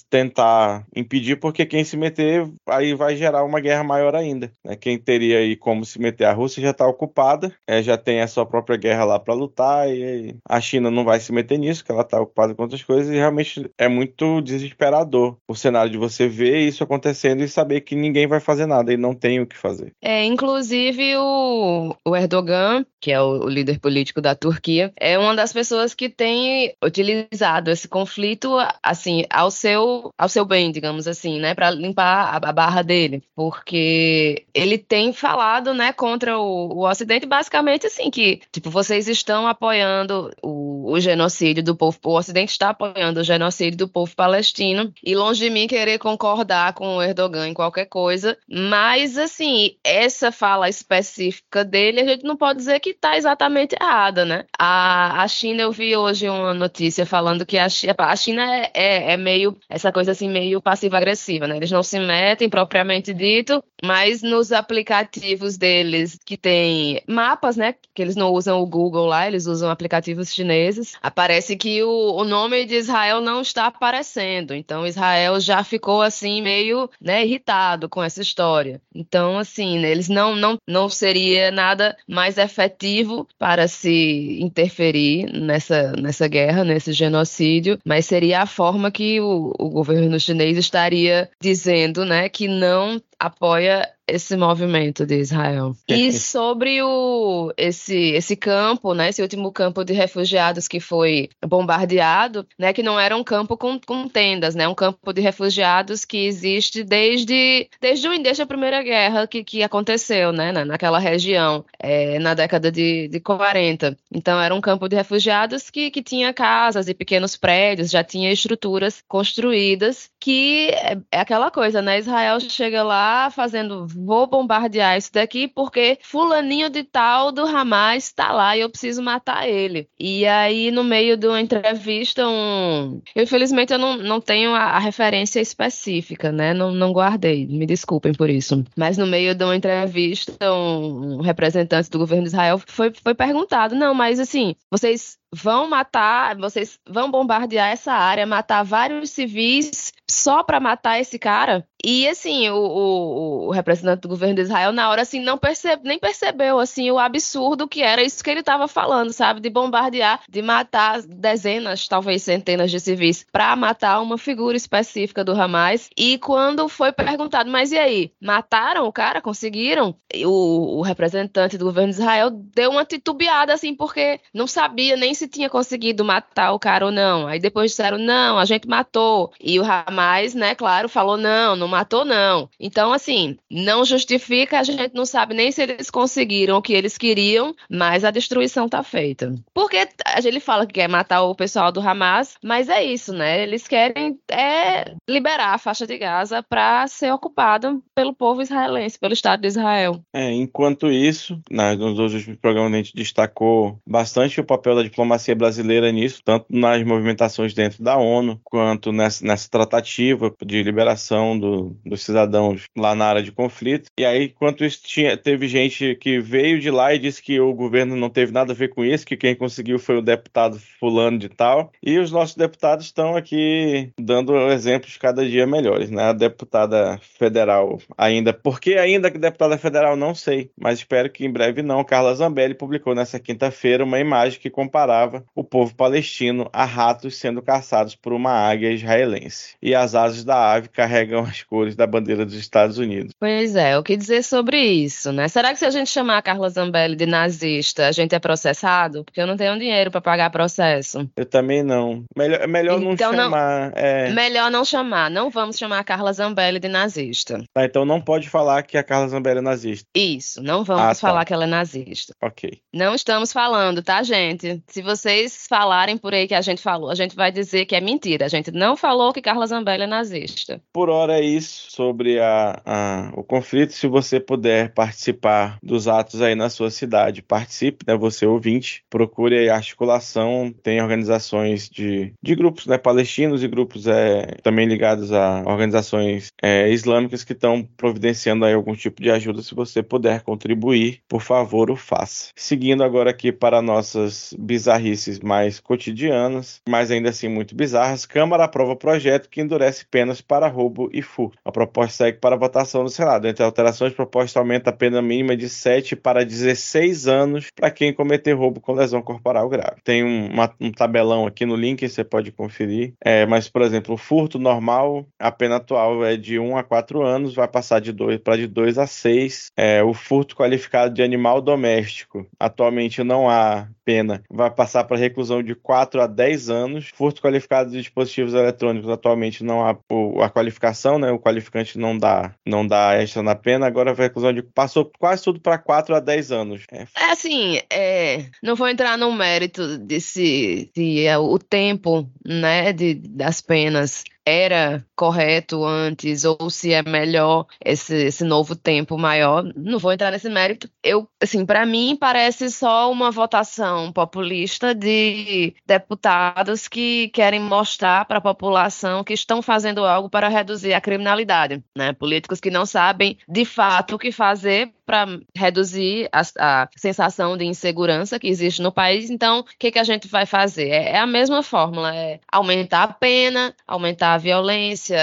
tentar 0.09 0.85
impedir, 0.95 1.37
porque 1.37 1.65
quem 1.65 1.83
se 1.83 1.97
meter 1.97 2.47
aí 2.67 2.93
vai 2.93 3.15
gerar 3.15 3.43
uma 3.43 3.59
guerra 3.59 3.83
maior 3.83 4.15
ainda. 4.15 4.51
Né? 4.63 4.75
Quem 4.75 4.97
teria 4.97 5.39
aí 5.39 5.55
como 5.55 5.85
se 5.85 5.99
meter 5.99 6.25
a 6.25 6.33
Rússia 6.33 6.61
já 6.61 6.73
tá 6.73 6.87
ocupada, 6.87 7.53
é, 7.67 7.81
já 7.81 7.97
tem 7.97 8.21
a 8.21 8.27
sua 8.27 8.45
própria 8.45 8.77
guerra 8.77 9.03
lá 9.03 9.19
para 9.19 9.33
lutar 9.33 9.89
e 9.89 10.35
a 10.47 10.61
China 10.61 10.89
não 10.89 11.03
vai 11.03 11.19
se 11.19 11.31
meter 11.31 11.57
nisso, 11.57 11.83
que 11.83 11.91
ela 11.91 12.03
tá 12.03 12.19
ocupada 12.19 12.53
com 12.53 12.63
outras 12.63 12.83
coisas 12.83 13.13
e 13.13 13.17
realmente 13.17 13.69
é 13.77 13.87
muito 13.87 14.41
desesperador 14.41 15.37
o 15.47 15.55
cenário 15.55 15.91
de 15.91 15.97
você 15.97 16.27
ver 16.27 16.59
isso 16.59 16.83
acontecendo 16.83 17.43
e 17.43 17.47
saber 17.47 17.81
que 17.81 17.95
ninguém 17.95 18.27
vai 18.27 18.39
fazer 18.39 18.65
nada 18.65 18.93
e 18.93 18.97
não 18.97 19.13
tem 19.13 19.39
o 19.39 19.47
que 19.47 19.57
fazer. 19.57 19.93
É, 20.01 20.23
inclusive 20.23 21.17
o, 21.17 21.95
o 22.05 22.15
Erdogan, 22.15 22.85
que 23.01 23.11
é 23.11 23.21
o, 23.21 23.45
o 23.45 23.49
líder 23.49 23.79
político 23.79 23.86
da 24.21 24.35
Turquia, 24.35 24.91
é 24.99 25.17
uma 25.17 25.35
das 25.35 25.53
pessoas 25.53 25.93
que 25.93 26.09
tem 26.09 26.73
utilizado 26.83 27.71
esse 27.71 27.87
conflito 27.87 28.57
assim 28.81 29.23
ao 29.29 29.49
seu 29.51 30.11
ao 30.17 30.29
seu 30.29 30.45
bem, 30.45 30.71
digamos 30.71 31.07
assim, 31.07 31.39
né, 31.39 31.53
para 31.53 31.69
limpar 31.69 32.35
a, 32.43 32.49
a, 32.49 32.51
barra 32.51 32.81
dele, 32.81 33.23
porque 33.35 34.45
ele 34.53 34.77
tem 34.77 35.13
falado, 35.13 35.73
né, 35.73 35.93
contra 35.93 36.37
o, 36.39 36.79
o 36.79 36.89
Ocidente 36.89 37.25
basicamente 37.25 37.87
assim 37.87 38.09
que 38.09 38.41
tipo 38.51 38.69
vocês 38.69 39.07
estão 39.07 39.47
apoiando 39.47 40.31
o, 40.41 40.91
o 40.91 40.99
genocídio 40.99 41.63
do 41.63 41.75
povo, 41.75 41.97
o 42.03 42.17
Ocidente 42.17 42.51
está 42.51 42.69
apoiando 42.69 43.19
o 43.19 43.23
genocídio 43.23 43.77
do 43.77 43.87
povo 43.87 44.15
palestino 44.15 44.91
e 45.03 45.15
longe 45.15 45.39
de 45.39 45.49
mim 45.49 45.67
querer 45.67 45.97
concordar 45.97 46.73
com 46.73 46.97
o 46.97 47.01
Erdogan 47.01 47.47
em 47.47 47.53
qualquer 47.53 47.85
coisa, 47.85 48.37
mas 48.49 49.17
assim 49.17 49.75
essa 49.83 50.31
fala 50.31 50.69
específica 50.69 51.63
dele 51.63 52.01
a 52.01 52.05
gente 52.05 52.23
não 52.23 52.35
pode 52.35 52.59
dizer 52.59 52.79
que 52.79 52.89
está 52.89 53.17
exatamente 53.17 53.75
errada, 53.79 54.25
né? 54.25 54.45
A, 54.57 55.23
a 55.23 55.27
China 55.27 55.63
eu 55.63 55.71
vi 55.71 55.95
hoje 55.95 56.29
uma 56.29 56.53
notícia 56.53 57.05
falando 57.05 57.45
que 57.45 57.57
a, 57.57 57.67
a 57.97 58.15
China 58.15 58.43
é, 58.43 58.71
é, 58.73 59.11
é 59.13 59.17
meio 59.17 59.57
essa 59.69 59.91
coisa 59.91 60.11
assim 60.11 60.29
meio 60.29 60.61
passiva-agressiva, 60.61 61.47
né? 61.47 61.57
Eles 61.57 61.71
não 61.71 61.83
se 61.83 61.99
metem 61.99 62.49
propriamente 62.49 63.13
dito, 63.13 63.63
mas 63.83 64.21
nos 64.21 64.51
aplicativos 64.51 65.57
deles 65.57 66.19
que 66.25 66.37
tem 66.37 67.01
mapas, 67.07 67.55
né? 67.55 67.75
Que 67.93 68.01
eles 68.01 68.15
não 68.15 68.31
usam 68.31 68.61
o 68.61 68.65
Google 68.65 69.05
lá, 69.05 69.27
eles 69.27 69.45
usam 69.45 69.69
aplicativos 69.69 70.33
chineses 70.33 70.97
aparece 71.01 71.55
que 71.55 71.83
o, 71.83 72.15
o 72.15 72.23
nome 72.23 72.65
de 72.65 72.75
Israel 72.75 73.21
não 73.21 73.41
está 73.41 73.67
aparecendo. 73.67 74.53
Então 74.53 74.85
Israel 74.85 75.39
já 75.39 75.63
ficou 75.63 76.01
assim 76.01 76.41
meio 76.41 76.89
né, 77.01 77.25
irritado 77.25 77.89
com 77.89 78.03
essa 78.03 78.21
história. 78.21 78.81
Então, 78.93 79.37
assim, 79.37 79.83
eles 79.83 80.09
não, 80.09 80.35
não, 80.35 80.57
não 80.67 80.89
seria 80.89 81.51
nada 81.51 81.95
mais 82.07 82.37
efetivo 82.37 83.27
para 83.37 83.66
se 83.67 84.39
interferir 84.41 85.31
nessa, 85.33 85.91
nessa 85.93 86.27
guerra, 86.27 86.63
nesse 86.63 86.93
genocídio, 86.93 87.79
mas 87.85 88.05
seria 88.05 88.41
a 88.41 88.45
forma 88.45 88.91
que 88.91 89.19
o, 89.19 89.53
o 89.59 89.69
governo 89.69 90.19
chinês 90.19 90.57
estaria 90.57 91.29
dizendo 91.39 92.05
né, 92.05 92.29
que 92.29 92.47
não 92.47 93.01
apoia 93.19 93.87
esse 94.07 94.37
movimento 94.37 95.05
de 95.05 95.19
Israel. 95.19 95.75
E 95.87 96.11
sobre 96.13 96.81
o, 96.81 97.51
esse, 97.57 98.11
esse 98.11 98.35
campo, 98.35 98.93
né, 98.93 99.09
esse 99.09 99.21
último 99.21 99.51
campo 99.51 99.83
de 99.83 99.93
refugiados 99.93 100.67
que 100.67 100.79
foi 100.79 101.29
bombardeado, 101.45 102.47
né, 102.57 102.71
que 102.71 102.81
não 102.81 102.99
era 102.99 103.15
um 103.15 103.23
campo 103.23 103.57
com, 103.57 103.79
com 103.79 104.07
tendas, 104.07 104.55
né, 104.55 104.67
um 104.67 104.75
campo 104.75 105.11
de 105.11 105.21
refugiados 105.21 106.05
que 106.05 106.25
existe 106.25 106.83
desde, 106.83 107.69
desde 107.81 108.07
o 108.07 108.13
início 108.13 108.37
da 108.37 108.45
Primeira 108.45 108.81
Guerra 108.81 109.27
que, 109.27 109.43
que 109.43 109.61
aconteceu, 109.61 110.31
né, 110.31 110.51
naquela 110.51 110.99
região, 110.99 111.65
é, 111.77 112.17
na 112.19 112.33
década 112.33 112.71
de, 112.71 113.09
de 113.09 113.19
40. 113.19 113.97
Então 114.11 114.39
era 114.41 114.55
um 114.55 114.61
campo 114.61 114.87
de 114.87 114.95
refugiados 114.95 115.69
que, 115.69 115.91
que 115.91 116.01
tinha 116.01 116.33
casas 116.33 116.87
e 116.87 116.93
pequenos 116.93 117.35
prédios, 117.35 117.89
já 117.89 118.03
tinha 118.03 118.31
estruturas 118.31 119.03
construídas, 119.07 120.09
que 120.19 120.69
é, 120.69 120.97
é 121.11 121.19
aquela 121.19 121.51
coisa, 121.51 121.81
né, 121.81 121.99
Israel 121.99 122.39
chega 122.39 122.83
lá 122.83 123.29
fazendo 123.29 123.87
vou 123.87 124.27
bombardear 124.27 124.97
isso 124.97 125.11
daqui 125.13 125.47
porque 125.47 125.97
fulaninho 126.01 126.69
de 126.69 126.83
tal 126.83 127.31
do 127.31 127.45
Hamas 127.45 128.05
está 128.05 128.31
lá 128.31 128.55
e 128.55 128.61
eu 128.61 128.69
preciso 128.69 129.01
matar 129.01 129.47
ele. 129.47 129.87
E 129.99 130.25
aí, 130.25 130.71
no 130.71 130.83
meio 130.83 131.17
de 131.17 131.27
uma 131.27 131.41
entrevista, 131.41 132.27
um... 132.27 133.01
Infelizmente, 133.15 133.73
eu 133.73 133.79
não, 133.79 133.97
não 133.97 134.21
tenho 134.21 134.53
a, 134.53 134.63
a 134.63 134.79
referência 134.79 135.39
específica, 135.39 136.31
né? 136.31 136.53
Não, 136.53 136.71
não 136.71 136.91
guardei, 136.91 137.45
me 137.47 137.65
desculpem 137.65 138.13
por 138.13 138.29
isso. 138.29 138.63
Mas 138.75 138.97
no 138.97 139.05
meio 139.05 139.35
de 139.35 139.43
uma 139.43 139.55
entrevista, 139.55 140.51
um, 140.51 141.17
um 141.17 141.21
representante 141.21 141.89
do 141.89 141.99
governo 141.99 142.23
de 142.23 142.29
Israel 142.29 142.59
foi, 142.65 142.91
foi 142.93 143.13
perguntado, 143.13 143.75
não, 143.75 143.93
mas 143.93 144.19
assim, 144.19 144.55
vocês 144.71 145.17
vão 145.33 145.69
matar, 145.69 146.37
vocês 146.37 146.79
vão 146.87 147.11
bombardear 147.11 147.69
essa 147.69 147.93
área, 147.93 148.25
matar 148.25 148.63
vários 148.63 149.09
civis 149.11 149.91
só 150.09 150.43
para 150.43 150.59
matar 150.59 150.99
esse 150.99 151.19
cara? 151.19 151.67
E 151.83 152.07
assim, 152.07 152.49
o, 152.49 152.55
o, 152.55 153.47
o, 153.47 153.51
representante 153.51 154.01
do 154.01 154.07
governo 154.07 154.35
de 154.35 154.41
Israel, 154.41 154.71
na 154.71 154.89
hora, 154.89 155.03
assim, 155.03 155.19
não 155.19 155.37
percebe, 155.37 155.87
nem 155.87 155.99
percebeu 155.99 156.59
assim 156.59 156.89
o 156.89 156.97
absurdo 156.97 157.67
que 157.67 157.81
era 157.81 158.01
isso 158.01 158.23
que 158.23 158.29
ele 158.29 158.39
estava 158.39 158.67
falando, 158.67 159.13
sabe? 159.13 159.39
De 159.39 159.49
bombardear, 159.49 160.21
de 160.27 160.41
matar 160.41 161.01
dezenas, 161.03 161.87
talvez 161.87 162.23
centenas 162.23 162.71
de 162.71 162.79
civis, 162.79 163.25
para 163.31 163.55
matar 163.55 164.01
uma 164.01 164.17
figura 164.17 164.57
específica 164.57 165.23
do 165.23 165.39
Hamas. 165.39 165.89
E 165.95 166.17
quando 166.17 166.67
foi 166.67 166.91
perguntado, 166.91 167.49
mas 167.49 167.71
e 167.71 167.77
aí? 167.77 168.11
Mataram 168.19 168.87
o 168.87 168.91
cara? 168.91 169.21
Conseguiram? 169.21 169.95
O, 170.25 170.79
o 170.79 170.81
representante 170.81 171.57
do 171.57 171.65
governo 171.65 171.93
de 171.93 171.99
Israel 171.99 172.31
deu 172.31 172.71
uma 172.71 172.85
titubeada, 172.85 173.53
assim, 173.53 173.75
porque 173.75 174.19
não 174.33 174.47
sabia 174.47 174.95
nem 174.95 175.13
se 175.13 175.27
tinha 175.27 175.49
conseguido 175.49 176.03
matar 176.03 176.53
o 176.53 176.59
cara 176.59 176.85
ou 176.85 176.91
não. 176.91 177.27
Aí 177.27 177.39
depois 177.39 177.71
disseram, 177.71 177.97
não, 177.99 178.39
a 178.39 178.45
gente 178.45 178.67
matou. 178.67 179.31
E 179.39 179.59
o 179.59 179.63
Hamas, 179.63 180.33
né, 180.33 180.55
claro, 180.55 180.89
falou, 180.89 181.17
não, 181.17 181.55
não 181.55 181.66
matou, 181.67 182.05
não. 182.05 182.49
Então, 182.59 182.93
assim, 182.93 183.37
não 183.49 183.83
justifica, 183.83 184.59
a 184.59 184.63
gente 184.63 184.93
não 184.93 185.05
sabe 185.05 185.33
nem 185.33 185.51
se 185.51 185.61
eles 185.61 185.89
conseguiram 185.89 186.57
o 186.57 186.61
que 186.61 186.73
eles 186.73 186.97
queriam, 186.97 187.55
mas 187.69 188.03
a 188.03 188.11
destruição 188.11 188.69
tá 188.69 188.83
feita. 188.83 189.33
Porque 189.53 189.87
ele 190.23 190.39
fala 190.39 190.65
que 190.65 190.73
quer 190.73 190.87
matar 190.87 191.23
o 191.23 191.35
pessoal 191.35 191.71
do 191.71 191.81
Hamas, 191.81 192.35
mas 192.43 192.69
é 192.69 192.83
isso, 192.83 193.13
né? 193.13 193.43
Eles 193.43 193.67
querem 193.67 194.17
é, 194.31 194.93
liberar 195.09 195.55
a 195.55 195.57
faixa 195.57 195.85
de 195.85 195.97
Gaza 195.97 196.43
para 196.43 196.87
ser 196.87 197.11
ocupada 197.11 197.77
pelo 197.93 198.13
povo 198.13 198.41
israelense, 198.41 198.99
pelo 198.99 199.13
Estado 199.13 199.41
de 199.41 199.47
Israel. 199.47 200.01
É, 200.13 200.31
enquanto 200.31 200.91
isso, 200.91 201.39
nos 201.49 201.99
últimos 201.99 202.37
programas 202.39 202.73
a 202.73 202.77
gente 202.77 202.95
destacou 202.95 203.79
bastante 203.85 204.39
o 204.39 204.45
papel 204.45 204.75
da 204.75 204.83
diplomacia 204.83 205.17
diplomacia 205.17 205.35
brasileira 205.35 205.91
nisso, 205.91 206.21
tanto 206.23 206.45
nas 206.49 206.83
movimentações 206.83 207.53
dentro 207.53 207.83
da 207.83 207.97
ONU, 207.97 208.39
quanto 208.43 208.91
nessa, 208.91 209.25
nessa 209.25 209.49
tratativa 209.49 210.33
de 210.45 210.61
liberação 210.61 211.37
do, 211.37 211.56
dos 211.85 212.01
cidadãos 212.01 212.63
lá 212.77 212.95
na 212.95 213.05
área 213.05 213.23
de 213.23 213.31
conflito. 213.31 213.89
E 213.99 214.05
aí, 214.05 214.25
enquanto 214.25 214.63
isso, 214.63 214.81
tinha, 214.83 215.17
teve 215.17 215.47
gente 215.47 215.95
que 215.95 216.19
veio 216.19 216.59
de 216.59 216.69
lá 216.71 216.93
e 216.93 216.99
disse 216.99 217.21
que 217.21 217.39
o 217.39 217.53
governo 217.53 217.95
não 217.95 218.09
teve 218.09 218.31
nada 218.31 218.53
a 218.53 218.55
ver 218.55 218.69
com 218.69 218.83
isso, 218.83 219.05
que 219.05 219.17
quem 219.17 219.35
conseguiu 219.35 219.79
foi 219.79 219.97
o 219.97 220.01
deputado 220.01 220.59
fulano 220.79 221.17
de 221.17 221.29
tal. 221.29 221.71
E 221.81 221.97
os 221.97 222.11
nossos 222.11 222.35
deputados 222.35 222.85
estão 222.85 223.15
aqui 223.15 223.91
dando 223.99 224.35
exemplos 224.51 224.97
cada 224.97 225.27
dia 225.27 225.45
melhores, 225.47 225.89
né? 225.89 226.03
A 226.03 226.13
deputada 226.13 226.99
federal 227.17 227.79
ainda, 227.97 228.33
porque 228.33 228.73
ainda 228.73 229.11
que 229.11 229.17
deputada 229.17 229.57
federal 229.57 229.95
não 229.95 230.13
sei, 230.13 230.49
mas 230.59 230.79
espero 230.79 231.09
que 231.09 231.25
em 231.25 231.31
breve 231.31 231.61
não. 231.61 231.83
Carla 231.83 232.15
Zambelli 232.15 232.53
publicou 232.53 232.93
nessa 232.95 233.19
quinta-feira 233.19 233.83
uma 233.83 233.99
imagem 233.99 234.39
que 234.39 234.49
comparava 234.49 235.25
o 235.35 235.43
povo 235.43 235.75
palestino 235.75 236.49
a 236.51 236.65
ratos 236.65 237.17
sendo 237.17 237.41
caçados 237.41 237.95
por 237.95 238.13
uma 238.13 238.31
águia 238.31 238.71
israelense. 238.71 239.55
E 239.61 239.73
as 239.75 239.95
asas 239.95 240.23
da 240.23 240.53
ave 240.53 240.69
carregam 240.69 241.21
as 241.21 241.43
cores 241.47 241.75
da 241.75 241.87
bandeira 241.87 242.25
dos 242.25 242.35
Estados 242.35 242.77
Unidos. 242.77 243.13
Pois 243.19 243.55
é, 243.55 243.77
o 243.77 243.83
que 243.83 243.95
dizer 243.95 244.23
sobre 244.23 244.61
isso, 244.61 245.11
né? 245.11 245.27
Será 245.27 245.53
que 245.53 245.59
se 245.59 245.65
a 245.65 245.69
gente 245.69 245.89
chamar 245.89 246.17
a 246.17 246.21
Carla 246.21 246.49
Zambelli 246.49 246.95
de 246.95 247.05
nazista, 247.05 247.87
a 247.87 247.91
gente 247.91 248.13
é 248.13 248.19
processado? 248.19 249.03
Porque 249.03 249.21
eu 249.21 249.27
não 249.27 249.37
tenho 249.37 249.57
dinheiro 249.57 249.89
para 249.89 250.01
pagar 250.01 250.29
processo. 250.29 251.09
Eu 251.15 251.25
também 251.25 251.63
não. 251.63 252.03
Melhor, 252.15 252.41
é 252.41 252.47
melhor 252.47 252.81
então, 252.81 253.11
não 253.11 253.23
chamar. 253.23 253.71
Não, 253.71 253.77
é... 253.77 254.11
Melhor 254.11 254.51
não 254.51 254.65
chamar. 254.65 255.09
Não 255.09 255.29
vamos 255.29 255.57
chamar 255.57 255.79
a 255.79 255.83
Carla 255.83 256.13
Zambelli 256.13 256.59
de 256.59 256.67
nazista. 256.67 257.43
Tá, 257.53 257.65
então 257.65 257.85
não 257.85 258.01
pode 258.01 258.29
falar 258.29 258.63
que 258.63 258.77
a 258.77 258.83
Carla 258.83 259.07
Zambelli 259.07 259.39
é 259.39 259.41
nazista. 259.41 259.87
Isso, 259.95 260.43
não 260.43 260.63
vamos 260.63 260.83
ah, 260.83 260.89
tá. 260.89 260.95
falar 260.95 261.25
que 261.25 261.33
ela 261.33 261.45
é 261.45 261.47
nazista. 261.47 262.13
Ok. 262.21 262.59
Não 262.73 262.93
estamos 262.93 263.31
falando, 263.31 263.81
tá, 263.81 264.03
gente? 264.03 264.61
Se 264.67 264.81
vocês 264.81 265.45
falarem 265.49 265.97
por 265.97 266.13
aí 266.13 266.27
que 266.27 266.35
a 266.35 266.41
gente 266.41 266.61
falou, 266.61 266.89
a 266.89 266.95
gente 266.95 267.15
vai 267.15 267.31
dizer 267.31 267.65
que 267.65 267.75
é 267.75 267.81
mentira. 267.81 268.25
A 268.25 268.29
gente 268.29 268.51
não 268.51 268.75
falou 268.75 269.13
que 269.13 269.21
Carla 269.21 269.47
Zambelli 269.47 269.83
é 269.83 269.87
nazista. 269.87 270.61
Por 270.73 270.89
hora 270.89 271.17
é 271.17 271.21
isso 271.21 271.36
sobre 271.45 272.19
a, 272.19 272.61
a, 272.65 273.11
o 273.13 273.23
conflito. 273.23 273.73
Se 273.73 273.87
você 273.87 274.19
puder 274.19 274.73
participar 274.73 275.57
dos 275.61 275.87
atos 275.87 276.21
aí 276.21 276.35
na 276.35 276.49
sua 276.49 276.69
cidade, 276.69 277.21
participe, 277.21 277.85
né? 277.87 277.95
Você 277.95 278.25
ouvinte, 278.25 278.83
procure 278.89 279.49
a 279.49 279.55
articulação. 279.55 280.53
Tem 280.63 280.81
organizações 280.81 281.69
de, 281.69 282.13
de 282.21 282.35
grupos 282.35 282.65
né, 282.67 282.77
palestinos 282.77 283.43
e 283.43 283.47
grupos 283.47 283.87
é, 283.87 284.37
também 284.41 284.67
ligados 284.67 285.11
a 285.11 285.43
organizações 285.45 286.29
é, 286.41 286.69
islâmicas 286.69 287.23
que 287.23 287.33
estão 287.33 287.67
providenciando 287.77 288.45
aí 288.45 288.53
algum 288.53 288.75
tipo 288.75 289.01
de 289.01 289.11
ajuda. 289.11 289.41
Se 289.41 289.55
você 289.55 289.83
puder 289.83 290.21
contribuir, 290.21 291.01
por 291.07 291.21
favor, 291.21 291.69
o 291.69 291.75
faça. 291.75 292.31
Seguindo 292.35 292.83
agora 292.83 293.09
aqui 293.09 293.31
para 293.31 293.61
nossas 293.61 294.33
bizarrices 294.37 295.19
mais 295.19 295.59
cotidianas, 295.59 296.61
mas 296.67 296.91
ainda 296.91 297.09
assim 297.09 297.27
muito 297.27 297.55
bizarras, 297.55 298.05
Câmara 298.05 298.45
aprova 298.45 298.75
projeto 298.75 299.29
que 299.29 299.41
endurece 299.41 299.85
penas 299.85 300.21
para 300.21 300.47
roubo 300.47 300.89
e 300.93 301.01
furto. 301.01 301.26
A 301.43 301.51
proposta 301.51 302.05
segue 302.05 302.19
para 302.19 302.35
votação 302.35 302.83
no 302.83 302.89
Senado. 302.89 303.27
Entre 303.27 303.43
alterações, 303.43 303.93
a 303.93 303.95
proposta 303.95 304.39
aumenta 304.39 304.69
a 304.69 304.73
pena 304.73 305.01
mínima 305.01 305.35
de 305.35 305.49
7 305.49 305.95
para 305.95 306.25
16 306.25 307.07
anos 307.07 307.47
para 307.55 307.71
quem 307.71 307.93
cometer 307.93 308.33
roubo 308.33 308.59
com 308.59 308.73
lesão 308.73 309.01
corporal 309.01 309.49
grave. 309.49 309.81
Tem 309.83 310.03
um, 310.03 310.31
uma, 310.31 310.53
um 310.59 310.71
tabelão 310.71 311.25
aqui 311.25 311.45
no 311.45 311.55
link, 311.55 311.87
você 311.87 312.03
pode 312.03 312.31
conferir. 312.31 312.93
É, 313.03 313.25
mas, 313.25 313.49
por 313.49 313.61
exemplo, 313.61 313.95
o 313.95 313.97
furto 313.97 314.39
normal, 314.39 315.05
a 315.19 315.31
pena 315.31 315.57
atual 315.57 316.05
é 316.05 316.15
de 316.15 316.39
1 316.39 316.57
a 316.57 316.63
4 316.63 317.01
anos, 317.03 317.35
vai 317.35 317.47
passar 317.47 317.79
de 317.79 317.91
2 317.91 318.19
para 318.19 318.37
de 318.37 318.47
2 318.47 318.77
a 318.77 318.87
6. 318.87 319.51
É, 319.55 319.83
o 319.83 319.93
furto 319.93 320.35
qualificado 320.35 320.93
de 320.93 321.01
animal 321.01 321.41
doméstico, 321.41 322.27
atualmente 322.39 323.03
não 323.03 323.29
há 323.29 323.67
pena, 323.87 324.21
vai 324.29 324.51
passar 324.51 324.83
para 324.83 324.97
reclusão 324.97 325.41
de 325.41 325.55
4 325.55 326.01
a 326.01 326.07
10 326.07 326.49
anos. 326.49 326.91
Furto 326.93 327.21
qualificado 327.21 327.71
de 327.71 327.77
dispositivos 327.77 328.33
eletrônicos, 328.33 328.89
atualmente 328.89 329.45
não 329.45 329.65
há 329.65 329.77
a 330.25 330.29
qualificação, 330.29 330.99
né? 330.99 331.09
O 331.09 331.17
qualificante 331.17 331.79
não 331.79 331.97
dá, 331.97 332.33
não 332.45 332.67
dá 332.67 333.01
extra 333.01 333.23
na 333.23 333.33
pena. 333.33 333.65
Agora 333.65 333.93
vai 333.93 334.07
reclusão 334.07 334.33
de 334.33 334.43
passou 334.43 334.91
quase 334.99 335.23
tudo 335.23 335.39
para 335.39 335.57
4 335.57 335.95
a 335.95 336.01
10 336.01 336.31
anos. 336.33 336.63
É, 336.69 336.85
é 336.97 337.11
assim, 337.11 337.61
é, 337.71 338.25
não 338.43 338.57
vou 338.57 338.67
entrar 338.67 338.97
no 338.97 339.09
mérito 339.13 339.77
desse 339.77 340.69
de, 340.75 341.05
é, 341.05 341.17
o 341.17 341.39
tempo, 341.39 342.09
né, 342.25 342.73
de, 342.73 342.95
das 342.95 343.39
penas. 343.39 344.03
Era 344.27 344.85
correto 344.93 345.63
antes 345.63 346.25
ou 346.25 346.49
se 346.49 346.73
é 346.73 346.83
melhor 346.83 347.45
esse, 347.63 347.95
esse 347.95 348.25
novo 348.25 348.57
tempo 348.57 348.97
maior. 348.97 349.41
Não 349.55 349.79
vou 349.79 349.93
entrar 349.93 350.11
nesse 350.11 350.29
mérito. 350.29 350.69
Eu, 350.83 351.07
assim, 351.23 351.45
para 351.45 351.65
mim 351.65 351.95
parece 351.97 352.51
só 352.51 352.91
uma 352.91 353.09
votação 353.09 353.89
populista 353.93 354.75
de 354.75 355.55
deputados 355.65 356.67
que 356.67 357.07
querem 357.13 357.39
mostrar 357.39 358.03
para 358.03 358.17
a 358.17 358.21
população 358.21 359.01
que 359.01 359.13
estão 359.13 359.41
fazendo 359.41 359.85
algo 359.85 360.09
para 360.09 360.27
reduzir 360.27 360.73
a 360.73 360.81
criminalidade, 360.81 361.63
né? 361.73 361.93
Políticos 361.93 362.41
que 362.41 362.51
não 362.51 362.65
sabem 362.65 363.17
de 363.29 363.45
fato 363.45 363.95
o 363.95 363.99
que 363.99 364.11
fazer 364.11 364.73
para 364.87 365.05
reduzir 365.35 366.07
a, 366.13 366.21
a, 366.39 366.69
sensação 366.77 367.35
de 367.35 367.43
insegurança 367.43 368.17
que 368.17 368.27
existe 368.29 368.61
no 368.61 368.71
país. 368.71 369.09
Então, 369.09 369.41
o 369.41 369.45
que, 369.59 369.69
que 369.69 369.79
a 369.79 369.83
gente 369.83 370.07
vai 370.07 370.25
fazer? 370.25 370.69
É, 370.69 370.91
é, 370.91 370.97
a 370.97 371.05
mesma 371.05 371.43
fórmula: 371.43 371.93
é 371.93 372.21
aumentar 372.31 372.83
a 372.83 372.87
pena, 372.87 373.53
aumentar 373.67 374.16
a 374.17 374.19
violência, 374.19 374.97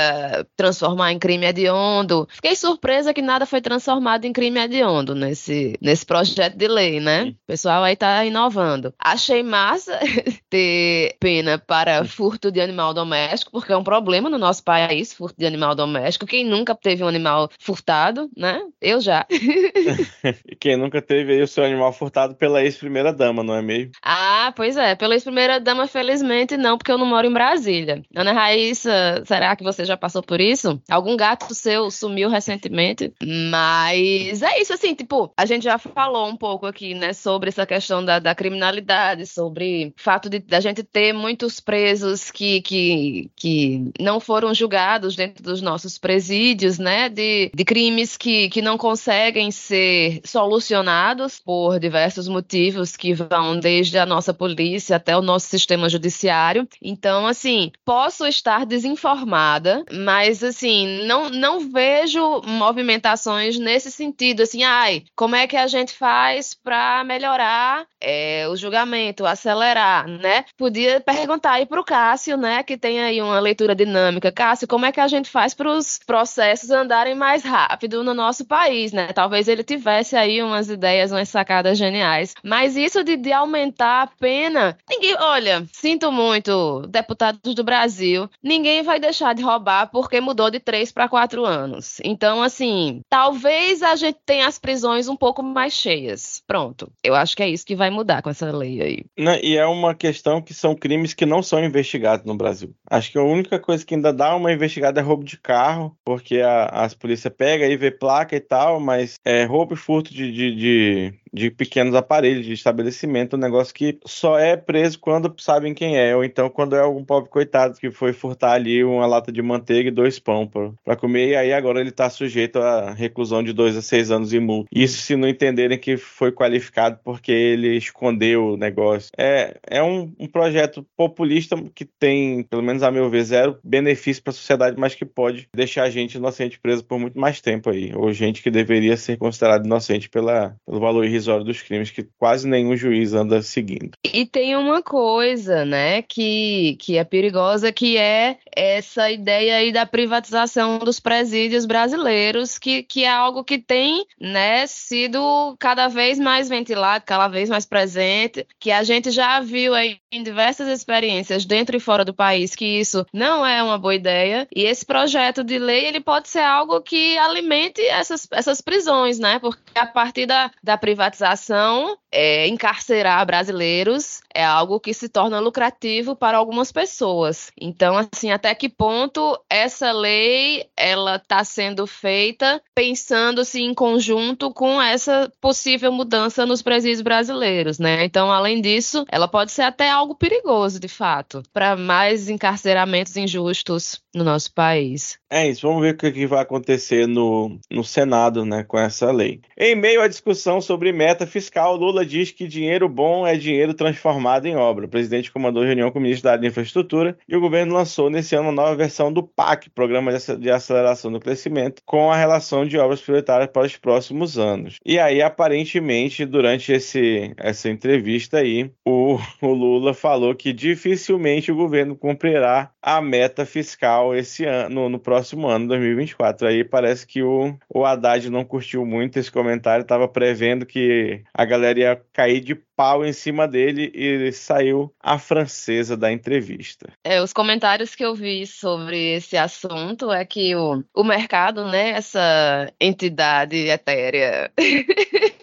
transformar 0.57 1.13
em 1.13 1.19
crime 1.19 1.47
hediondo. 1.47 2.29
Fiquei 2.31 2.55
surpresa 2.55 3.15
que 3.15 3.23
nada 3.23 3.47
foi 3.47 3.61
transformado 3.61 4.25
em 4.25 4.33
crime 4.33 4.61
hediondo 4.61 5.15
nesse, 5.15 5.77
nesse 5.81 6.05
projeto 6.05 6.57
de 6.57 6.69
lei, 6.69 7.01
né? 7.01 7.35
O 7.45 7.47
pessoal 7.47 7.83
aí 7.83 7.97
tá 7.97 8.25
inovando. 8.25 8.93
Achei 8.99 9.43
massa 9.43 9.99
ter 10.51 11.17
pena 11.19 11.59
para 11.59 12.05
furto 12.05 12.51
de 12.51 12.61
animal 12.61 12.93
doméstico, 12.93 13.53
porque 13.53 13.73
é 13.73 13.77
um 13.77 13.85
problema 13.85 14.29
no 14.29 14.39
nosso 14.39 14.63
país, 14.63 15.13
furto 15.13 15.37
de 15.39 15.47
animal 15.47 15.75
doméstico. 15.75 16.27
Quem 16.27 16.45
nunca 16.45 16.75
teve 16.75 17.03
um 17.03 17.09
animal 17.09 17.49
furtado, 17.59 18.31
né? 18.37 18.61
Eu 18.81 19.01
já. 19.01 19.27
e 19.31 19.35
quem 20.59 20.77
nunca 20.77 21.01
teve 21.01 21.33
aí 21.33 21.43
o 21.43 21.47
seu 21.47 21.65
animal 21.65 21.93
furtado 21.93 22.35
pela 22.35 22.63
ex-primeira 22.63 23.13
dama, 23.13 23.43
não 23.43 23.55
é 23.55 23.63
mesmo? 23.63 23.93
Ah, 24.03 24.53
pois 24.57 24.77
é. 24.77 24.95
Pela 24.95 25.15
ex-primeira 25.15 25.61
dama, 25.61 25.87
felizmente, 25.87 26.57
não, 26.57 26.77
porque 26.77 26.93
eu 26.93 26.99
não 26.99 27.07
moro 27.07 27.27
em 27.27 27.33
Brasília. 27.33 28.03
Ana 28.15 28.33
Raíssa, 28.33 29.04
será 29.25 29.57
que 29.57 29.65
você 29.65 29.85
já 29.85 29.97
passou 29.97 30.23
por 30.23 30.41
isso? 30.41 30.81
Algum 30.89 31.17
gato 31.17 31.55
seu 31.55 31.91
sumiu 31.91 32.29
recentemente? 32.29 33.13
Mas 33.23 34.43
é 34.43 34.61
isso, 34.61 34.73
assim, 34.73 34.95
tipo, 34.95 35.33
a 35.37 35.47
gente 35.47 35.65
já 35.65 35.79
falou 35.79 36.29
um 36.29 36.37
pouco 36.37 36.67
aqui, 36.67 36.95
né, 36.95 37.13
sobre 37.13 37.49
essa 37.49 37.67
questão 37.67 38.05
da, 38.05 38.19
da 38.19 38.35
criminalidade, 38.35 39.27
sobre 39.27 39.95
o 39.97 40.03
fato 40.03 40.29
de 40.29 40.43
a 40.51 40.61
gente 40.61 40.83
ter 40.83 41.13
muitos 41.13 41.61
presos 41.61 42.31
que, 42.31 42.61
que, 42.63 43.31
que 43.37 43.93
não 44.01 44.21
foram 44.21 44.55
julgados 44.55 45.17
dentro 45.17 45.43
dos 45.43 45.61
nossos 45.61 45.99
presídios, 45.99 46.79
né, 46.79 47.09
de, 47.09 47.51
de 47.55 47.65
crimes 47.65 48.17
que, 48.17 48.49
que 48.49 48.63
não 48.63 48.77
conseguem 48.77 49.51
ser 49.51 50.21
solucionados 50.25 51.41
por 51.41 51.79
diversos 51.79 52.29
motivos 52.29 52.97
que 52.97 53.15
vão 53.15 53.59
desde 53.59 53.99
a 53.99 54.07
nossa 54.07 54.33
polícia 54.35 54.97
até 54.97 55.17
o 55.17 55.23
nosso 55.23 55.47
sistema 55.47 55.89
judiciário. 55.89 56.69
Então, 56.83 57.27
assim, 57.27 57.71
posso 57.85 58.27
estar 58.27 58.67
desinformada, 58.95 59.85
mas 59.93 60.43
assim, 60.43 61.05
não, 61.05 61.29
não 61.29 61.61
vejo 61.61 62.41
movimentações 62.47 63.59
nesse 63.59 63.91
sentido, 63.91 64.43
assim, 64.43 64.63
ai, 64.63 65.05
como 65.17 65.37
é 65.37 65.47
que 65.47 65.57
a 65.57 65.67
gente 65.67 65.93
faz 65.93 66.55
para 66.55 67.03
melhorar 67.05 67.87
é, 68.01 68.47
o 68.49 68.57
julgamento, 68.57 69.27
acelerar, 69.27 70.07
né? 70.07 70.45
Podia 70.57 71.01
perguntar 71.01 71.53
aí 71.53 71.67
para 71.67 71.81
o 71.81 71.85
Cássio, 71.85 72.37
né, 72.37 72.63
que 72.63 72.77
tem 72.77 73.01
aí 73.01 73.21
uma 73.21 73.41
leitura 73.41 73.75
dinâmica. 73.75 74.31
Cássio, 74.31 74.69
como 74.69 74.87
é 74.87 74.93
que 74.93 75.01
a 75.01 75.09
gente 75.09 75.29
faz 75.29 75.55
para 75.55 75.71
os 75.71 75.99
processos 76.07 76.71
andarem 76.71 77.15
mais 77.15 77.43
rápido 77.43 78.05
no 78.05 78.15
nosso 78.15 78.45
país, 78.45 78.93
né? 78.93 79.09
Talvez 79.13 79.49
ele 79.49 79.65
tivesse 79.65 80.17
aí 80.17 80.43
umas 80.43 80.69
ideias, 80.69 81.11
umas 81.11 81.29
sacadas 81.29 81.77
geniais. 81.79 82.35
Mas 82.43 82.77
isso 82.77 83.03
de, 83.03 83.17
de 83.17 83.33
aumentar 83.33 84.03
a 84.03 84.07
pena, 84.07 84.77
ninguém, 84.89 85.17
olha, 85.19 85.67
sinto 85.73 86.13
muito, 86.13 86.87
deputados 86.89 87.55
do 87.55 87.65
Brasil, 87.65 88.29
ninguém 88.43 88.74
vai 88.83 88.99
deixar 88.99 89.35
de 89.35 89.43
roubar 89.43 89.91
porque 89.91 90.21
mudou 90.21 90.51
de 90.51 90.61
três 90.61 90.93
para 90.93 91.09
quatro 91.09 91.45
anos. 91.45 92.01
Então, 92.05 92.43
assim, 92.43 93.01
talvez 93.09 93.83
a 93.83 93.97
gente 93.97 94.19
tenha 94.25 94.47
as 94.47 94.59
prisões 94.59 95.09
um 95.09 95.17
pouco 95.17 95.43
mais 95.43 95.73
cheias. 95.73 96.43
Pronto. 96.47 96.91
Eu 97.03 97.15
acho 97.15 97.37
que 97.37 97.43
é 97.43 97.49
isso 97.49 97.67
que 97.67 97.77
vai 97.77 97.91
mudar 97.91 98.23
com 98.23 98.31
essa 98.31 98.51
lei 98.51 98.81
aí. 98.81 99.05
Né, 99.19 99.41
e 99.43 99.57
é 99.57 99.67
uma 99.67 99.95
questão 99.95 100.41
que 100.41 100.55
são 100.55 100.75
crimes 100.75 101.15
que 101.15 101.27
não 101.27 101.43
são 101.43 101.63
investigados 101.65 102.25
no 102.25 102.37
Brasil. 102.37 102.75
Acho 102.91 103.13
que 103.13 103.19
a 103.19 103.23
única 103.23 103.59
coisa 103.59 103.85
que 103.85 103.95
ainda 103.95 104.13
dá 104.13 104.35
uma 104.35 104.53
investigada 104.53 105.01
é 105.01 105.03
roubo 105.03 105.25
de 105.25 105.39
carro, 105.39 105.97
porque 106.05 106.41
a, 106.41 106.67
as 106.67 106.95
polícia 106.95 107.31
pega 107.31 107.67
e 107.67 107.77
vê 107.77 107.91
placa 107.91 108.35
e 108.37 108.41
tal, 108.41 108.81
mas 108.81 109.17
é 109.25 109.45
roubo 109.45 109.75
e 109.75 109.77
furto 109.77 110.13
de, 110.13 110.33
de, 110.33 110.55
de 110.55 111.15
de 111.35 111.51
pequenos 111.51 111.97
aparelhos 111.97 112.47
de 112.47 112.53
estabelecimento, 112.53 113.35
um 113.35 113.41
negócio 113.41 113.75
que 113.75 113.99
só 114.07 114.39
é 114.39 114.57
preso 114.57 115.01
quando 115.01 115.35
sabem 115.39 115.75
quem 115.75 115.99
é, 115.99 116.15
ou 116.15 116.25
então 116.25 116.49
quando 116.49 116.77
é 116.77 116.81
algum 116.81 117.05
pobre 117.05 117.29
coitado 117.29 117.77
que 117.77 117.91
foi 117.91 118.13
furtar 118.13 118.53
ali 118.53 118.85
uma 118.85 119.05
lata 119.05 119.33
de 119.33 119.43
manteiga 119.43 119.89
e 119.89 119.93
dois 119.93 120.21
pão 120.21 120.49
para 120.85 120.97
comer, 120.97 121.31
e 121.31 121.37
aí 121.37 121.53
agora 121.53 121.81
ele 121.81 121.89
está 121.89 122.09
sujeito 122.09 122.61
a 122.61 122.93
reclusão 122.93 123.43
de 123.43 123.53
dois 123.53 123.77
a 123.77 123.83
seis 123.83 124.13
anos 124.13 124.33
e 124.33 124.39
multa. 124.39 124.69
Isso 124.73 125.03
se 125.03 125.17
não 125.17 125.27
entenderem 125.27 125.77
que 125.77 125.97
foi 125.97 126.31
qualificado 126.31 127.01
porque 127.03 127.33
ele 127.33 127.77
escondeu 127.77 128.51
o 128.51 128.57
negócio. 128.57 129.11
É, 129.19 129.57
é 129.69 129.83
um, 129.83 130.13
um 130.19 130.29
projeto 130.29 130.87
populista 130.97 131.57
que 131.75 131.85
tem, 131.85 132.45
pelo 132.45 132.63
menos 132.63 132.85
a 132.85 132.93
meu 132.93 133.11
ver, 133.11 133.25
zero 133.25 133.59
benefício 133.65 134.23
para 134.23 134.31
a 134.31 134.35
sociedade, 134.35 134.77
mas 134.79 134.95
que 134.95 135.05
pode 135.05 135.49
deixar 135.55 135.83
a 135.83 135.91
gente 135.91 136.15
inocente 136.15 136.61
preso 136.61 136.85
por 136.85 136.99
muito 136.99 137.19
mais 137.19 137.41
tempo 137.41 137.71
aí, 137.71 137.93
ou 137.93 138.13
gente 138.13 138.41
que 138.41 138.51
deveria 138.51 138.97
ser 138.97 139.17
considerada 139.17 139.67
inocente 139.67 140.09
pela, 140.09 140.55
pelo 140.65 140.79
valor 140.79 141.05
irrisório 141.05 141.24
decisório 141.25 141.45
dos 141.45 141.63
crimes 141.63 141.91
que 141.91 142.07
quase 142.19 142.47
nenhum 142.47 142.77
juiz 142.77 143.15
anda 143.15 143.43
seguindo. 143.43 143.93
E 144.13 144.27
tem 144.27 144.57
uma 144.57 144.83
coisa, 144.83 145.65
né, 145.65 146.03
que, 146.03 146.77
que 146.79 146.97
é 146.97 147.05
perigosa, 147.05 147.73
que 147.73 147.97
é 147.97 148.37
essa 148.55 149.11
ideia 149.11 149.57
aí 149.57 149.73
da 149.73 149.87
privatização 149.87 150.79
dos 150.79 151.01
presídios 151.01 151.65
brasileiros, 151.65 152.59
que, 152.59 152.83
que 152.83 153.05
é 153.05 153.11
algo 153.11 153.43
que 153.43 153.59
tem, 153.59 154.05
né, 154.21 154.67
sido 154.67 155.57
cada 155.59 155.89
vez 155.89 156.19
mais 156.19 156.49
ventilado, 156.49 157.05
cada 157.07 157.29
vez 157.29 157.49
mais 157.49 157.67
presente, 157.67 158.47
que 158.61 158.71
a 158.71 158.83
gente 158.83 159.11
já 159.11 159.41
viu 159.41 159.75
aí 159.75 159.99
em 160.13 160.23
diversas 160.23 160.69
experiências 160.69 161.45
dentro 161.45 161.77
e 161.77 161.81
fora 161.81 162.05
do 162.05 162.15
país 162.15 162.55
que 162.55 162.65
isso 162.65 163.05
não 163.13 163.45
é 163.45 163.63
uma 163.63 163.79
boa 163.79 163.95
ideia, 163.95 164.47
e 164.55 164.65
esse 164.65 164.85
projeto 164.85 165.43
de 165.43 165.59
lei, 165.59 165.87
ele 165.87 166.01
pode 166.01 166.29
ser 166.29 166.41
algo 166.41 166.81
que 166.81 167.17
alimente 167.19 167.81
essas, 167.83 168.29
essas 168.31 168.61
prisões, 168.61 169.19
né, 169.19 169.39
porque 169.39 169.59
a 169.75 169.87
partir 169.87 170.27
da, 170.27 170.51
da 170.63 170.77
privatização 170.77 171.14
privatização, 171.15 171.97
é, 172.13 172.47
encarcerar 172.49 173.25
brasileiros 173.25 174.21
é 174.35 174.45
algo 174.45 174.81
que 174.81 174.93
se 174.93 175.09
torna 175.09 175.41
lucrativo 175.41 176.15
para 176.17 176.37
algumas 176.37 176.73
pessoas. 176.73 177.51
Então, 177.61 177.97
assim, 177.97 178.31
até 178.31 178.55
que 178.55 178.69
ponto 178.69 179.39
essa 179.49 179.93
lei 179.93 180.67
ela 180.77 181.17
está 181.17 181.45
sendo 181.45 181.87
feita 181.87 182.61
pensando-se 182.75 183.61
em 183.61 183.73
conjunto 183.73 184.53
com 184.53 184.81
essa 184.81 185.31
possível 185.41 185.93
mudança 185.93 186.45
nos 186.45 186.63
presídios 186.63 187.03
brasileiros, 187.03 187.79
né? 187.79 188.05
Então, 188.05 188.31
além 188.31 188.61
disso, 188.61 189.05
ela 189.11 189.29
pode 189.29 189.53
ser 189.53 189.63
até 189.63 189.89
algo 189.89 190.15
perigoso, 190.15 190.81
de 190.81 190.89
fato, 190.89 191.43
para 191.53 191.77
mais 191.77 192.29
encarceramentos 192.29 193.17
injustos 193.17 194.01
no 194.15 194.25
nosso 194.25 194.53
país. 194.53 195.19
É 195.31 195.49
isso, 195.49 195.67
vamos 195.67 195.83
ver 195.83 195.95
o 195.95 195.97
que 195.97 196.27
vai 196.27 196.43
acontecer 196.43 197.09
no, 197.09 197.59
no 197.71 197.83
Senado, 197.83 198.45
né, 198.45 198.63
com 198.63 198.79
essa 198.79 199.11
lei. 199.11 199.41
Em 199.59 199.75
meio 199.75 200.01
à 200.01 200.09
discussão 200.09 200.61
sobre 200.61 200.93
meta 201.05 201.27
fiscal, 201.27 201.77
Lula 201.77 202.05
diz 202.05 202.31
que 202.31 202.49
dinheiro 202.49 202.89
bom 202.89 203.27
é 203.27 203.37
dinheiro 203.37 203.75
transformado 203.75 204.47
em 204.47 204.57
obra. 204.57 204.87
O 204.87 204.89
presidente 204.89 205.31
comandou 205.31 205.63
reunião 205.63 205.91
com 205.91 205.99
o 205.99 206.03
ministro 206.03 206.25
da 206.25 206.31
área 206.31 206.41
de 206.41 206.49
infraestrutura 206.49 207.19
e 207.29 207.37
o 207.37 207.41
governo 207.41 207.75
lançou 207.75 208.09
nesse 208.09 208.35
ano 208.35 208.45
uma 208.45 208.53
nova 208.53 208.75
versão 208.75 209.13
do 209.13 209.23
PAC, 209.23 209.69
Programa 209.69 210.11
de 210.39 210.51
Aceleração 210.51 211.13
do 211.13 211.21
Crescimento, 211.21 211.83
com 211.85 212.11
a 212.11 212.17
relação 212.17 212.65
de 212.65 212.79
obras 212.79 213.03
prioritárias 213.03 213.51
para 213.51 213.67
os 213.67 213.77
próximos 213.77 214.39
anos. 214.39 214.79
E 214.83 214.99
aí, 214.99 215.21
aparentemente, 215.21 216.25
durante 216.25 216.73
esse, 216.73 217.35
essa 217.37 217.69
entrevista 217.69 218.39
aí, 218.39 218.71
o, 218.83 219.19
o 219.43 219.53
Lula 219.53 219.93
falou 219.93 220.35
que 220.35 220.55
dificilmente 220.55 221.53
o 221.53 221.57
governo 221.57 221.95
cumprirá 221.95 222.71
a 222.81 223.01
meta 223.03 223.45
fiscal 223.45 224.15
esse 224.15 224.45
ano, 224.47 224.89
no 224.89 224.99
próximo 224.99 225.49
ano, 225.49 225.69
2024. 225.69 226.49
Aí 226.49 226.65
parece 226.65 227.07
que 227.07 227.23
o, 227.23 227.55
o 227.69 227.85
Haddad 227.85 228.31
não 228.31 228.45
curtiu 228.45 228.87
muito 228.87 229.19
esse 229.19 229.31
comentário, 229.31 229.83
estava 229.83 230.09
prevendo 230.09 230.65
que 230.65 230.94
a 231.33 231.45
galera 231.45 231.79
ia 231.79 232.03
cair 232.13 232.41
de 232.41 232.55
pau 232.55 233.05
em 233.05 233.13
cima 233.13 233.47
dele 233.47 233.91
e 233.95 234.33
saiu 234.33 234.93
a 235.01 235.19
francesa 235.19 235.97
da 235.97 236.13
entrevista. 236.13 236.93
É, 237.05 237.21
os 237.23 237.33
comentários 237.33 237.95
que 237.95 238.05
eu 238.05 238.15
vi 238.15 238.47
sobre 238.47 239.15
esse 239.15 239.37
assunto 239.37 240.11
é 240.11 240.25
que 240.25 240.55
o, 240.57 240.83
o 240.95 241.05
mercado, 241.05 241.67
né, 241.67 241.91
essa 241.91 242.73
entidade 242.81 243.57
etérea 243.69 244.51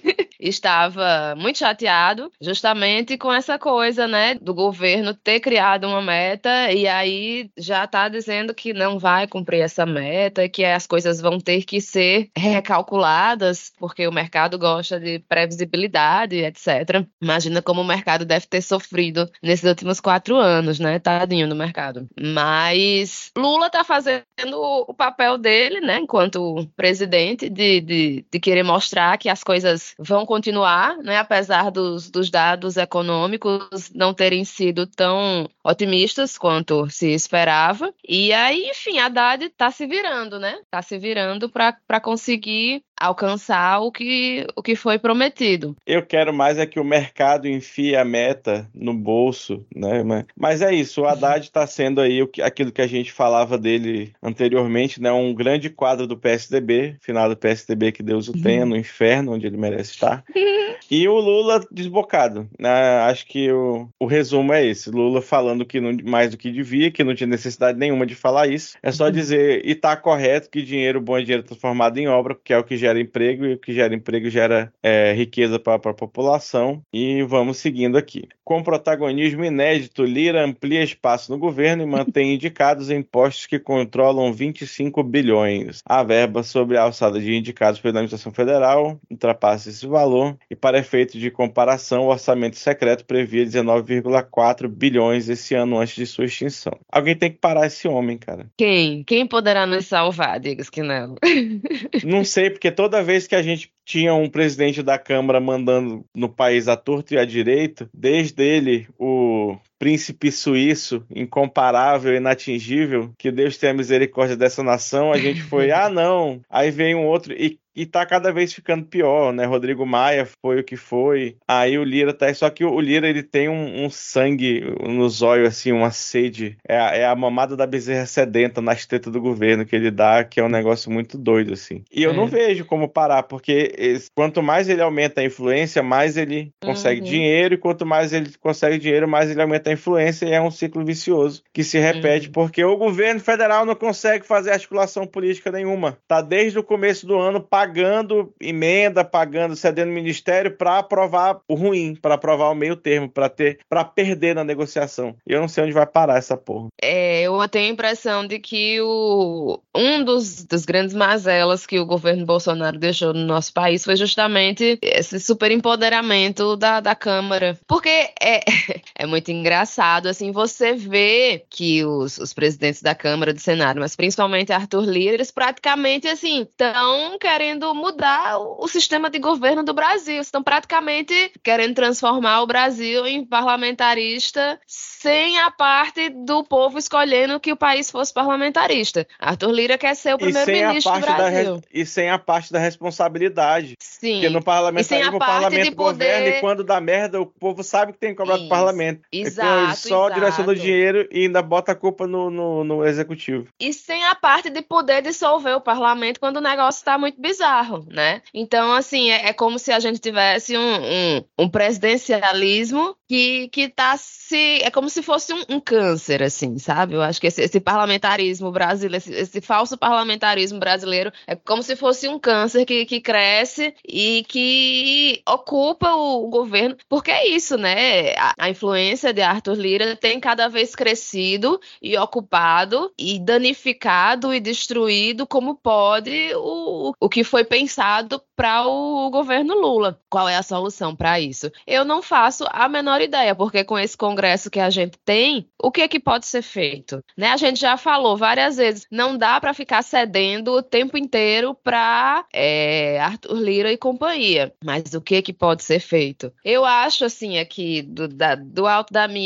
estava 0.41 1.35
muito 1.37 1.59
chateado 1.59 2.31
justamente 2.41 3.17
com 3.17 3.31
essa 3.31 3.57
coisa, 3.59 4.07
né, 4.07 4.35
do 4.35 4.53
governo 4.53 5.13
ter 5.13 5.39
criado 5.39 5.87
uma 5.87 6.01
meta 6.01 6.71
e 6.71 6.87
aí 6.87 7.49
já 7.57 7.85
está 7.85 8.09
dizendo 8.09 8.53
que 8.53 8.73
não 8.73 8.97
vai 8.97 9.27
cumprir 9.27 9.61
essa 9.61 9.85
meta, 9.85 10.49
que 10.49 10.65
as 10.65 10.87
coisas 10.87 11.21
vão 11.21 11.39
ter 11.39 11.63
que 11.63 11.79
ser 11.79 12.29
recalculadas, 12.35 13.71
porque 13.79 14.07
o 14.07 14.11
mercado 14.11 14.57
gosta 14.57 14.99
de 14.99 15.19
previsibilidade, 15.19 16.37
etc. 16.37 17.05
Imagina 17.21 17.61
como 17.61 17.81
o 17.81 17.85
mercado 17.85 18.25
deve 18.25 18.47
ter 18.47 18.61
sofrido 18.61 19.29
nesses 19.41 19.69
últimos 19.69 19.99
quatro 19.99 20.35
anos, 20.35 20.79
né? 20.79 20.99
Tadinho 20.99 21.47
do 21.47 21.55
mercado. 21.55 22.07
Mas 22.19 23.31
Lula 23.37 23.67
está 23.67 23.83
fazendo 23.83 24.25
o 24.55 24.93
papel 24.93 25.37
dele, 25.37 25.81
né, 25.81 25.99
enquanto 25.99 26.67
presidente, 26.75 27.49
de, 27.49 27.81
de, 27.81 28.25
de, 28.31 28.39
querer 28.39 28.63
mostrar 28.63 29.17
que 29.17 29.29
as 29.29 29.43
coisas 29.43 29.93
vão 29.99 30.25
continuar, 30.31 30.97
né, 30.99 31.17
apesar 31.17 31.69
dos, 31.69 32.09
dos 32.09 32.29
dados 32.29 32.77
econômicos 32.77 33.91
não 33.93 34.13
terem 34.13 34.45
sido 34.45 34.87
tão 34.87 35.49
otimistas 35.61 36.37
quanto 36.37 36.89
se 36.89 37.09
esperava. 37.09 37.93
E 38.07 38.31
aí, 38.31 38.69
enfim, 38.69 38.97
a 38.97 39.07
Haddad 39.07 39.43
está 39.43 39.69
se 39.69 39.85
virando, 39.85 40.39
né? 40.39 40.57
Está 40.63 40.81
se 40.81 40.97
virando 40.97 41.49
para 41.49 41.99
conseguir 41.99 42.81
alcançar 43.01 43.79
o 43.79 43.91
que, 43.91 44.45
o 44.55 44.61
que 44.61 44.75
foi 44.75 44.99
prometido. 44.99 45.75
Eu 45.85 46.05
quero 46.05 46.33
mais 46.33 46.57
é 46.57 46.65
que 46.65 46.79
o 46.79 46.83
mercado 46.83 47.47
enfie 47.47 47.95
a 47.95 48.05
meta 48.05 48.69
no 48.73 48.93
bolso, 48.93 49.65
né? 49.75 50.03
Mas 50.37 50.61
é 50.61 50.73
isso, 50.73 51.01
o 51.01 51.07
Haddad 51.07 51.45
está 51.45 51.65
sendo 51.65 52.01
aí 52.01 52.19
aquilo 52.43 52.71
que 52.71 52.81
a 52.81 52.87
gente 52.87 53.11
falava 53.11 53.57
dele 53.57 54.13
anteriormente, 54.21 55.01
né? 55.01 55.11
Um 55.11 55.33
grande 55.33 55.69
quadro 55.69 56.05
do 56.05 56.17
PSDB, 56.17 56.95
final 57.01 57.27
do 57.27 57.37
PSDB 57.37 57.91
que 57.91 58.03
Deus 58.03 58.27
o 58.27 58.33
tenha, 58.33 58.65
no 58.65 58.77
inferno, 58.77 59.33
onde 59.33 59.47
ele 59.47 59.57
merece 59.57 59.91
estar. 59.91 60.23
E 60.89 61.07
o 61.07 61.17
Lula 61.19 61.65
desbocado, 61.71 62.49
né? 62.59 62.69
Acho 63.03 63.25
que 63.25 63.49
o, 63.49 63.87
o 63.97 64.05
resumo 64.05 64.51
é 64.51 64.65
esse, 64.65 64.91
Lula 64.91 65.21
falando 65.21 65.65
que 65.65 65.79
não, 65.79 65.95
mais 66.03 66.31
do 66.31 66.37
que 66.37 66.51
devia, 66.51 66.91
que 66.91 67.01
não 67.01 67.15
tinha 67.15 67.27
necessidade 67.27 67.79
nenhuma 67.79 68.05
de 68.05 68.13
falar 68.13 68.47
isso. 68.47 68.75
É 68.83 68.91
só 68.91 69.09
dizer, 69.09 69.61
e 69.65 69.73
tá 69.73 69.95
correto 69.95 70.49
que 70.49 70.61
dinheiro 70.61 70.99
bom 70.99 71.17
é 71.17 71.21
dinheiro 71.21 71.43
transformado 71.43 71.97
em 71.97 72.09
obra, 72.09 72.35
que 72.43 72.51
é 72.53 72.57
o 72.57 72.63
que 72.63 72.75
gera 72.75 72.90
gera 72.91 72.99
emprego 72.99 73.45
e 73.45 73.53
o 73.53 73.57
que 73.57 73.73
gera 73.73 73.95
emprego 73.95 74.29
gera 74.29 74.71
é, 74.83 75.13
riqueza 75.13 75.57
para 75.57 75.75
a 75.75 75.93
população. 75.93 76.81
E 76.93 77.23
vamos 77.23 77.57
seguindo 77.57 77.97
aqui. 77.97 78.27
Com 78.43 78.61
protagonismo 78.61 79.45
inédito, 79.45 80.03
Lira 80.03 80.43
amplia 80.43 80.83
espaço 80.83 81.31
no 81.31 81.37
governo 81.37 81.83
e 81.83 81.85
mantém 81.85 82.33
indicados 82.35 82.89
em 82.89 83.01
postos 83.01 83.45
que 83.45 83.57
controlam 83.57 84.33
25 84.33 85.01
bilhões. 85.03 85.79
A 85.85 86.03
verba 86.03 86.43
sobre 86.43 86.77
a 86.77 86.83
alçada 86.83 87.19
de 87.19 87.33
indicados 87.33 87.79
pela 87.79 87.93
administração 87.93 88.31
federal 88.31 88.99
ultrapassa 89.09 89.69
esse 89.69 89.87
valor 89.87 90.35
e, 90.49 90.55
para 90.55 90.79
efeito 90.79 91.17
de 91.17 91.31
comparação, 91.31 92.03
o 92.03 92.11
orçamento 92.11 92.57
secreto 92.57 93.05
previa 93.05 93.45
19,4 93.45 94.67
bilhões 94.67 95.29
esse 95.29 95.55
ano 95.55 95.79
antes 95.79 95.95
de 95.95 96.05
sua 96.05 96.25
extinção. 96.25 96.77
Alguém 96.91 97.15
tem 97.15 97.31
que 97.31 97.37
parar 97.37 97.67
esse 97.67 97.87
homem, 97.87 98.17
cara. 98.17 98.47
Quem? 98.57 99.03
Quem 99.03 99.25
poderá 99.25 99.65
nos 99.65 99.85
salvar, 99.85 100.39
diga 100.39 100.61
Skinello? 100.61 101.15
Não 102.03 102.23
sei, 102.23 102.49
porque 102.49 102.71
toda 102.81 103.03
vez 103.03 103.27
que 103.27 103.35
a 103.35 103.43
gente 103.43 103.71
tinha 103.85 104.11
um 104.11 104.27
presidente 104.27 104.81
da 104.81 104.97
Câmara 104.97 105.39
mandando 105.39 106.03
no 106.15 106.27
país 106.27 106.67
à 106.67 106.75
torto 106.75 107.13
e 107.13 107.17
à 107.19 107.23
direito, 107.23 107.87
desde 107.93 108.43
ele, 108.43 108.87
o 108.97 109.55
príncipe 109.81 110.31
suíço, 110.31 111.03
incomparável, 111.09 112.15
inatingível, 112.15 113.11
que 113.17 113.31
Deus 113.31 113.57
tenha 113.57 113.73
misericórdia 113.73 114.37
dessa 114.37 114.61
nação, 114.61 115.11
a 115.11 115.17
gente 115.17 115.41
foi, 115.41 115.71
ah, 115.73 115.89
não. 115.89 116.39
Aí 116.47 116.69
vem 116.69 116.93
um 116.93 117.07
outro, 117.07 117.33
e 117.33 117.59
e 117.75 117.85
tá 117.85 118.05
cada 118.05 118.31
vez 118.31 118.53
ficando 118.53 118.85
pior, 118.85 119.33
né? 119.33 119.45
Rodrigo 119.45 119.85
Maia 119.85 120.27
foi 120.41 120.59
o 120.59 120.63
que 120.63 120.75
foi. 120.75 121.37
Aí 121.47 121.77
o 121.77 121.83
Lira 121.83 122.13
tá. 122.13 122.31
Só 122.33 122.49
que 122.49 122.65
o 122.65 122.79
Lira 122.79 123.07
ele 123.07 123.23
tem 123.23 123.47
um, 123.49 123.85
um 123.85 123.89
sangue 123.89 124.61
nos 124.81 125.21
olhos, 125.21 125.47
assim, 125.47 125.71
uma 125.71 125.91
sede. 125.91 126.57
É 126.67 126.77
a, 126.77 126.95
é 126.95 127.05
a 127.05 127.15
mamada 127.15 127.55
da 127.55 127.65
bezerra 127.65 128.05
sedenta 128.05 128.61
nas 128.61 128.85
tetas 128.85 129.11
do 129.11 129.21
governo 129.21 129.65
que 129.65 129.75
ele 129.75 129.89
dá, 129.89 130.23
que 130.23 130.39
é 130.39 130.43
um 130.43 130.49
negócio 130.49 130.91
muito 130.91 131.17
doido, 131.17 131.53
assim. 131.53 131.83
E 131.91 132.03
eu 132.03 132.11
é. 132.11 132.13
não 132.13 132.27
vejo 132.27 132.65
como 132.65 132.89
parar, 132.89 133.23
porque 133.23 133.99
quanto 134.13 134.43
mais 134.43 134.67
ele 134.67 134.81
aumenta 134.81 135.21
a 135.21 135.25
influência, 135.25 135.81
mais 135.81 136.17
ele 136.17 136.51
consegue 136.61 137.01
uhum. 137.01 137.07
dinheiro, 137.07 137.55
e 137.55 137.57
quanto 137.57 137.85
mais 137.85 138.11
ele 138.11 138.31
consegue 138.39 138.77
dinheiro, 138.77 139.07
mais 139.07 139.29
ele 139.29 139.41
aumenta 139.41 139.69
a 139.69 139.70
influência, 139.71 140.25
e 140.25 140.31
é 140.31 140.41
um 140.41 140.51
ciclo 140.51 140.83
vicioso 140.83 141.43
que 141.53 141.63
se 141.63 141.79
repete, 141.79 142.27
uhum. 142.27 142.33
porque 142.33 142.63
o 142.63 142.77
governo 142.77 143.19
federal 143.19 143.65
não 143.65 143.75
consegue 143.75 144.25
fazer 144.25 144.51
articulação 144.51 145.05
política 145.05 145.51
nenhuma. 145.51 145.97
Tá 146.07 146.21
desde 146.21 146.59
o 146.59 146.63
começo 146.63 147.05
do 147.05 147.17
ano 147.17 147.41
pagando 147.41 148.33
emenda, 148.39 149.03
pagando, 149.03 149.55
cedendo 149.55 149.91
ministério 149.91 150.55
para 150.55 150.79
aprovar 150.79 151.39
o 151.47 151.55
ruim, 151.55 151.95
para 151.95 152.15
aprovar 152.15 152.49
o 152.49 152.55
meio 152.55 152.75
termo, 152.75 153.09
para 153.09 153.29
ter, 153.29 153.59
para 153.69 153.83
perder 153.83 154.35
na 154.35 154.43
negociação. 154.43 155.15
E 155.27 155.33
eu 155.33 155.41
não 155.41 155.47
sei 155.47 155.63
onde 155.63 155.73
vai 155.73 155.85
parar 155.85 156.17
essa 156.17 156.37
porra. 156.37 156.67
É, 156.81 157.23
eu 157.23 157.47
tenho 157.49 157.69
a 157.69 157.73
impressão 157.73 158.25
de 158.25 158.39
que 158.39 158.79
o, 158.81 159.59
um 159.75 160.03
dos, 160.03 160.45
dos 160.45 160.65
grandes 160.65 160.95
mazelas 160.95 161.65
que 161.65 161.79
o 161.79 161.85
governo 161.85 162.25
Bolsonaro 162.25 162.77
deixou 162.77 163.13
no 163.13 163.25
nosso 163.25 163.53
país 163.53 163.83
foi 163.83 163.95
justamente 163.95 164.79
esse 164.81 165.19
super 165.19 165.51
empoderamento 165.51 166.55
da, 166.55 166.79
da 166.79 166.95
Câmara. 166.95 167.57
Porque 167.67 167.89
é, 168.21 168.41
é 168.97 169.05
muito 169.05 169.31
engraçado, 169.31 169.60
assim, 170.07 170.31
você 170.31 170.73
vê 170.73 171.45
que 171.49 171.83
os, 171.85 172.17
os 172.17 172.33
presidentes 172.33 172.81
da 172.81 172.95
Câmara, 172.95 173.33
do 173.33 173.39
Senado, 173.39 173.79
mas 173.79 173.95
principalmente 173.95 174.51
Arthur 174.51 174.83
Lira, 174.85 175.15
eles 175.15 175.31
praticamente, 175.31 176.07
assim, 176.07 176.41
estão 176.41 177.17
querendo 177.19 177.73
mudar 177.73 178.37
o, 178.39 178.67
sistema 178.67 179.09
de 179.09 179.19
governo 179.19 179.63
do 179.63 179.73
Brasil. 179.73 180.21
Estão 180.21 180.41
praticamente 180.41 181.31
querendo 181.43 181.75
transformar 181.75 182.41
o 182.41 182.47
Brasil 182.47 183.05
em 183.05 183.25
parlamentarista 183.25 184.59
sem 184.65 185.39
a 185.39 185.51
parte 185.51 186.09
do 186.09 186.43
povo 186.43 186.77
escolhendo 186.77 187.39
que 187.39 187.51
o 187.51 187.57
país 187.57 187.91
fosse 187.91 188.13
parlamentarista. 188.13 189.05
Arthur 189.19 189.51
Lira 189.51 189.77
quer 189.77 189.95
ser 189.95 190.13
o 190.13 190.17
primeiro-ministro 190.17 190.93
do 190.93 190.99
Brasil. 190.99 191.55
Da, 191.57 191.61
e 191.73 191.85
sem 191.85 192.09
a 192.09 192.17
parte 192.17 192.51
da 192.51 192.59
responsabilidade. 192.59 193.75
Sim. 193.79 194.13
Porque 194.13 194.29
no 194.29 194.43
parlamentarismo 194.43 195.17
o 195.17 195.19
parlamento 195.19 195.75
poder... 195.75 196.05
governa 196.05 196.27
e 196.27 196.39
quando 196.39 196.63
dá 196.63 196.79
merda 196.79 197.19
o 197.19 197.25
povo 197.25 197.63
sabe 197.63 197.93
que 197.93 197.99
tem 197.99 198.11
que 198.11 198.17
cobrar 198.17 198.37
do 198.37 198.47
parlamento. 198.47 199.01
Exato, 199.11 199.47
ele 199.59 199.75
só 199.75 200.05
exato. 200.05 200.19
direciona 200.19 200.51
o 200.51 200.55
dinheiro 200.55 201.07
e 201.11 201.25
ainda 201.25 201.41
bota 201.41 201.71
a 201.71 201.75
culpa 201.75 202.07
no, 202.07 202.29
no, 202.29 202.63
no 202.63 202.85
executivo. 202.85 203.47
E 203.59 203.73
sem 203.73 204.03
a 204.05 204.15
parte 204.15 204.49
de 204.49 204.61
poder 204.61 205.01
dissolver 205.01 205.55
o 205.55 205.61
parlamento 205.61 206.19
quando 206.19 206.37
o 206.37 206.41
negócio 206.41 206.79
está 206.79 206.97
muito 206.97 207.21
bizarro 207.21 207.81
né? 207.89 208.21
Então, 208.33 208.73
assim, 208.73 209.09
é, 209.09 209.29
é 209.29 209.33
como 209.33 209.57
se 209.59 209.71
a 209.71 209.79
gente 209.79 209.99
tivesse 209.99 210.57
um, 210.57 210.61
um, 210.61 211.23
um, 211.39 211.49
presidencialismo 211.49 212.95
que, 213.07 213.47
que 213.49 213.69
tá 213.69 213.95
se. 213.97 214.61
É 214.61 214.69
como 214.69 214.89
se 214.89 215.01
fosse 215.01 215.33
um, 215.33 215.43
um 215.49 215.59
câncer, 215.59 216.23
assim, 216.23 216.57
sabe? 216.57 216.95
Eu 216.95 217.01
acho 217.01 217.19
que 217.19 217.27
esse, 217.27 217.41
esse 217.41 217.59
parlamentarismo 217.59 218.51
brasileiro, 218.51 218.97
esse, 218.97 219.13
esse, 219.13 219.41
falso 219.41 219.77
parlamentarismo 219.77 220.59
brasileiro, 220.59 221.11
é 221.27 221.35
como 221.35 221.63
se 221.63 221.75
fosse 221.75 222.07
um 222.07 222.19
câncer 222.19 222.65
que, 222.65 222.85
que 222.85 223.01
cresce 223.01 223.73
e 223.87 224.23
que 224.27 225.21
ocupa 225.27 225.93
o, 225.93 226.25
o 226.25 226.29
governo. 226.29 226.75
Porque 226.89 227.11
é 227.11 227.27
isso, 227.27 227.57
né? 227.57 228.13
A, 228.17 228.33
a 228.39 228.49
influência 228.49 229.13
de 229.13 229.21
Arthur 229.41 229.57
Lira 229.57 229.95
tem 229.95 230.19
cada 230.19 230.47
vez 230.47 230.75
crescido 230.75 231.59
e 231.81 231.97
ocupado 231.97 232.91
e 232.95 233.17
danificado 233.17 234.31
e 234.31 234.39
destruído 234.39 235.25
como 235.25 235.55
pode 235.55 236.31
o, 236.35 236.93
o 236.99 237.09
que 237.09 237.23
foi 237.23 237.43
pensado 237.43 238.21
para 238.35 238.67
o 238.67 239.09
governo 239.09 239.59
Lula. 239.59 239.99
Qual 240.09 240.29
é 240.29 240.35
a 240.35 240.43
solução 240.43 240.95
para 240.95 241.19
isso? 241.19 241.51
Eu 241.65 241.83
não 241.83 242.03
faço 242.03 242.45
a 242.49 242.69
menor 242.69 243.01
ideia, 243.01 243.33
porque 243.33 243.63
com 243.63 243.79
esse 243.79 243.97
congresso 243.97 244.51
que 244.51 244.59
a 244.59 244.69
gente 244.69 244.97
tem, 245.03 245.47
o 245.59 245.71
que 245.71 245.81
é 245.81 245.87
que 245.87 245.99
pode 245.99 246.27
ser 246.27 246.43
feito? 246.43 247.03
Né? 247.17 247.29
A 247.29 247.37
gente 247.37 247.59
já 247.59 247.77
falou 247.77 248.15
várias 248.15 248.57
vezes, 248.57 248.85
não 248.91 249.17
dá 249.17 249.39
para 249.41 249.53
ficar 249.55 249.81
cedendo 249.81 250.51
o 250.51 250.61
tempo 250.61 250.97
inteiro 250.97 251.55
para 251.63 252.25
é, 252.31 252.99
Arthur 252.99 253.35
Lira 253.37 253.71
e 253.71 253.77
companhia. 253.77 254.53
Mas 254.63 254.93
o 254.93 255.01
que 255.01 255.15
é 255.15 255.21
que 255.21 255.33
pode 255.33 255.63
ser 255.63 255.79
feito? 255.79 256.31
Eu 256.45 256.63
acho 256.63 257.05
assim 257.05 257.39
aqui 257.39 257.81
do, 257.81 258.07
da, 258.07 258.35
do 258.35 258.67
alto 258.67 258.93
da 258.93 259.07
minha 259.07 259.20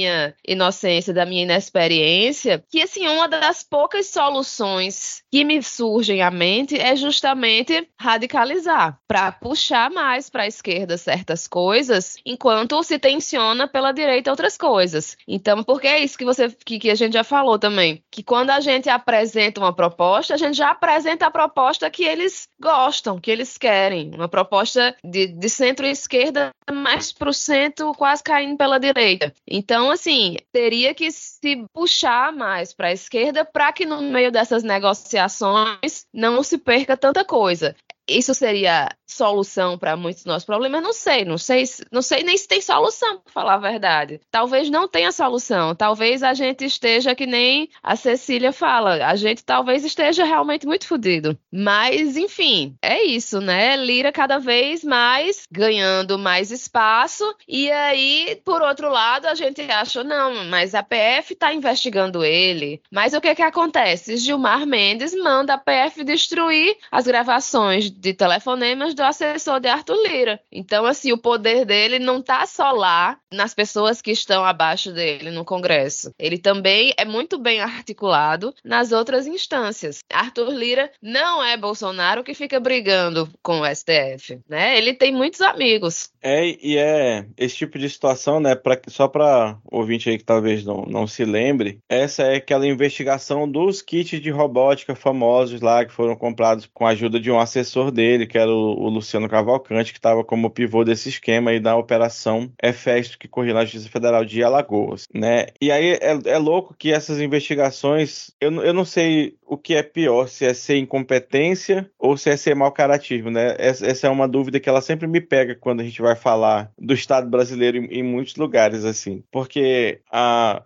inocência, 0.48 1.14
da 1.14 1.26
minha 1.26 1.44
inexperiência, 1.44 2.64
que 2.70 2.82
assim 2.82 3.08
uma 3.08 3.28
das 3.28 3.64
poucas 3.64 4.08
soluções 4.08 5.24
que 5.32 5.44
me 5.44 5.62
surgem 5.62 6.22
à 6.22 6.32
mente 6.32 6.80
é 6.80 6.96
justamente 6.96 7.88
radicalizar, 8.00 9.00
para 9.08 9.32
puxar 9.32 9.90
mais 9.92 10.30
para 10.30 10.44
a 10.44 10.48
esquerda 10.48 10.98
certas 10.98 11.48
coisas, 11.48 12.18
enquanto 12.26 12.82
se 12.84 12.98
tensiona 13.00 13.68
pela 13.68 13.92
direita 13.92 14.32
outras 14.32 14.58
coisas. 14.58 15.18
Então, 15.28 15.64
porque 15.64 15.88
é 15.88 16.00
isso 16.00 16.18
que 16.18 16.26
você 16.26 16.50
que, 16.66 16.80
que 16.80 16.90
a 16.90 16.96
gente 16.96 17.14
já 17.14 17.24
falou 17.24 17.60
também, 17.60 18.04
que 18.12 18.24
quando 18.24 18.50
a 18.50 18.60
gente 18.60 18.90
apresenta 18.90 19.60
uma 19.60 19.74
proposta, 19.74 20.34
a 20.34 20.38
gente 20.38 20.58
já 20.58 20.72
apresenta 20.72 21.28
a 21.28 21.32
proposta 21.32 21.90
que 21.90 22.04
eles 22.04 22.48
gostam, 22.60 23.20
que 23.20 23.32
eles 23.32 23.58
querem, 23.58 24.12
uma 24.16 24.28
proposta 24.28 24.96
de, 25.04 25.28
de 25.28 25.50
centro-esquerda 25.50 26.52
mais 26.72 27.12
para 27.12 27.30
o 27.30 27.34
centro, 27.34 27.94
quase 27.94 28.24
caindo 28.24 28.58
pela 28.58 28.80
direita. 28.80 29.34
Então, 29.48 29.85
assim, 29.92 30.38
teria 30.52 30.94
que 30.94 31.12
se 31.12 31.66
puxar 31.74 32.32
mais 32.34 32.74
para 32.74 32.88
a 32.88 32.94
esquerda 32.94 33.46
para 33.46 33.72
que 33.74 33.86
no 33.86 34.02
meio 34.02 34.32
dessas 34.32 34.64
negociações 34.64 36.06
não 36.14 36.42
se 36.44 36.58
perca 36.58 36.96
tanta 36.98 37.24
coisa 37.24 37.76
isso 38.08 38.34
seria 38.34 38.90
solução 39.06 39.78
para 39.78 39.96
muitos 39.96 40.24
dos 40.24 40.32
nossos 40.32 40.46
problemas, 40.46 40.82
não 40.82 40.94
sei, 40.94 41.24
não 41.26 41.38
sei, 41.38 41.64
não 41.92 42.02
sei 42.02 42.24
nem 42.24 42.38
se 42.38 42.48
tem 42.48 42.62
solução, 42.62 43.20
para 43.20 43.32
falar 43.32 43.54
a 43.56 43.58
verdade. 43.58 44.20
Talvez 44.30 44.70
não 44.70 44.88
tenha 44.88 45.12
solução, 45.12 45.76
talvez 45.76 46.24
a 46.24 46.34
gente 46.34 46.66
esteja 46.66 47.16
que 47.16 47.26
nem 47.26 47.70
a 47.82 47.96
Cecília 47.96 48.52
fala, 48.52 49.06
a 49.06 49.16
gente 49.16 49.44
talvez 49.44 49.86
esteja 49.86 50.24
realmente 50.24 50.66
muito 50.66 50.88
fodido. 50.88 51.38
Mas, 51.52 52.18
enfim, 52.18 52.76
é 52.82 53.04
isso, 53.04 53.40
né? 53.40 53.76
Lira 53.76 54.12
cada 54.12 54.40
vez 54.40 54.84
mais 54.84 55.44
ganhando 55.52 56.18
mais 56.18 56.52
espaço 56.52 57.24
e 57.48 57.72
aí, 57.72 58.42
por 58.44 58.62
outro 58.62 58.90
lado, 58.90 59.28
a 59.28 59.36
gente 59.36 59.62
acha, 59.62 60.04
não, 60.04 60.46
mas 60.46 60.76
a 60.76 60.84
PF 60.84 61.34
está 61.34 61.54
investigando 61.54 62.24
ele. 62.24 62.82
Mas 62.92 63.14
o 63.14 63.22
que 63.22 63.34
que 63.36 63.42
acontece? 63.42 64.18
Gilmar 64.18 64.66
Mendes 64.66 65.14
manda 65.16 65.54
a 65.54 65.58
PF 65.58 66.04
destruir 66.04 66.76
as 66.92 67.06
gravações 67.06 67.95
de 67.96 68.14
telefonemas 68.14 68.94
do 68.94 69.04
assessor 69.04 69.60
de 69.60 69.68
Arthur 69.68 69.96
Lira. 70.04 70.40
Então, 70.52 70.86
assim, 70.86 71.12
o 71.12 71.18
poder 71.18 71.66
dele 71.66 72.00
não 72.00 72.20
está 72.20 72.46
só 72.46 72.72
lá 72.72 73.18
nas 73.32 73.54
pessoas 73.54 74.02
que 74.02 74.12
estão 74.12 74.44
abaixo 74.44 74.92
dele 74.92 75.32
no 75.32 75.46
Congresso. 75.46 76.12
Ele 76.20 76.38
também 76.38 76.94
é 76.98 77.06
muito 77.06 77.38
bem 77.38 77.62
articulado 77.62 78.54
nas 78.64 78.92
outras 78.92 79.28
instâncias. 79.28 80.00
Arthur 80.12 80.50
Lira 80.50 80.92
não 81.02 81.44
é 81.44 81.58
Bolsonaro 81.58 82.24
que 82.24 82.34
fica 82.34 82.60
brigando 82.60 83.30
com 83.42 83.62
o 83.62 83.66
STF, 83.66 84.40
né? 84.48 84.78
Ele 84.78 84.94
tem 84.94 85.14
muitos 85.14 85.42
amigos. 85.42 86.10
É, 86.26 86.58
e 86.60 86.76
é 86.76 87.24
esse 87.38 87.56
tipo 87.56 87.78
de 87.78 87.88
situação, 87.88 88.40
né? 88.40 88.56
Pra, 88.56 88.82
só 88.88 89.08
para 89.08 89.60
ouvinte 89.64 90.10
aí 90.10 90.18
que 90.18 90.24
talvez 90.24 90.66
não, 90.66 90.82
não 90.88 91.06
se 91.06 91.24
lembre, 91.24 91.78
essa 91.88 92.24
é 92.24 92.38
aquela 92.38 92.66
investigação 92.66 93.48
dos 93.48 93.80
kits 93.80 94.20
de 94.20 94.32
robótica 94.32 94.96
famosos 94.96 95.62
lá 95.62 95.86
que 95.86 95.94
foram 95.94 96.16
comprados 96.16 96.68
com 96.74 96.88
a 96.88 96.90
ajuda 96.90 97.20
de 97.20 97.30
um 97.30 97.40
assessor 97.40 97.92
dele, 97.92 98.26
que 98.26 98.40
era 98.40 98.50
o, 98.50 98.86
o 98.86 98.90
Luciano 98.90 99.30
Cavalcante, 99.30 99.92
que 99.94 100.00
estava 100.00 100.24
como 100.24 100.50
pivô 100.50 100.84
desse 100.84 101.10
esquema 101.10 101.52
aí 101.52 101.60
da 101.60 101.76
operação 101.76 102.52
Efesto 102.62 103.20
que 103.20 103.28
corria 103.28 103.54
na 103.54 103.64
Justiça 103.64 103.90
Federal 103.90 104.26
de 104.26 104.44
Alagoas, 104.44 105.08
né? 105.14 105.46
E 105.62 105.72
aí 105.72 105.92
é, 106.02 106.20
é 106.26 106.38
louco 106.40 106.74
que 106.76 106.92
essas 106.92 107.22
investigações, 107.22 108.32
eu, 108.42 108.52
eu 108.64 108.74
não 108.74 108.84
sei 108.84 109.36
o 109.46 109.58
que 109.58 109.76
é 109.76 109.84
pior, 109.84 110.28
se 110.28 110.46
é 110.46 110.54
ser 110.54 110.78
incompetência 110.78 111.90
ou 112.00 112.18
se 112.18 112.30
é 112.30 112.38
ser 112.38 112.56
mau 112.56 112.72
caratismo, 112.72 113.30
né? 113.30 113.56
Essa, 113.60 113.86
essa, 113.86 114.08
é 114.08 114.10
uma 114.10 114.28
dúvida 114.28 114.60
que 114.60 114.68
ela 114.68 114.82
sempre 114.82 115.08
me 115.08 115.22
pega 115.22 115.56
quando 115.56 115.82
a 115.82 115.84
gente 115.84 116.02
vai 116.02 116.15
falar 116.16 116.72
do 116.78 116.94
Estado 116.94 117.30
brasileiro 117.30 117.78
em, 117.78 118.00
em 118.00 118.04
muitos 118.04 118.36
lugares, 118.36 118.86
assim. 118.86 119.24
Porque 119.32 120.00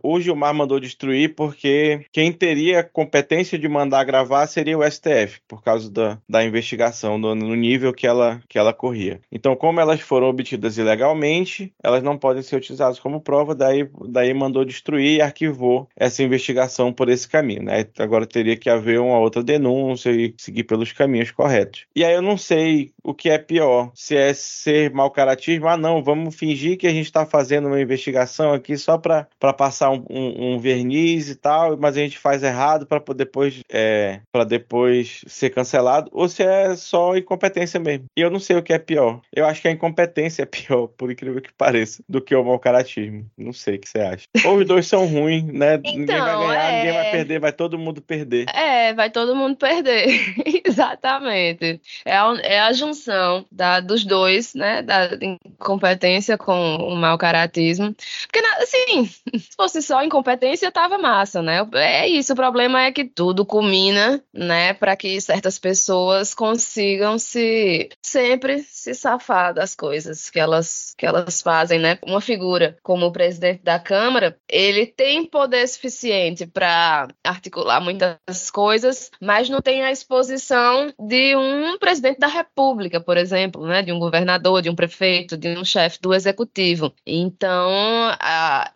o 0.04 0.20
Gilmar 0.20 0.54
mandou 0.54 0.80
destruir 0.80 1.36
porque 1.36 2.06
quem 2.12 2.32
teria 2.32 2.84
competência 2.84 3.58
de 3.58 3.68
mandar 3.68 4.04
gravar 4.04 4.48
seria 4.48 4.78
o 4.78 4.84
STF, 4.90 5.42
por 5.48 5.64
causa 5.64 5.90
da, 5.92 6.18
da 6.28 6.44
investigação, 6.44 7.20
do, 7.20 7.36
no 7.36 7.56
nível 7.56 7.94
que 7.94 8.08
ela, 8.08 8.42
que 8.48 8.58
ela 8.58 8.74
corria. 8.74 9.20
Então, 9.32 9.56
como 9.56 9.80
elas 9.80 10.02
foram 10.02 10.28
obtidas 10.28 10.78
ilegalmente, 10.78 11.74
elas 11.84 12.04
não 12.04 12.18
podem 12.18 12.44
ser 12.44 12.56
utilizadas 12.56 13.00
como 13.00 13.22
prova, 13.22 13.56
daí, 13.56 13.90
daí 14.08 14.34
mandou 14.34 14.64
destruir 14.64 15.18
e 15.18 15.22
arquivou 15.22 15.88
essa 15.96 16.24
investigação 16.24 16.94
por 16.94 17.10
esse 17.10 17.28
caminho, 17.28 17.64
né? 17.64 17.86
Agora 17.98 18.26
teria 18.26 18.58
que 18.58 18.70
haver 18.70 19.00
uma 19.00 19.20
outra 19.20 19.44
denúncia 19.44 20.12
e 20.12 20.34
seguir 20.38 20.64
pelos 20.64 20.92
caminhos 20.92 21.32
corretos. 21.32 21.86
E 21.96 22.04
aí 22.04 22.14
eu 22.14 22.22
não 22.22 22.38
sei 22.38 22.92
o 23.04 23.14
que 23.14 23.30
é 23.30 23.38
pior, 23.38 23.92
se 23.94 24.16
é 24.16 24.34
ser 24.34 24.92
mau 24.92 25.10
caratismo, 25.40 25.68
ah 25.68 25.78
não, 25.78 26.04
vamos 26.04 26.36
fingir 26.36 26.78
que 26.78 26.86
a 26.86 26.92
gente 26.92 27.06
está 27.06 27.26
fazendo 27.26 27.68
uma 27.68 27.80
investigação 27.80 28.52
aqui 28.54 28.78
só 28.78 28.98
para 28.98 29.26
passar 29.58 29.90
um, 29.92 30.06
um, 30.10 30.54
um, 30.54 30.60
verniz 30.60 31.30
e 31.30 31.36
tal, 31.36 31.78
mas 31.78 31.96
a 31.96 32.02
gente 32.02 32.18
faz 32.18 32.44
errado 32.44 32.86
para 32.86 33.02
depois 33.16 33.62
é, 33.72 34.20
depois 34.48 35.22
ser 35.28 35.50
cancelado, 35.52 36.10
ou 36.14 36.28
se 36.28 36.44
é 36.44 36.76
só 36.76 37.16
incompetência 37.16 37.80
mesmo. 37.80 38.06
E 38.18 38.22
eu 38.22 38.30
não 38.30 38.40
sei 38.40 38.58
o 38.58 38.64
que 38.64 38.74
é 38.74 38.80
pior. 38.80 39.22
Eu 39.34 39.46
acho 39.46 39.62
que 39.62 39.68
a 39.68 39.72
incompetência 39.72 40.44
é 40.44 40.46
pior, 40.46 40.88
por 40.98 41.12
incrível 41.12 41.42
que 41.42 41.54
pareça, 41.54 42.04
do 42.08 42.22
que 42.22 42.36
o 42.36 42.44
mau 42.44 42.60
caratismo. 42.60 43.26
Não 43.38 43.54
sei 43.54 43.76
o 43.76 43.80
que 43.80 43.90
você 43.90 44.00
acha. 44.00 44.26
Ou 44.46 44.58
os 44.58 44.68
dois 44.68 44.88
são 44.88 45.06
ruins, 45.06 45.46
né? 45.46 45.76
Então, 45.76 45.94
ninguém 45.96 46.20
vai 46.20 46.38
ganhar, 46.38 46.72
é... 46.72 46.78
ninguém 46.78 46.94
vai 46.94 47.12
perder, 47.12 47.40
vai 47.40 47.54
todo 47.54 47.80
mundo 47.80 48.02
perder. 48.02 48.46
É, 48.54 48.94
vai 48.94 49.10
todo 49.10 49.36
mundo 49.36 49.56
perder. 49.56 50.08
Exatamente. 50.66 51.82
É 52.06 52.14
a, 52.14 52.38
é 52.42 52.60
a 52.60 52.74
junção 52.74 53.46
da, 53.52 53.80
dos 53.80 54.04
dois, 54.04 54.54
né? 54.54 54.82
Da 54.82 55.16
incompetência 55.46 56.38
com 56.38 56.76
o 56.78 56.96
mau 56.96 57.18
caratismo. 57.18 57.96
Porque, 58.24 58.40
assim, 58.62 59.06
se 59.38 59.56
fosse 59.56 59.82
só 59.82 60.04
incompetência, 60.04 60.72
tava 60.72 60.98
massa, 60.98 61.42
né? 61.42 61.68
É 61.74 62.08
isso. 62.08 62.34
O 62.34 62.36
problema 62.36 62.84
é 62.84 62.92
que 62.92 63.04
tudo 63.04 63.46
culmina, 63.46 64.24
né? 64.34 64.74
Para 64.74 64.96
que 64.96 65.20
certas 65.20 65.60
pessoas 65.60 66.34
consigam 66.34 67.18
se 67.18 67.90
sempre 68.02 68.60
se 68.60 68.94
safar 68.94 69.54
das 69.54 69.76
coisas 69.76 70.30
que 70.30 70.40
elas, 70.40 70.94
que 70.98 71.06
elas 71.06 71.42
fazem, 71.42 71.80
né? 71.80 71.98
Uma 72.06 72.22
figura 72.22 72.78
como 72.84 73.06
o 73.06 73.12
presidente 73.12 73.64
da 73.64 73.80
Câmara, 73.80 74.38
ele 74.48 74.86
tem 74.86 75.26
poder 75.26 75.68
suficiente 75.68 76.46
para 76.46 77.08
articular 77.24 77.80
muitas 77.82 78.50
coisas, 78.52 79.12
mas 79.22 79.50
não 79.50 79.62
tem 79.62 79.84
a 79.84 79.92
exposição 79.92 80.94
de 81.00 81.36
um 81.36 81.78
presidente 81.78 82.20
da 82.20 82.28
República, 82.28 83.00
por 83.00 83.18
exemplo, 83.18 83.66
né? 83.66 83.82
De 83.82 83.92
um 83.92 84.00
governador, 84.00 84.62
de 84.62 84.70
um 84.70 84.76
prefeito, 84.76 85.09
de 85.38 85.58
um 85.58 85.66
chefe 85.66 86.00
do 86.02 86.14
executivo. 86.14 86.94
Então, 87.06 87.70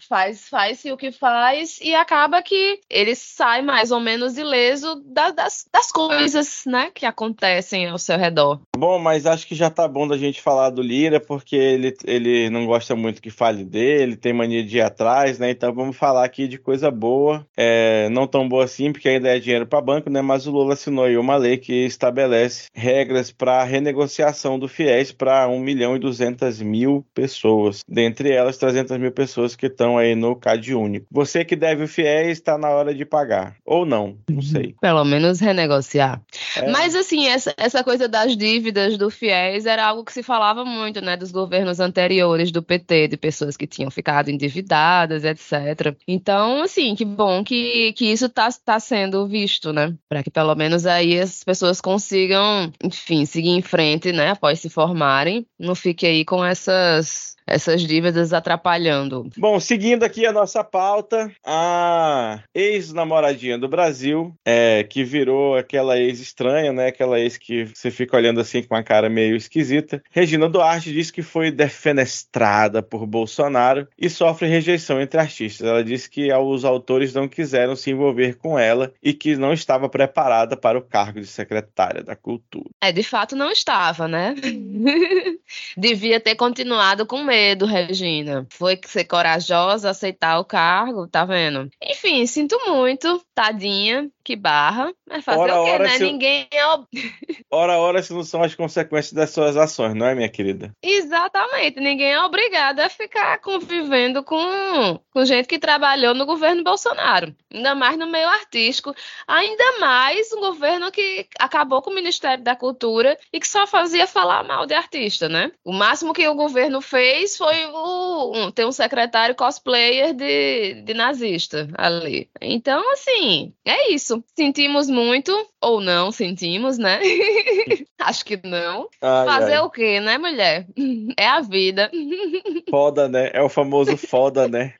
faz 0.07 0.47
faz-se 0.49 0.91
o 0.91 0.97
que 0.97 1.11
faz 1.11 1.79
e 1.81 1.93
acaba 1.95 2.41
que 2.41 2.79
ele 2.89 3.15
sai 3.15 3.61
mais 3.61 3.91
ou 3.91 3.99
menos 3.99 4.37
ileso 4.37 5.01
da, 5.05 5.31
das, 5.31 5.65
das 5.71 5.91
coisas, 5.91 6.63
né? 6.65 6.91
Que 6.93 7.05
acontecem 7.05 7.87
ao 7.87 7.97
seu 7.97 8.17
redor. 8.17 8.59
Bom, 8.77 8.99
mas 8.99 9.25
acho 9.25 9.47
que 9.47 9.55
já 9.55 9.69
tá 9.69 9.87
bom 9.87 10.07
da 10.07 10.17
gente 10.17 10.41
falar 10.41 10.69
do 10.69 10.81
Lira, 10.81 11.19
porque 11.19 11.55
ele, 11.55 11.95
ele 12.05 12.49
não 12.49 12.65
gosta 12.65 12.95
muito 12.95 13.21
que 13.21 13.29
fale 13.29 13.63
dele, 13.63 14.15
tem 14.15 14.33
mania 14.33 14.63
de 14.63 14.77
ir 14.77 14.81
atrás, 14.81 15.39
né? 15.39 15.51
Então 15.51 15.73
vamos 15.73 15.95
falar 15.95 16.23
aqui 16.23 16.47
de 16.47 16.57
coisa 16.57 16.89
boa. 16.89 17.45
É, 17.55 18.09
não 18.09 18.27
tão 18.27 18.47
boa 18.47 18.63
assim, 18.63 18.91
porque 18.91 19.09
ainda 19.09 19.35
é 19.35 19.39
dinheiro 19.39 19.65
para 19.65 19.81
banco, 19.81 20.09
né? 20.09 20.21
Mas 20.21 20.47
o 20.47 20.51
Lula 20.51 20.73
assinou 20.73 21.05
aí 21.05 21.17
uma 21.17 21.35
lei 21.35 21.57
que 21.57 21.85
estabelece 21.85 22.67
regras 22.73 23.31
para 23.31 23.63
renegociação 23.63 24.57
do 24.57 24.67
FIES 24.67 25.11
para 25.11 25.47
1 25.47 25.59
milhão 25.59 25.95
e 25.95 25.99
200 25.99 26.22
mil 26.63 27.05
pessoas. 27.13 27.83
Dentre 27.87 28.31
elas, 28.31 28.57
300 28.57 28.97
mil 28.97 29.11
pessoas 29.11 29.55
que 29.55 29.67
estão 29.67 29.97
aí 29.97 30.15
no 30.15 30.35
CAD 30.35 30.73
único. 30.73 31.05
Você 31.11 31.43
que 31.43 31.55
deve 31.55 31.83
o 31.83 31.87
FIES 31.87 32.37
está 32.37 32.57
na 32.57 32.69
hora 32.69 32.93
de 32.93 33.05
pagar. 33.05 33.55
Ou 33.65 33.85
não, 33.85 34.17
não 34.29 34.41
sei. 34.41 34.75
Pelo 34.81 35.03
menos 35.03 35.39
renegociar. 35.39 36.21
É. 36.57 36.69
Mas 36.69 36.95
assim, 36.95 37.27
essa, 37.27 37.53
essa 37.57 37.83
coisa 37.83 38.07
das 38.07 38.35
dívidas 38.35 38.97
do 38.97 39.09
FIES 39.09 39.65
era 39.65 39.85
algo 39.85 40.03
que 40.03 40.13
se 40.13 40.23
falava 40.23 40.65
muito, 40.65 41.01
né? 41.01 41.17
Dos 41.17 41.31
governos 41.31 41.79
anteriores 41.79 42.51
do 42.51 42.61
PT, 42.61 43.09
de 43.09 43.17
pessoas 43.17 43.57
que 43.57 43.67
tinham 43.67 43.91
ficado 43.91 44.29
endividadas, 44.29 45.23
etc. 45.23 45.95
Então, 46.07 46.63
assim, 46.63 46.95
que 46.95 47.05
bom 47.05 47.43
que, 47.43 47.93
que 47.93 48.05
isso 48.05 48.25
está 48.25 48.49
tá 48.63 48.79
sendo 48.79 49.27
visto, 49.27 49.71
né? 49.73 49.93
Para 50.07 50.23
que 50.23 50.29
pelo 50.29 50.55
menos 50.55 50.85
aí 50.85 51.19
as 51.19 51.43
pessoas 51.43 51.81
consigam, 51.81 52.71
enfim, 52.83 53.25
seguir 53.25 53.49
em 53.49 53.61
frente, 53.61 54.11
né? 54.11 54.31
Após 54.31 54.59
se 54.59 54.69
formarem. 54.69 55.45
Não 55.59 55.75
fique 55.75 56.05
aí 56.13 56.25
com 56.25 56.43
essas 56.45 57.32
essas 57.45 57.81
dívidas 57.81 58.33
atrapalhando. 58.33 59.29
Bom, 59.37 59.59
seguindo 59.59 60.03
aqui 60.03 60.25
a 60.25 60.31
nossa 60.31 60.63
pauta, 60.63 61.31
a 61.45 62.39
ex-namoradinha 62.53 63.57
do 63.57 63.67
Brasil, 63.67 64.33
é, 64.45 64.83
que 64.83 65.03
virou 65.03 65.55
aquela 65.57 65.97
ex 65.97 66.19
estranha, 66.19 66.71
né? 66.71 66.87
Aquela 66.87 67.19
ex 67.19 67.37
que 67.37 67.65
você 67.65 67.91
fica 67.91 68.17
olhando 68.17 68.39
assim 68.39 68.63
com 68.63 68.75
uma 68.75 68.83
cara 68.83 69.09
meio 69.09 69.35
esquisita. 69.35 70.01
Regina 70.11 70.49
Duarte 70.49 70.91
disse 70.91 71.11
que 71.11 71.21
foi 71.21 71.51
defenestrada 71.51 72.81
por 72.81 73.05
Bolsonaro 73.05 73.87
e 73.97 74.09
sofre 74.09 74.47
rejeição 74.47 75.01
entre 75.01 75.19
artistas. 75.19 75.67
Ela 75.67 75.83
disse 75.83 76.09
que 76.09 76.31
os 76.33 76.65
autores 76.65 77.13
não 77.13 77.27
quiseram 77.27 77.75
se 77.75 77.91
envolver 77.91 78.35
com 78.35 78.57
ela 78.57 78.93
e 79.01 79.13
que 79.13 79.35
não 79.35 79.53
estava 79.53 79.89
preparada 79.89 80.55
para 80.55 80.77
o 80.77 80.81
cargo 80.81 81.19
de 81.19 81.27
secretária 81.27 82.03
da 82.03 82.15
Cultura. 82.15 82.69
É, 82.81 82.91
de 82.91 83.03
fato 83.03 83.35
não 83.35 83.51
estava, 83.51 84.07
né? 84.07 84.35
Devia 85.77 86.19
ter 86.19 86.35
continuado 86.35 87.05
com 87.05 87.23
medo, 87.33 87.65
Regina. 87.65 88.45
Foi 88.51 88.79
ser 88.85 89.05
corajosa, 89.05 89.89
aceitar 89.89 90.39
o 90.39 90.45
cargo, 90.45 91.07
tá 91.07 91.25
vendo? 91.25 91.67
Enfim, 91.81 92.25
sinto 92.27 92.55
muito, 92.67 93.23
tadinha, 93.33 94.07
que 94.23 94.35
barra. 94.35 94.93
Mas 95.07 95.23
fazer 95.23 95.39
ora, 95.39 95.61
o 95.61 95.65
quê, 95.65 95.71
ora, 95.71 95.83
né? 95.83 95.97
Se... 95.97 96.03
Ninguém 96.03 96.47
é. 96.51 96.63
ora, 97.51 97.77
ora, 97.79 98.01
se 98.01 98.13
não 98.13 98.23
são 98.23 98.41
as 98.43 98.55
consequências 98.55 99.13
das 99.13 99.29
suas 99.31 99.55
ações, 99.55 99.93
não 99.93 100.05
é, 100.05 100.15
minha 100.15 100.29
querida? 100.29 100.75
Exatamente. 100.81 101.79
Ninguém 101.79 102.13
é 102.13 102.21
obrigado 102.21 102.79
a 102.79 102.89
ficar 102.89 103.39
convivendo 103.39 104.23
com, 104.23 104.99
com 105.11 105.25
gente 105.25 105.47
que 105.47 105.59
trabalhou 105.59 106.13
no 106.13 106.25
governo 106.25 106.63
Bolsonaro. 106.63 107.35
Ainda 107.53 107.75
mais 107.75 107.97
no 107.97 108.07
meio 108.07 108.27
artístico. 108.27 108.95
Ainda 109.27 109.79
mais 109.79 110.31
um 110.33 110.39
governo 110.39 110.91
que 110.91 111.27
acabou 111.39 111.81
com 111.81 111.91
o 111.91 111.95
Ministério 111.95 112.43
da 112.43 112.55
Cultura 112.55 113.17
e 113.31 113.39
que 113.39 113.47
só 113.47 113.67
fazia 113.67 114.07
falar 114.07 114.43
mal 114.43 114.65
de 114.65 114.73
artista, 114.73 115.29
né? 115.29 115.51
O 115.63 115.71
máximo 115.71 116.13
que 116.13 116.27
o 116.27 116.35
governo 116.35 116.81
fez 116.81 117.03
fez 117.03 117.37
foi 117.37 117.65
o, 117.65 118.31
um, 118.35 118.51
ter 118.51 118.65
um 118.65 118.71
secretário 118.71 119.35
cosplayer 119.35 120.13
de, 120.13 120.81
de 120.81 120.93
nazista 120.93 121.67
ali. 121.77 122.29
Então, 122.41 122.91
assim, 122.93 123.53
é 123.65 123.91
isso. 123.91 124.12
Sentimos 124.35 124.89
muito, 124.89 125.31
ou 125.61 125.79
não 125.79 126.11
sentimos, 126.11 126.77
né? 126.77 126.99
Acho 127.99 128.25
que 128.25 128.39
não. 128.43 128.89
Ai, 129.01 129.25
Fazer 129.25 129.53
ai. 129.53 129.59
o 129.59 129.69
quê, 129.69 129.99
né, 129.99 130.17
mulher? 130.17 130.65
É 131.17 131.27
a 131.27 131.41
vida. 131.41 131.89
Foda, 132.69 133.07
né? 133.07 133.29
É 133.33 133.41
o 133.41 133.49
famoso 133.49 133.95
foda, 133.97 134.47
né? 134.47 134.73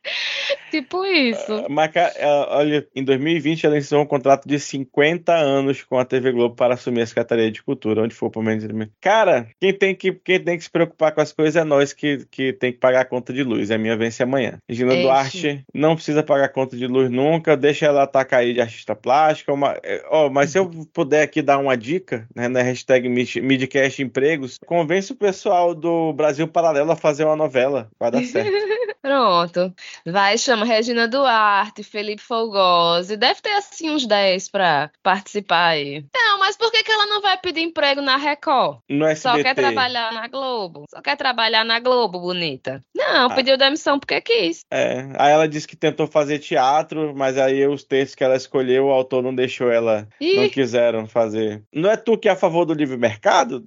tipo 0.71 1.05
isso. 1.05 1.65
Mas, 1.69 1.91
cara, 1.91 2.11
ela- 2.17 2.57
olha, 2.57 2.87
em 2.95 3.03
2020 3.03 3.65
ela 3.65 3.77
encerrou 3.77 4.03
um 4.03 4.07
contrato 4.07 4.47
de 4.47 4.59
50 4.59 5.31
anos 5.33 5.83
com 5.83 5.99
a 5.99 6.05
TV 6.05 6.31
Globo 6.31 6.55
para 6.55 6.73
assumir 6.73 7.01
a 7.01 7.05
Secretaria 7.05 7.51
de 7.51 7.61
Cultura, 7.61 8.01
onde 8.01 8.15
for 8.15 8.31
por 8.31 8.43
menos. 8.43 8.63
Cara, 8.99 9.47
quem 9.59 9.71
tem 9.73 9.93
que, 9.93 10.11
quem 10.13 10.39
tem 10.39 10.57
que 10.57 10.63
se 10.63 10.71
preocupar 10.71 11.13
com 11.13 11.21
as 11.21 11.31
coisas 11.31 11.55
é 11.55 11.63
nós 11.63 11.93
que, 11.93 12.25
que 12.31 12.53
tem 12.53 12.71
que 12.71 12.79
pagar 12.79 13.01
a 13.01 13.05
conta 13.05 13.31
de 13.31 13.43
luz. 13.43 13.69
É 13.69 13.77
minha 13.77 13.95
vence 13.95 14.23
amanhã. 14.23 14.57
Regina 14.67 14.93
Eixe. 14.93 15.03
Duarte 15.03 15.63
não 15.73 15.95
precisa 15.95 16.23
pagar 16.23 16.45
a 16.45 16.49
conta 16.49 16.75
de 16.75 16.87
luz 16.87 17.09
nunca, 17.11 17.55
deixa 17.55 17.85
ela 17.85 18.03
atacar 18.03 18.39
aí 18.39 18.53
de 18.53 18.61
artista 18.61 18.95
plástica. 19.23 19.53
Uma, 19.53 19.75
ó, 20.09 20.29
mas 20.29 20.51
se 20.51 20.59
eu 20.59 20.69
puder 20.93 21.23
aqui 21.23 21.41
dar 21.41 21.57
uma 21.57 21.77
dica, 21.77 22.27
né, 22.35 22.47
na 22.47 22.61
hashtag 22.61 23.07
Mid- 23.07 23.41
Midcast 23.41 24.01
Empregos, 24.01 24.59
convence 24.65 25.11
o 25.11 25.15
pessoal 25.15 25.73
do 25.73 26.13
Brasil 26.13 26.47
Paralelo 26.47 26.91
a 26.91 26.95
fazer 26.95 27.25
uma 27.25 27.35
novela. 27.35 27.89
Vai 27.99 28.11
dar 28.11 28.23
certo. 28.23 28.51
Pronto. 29.03 29.73
Vai, 30.05 30.37
chama 30.37 30.65
Regina 30.65 31.09
Duarte, 31.09 31.83
Felipe 31.83 32.21
Folgosi. 32.21 33.17
Deve 33.17 33.41
ter 33.41 33.51
assim 33.51 33.91
uns 33.91 34.07
10 34.07 34.47
pra 34.47 34.89
participar 35.03 35.67
aí. 35.71 36.05
Não, 36.15 36.39
mas 36.39 36.55
por 36.55 36.71
que, 36.71 36.81
que 36.83 36.91
ela 36.91 37.05
não 37.07 37.21
vai 37.21 37.37
pedir 37.37 37.59
emprego 37.59 38.01
na 38.01 38.15
Record? 38.15 38.77
No 38.89 39.05
Só 39.17 39.31
SBT. 39.31 39.43
quer 39.43 39.55
trabalhar 39.55 40.13
na 40.13 40.27
Globo. 40.29 40.85
Só 40.89 41.01
quer 41.01 41.17
trabalhar 41.17 41.65
na 41.65 41.81
Globo, 41.81 42.17
bonita. 42.21 42.81
Não, 42.95 43.29
Ah. 43.29 43.35
pediu 43.35 43.57
demissão 43.57 43.99
porque 43.99 44.21
quis. 44.21 44.61
É, 44.71 45.05
aí 45.17 45.33
ela 45.33 45.49
disse 45.49 45.67
que 45.67 45.75
tentou 45.75 46.07
fazer 46.07 46.39
teatro, 46.39 47.13
mas 47.13 47.37
aí 47.37 47.67
os 47.67 47.83
textos 47.83 48.15
que 48.15 48.23
ela 48.23 48.37
escolheu, 48.37 48.85
o 48.85 48.91
autor 48.91 49.21
não 49.21 49.35
deixou 49.35 49.69
ela, 49.69 50.07
não 50.21 50.43
Ih, 50.45 50.49
quiseram 50.49 51.05
fazer. 51.07 51.61
Não 51.73 51.89
é 51.91 51.97
tu 51.97 52.17
que 52.17 52.29
é 52.29 52.31
a 52.31 52.37
favor 52.37 52.63
do 52.63 52.73
livre 52.73 52.95
mercado? 52.95 53.61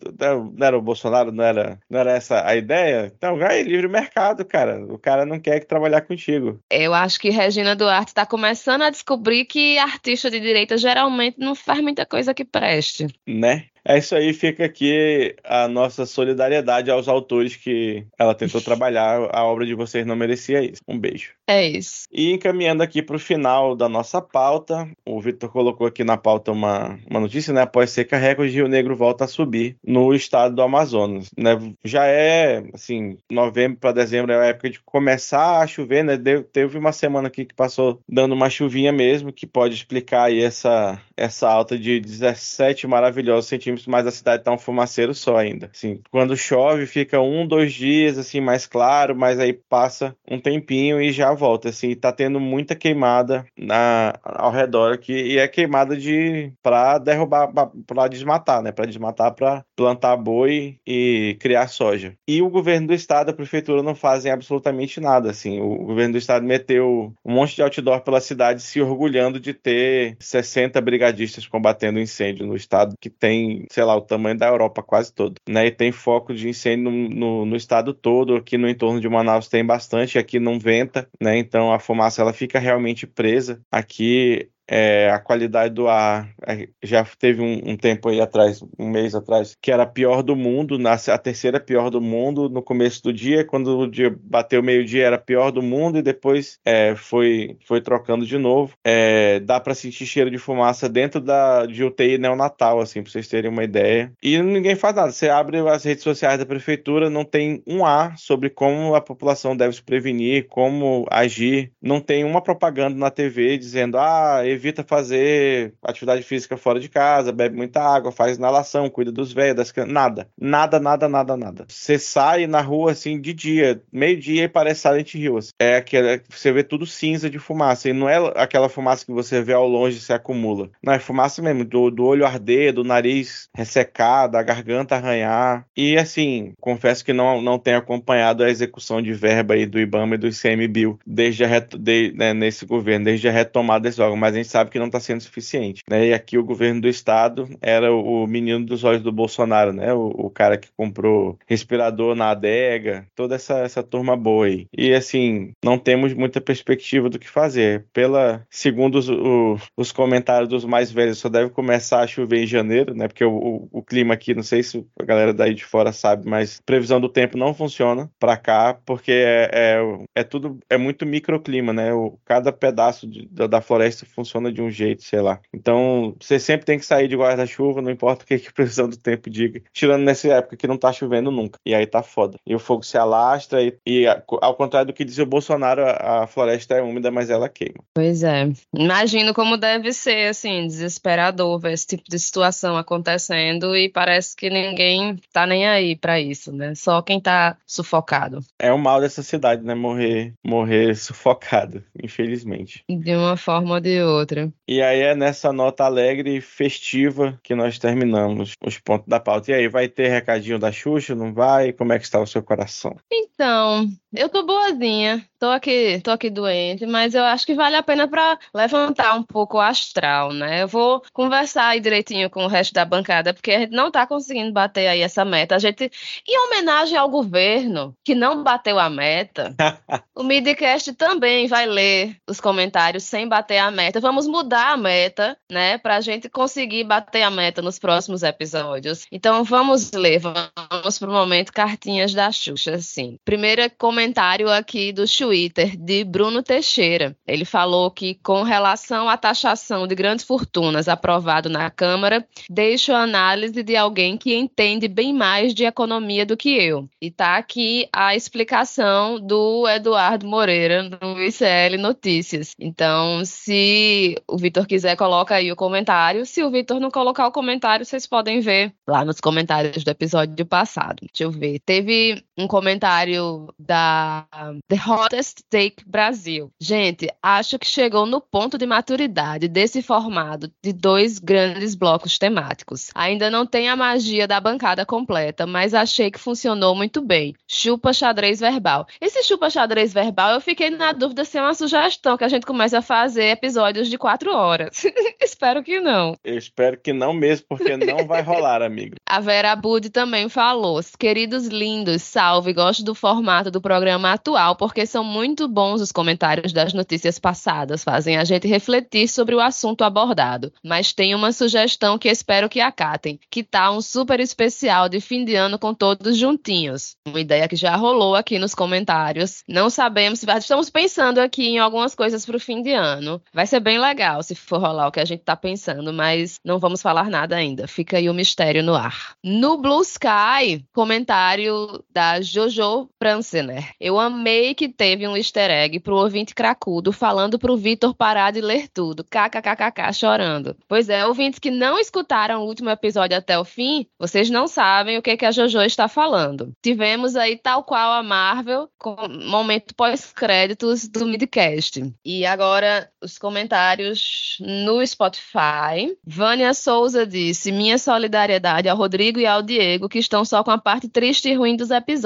Não 0.57 0.67
era 0.67 0.79
o 0.79 0.81
Bolsonaro, 0.83 1.31
não 1.31 1.45
era, 1.45 1.79
não 1.91 2.01
era 2.01 2.13
essa 2.13 2.47
a 2.47 2.57
ideia? 2.57 3.13
Então, 3.15 3.37
vai 3.37 3.63
livre 3.63 3.87
mercado, 3.87 4.43
cara. 4.43 4.83
O 4.87 4.99
cara 4.99 5.26
não 5.27 5.41
quer 5.41 5.61
que 5.61 5.67
trabalhar 5.67 6.03
contigo, 6.03 6.59
eu 6.71 6.95
acho 6.95 7.19
que 7.19 7.31
Regina 7.31 7.77
Duarte 7.77 8.15
tá 8.15 8.25
começando 8.25 8.83
a 8.83 8.91
descobrir 8.91 9.45
que 9.45 9.79
artista 9.79 10.31
de 10.31 10.41
direita 10.41 10.77
geralmente 10.77 11.39
não 11.39 11.55
faz 11.55 11.81
muita 11.81 12.07
coisa 12.07 12.35
que 12.35 12.45
preste. 12.45 13.07
né? 13.27 13.67
É 13.89 13.99
isso 13.99 14.17
aí, 14.17 14.33
fica 14.33 14.65
aqui 14.65 15.37
a 15.45 15.69
nossa 15.69 16.05
solidariedade 16.05 16.91
aos 16.91 17.07
autores 17.07 17.55
que 17.55 18.05
ela 18.19 18.35
tentou 18.35 18.61
trabalhar. 18.61 19.29
A 19.33 19.45
obra 19.45 19.65
de 19.65 19.75
vocês 19.75 20.05
não 20.05 20.17
merecia 20.17 20.61
isso. 20.63 20.83
Um 20.89 20.99
beijo. 20.99 21.33
É 21.47 21.65
isso. 21.65 22.07
E 22.11 22.33
encaminhando 22.33 22.83
aqui 22.83 23.01
para 23.01 23.15
o 23.15 23.21
final 23.21 23.77
da 23.77 23.89
nossa 23.89 24.21
pauta, 24.21 24.89
o 25.07 25.21
Vitor 25.21 25.49
colocou 25.51 25.87
aqui 25.87 26.03
na 26.03 26.17
pauta 26.17 26.51
uma, 26.51 26.99
uma 27.09 27.21
notícia, 27.21 27.53
né? 27.53 27.63
Após 27.63 27.91
seca, 27.91 28.17
recorde 28.17 28.53
Rio 28.53 28.67
Negro 28.67 28.97
volta 28.97 29.25
a 29.25 29.29
subir 29.29 29.77
no 29.87 30.13
estado 30.13 30.57
do 30.57 30.63
Amazonas, 30.63 31.31
né? 31.39 31.57
Já 31.85 32.07
é, 32.07 32.65
assim, 32.75 33.17
novembro 33.31 33.79
para 33.79 33.93
dezembro 33.93 34.33
é 34.33 34.37
a 34.37 34.47
época 34.47 34.71
de 34.71 34.81
começar 34.85 35.61
a 35.61 35.67
chover, 35.67 36.03
né? 36.03 36.17
Deu- 36.17 36.43
teve 36.43 36.77
uma 36.77 36.91
semana 36.91 37.29
aqui 37.29 37.45
que 37.45 37.55
passou 37.55 38.01
dando 38.09 38.33
uma 38.35 38.51
chuvinha 38.51 38.91
mesmo, 38.93 39.33
que 39.33 39.47
pode 39.47 39.75
explicar 39.75 40.25
aí 40.25 40.43
essa, 40.43 41.01
essa 41.17 41.49
alta 41.49 41.79
de 41.79 42.01
17 42.01 42.89
maravilhosos 42.89 43.49
centímetros, 43.49 43.76
mas 43.87 44.07
a 44.07 44.11
cidade 44.11 44.45
tá 44.45 44.53
um 44.53 44.59
fumaceiro 44.59 45.15
só 45.15 45.37
ainda. 45.37 45.71
Assim, 45.75 46.01
quando 46.11 46.37
chove, 46.37 46.87
fica 46.87 47.21
um, 47.21 47.47
dois 47.47 47.73
dias, 47.73 48.19
assim, 48.19 48.41
mais 48.41 48.67
claro, 48.67 49.17
mas 49.17 49.39
aí 49.39 49.53
passa 49.53 50.15
um 50.31 50.41
tempinho 50.41 51.01
e 51.01 51.13
já 51.13 51.33
volta, 51.35 51.69
assim, 51.69 51.95
tá 51.95 52.13
tendo 52.13 52.39
muita 52.39 52.77
queimada 52.77 53.45
na, 53.57 54.15
ao 54.23 54.53
redor 54.53 54.93
aqui, 54.95 55.13
e 55.13 55.39
é 55.39 55.49
queimada 55.49 55.97
de 55.97 56.53
para 56.63 56.99
derrubar, 56.99 57.51
para 57.87 58.09
desmatar, 58.09 58.63
né, 58.63 58.73
para 58.73 58.87
desmatar 58.87 59.35
para 59.35 59.65
plantar 59.75 60.17
boi 60.17 60.79
e 60.87 61.37
criar 61.41 61.69
soja. 61.69 62.15
E 62.27 62.41
o 62.43 62.51
governo 62.51 62.89
do 62.89 62.95
estado, 62.95 63.31
a 63.31 63.35
prefeitura 63.35 63.83
não 63.83 63.95
fazem 63.95 64.31
absolutamente 64.31 65.01
nada, 65.01 65.31
assim. 65.31 65.61
O 65.61 65.85
governo 65.85 66.13
do 66.13 66.19
estado 66.19 66.45
meteu 66.45 67.13
um 67.25 67.35
monte 67.35 67.57
de 67.57 67.63
outdoor 67.63 68.01
pela 68.03 68.21
cidade 68.21 68.63
se 68.63 68.81
orgulhando 68.81 69.41
de 69.41 69.53
ter 69.53 70.17
60 70.21 70.81
brigadistas 70.81 71.47
combatendo 71.47 72.01
incêndio 72.01 72.47
no 72.47 72.57
estado 72.57 72.95
que 73.01 73.11
tem, 73.11 73.66
sei 73.71 73.85
lá, 73.85 73.97
o 73.97 74.01
tamanho 74.01 74.37
da 74.39 74.47
Europa 74.49 74.83
quase 74.83 75.13
todo, 75.13 75.41
né? 75.49 75.67
E 75.67 75.71
tem 75.71 75.93
foco 75.93 76.35
de 76.35 76.49
incêndio 76.49 76.91
no, 76.91 77.09
no, 77.09 77.47
no 77.47 77.57
estado 77.57 77.93
todo, 77.95 78.37
aqui 78.37 78.57
no 78.59 78.69
entorno 78.69 79.01
de 79.01 79.09
Manaus 79.09 79.49
tem 79.49 79.65
bastante, 79.65 80.19
aqui 80.19 80.39
não 80.41 80.59
venta, 80.59 81.09
né? 81.21 81.39
Então 81.39 81.73
a 81.73 81.79
fumaça 81.79 82.23
ela 82.23 82.33
fica 82.33 82.59
realmente 82.59 83.07
presa. 83.07 83.63
Aqui 83.71 84.51
é, 84.69 85.11
a 85.11 85.19
qualidade 85.19 85.75
do 85.75 85.89
ar 85.89 86.29
é, 86.47 86.69
já 86.83 87.05
teve 87.19 87.41
um, 87.41 87.73
um 87.73 87.77
tempo 87.77 88.09
aí 88.09 88.21
atrás, 88.21 88.63
um 88.79 88.89
mês 88.89 89.15
atrás, 89.15 89.57
que 89.61 89.71
era 89.71 89.85
a 89.85 89.87
pior 89.87 90.23
do 90.23 90.35
mundo, 90.35 90.79
na, 90.79 90.95
a 90.95 91.19
terceira 91.19 91.61
pior 91.61 91.91
do 91.91 92.01
mundo 92.01 92.49
no 92.49 92.63
começo 92.63 93.03
do 93.03 93.13
dia, 93.13 93.45
quando 93.45 93.79
o 93.79 93.91
dia 93.91 94.15
bateu 94.23 94.63
meio-dia 94.63 95.07
era 95.07 95.17
a 95.17 95.21
pior 95.21 95.51
do 95.51 95.63
mundo 95.63 95.99
e 95.99 96.03
depois 96.03 96.59
é, 96.65 96.95
foi, 96.97 97.57
foi 97.67 97.81
trocando 97.81 98.27
de 98.27 98.39
novo. 98.39 98.75
É, 98.85 99.41
dá 99.41 99.61
para 99.61 99.75
sentir 99.75 100.07
cheiro 100.07 100.31
de 100.31 100.39
fumaça 100.39 100.89
dentro 100.89 101.21
da, 101.21 101.67
de 101.67 101.85
UTI 101.85 102.19
neonatal, 102.19 102.81
assim, 102.81 103.03
para 103.03 103.13
vocês 103.13 103.29
terem 103.29 103.51
uma 103.51 103.65
ideia. 103.65 104.13
E 104.23 104.41
ninguém 104.43 104.75
faz 104.75 104.95
nada. 104.95 105.13
Você 105.13 105.29
abre 105.29 105.59
as 105.69 105.85
redes 105.85 106.03
sociais 106.03 106.39
da 106.39 106.47
prefeitura, 106.47 107.11
não 107.11 107.25
tem 107.25 107.63
um 107.67 107.85
A 107.85 108.15
sobre 108.17 108.51
como 108.51 108.95
a 108.95 109.01
população 109.01 109.57
deve 109.57 109.75
se 109.75 109.83
prevenir, 109.83 110.47
como 110.49 111.07
agir. 111.11 111.73
Não 111.81 112.01
tem 112.01 112.25
uma 112.25 112.41
propaganda 112.41 112.97
na 112.97 113.11
TV 113.11 113.59
dizendo, 113.59 113.99
ah, 113.99 114.43
evita 114.57 114.83
fazer 114.83 115.75
atividade 115.83 116.23
física 116.23 116.57
fora 116.57 116.81
de 116.81 116.89
casa, 116.89 117.33
bebe 117.33 117.57
muita 117.57 117.81
água, 117.83 118.11
faz 118.11 118.37
inalação, 118.37 118.91
cuida 118.91 119.13
dos 119.13 119.33
velhos, 119.33 119.57
das 119.57 119.71
crianças. 119.73 119.93
Nada. 119.95 120.29
Nada, 120.39 120.81
nada, 120.81 121.09
nada, 121.09 121.37
nada. 121.37 121.65
Você 121.69 121.99
sai 121.99 122.47
na 122.47 122.61
rua 122.61 122.93
assim 122.93 123.21
de 123.21 123.33
dia, 123.33 123.81
meio-dia 123.93 124.45
e 124.45 124.49
parece 124.49 124.81
Silent 124.81 125.15
Hill. 125.15 125.39
assim. 125.39 125.51
É 125.59 125.77
aquela. 125.77 126.21
Você 126.29 126.53
vê 126.53 126.63
tudo 126.63 126.87
cinza 126.87 127.31
de 127.31 127.39
fumaça. 127.39 127.89
E 127.89 127.93
não 127.93 128.09
é 128.09 128.17
aquela 128.37 128.69
fumaça 128.69 129.05
que 129.05 129.13
você 129.13 129.41
vê 129.43 129.53
ao 129.53 129.69
longe 129.69 129.99
e 129.99 130.01
se 130.01 130.13
acumula. 130.13 130.71
Não, 130.83 130.93
é 130.93 130.99
fumaça 130.99 131.41
mesmo, 131.43 131.65
do, 131.65 131.91
do 131.91 132.05
olho 132.05 132.27
arder, 132.27 132.73
do 132.73 132.85
nariz 132.85 133.49
ressecar, 133.55 134.29
da 134.29 134.43
garganta 134.43 134.97
arranhar. 134.97 135.67
E 135.77 135.97
assim, 135.97 136.53
confesso 136.61 137.05
que 137.05 137.13
não, 137.13 137.41
não 137.41 137.59
tenho 137.59 137.79
acompanhado 137.79 138.43
a 138.43 138.51
execução 138.51 139.01
de 139.03 139.13
verba 139.13 139.55
aí 139.55 139.67
do 139.67 139.79
IBAMA 139.79 140.15
e 140.15 140.19
do 140.19 140.29
ICMBio 140.29 140.99
desde 141.07 141.45
a 141.45 141.61
de- 141.61 142.13
né, 142.15 142.33
nesse 142.33 142.65
governo, 142.65 143.05
desde 143.05 143.29
a 143.29 143.33
retomada 143.33 143.81
desse 143.89 144.01
órgão, 144.01 144.17
mas 144.17 144.35
a 144.35 144.37
gente 144.39 144.46
sabe 144.47 144.71
que 144.71 144.79
não 144.79 144.87
está 144.87 145.01
sendo 145.01 145.21
suficiente. 145.21 145.83
Né? 145.89 146.09
E 146.09 146.15
aqui 146.15 146.39
o 146.39 146.45
governo 146.45 146.81
do 146.81 146.89
estado 146.89 147.49
era 147.61 147.93
o, 147.93 148.25
o 148.25 148.27
menino 148.27 148.65
dos 148.65 148.85
olhos 148.85 149.03
do 149.03 149.13
Bolsonaro, 149.13 149.73
né? 149.73 149.93
O, 149.93 150.07
o 150.09 150.31
cara 150.31 150.57
que 150.57 150.69
comprou 150.77 151.39
respirador 151.47 152.15
na 152.15 152.31
adega, 152.31 153.07
toda 153.15 153.35
essa, 153.35 153.59
essa 153.61 153.83
turma 153.83 154.17
boa 154.17 154.47
aí. 154.47 154.67
E 154.77 154.93
assim, 154.95 155.53
não 155.65 155.79
temos 155.79 156.13
muita 156.15 156.41
perspectiva 156.41 157.09
do 157.09 157.19
que 157.19 157.29
fazer. 157.29 157.87
Pela, 157.93 158.45
segundo 158.51 158.97
os, 158.99 159.09
o- 159.09 159.57
os 159.77 159.93
comentários 159.93 160.49
dos 160.49 160.65
mais 160.65 160.91
velhos, 160.91 161.19
só 161.19 161.29
deve 161.29 161.51
começar 161.51 162.01
a 162.01 162.07
chover 162.07 162.43
em 162.43 162.47
janeiro, 162.47 162.95
né? 162.95 163.09
Porque 163.09 163.25
o, 163.25 163.33
o- 163.33 163.69
o 163.73 163.83
clima 163.83 164.15
aqui, 164.15 164.35
não 164.35 164.43
sei 164.43 164.63
se 164.63 164.85
a 165.01 165.05
galera 165.05 165.33
daí 165.33 165.55
de 165.55 165.65
fora 165.65 165.93
sabe, 165.93 166.29
mas 166.29 166.61
previsão 166.65 167.01
do 167.01 167.09
tempo 167.09 167.37
não 167.39 167.55
funciona 167.55 168.11
para 168.19 168.37
cá, 168.37 168.79
porque 168.85 169.11
é, 169.13 169.51
é, 169.53 170.21
é 170.21 170.25
tudo, 170.25 170.59
é 170.71 170.77
muito 170.77 171.07
microclima, 171.07 171.73
né? 171.73 171.93
O, 171.93 172.19
cada 172.25 172.53
pedaço 172.53 173.07
de- 173.07 173.27
da, 173.31 173.47
da 173.47 173.61
floresta 173.61 174.05
funciona 174.07 174.36
de 174.53 174.63
um 174.63 174.71
jeito, 174.71 175.03
sei 175.03 175.21
lá. 175.21 175.41
Então, 175.53 176.15
você 176.21 176.39
sempre 176.39 176.67
tem 176.67 176.79
que 176.79 176.87
sair 176.87 177.09
de 177.09 177.17
guarda-chuva, 177.17 177.83
não 177.83 177.91
importa 177.91 178.25
o 178.25 178.27
que, 178.27 178.39
que 178.39 178.49
a 178.49 178.53
previsão 178.53 178.89
do 178.89 178.97
tempo 178.97 179.31
diga. 179.31 179.63
Tirando 179.73 180.03
nessa 180.03 180.29
época 180.29 180.57
que 180.57 180.67
não 180.67 180.77
tá 180.77 180.93
chovendo 180.93 181.31
nunca. 181.31 181.59
E 181.65 181.75
aí 181.75 181.87
tá 181.87 182.03
foda. 182.03 182.39
E 182.47 182.55
o 182.55 182.59
fogo 182.59 182.83
se 182.83 182.97
alastra 182.97 183.63
e, 183.63 183.77
e 183.87 184.07
ao 184.07 184.55
contrário 184.55 184.89
do 184.89 184.93
que 184.93 185.05
dizia 185.05 185.25
o 185.25 185.29
Bolsonaro, 185.29 185.83
a, 185.85 186.25
a 186.25 186.27
floresta 186.27 186.75
é 186.75 186.83
úmida, 186.83 187.11
mas 187.11 187.31
ela 187.31 187.49
queima. 187.49 187.83
Pois 187.95 188.23
é. 188.23 188.51
Imagino 188.75 189.35
como 189.35 189.57
deve 189.57 189.93
ser, 189.93 190.29
assim, 190.29 190.67
desesperador 190.67 191.59
ver 191.59 191.73
esse 191.73 191.87
tipo 191.87 192.05
de 192.09 192.19
situação 192.19 192.77
acontecendo 192.77 193.77
e 193.77 193.89
parece 193.89 194.35
que 194.37 194.51
ninguém 194.51 195.19
tá 195.33 195.47
nem 195.47 195.67
aí 195.67 195.97
pra 195.97 196.21
isso, 196.21 196.53
né? 196.53 196.75
Só 196.75 197.03
quem 197.03 197.21
tá 197.21 197.57
sufocado. 197.67 198.41
É 198.59 198.73
o 198.73 198.79
mal 198.79 199.01
dessa 199.01 199.23
cidade, 199.23 199.63
né? 199.63 199.75
Morrer, 199.75 200.33
morrer 200.45 200.95
sufocado, 200.97 201.83
infelizmente. 202.03 202.85
De 202.89 203.15
uma 203.15 203.37
forma 203.37 203.75
ou 203.75 203.81
de 203.81 204.01
outra. 204.03 204.26
E 204.67 204.83
aí 204.83 205.01
é 205.01 205.15
nessa 205.15 205.53
nota 205.53 205.85
alegre 205.85 206.37
e 206.37 206.41
festiva 206.41 207.39
que 207.43 207.55
nós 207.55 207.79
terminamos 207.79 208.53
os 208.65 208.79
pontos 208.79 209.07
da 209.09 209.21
pauta. 209.21 209.51
E 209.51 209.55
aí, 209.55 209.69
vai 209.69 209.89
ter 209.89 210.09
recadinho 210.09 210.59
da 210.59 210.73
Xuxa? 210.73 211.15
Não 211.15 211.33
vai? 211.33 211.73
Como 211.73 211.93
é 211.93 211.99
que 211.99 212.05
está 212.05 212.21
o 212.21 212.27
seu 212.27 212.43
coração? 212.43 212.97
Então, 213.11 213.89
Eu 214.17 214.31
tô 214.31 214.43
boazinha. 214.43 215.23
Tô 215.39 215.49
aqui, 215.49 216.01
tô 216.03 216.11
aqui 216.11 216.31
doente, 216.31 216.87
mas 216.87 217.15
eu 217.15 217.23
acho 217.23 217.45
que 217.45 217.55
vale 217.55 217.77
a 217.77 217.83
pena 217.83 218.09
para 218.09 218.39
levantar 218.55 219.15
um 219.15 219.23
pouco 219.23 219.59
o 219.59 219.61
astral, 219.61 220.33
né? 220.33 220.63
Eu 220.63 220.69
vou 220.69 221.03
conversar 221.13 221.69
aí 221.69 221.81
direitinho 221.81 222.31
com 222.31 222.45
o 222.45 222.49
resto 222.49 222.73
da 222.73 222.87
bancada, 222.87 223.35
porque 223.35 223.51
a 223.51 223.61
gente 223.61 223.73
não 223.73 223.91
tá 223.91 224.07
conseguindo 224.07 224.51
bater 224.51 224.87
aí 224.87 225.03
essa 225.03 225.27
meta. 225.27 225.55
A 225.55 225.59
gente, 225.59 225.91
em 226.27 226.39
homenagem 226.47 226.97
ao 226.97 227.11
governo 227.11 227.95
que 228.03 228.15
não 228.15 228.43
bateu 228.43 228.79
a 228.79 228.89
meta, 228.89 229.55
o 230.17 230.23
Midcast 230.23 230.95
também 230.95 231.47
vai 231.49 231.67
ler 231.67 232.17
os 232.27 232.41
comentários 232.41 233.05
sem 233.05 233.29
bater 233.29 233.59
a 233.59 233.71
meta. 233.71 234.01
Vamos 234.01 234.27
mudar 234.27 234.73
a 234.73 234.77
meta, 234.79 235.37
né, 235.53 235.77
pra 235.77 236.01
gente 236.01 236.31
conseguir 236.31 236.85
bater 236.85 237.23
a 237.23 237.31
meta 237.31 237.61
nos 237.61 237.79
próximos 237.79 238.23
episódios. 238.23 239.07
Então 239.13 239.45
vamos 239.45 239.93
ler, 239.93 240.19
vamos 240.19 240.99
pro 240.99 241.13
momento 241.13 241.53
cartinhas 241.53 242.15
da 242.15 242.33
Xuxa, 242.33 242.77
assim. 242.77 243.19
Primeiro 243.23 243.71
comentário 243.77 244.06
aqui 244.55 244.93
do 244.93 245.05
Twitter 245.07 245.77
de 245.77 246.05
Bruno 246.05 246.43
Teixeira. 246.43 247.17
Ele 247.27 247.45
falou 247.45 247.91
que, 247.91 248.15
com 248.23 248.43
relação 248.43 249.09
à 249.09 249.17
taxação 249.17 249.87
de 249.87 249.95
grandes 249.95 250.25
fortunas 250.25 250.89
aprovado 250.89 251.49
na 251.49 251.71
Câmara, 251.71 252.27
deixo 252.49 252.93
a 252.93 253.03
análise 253.03 253.63
de 253.63 253.77
alguém 253.77 254.17
que 254.17 254.35
entende 254.35 254.89
bem 254.89 255.13
mais 255.13 255.55
de 255.55 255.65
economia 255.65 256.25
do 256.25 256.37
que 256.37 256.51
eu. 256.51 256.89
E 257.01 257.09
está 257.09 257.37
aqui 257.37 257.89
a 257.93 258.15
explicação 258.15 259.19
do 259.21 259.69
Eduardo 259.69 260.27
Moreira 260.27 260.83
no 260.83 261.21
ICL 261.23 261.79
Notícias. 261.79 262.55
Então, 262.59 263.25
se 263.25 264.17
o 264.29 264.37
Vitor 264.37 264.67
quiser, 264.67 264.97
coloca 264.97 265.35
aí 265.35 265.51
o 265.51 265.57
comentário. 265.57 266.27
Se 266.27 266.43
o 266.43 266.51
Vitor 266.51 266.81
não 266.81 266.91
colocar 266.91 267.27
o 267.27 267.33
comentário, 267.33 267.85
vocês 267.85 268.07
podem 268.07 268.41
ver 268.41 268.73
lá 268.87 269.05
nos 269.05 269.21
comentários 269.21 269.85
do 269.85 269.91
episódio 269.91 270.45
passado. 270.47 271.01
Deixa 271.01 271.25
eu 271.25 271.31
ver. 271.31 271.61
Teve 271.61 272.23
um 272.37 272.47
comentário 272.47 273.49
da 273.59 274.27
The 274.69 274.77
Hot 274.87 275.07
Hottest 275.07 275.43
Take 275.49 275.85
Brasil. 275.87 276.51
Gente, 276.61 277.09
acho 277.23 277.59
que 277.59 277.67
chegou 277.67 278.07
no 278.07 278.21
ponto 278.21 278.59
de 278.59 278.67
maturidade 278.67 279.47
desse 279.47 279.81
formado 279.81 280.51
de 280.63 280.73
dois 280.73 281.19
grandes 281.19 281.75
blocos 281.75 282.19
temáticos. 282.19 282.91
Ainda 282.95 283.31
não 283.31 283.47
tem 283.47 283.69
a 283.69 283.77
magia 283.77 284.27
da 284.27 284.41
bancada 284.41 284.85
completa, 284.85 285.47
mas 285.47 285.75
achei 285.75 286.11
que 286.11 286.19
funcionou 286.19 286.75
muito 286.75 287.01
bem. 287.01 287.35
Chupa 287.49 287.93
xadrez 287.93 288.41
verbal. 288.41 288.87
Esse 289.01 289.23
chupa 289.23 289.49
xadrez 289.49 289.93
verbal, 289.93 290.35
eu 290.35 290.41
fiquei 290.41 290.71
na 290.71 290.93
dúvida 290.93 291.25
se 291.25 291.39
é 291.39 291.43
uma 291.43 291.55
sugestão 291.55 292.17
que 292.17 292.25
a 292.25 292.29
gente 292.29 292.45
comece 292.45 292.77
a 292.77 292.83
fazer 292.83 293.31
episódios 293.31 293.89
de 293.89 293.97
quatro 293.97 294.35
horas. 294.35 294.85
espero 295.23 295.63
que 295.63 295.81
não. 295.81 296.17
Eu 296.25 296.37
espero 296.37 296.79
que 296.79 296.93
não 296.93 297.13
mesmo, 297.13 297.47
porque 297.49 297.77
não 297.77 298.07
vai 298.07 298.23
rolar, 298.23 298.61
amigo. 298.61 298.97
A 299.09 299.21
Vera 299.21 299.55
Bud 299.55 299.91
também 299.91 300.29
falou: 300.29 300.81
queridos 300.99 301.47
lindos, 301.47 302.03
salve, 302.27 302.53
gosto 302.53 302.83
do 302.83 302.93
formato 302.93 303.53
do 303.53 303.61
programa 303.61 304.13
atual, 304.13 304.57
porque 304.57 304.85
são 304.85 305.05
muito 305.05 305.47
bons 305.47 305.81
os 305.81 305.93
comentários 305.93 306.53
das 306.53 306.73
notícias 306.73 307.21
passadas, 307.21 307.85
fazem 307.85 308.17
a 308.17 308.25
gente 308.25 308.49
refletir 308.49 309.09
sobre 309.09 309.37
o 309.37 309.41
assunto 309.41 309.85
abordado. 309.85 310.53
Mas 310.61 310.93
tem 310.93 311.15
uma 311.15 311.31
sugestão 311.31 311.97
que 311.97 312.09
espero 312.09 312.49
que 312.49 312.61
acatem, 312.61 313.21
que 313.31 313.45
tá 313.45 313.71
um 313.71 313.81
super 313.81 314.19
especial 314.19 314.89
de 314.89 315.01
fim 315.01 315.25
de 315.25 315.37
ano 315.37 315.57
com 315.57 315.73
todos 315.73 316.17
juntinhos. 316.17 316.97
Uma 317.07 317.21
ideia 317.21 317.47
que 317.47 317.55
já 317.55 317.77
rolou 317.77 318.17
aqui 318.17 318.41
nos 318.41 318.57
comentários. 318.57 319.45
Não 319.47 319.71
sabemos 319.71 320.19
se 320.19 320.27
estamos 320.27 320.69
pensando 320.69 321.21
aqui 321.21 321.47
em 321.47 321.59
algumas 321.61 321.95
coisas 321.95 322.27
para 322.27 322.37
o 322.37 322.41
fim 322.41 322.61
de 322.61 322.73
ano. 322.73 323.23
Vai 323.33 323.47
ser 323.47 323.61
bem 323.61 323.79
legal 323.79 324.21
se 324.25 324.35
for 324.35 324.61
rolar 324.61 324.89
o 324.89 324.93
que 324.93 325.01
a 325.01 325.05
gente 325.05 325.23
tá 325.23 325.37
pensando, 325.37 325.93
mas 325.93 326.41
não 326.45 326.59
vamos 326.59 326.83
falar 326.83 327.09
nada 327.09 327.37
ainda. 327.37 327.69
Fica 327.69 327.99
aí 327.99 328.11
o 328.11 328.15
mistério 328.15 328.65
no 328.65 328.75
ar. 328.75 329.15
No 329.23 329.59
Blue 329.59 329.83
Sky, 329.83 330.67
comentário 330.73 331.85
da 331.93 332.16
Jojo 332.21 332.89
Francener. 332.99 333.71
Eu 333.81 333.99
amei 333.99 334.55
que 334.55 334.69
teve 334.69 334.97
teve 334.97 335.07
um 335.07 335.17
easter 335.17 335.51
egg 335.51 335.79
pro 335.81 335.97
ouvinte 335.97 336.35
cracudo 336.35 336.91
falando 336.91 337.39
pro 337.39 337.57
Vitor 337.57 337.95
parar 337.95 338.31
de 338.31 338.41
ler 338.41 338.69
tudo. 338.69 339.05
KKKKK 339.05 339.93
chorando. 339.93 340.57
Pois 340.67 340.89
é, 340.89 341.05
ouvintes 341.05 341.39
que 341.39 341.51
não 341.51 341.79
escutaram 341.79 342.41
o 342.41 342.47
último 342.47 342.71
episódio 342.71 343.17
até 343.17 343.39
o 343.39 343.45
fim, 343.45 343.87
vocês 343.99 344.31
não 344.31 344.49
sabem 344.49 344.97
o 344.97 345.03
que, 345.03 345.17
que 345.17 345.27
a 345.27 345.31
JoJo 345.31 345.63
está 345.63 345.87
falando. 345.87 346.53
Tivemos 346.63 347.15
aí, 347.15 347.37
tal 347.37 347.63
qual 347.63 347.93
a 347.93 348.03
Marvel, 348.03 348.69
com 348.79 348.97
momento 349.09 349.75
pós-créditos 349.75 350.89
do 350.89 351.05
midcast. 351.05 351.93
E 352.05 352.25
agora, 352.25 352.89
os 353.03 353.19
comentários 353.19 354.39
no 354.41 354.87
Spotify. 354.87 355.97
Vânia 356.07 356.55
Souza 356.55 357.07
disse: 357.07 357.53
Minha 357.53 357.77
solidariedade 357.77 358.69
ao 358.69 358.77
Rodrigo 358.77 359.19
e 359.19 359.27
ao 359.27 359.43
Diego, 359.43 359.89
que 359.89 359.99
estão 359.99 360.25
só 360.25 360.43
com 360.43 360.51
a 360.51 360.59
parte 360.59 360.89
triste 360.89 361.29
e 361.29 361.35
ruim 361.35 361.57
dos 361.57 361.71
episódios. 361.71 362.06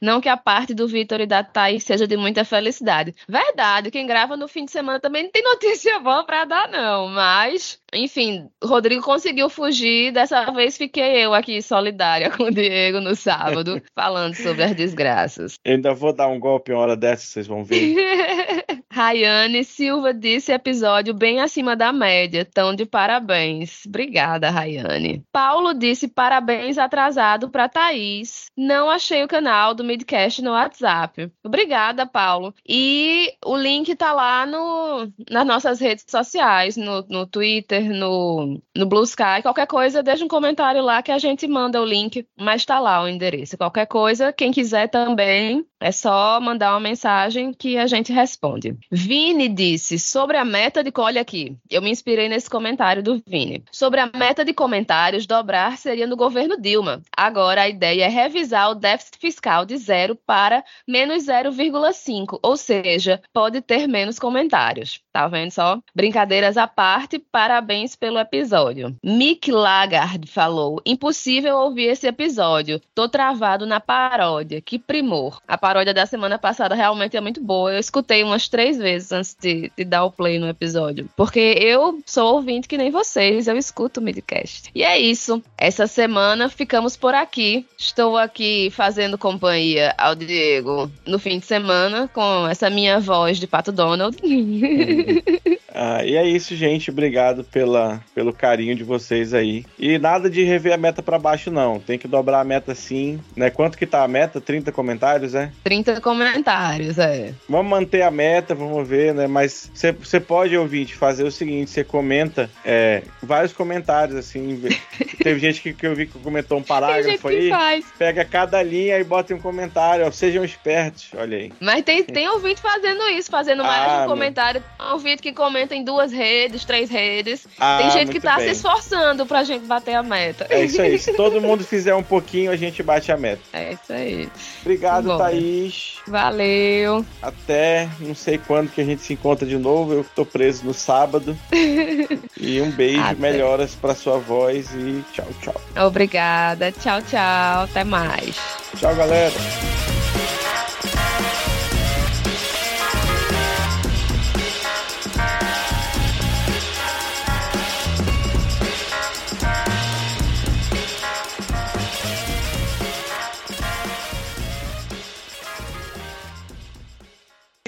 Não 0.00 0.20
que 0.20 0.28
a 0.28 0.36
parte 0.36 0.74
do 0.74 0.88
Vitor 0.88 1.20
e 1.20 1.26
da 1.26 1.42
Thaís 1.42 1.84
seja 1.84 2.06
de 2.06 2.16
muita 2.16 2.44
felicidade. 2.44 3.14
Verdade, 3.28 3.90
quem 3.90 4.06
grava 4.06 4.36
no 4.36 4.48
fim 4.48 4.64
de 4.64 4.70
semana 4.70 5.00
também 5.00 5.24
não 5.24 5.30
tem 5.30 5.42
notícia 5.44 5.98
boa 6.00 6.24
para 6.24 6.44
dar, 6.44 6.68
não. 6.68 7.08
Mas, 7.08 7.78
enfim, 7.94 8.48
Rodrigo 8.62 9.02
conseguiu 9.02 9.48
fugir. 9.48 10.12
Dessa 10.12 10.50
vez 10.50 10.76
fiquei 10.76 11.24
eu 11.24 11.34
aqui 11.34 11.60
solidária 11.62 12.30
com 12.36 12.44
o 12.44 12.50
Diego 12.50 13.00
no 13.00 13.14
sábado, 13.14 13.80
falando 13.94 14.34
sobre 14.34 14.64
as 14.64 14.74
desgraças. 14.74 15.58
Eu 15.64 15.74
ainda 15.74 15.94
vou 15.94 16.12
dar 16.12 16.28
um 16.28 16.38
golpe 16.38 16.72
uma 16.72 16.80
hora 16.80 16.96
dessa, 16.96 17.26
vocês 17.26 17.46
vão 17.46 17.64
ver. 17.64 17.94
Rayane 18.94 19.64
Silva 19.64 20.14
disse 20.14 20.52
episódio 20.52 21.12
bem 21.12 21.40
acima 21.40 21.74
da 21.74 21.92
média, 21.92 22.44
tão 22.44 22.76
de 22.76 22.86
parabéns. 22.86 23.84
Obrigada, 23.86 24.50
Rayane. 24.50 25.24
Paulo 25.32 25.74
disse 25.74 26.06
parabéns 26.06 26.78
atrasado 26.78 27.50
para 27.50 27.68
Thaís. 27.68 28.46
Não 28.56 28.88
achei 28.88 29.24
o 29.24 29.28
canal 29.28 29.74
do 29.74 29.82
Midcast 29.82 30.40
no 30.42 30.52
WhatsApp. 30.52 31.28
Obrigada, 31.42 32.06
Paulo. 32.06 32.54
E 32.64 33.34
o 33.44 33.56
link 33.56 33.96
tá 33.96 34.12
lá 34.12 34.46
no, 34.46 35.12
nas 35.28 35.44
nossas 35.44 35.80
redes 35.80 36.04
sociais, 36.06 36.76
no, 36.76 37.04
no 37.08 37.26
Twitter, 37.26 37.83
no, 37.88 38.60
no 38.74 38.86
Blue 38.86 39.04
Sky. 39.04 39.42
Qualquer 39.42 39.66
coisa, 39.66 40.02
deixa 40.02 40.24
um 40.24 40.28
comentário 40.28 40.82
lá 40.82 41.02
que 41.02 41.12
a 41.12 41.18
gente 41.18 41.46
manda 41.46 41.80
o 41.80 41.84
link, 41.84 42.26
mas 42.38 42.64
tá 42.64 42.78
lá 42.78 43.02
o 43.02 43.08
endereço. 43.08 43.56
Qualquer 43.56 43.86
coisa, 43.86 44.32
quem 44.32 44.52
quiser 44.52 44.88
também, 44.88 45.64
é 45.80 45.92
só 45.92 46.40
mandar 46.40 46.72
uma 46.72 46.80
mensagem 46.80 47.52
que 47.52 47.76
a 47.76 47.86
gente 47.86 48.10
responde. 48.10 48.74
Vini 48.90 49.48
disse 49.48 49.98
sobre 49.98 50.38
a 50.38 50.44
meta 50.44 50.82
de. 50.82 50.90
Olha 50.96 51.20
aqui, 51.20 51.58
eu 51.70 51.82
me 51.82 51.90
inspirei 51.90 52.28
nesse 52.28 52.48
comentário 52.48 53.02
do 53.02 53.22
Vini. 53.26 53.62
Sobre 53.70 54.00
a 54.00 54.06
meta 54.06 54.42
de 54.44 54.54
comentários, 54.54 55.26
dobrar 55.26 55.76
seria 55.76 56.06
no 56.06 56.16
governo 56.16 56.58
Dilma. 56.58 57.02
Agora 57.14 57.62
a 57.62 57.68
ideia 57.68 58.04
é 58.04 58.08
revisar 58.08 58.70
o 58.70 58.74
déficit 58.74 59.18
fiscal 59.18 59.66
de 59.66 59.76
zero 59.76 60.16
para 60.16 60.64
menos 60.88 61.24
0,5, 61.24 62.38
ou 62.42 62.56
seja, 62.56 63.20
pode 63.32 63.60
ter 63.60 63.86
menos 63.86 64.18
comentários. 64.18 65.02
Tá 65.12 65.28
vendo 65.28 65.50
só? 65.50 65.78
Brincadeiras 65.94 66.56
à 66.56 66.66
parte, 66.66 67.18
parabéns 67.18 67.73
pelo 67.98 68.18
episódio. 68.18 68.94
Mick 69.02 69.50
Lagarde 69.50 70.30
falou: 70.30 70.80
impossível 70.86 71.56
ouvir 71.56 71.86
esse 71.86 72.06
episódio. 72.06 72.80
Tô 72.94 73.08
travado 73.08 73.66
na 73.66 73.80
paródia. 73.80 74.60
Que 74.60 74.78
primor. 74.78 75.40
A 75.48 75.58
paródia 75.58 75.92
da 75.92 76.06
semana 76.06 76.38
passada 76.38 76.74
realmente 76.74 77.16
é 77.16 77.20
muito 77.20 77.42
boa. 77.42 77.72
Eu 77.72 77.80
escutei 77.80 78.22
umas 78.22 78.48
três 78.48 78.78
vezes 78.78 79.10
antes 79.12 79.36
de, 79.40 79.72
de 79.76 79.84
dar 79.84 80.04
o 80.04 80.12
play 80.12 80.38
no 80.38 80.48
episódio. 80.48 81.08
Porque 81.16 81.56
eu 81.58 82.00
sou 82.06 82.34
ouvinte 82.34 82.68
que 82.68 82.78
nem 82.78 82.90
vocês, 82.90 83.48
eu 83.48 83.56
escuto 83.56 84.00
o 84.00 84.02
midcast. 84.02 84.70
E 84.74 84.82
é 84.82 84.98
isso. 84.98 85.42
Essa 85.58 85.86
semana 85.86 86.48
ficamos 86.48 86.96
por 86.96 87.14
aqui. 87.14 87.66
Estou 87.76 88.16
aqui 88.16 88.70
fazendo 88.70 89.18
companhia 89.18 89.94
ao 89.98 90.14
Diego 90.14 90.90
no 91.06 91.18
fim 91.18 91.38
de 91.38 91.46
semana 91.46 92.08
com 92.08 92.46
essa 92.46 92.70
minha 92.70 93.00
voz 93.00 93.38
de 93.38 93.46
Pato 93.46 93.72
Donald. 93.72 94.16
Ah, 95.76 96.04
e 96.04 96.14
é 96.14 96.24
isso, 96.24 96.54
gente. 96.54 96.88
Obrigado 96.88 97.42
pela, 97.64 98.00
pelo 98.14 98.32
carinho 98.32 98.74
de 98.74 98.84
vocês 98.84 99.34
aí. 99.34 99.64
E 99.78 99.98
nada 99.98 100.30
de 100.30 100.44
rever 100.44 100.72
a 100.72 100.76
meta 100.76 101.02
para 101.02 101.18
baixo, 101.18 101.50
não. 101.50 101.80
Tem 101.80 101.98
que 101.98 102.06
dobrar 102.06 102.40
a 102.40 102.44
meta 102.44 102.74
sim. 102.74 103.20
Né? 103.36 103.50
Quanto 103.50 103.78
que 103.78 103.86
tá 103.86 104.02
a 104.02 104.08
meta? 104.08 104.40
30 104.40 104.70
comentários, 104.72 105.34
é? 105.34 105.50
30 105.62 106.00
comentários, 106.00 106.98
é. 106.98 107.32
Vamos 107.48 107.70
manter 107.70 108.02
a 108.02 108.10
meta, 108.10 108.54
vamos 108.54 108.86
ver, 108.86 109.14
né? 109.14 109.26
Mas 109.26 109.70
você 109.74 110.20
pode, 110.20 110.56
ouvinte, 110.56 110.94
fazer 110.94 111.24
o 111.24 111.30
seguinte: 111.30 111.70
você 111.70 111.82
comenta 111.82 112.50
é, 112.64 113.02
vários 113.22 113.52
comentários, 113.52 114.16
assim. 114.16 114.62
Teve 115.22 115.40
gente 115.40 115.62
que, 115.62 115.72
que 115.72 115.86
eu 115.86 115.94
vi 115.94 116.06
que 116.06 116.18
comentou 116.18 116.58
um 116.58 116.62
parágrafo 116.62 117.28
aí. 117.28 117.48
Faz. 117.48 117.86
Pega 117.98 118.24
cada 118.24 118.62
linha 118.62 118.98
e 118.98 119.04
bota 119.04 119.34
um 119.34 119.40
comentário. 119.40 120.06
Ó, 120.06 120.10
sejam 120.10 120.44
espertos, 120.44 121.10
olha 121.16 121.38
aí. 121.38 121.52
Mas 121.60 121.82
tem, 121.82 122.04
tem 122.04 122.28
ouvinte 122.28 122.60
fazendo 122.60 123.08
isso, 123.08 123.30
fazendo 123.30 123.64
mais 123.64 123.90
ah, 123.90 124.04
um 124.04 124.06
comentário. 124.06 124.62
Meu... 124.78 124.92
Ouvinte 124.92 125.22
que 125.22 125.32
comenta 125.32 125.54
comenta 125.54 125.74
em 125.74 125.84
duas 125.84 126.12
redes, 126.12 126.64
três 126.64 126.90
redes. 126.90 127.43
Ah, 127.58 127.78
Tem 127.82 127.90
gente 127.90 128.12
que 128.12 128.20
tá 128.20 128.36
bem. 128.36 128.46
se 128.46 128.52
esforçando 128.52 129.24
pra 129.26 129.44
gente 129.44 129.64
bater 129.64 129.94
a 129.94 130.02
meta. 130.02 130.46
É 130.50 130.64
isso 130.64 130.80
aí. 130.80 130.98
Se 130.98 131.12
todo 131.16 131.40
mundo 131.40 131.64
fizer 131.64 131.94
um 131.94 132.02
pouquinho, 132.02 132.50
a 132.50 132.56
gente 132.56 132.82
bate 132.82 133.12
a 133.12 133.16
meta. 133.16 133.40
É 133.52 133.72
isso 133.72 133.92
aí. 133.92 134.28
Obrigado, 134.62 135.06
Bom, 135.08 135.18
Thaís. 135.18 135.98
Valeu. 136.06 137.04
Até 137.22 137.88
não 138.00 138.14
sei 138.14 138.38
quando 138.38 138.70
que 138.70 138.80
a 138.80 138.84
gente 138.84 139.02
se 139.02 139.12
encontra 139.12 139.46
de 139.46 139.56
novo. 139.56 139.92
Eu 139.92 140.06
tô 140.14 140.24
preso 140.26 140.64
no 140.64 140.74
sábado. 140.74 141.36
e 142.40 142.60
um 142.60 142.70
beijo, 142.70 143.00
Até. 143.00 143.14
melhoras 143.14 143.74
pra 143.74 143.94
sua 143.94 144.18
voz 144.18 144.70
e 144.74 145.04
tchau, 145.12 145.26
tchau. 145.40 145.86
Obrigada. 145.86 146.72
Tchau, 146.72 147.00
tchau. 147.02 147.64
Até 147.64 147.84
mais. 147.84 148.36
Tchau, 148.78 148.94
galera. 148.94 149.93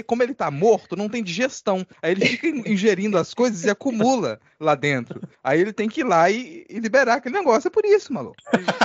Como 0.06 0.22
ele 0.22 0.34
tá 0.34 0.50
morto, 0.50 0.96
não 0.96 1.08
tem 1.08 1.22
digestão. 1.22 1.86
Aí 2.00 2.12
ele 2.12 2.26
fica 2.26 2.46
ingerindo 2.70 3.18
as 3.18 3.34
coisas 3.34 3.64
e 3.64 3.70
acumula 3.70 4.40
lá 4.58 4.74
dentro. 4.74 5.20
Aí 5.42 5.60
ele 5.60 5.72
tem 5.72 5.88
que 5.88 6.00
ir 6.00 6.04
lá 6.04 6.30
e, 6.30 6.64
e 6.68 6.78
liberar 6.78 7.14
aquele 7.14 7.36
negócio. 7.36 7.68
É 7.68 7.70
por 7.70 7.84
isso, 7.84 8.12
maluco. 8.12 8.36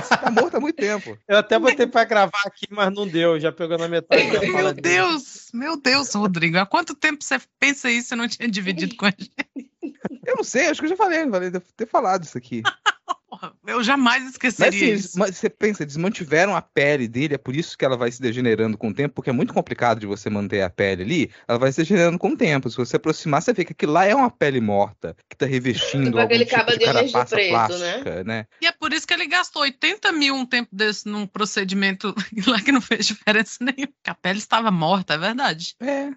Você 0.02 0.16
tá 0.16 0.30
morto 0.30 0.56
há 0.56 0.60
muito 0.60 0.76
tempo. 0.76 1.16
Eu 1.26 1.38
até 1.38 1.58
botei 1.58 1.86
pra 1.86 2.04
gravar 2.04 2.42
aqui, 2.44 2.66
mas 2.70 2.92
não 2.92 3.06
deu. 3.06 3.38
Já 3.38 3.52
pegou 3.52 3.78
na 3.78 3.88
metade 3.88 4.22
Meu 4.24 4.40
dele. 4.40 4.80
Deus, 4.80 5.48
meu 5.52 5.76
Deus, 5.76 6.12
Rodrigo. 6.14 6.58
Há 6.58 6.66
quanto 6.66 6.94
tempo 6.94 7.22
você 7.22 7.40
pensa 7.58 7.90
isso 7.90 8.14
e 8.14 8.16
não 8.16 8.28
tinha 8.28 8.48
dividido 8.48 8.96
com 8.96 9.06
a 9.06 9.10
gente? 9.10 9.70
Eu 10.24 10.36
não 10.36 10.44
sei, 10.44 10.66
acho 10.66 10.80
que 10.80 10.86
eu 10.86 10.90
já 10.90 10.96
falei, 10.96 11.28
falei 11.28 11.50
devo 11.50 11.64
ter 11.76 11.86
falado 11.86 12.24
isso 12.24 12.38
aqui. 12.38 12.62
Porra, 13.32 13.50
eu 13.66 13.82
jamais 13.82 14.24
Mas, 14.24 14.32
esqueceria 14.32 14.68
assim, 14.68 14.84
eles- 14.90 15.04
isso. 15.06 15.18
mas 15.18 15.38
você 15.38 15.48
pensa, 15.48 15.82
eles 15.82 15.96
mantiveram 15.96 16.54
a 16.54 16.60
pele 16.60 17.08
dele, 17.08 17.34
é 17.34 17.38
por 17.38 17.56
isso 17.56 17.78
que 17.78 17.82
ela 17.84 17.96
vai 17.96 18.12
se 18.12 18.20
degenerando 18.20 18.76
com 18.76 18.88
o 18.88 18.94
tempo, 18.94 19.14
porque 19.14 19.30
é 19.30 19.32
muito 19.32 19.54
complicado 19.54 20.00
de 20.00 20.06
você 20.06 20.28
manter 20.28 20.60
a 20.60 20.68
pele 20.68 21.02
ali, 21.02 21.30
ela 21.48 21.58
vai 21.58 21.72
se 21.72 21.78
degenerando 21.80 22.18
com 22.18 22.28
o 22.28 22.36
tempo. 22.36 22.68
Se 22.68 22.76
você 22.76 22.96
aproximar, 22.96 23.40
você 23.40 23.54
vê 23.54 23.64
que 23.64 23.72
aquilo 23.72 23.92
lá 23.92 24.04
é 24.04 24.14
uma 24.14 24.30
pele 24.30 24.60
morta, 24.60 25.16
que 25.30 25.36
tá 25.36 25.46
revestindo 25.46 26.04
Tipo 26.04 26.18
algum 26.18 26.26
aquele 26.26 26.44
tipo 26.44 26.78
de 26.78 26.84
carapaça 26.84 27.34
preto, 27.36 27.48
plástica, 27.48 28.24
né? 28.24 28.44
E 28.60 28.66
é 28.66 28.72
por 28.72 28.92
isso 28.92 29.06
que 29.06 29.14
ele 29.14 29.26
gastou 29.26 29.62
80 29.62 30.12
mil 30.12 30.34
um 30.34 30.44
tempo 30.44 30.68
desse 30.70 31.08
num 31.08 31.26
procedimento 31.26 32.14
lá 32.46 32.60
que 32.60 32.70
não 32.70 32.82
fez 32.82 33.06
diferença 33.06 33.56
nenhuma. 33.64 33.94
Que 34.04 34.10
a 34.10 34.14
pele 34.14 34.40
estava 34.40 34.70
morta, 34.70 35.14
é 35.14 35.18
verdade. 35.18 35.74
É, 35.80 36.10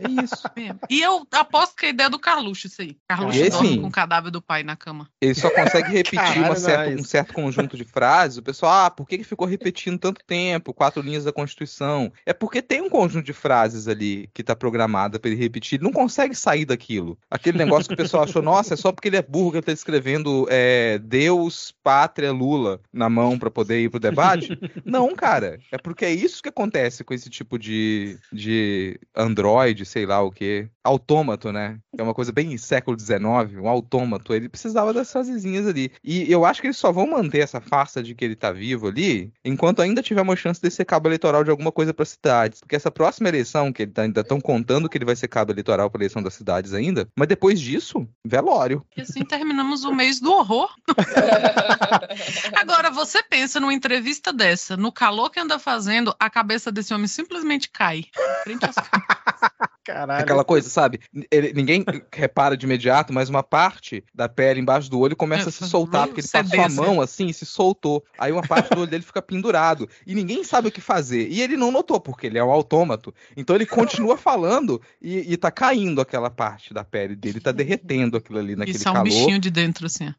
é 0.00 0.08
isso. 0.24 0.34
É. 0.60 0.74
E 0.90 1.00
eu 1.00 1.24
aposto 1.32 1.76
que 1.76 1.86
é 1.86 1.88
a 1.88 1.92
ideia 1.92 2.10
do 2.10 2.18
Carluxo, 2.18 2.66
isso 2.66 2.82
aí. 2.82 2.96
Carluxo 3.08 3.50
dorme 3.50 3.78
com 3.80 3.86
o 3.86 3.90
cadáver 3.90 4.30
do 4.32 4.42
pai 4.42 4.62
na 4.64 4.74
cama. 4.76 5.08
Ele 5.20 5.34
só 5.34 5.48
consegue 5.50 5.90
repetir 5.92 6.39
uma 6.44 6.56
certa- 6.56 7.00
um 7.00 7.04
certo 7.04 7.34
conjunto 7.34 7.76
de 7.76 7.84
frases. 7.84 8.38
O 8.38 8.42
pessoal, 8.42 8.86
ah, 8.86 8.90
por 8.90 9.06
que, 9.06 9.18
que 9.18 9.24
ficou 9.24 9.46
repetindo 9.46 9.98
tanto 9.98 10.20
tempo? 10.26 10.72
Quatro 10.74 11.02
linhas 11.02 11.24
da 11.24 11.32
Constituição. 11.32 12.12
É 12.26 12.32
porque 12.32 12.60
tem 12.62 12.80
um 12.82 12.90
conjunto 12.90 13.24
de 13.24 13.32
frases 13.32 13.88
ali 13.88 14.28
que 14.34 14.42
tá 14.42 14.54
programada 14.56 15.18
pra 15.18 15.30
ele 15.30 15.40
repetir. 15.40 15.76
Ele 15.76 15.84
não 15.84 15.92
consegue 15.92 16.34
sair 16.34 16.64
daquilo. 16.64 17.18
Aquele 17.30 17.58
negócio 17.58 17.88
que 17.88 17.94
o 17.94 17.96
pessoal 17.96 18.24
achou, 18.24 18.42
nossa, 18.42 18.74
é 18.74 18.76
só 18.76 18.92
porque 18.92 19.08
ele 19.08 19.16
é 19.16 19.22
burro 19.22 19.50
que 19.52 19.56
ele 19.58 19.66
tá 19.66 19.72
escrevendo 19.72 20.46
é, 20.50 20.98
Deus, 20.98 21.74
Pátria, 21.82 22.32
Lula 22.32 22.80
na 22.92 23.08
mão 23.08 23.38
pra 23.38 23.50
poder 23.50 23.80
ir 23.80 23.88
pro 23.90 24.00
debate. 24.00 24.58
não, 24.84 25.14
cara. 25.14 25.58
É 25.72 25.78
porque 25.78 26.04
é 26.04 26.10
isso 26.12 26.42
que 26.42 26.48
acontece 26.48 27.04
com 27.04 27.14
esse 27.14 27.28
tipo 27.30 27.58
de, 27.58 28.18
de 28.32 28.98
androide, 29.14 29.84
sei 29.84 30.06
lá 30.06 30.20
o 30.22 30.30
que. 30.30 30.68
Autômato, 30.82 31.52
né? 31.52 31.78
É 31.96 32.02
uma 32.02 32.14
coisa 32.14 32.32
bem 32.32 32.56
século 32.56 32.98
XIX, 32.98 33.20
um 33.60 33.68
autômato. 33.68 34.32
Ele 34.34 34.48
precisava 34.48 34.92
das 34.92 35.10
frasezinhas 35.12 35.66
ali. 35.66 35.90
E 36.02 36.29
eu 36.32 36.44
acho 36.44 36.60
que 36.60 36.66
eles 36.66 36.76
só 36.76 36.92
vão 36.92 37.06
manter 37.06 37.40
essa 37.40 37.60
farsa 37.60 38.02
de 38.02 38.14
que 38.14 38.24
ele 38.24 38.36
tá 38.36 38.52
vivo 38.52 38.88
ali 38.88 39.32
enquanto 39.44 39.80
ainda 39.82 40.02
tiver 40.02 40.22
uma 40.22 40.36
chance 40.36 40.60
de 40.60 40.70
ser 40.70 40.84
cabo 40.84 41.08
eleitoral 41.08 41.44
de 41.44 41.50
alguma 41.50 41.72
coisa 41.72 41.92
para 41.94 42.04
cidades. 42.04 42.60
Porque 42.60 42.76
essa 42.76 42.90
próxima 42.90 43.28
eleição, 43.28 43.72
que 43.72 43.82
ele 43.82 43.92
tá, 43.92 44.02
ainda 44.02 44.20
estão 44.20 44.40
contando 44.40 44.88
que 44.88 44.98
ele 44.98 45.04
vai 45.04 45.16
ser 45.16 45.28
cabo 45.28 45.52
eleitoral 45.52 45.90
para 45.90 46.00
eleição 46.00 46.22
das 46.22 46.34
cidades 46.34 46.72
ainda, 46.74 47.08
mas 47.16 47.28
depois 47.28 47.60
disso, 47.60 48.06
velório. 48.24 48.84
E 48.96 49.00
assim 49.00 49.24
terminamos 49.24 49.84
o 49.84 49.94
mês 49.94 50.20
do 50.20 50.32
horror. 50.32 50.68
Agora, 52.56 52.90
você 52.90 53.22
pensa 53.22 53.60
numa 53.60 53.74
entrevista 53.74 54.32
dessa, 54.32 54.76
no 54.76 54.92
calor 54.92 55.30
que 55.30 55.40
anda 55.40 55.58
fazendo, 55.58 56.14
a 56.18 56.28
cabeça 56.28 56.70
desse 56.70 56.92
homem 56.92 57.06
simplesmente 57.06 57.70
cai. 57.70 58.04
Frente 58.44 58.64
às 58.64 58.74
Caralho. 59.84 60.22
Aquela 60.22 60.44
coisa, 60.44 60.68
sabe? 60.68 61.00
Ele- 61.30 61.52
ninguém 61.52 61.84
repara 62.12 62.56
de 62.56 62.64
imediato, 62.64 63.12
mas 63.12 63.28
uma 63.28 63.42
parte 63.42 64.04
da 64.14 64.28
pele 64.28 64.60
embaixo 64.60 64.90
do 64.90 65.00
olho 65.00 65.16
começa 65.16 65.48
a 65.48 65.52
se 65.52 65.66
soltar, 65.68 66.06
porque 66.10 66.20
ele 66.20 66.28
passou 66.28 66.64
a 66.64 66.68
mão 66.68 67.00
assim 67.00 67.26
e 67.26 67.34
se 67.34 67.46
soltou. 67.46 68.04
Aí 68.18 68.32
uma 68.32 68.42
parte 68.42 68.70
do 68.70 68.80
olho 68.80 68.90
dele 68.90 69.02
fica 69.02 69.22
pendurado. 69.22 69.88
E 70.06 70.14
ninguém 70.14 70.44
sabe 70.44 70.68
o 70.68 70.72
que 70.72 70.80
fazer. 70.80 71.28
E 71.28 71.40
ele 71.40 71.56
não 71.56 71.70
notou, 71.70 72.00
porque 72.00 72.26
ele 72.26 72.38
é 72.38 72.44
um 72.44 72.50
autômato. 72.50 73.14
Então 73.36 73.56
ele 73.56 73.66
continua 73.66 74.16
falando 74.16 74.80
e, 75.00 75.32
e 75.32 75.36
tá 75.36 75.50
caindo 75.50 76.00
aquela 76.00 76.30
parte 76.30 76.74
da 76.74 76.84
pele 76.84 77.16
dele, 77.16 77.40
tá 77.40 77.52
derretendo 77.52 78.16
aquilo 78.16 78.38
ali 78.38 78.56
naquele 78.56 78.76
Isso 78.76 78.88
é 78.88 78.90
um 78.90 78.94
calor. 78.94 79.04
bichinho 79.04 79.38
de 79.38 79.50
dentro, 79.50 79.86
assim. 79.86 80.12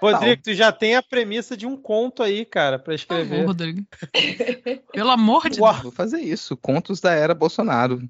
Rodrigo, 0.00 0.42
tu 0.42 0.54
já 0.54 0.70
tem 0.70 0.94
a 0.94 1.02
premissa 1.02 1.56
de 1.56 1.66
um 1.66 1.76
conto 1.76 2.22
aí, 2.22 2.44
cara, 2.44 2.78
pra 2.78 2.94
Por 2.94 3.00
favor, 3.06 3.22
escrever. 3.22 3.46
Rodrigo. 3.46 3.86
Pelo 4.92 5.10
amor 5.10 5.48
de 5.48 5.60
Uau. 5.60 5.72
Deus. 5.72 5.82
Vou 5.84 5.92
fazer 5.92 6.20
isso. 6.20 6.56
Contos 6.56 7.00
da 7.00 7.12
era 7.12 7.34
Bolsonaro. 7.34 8.06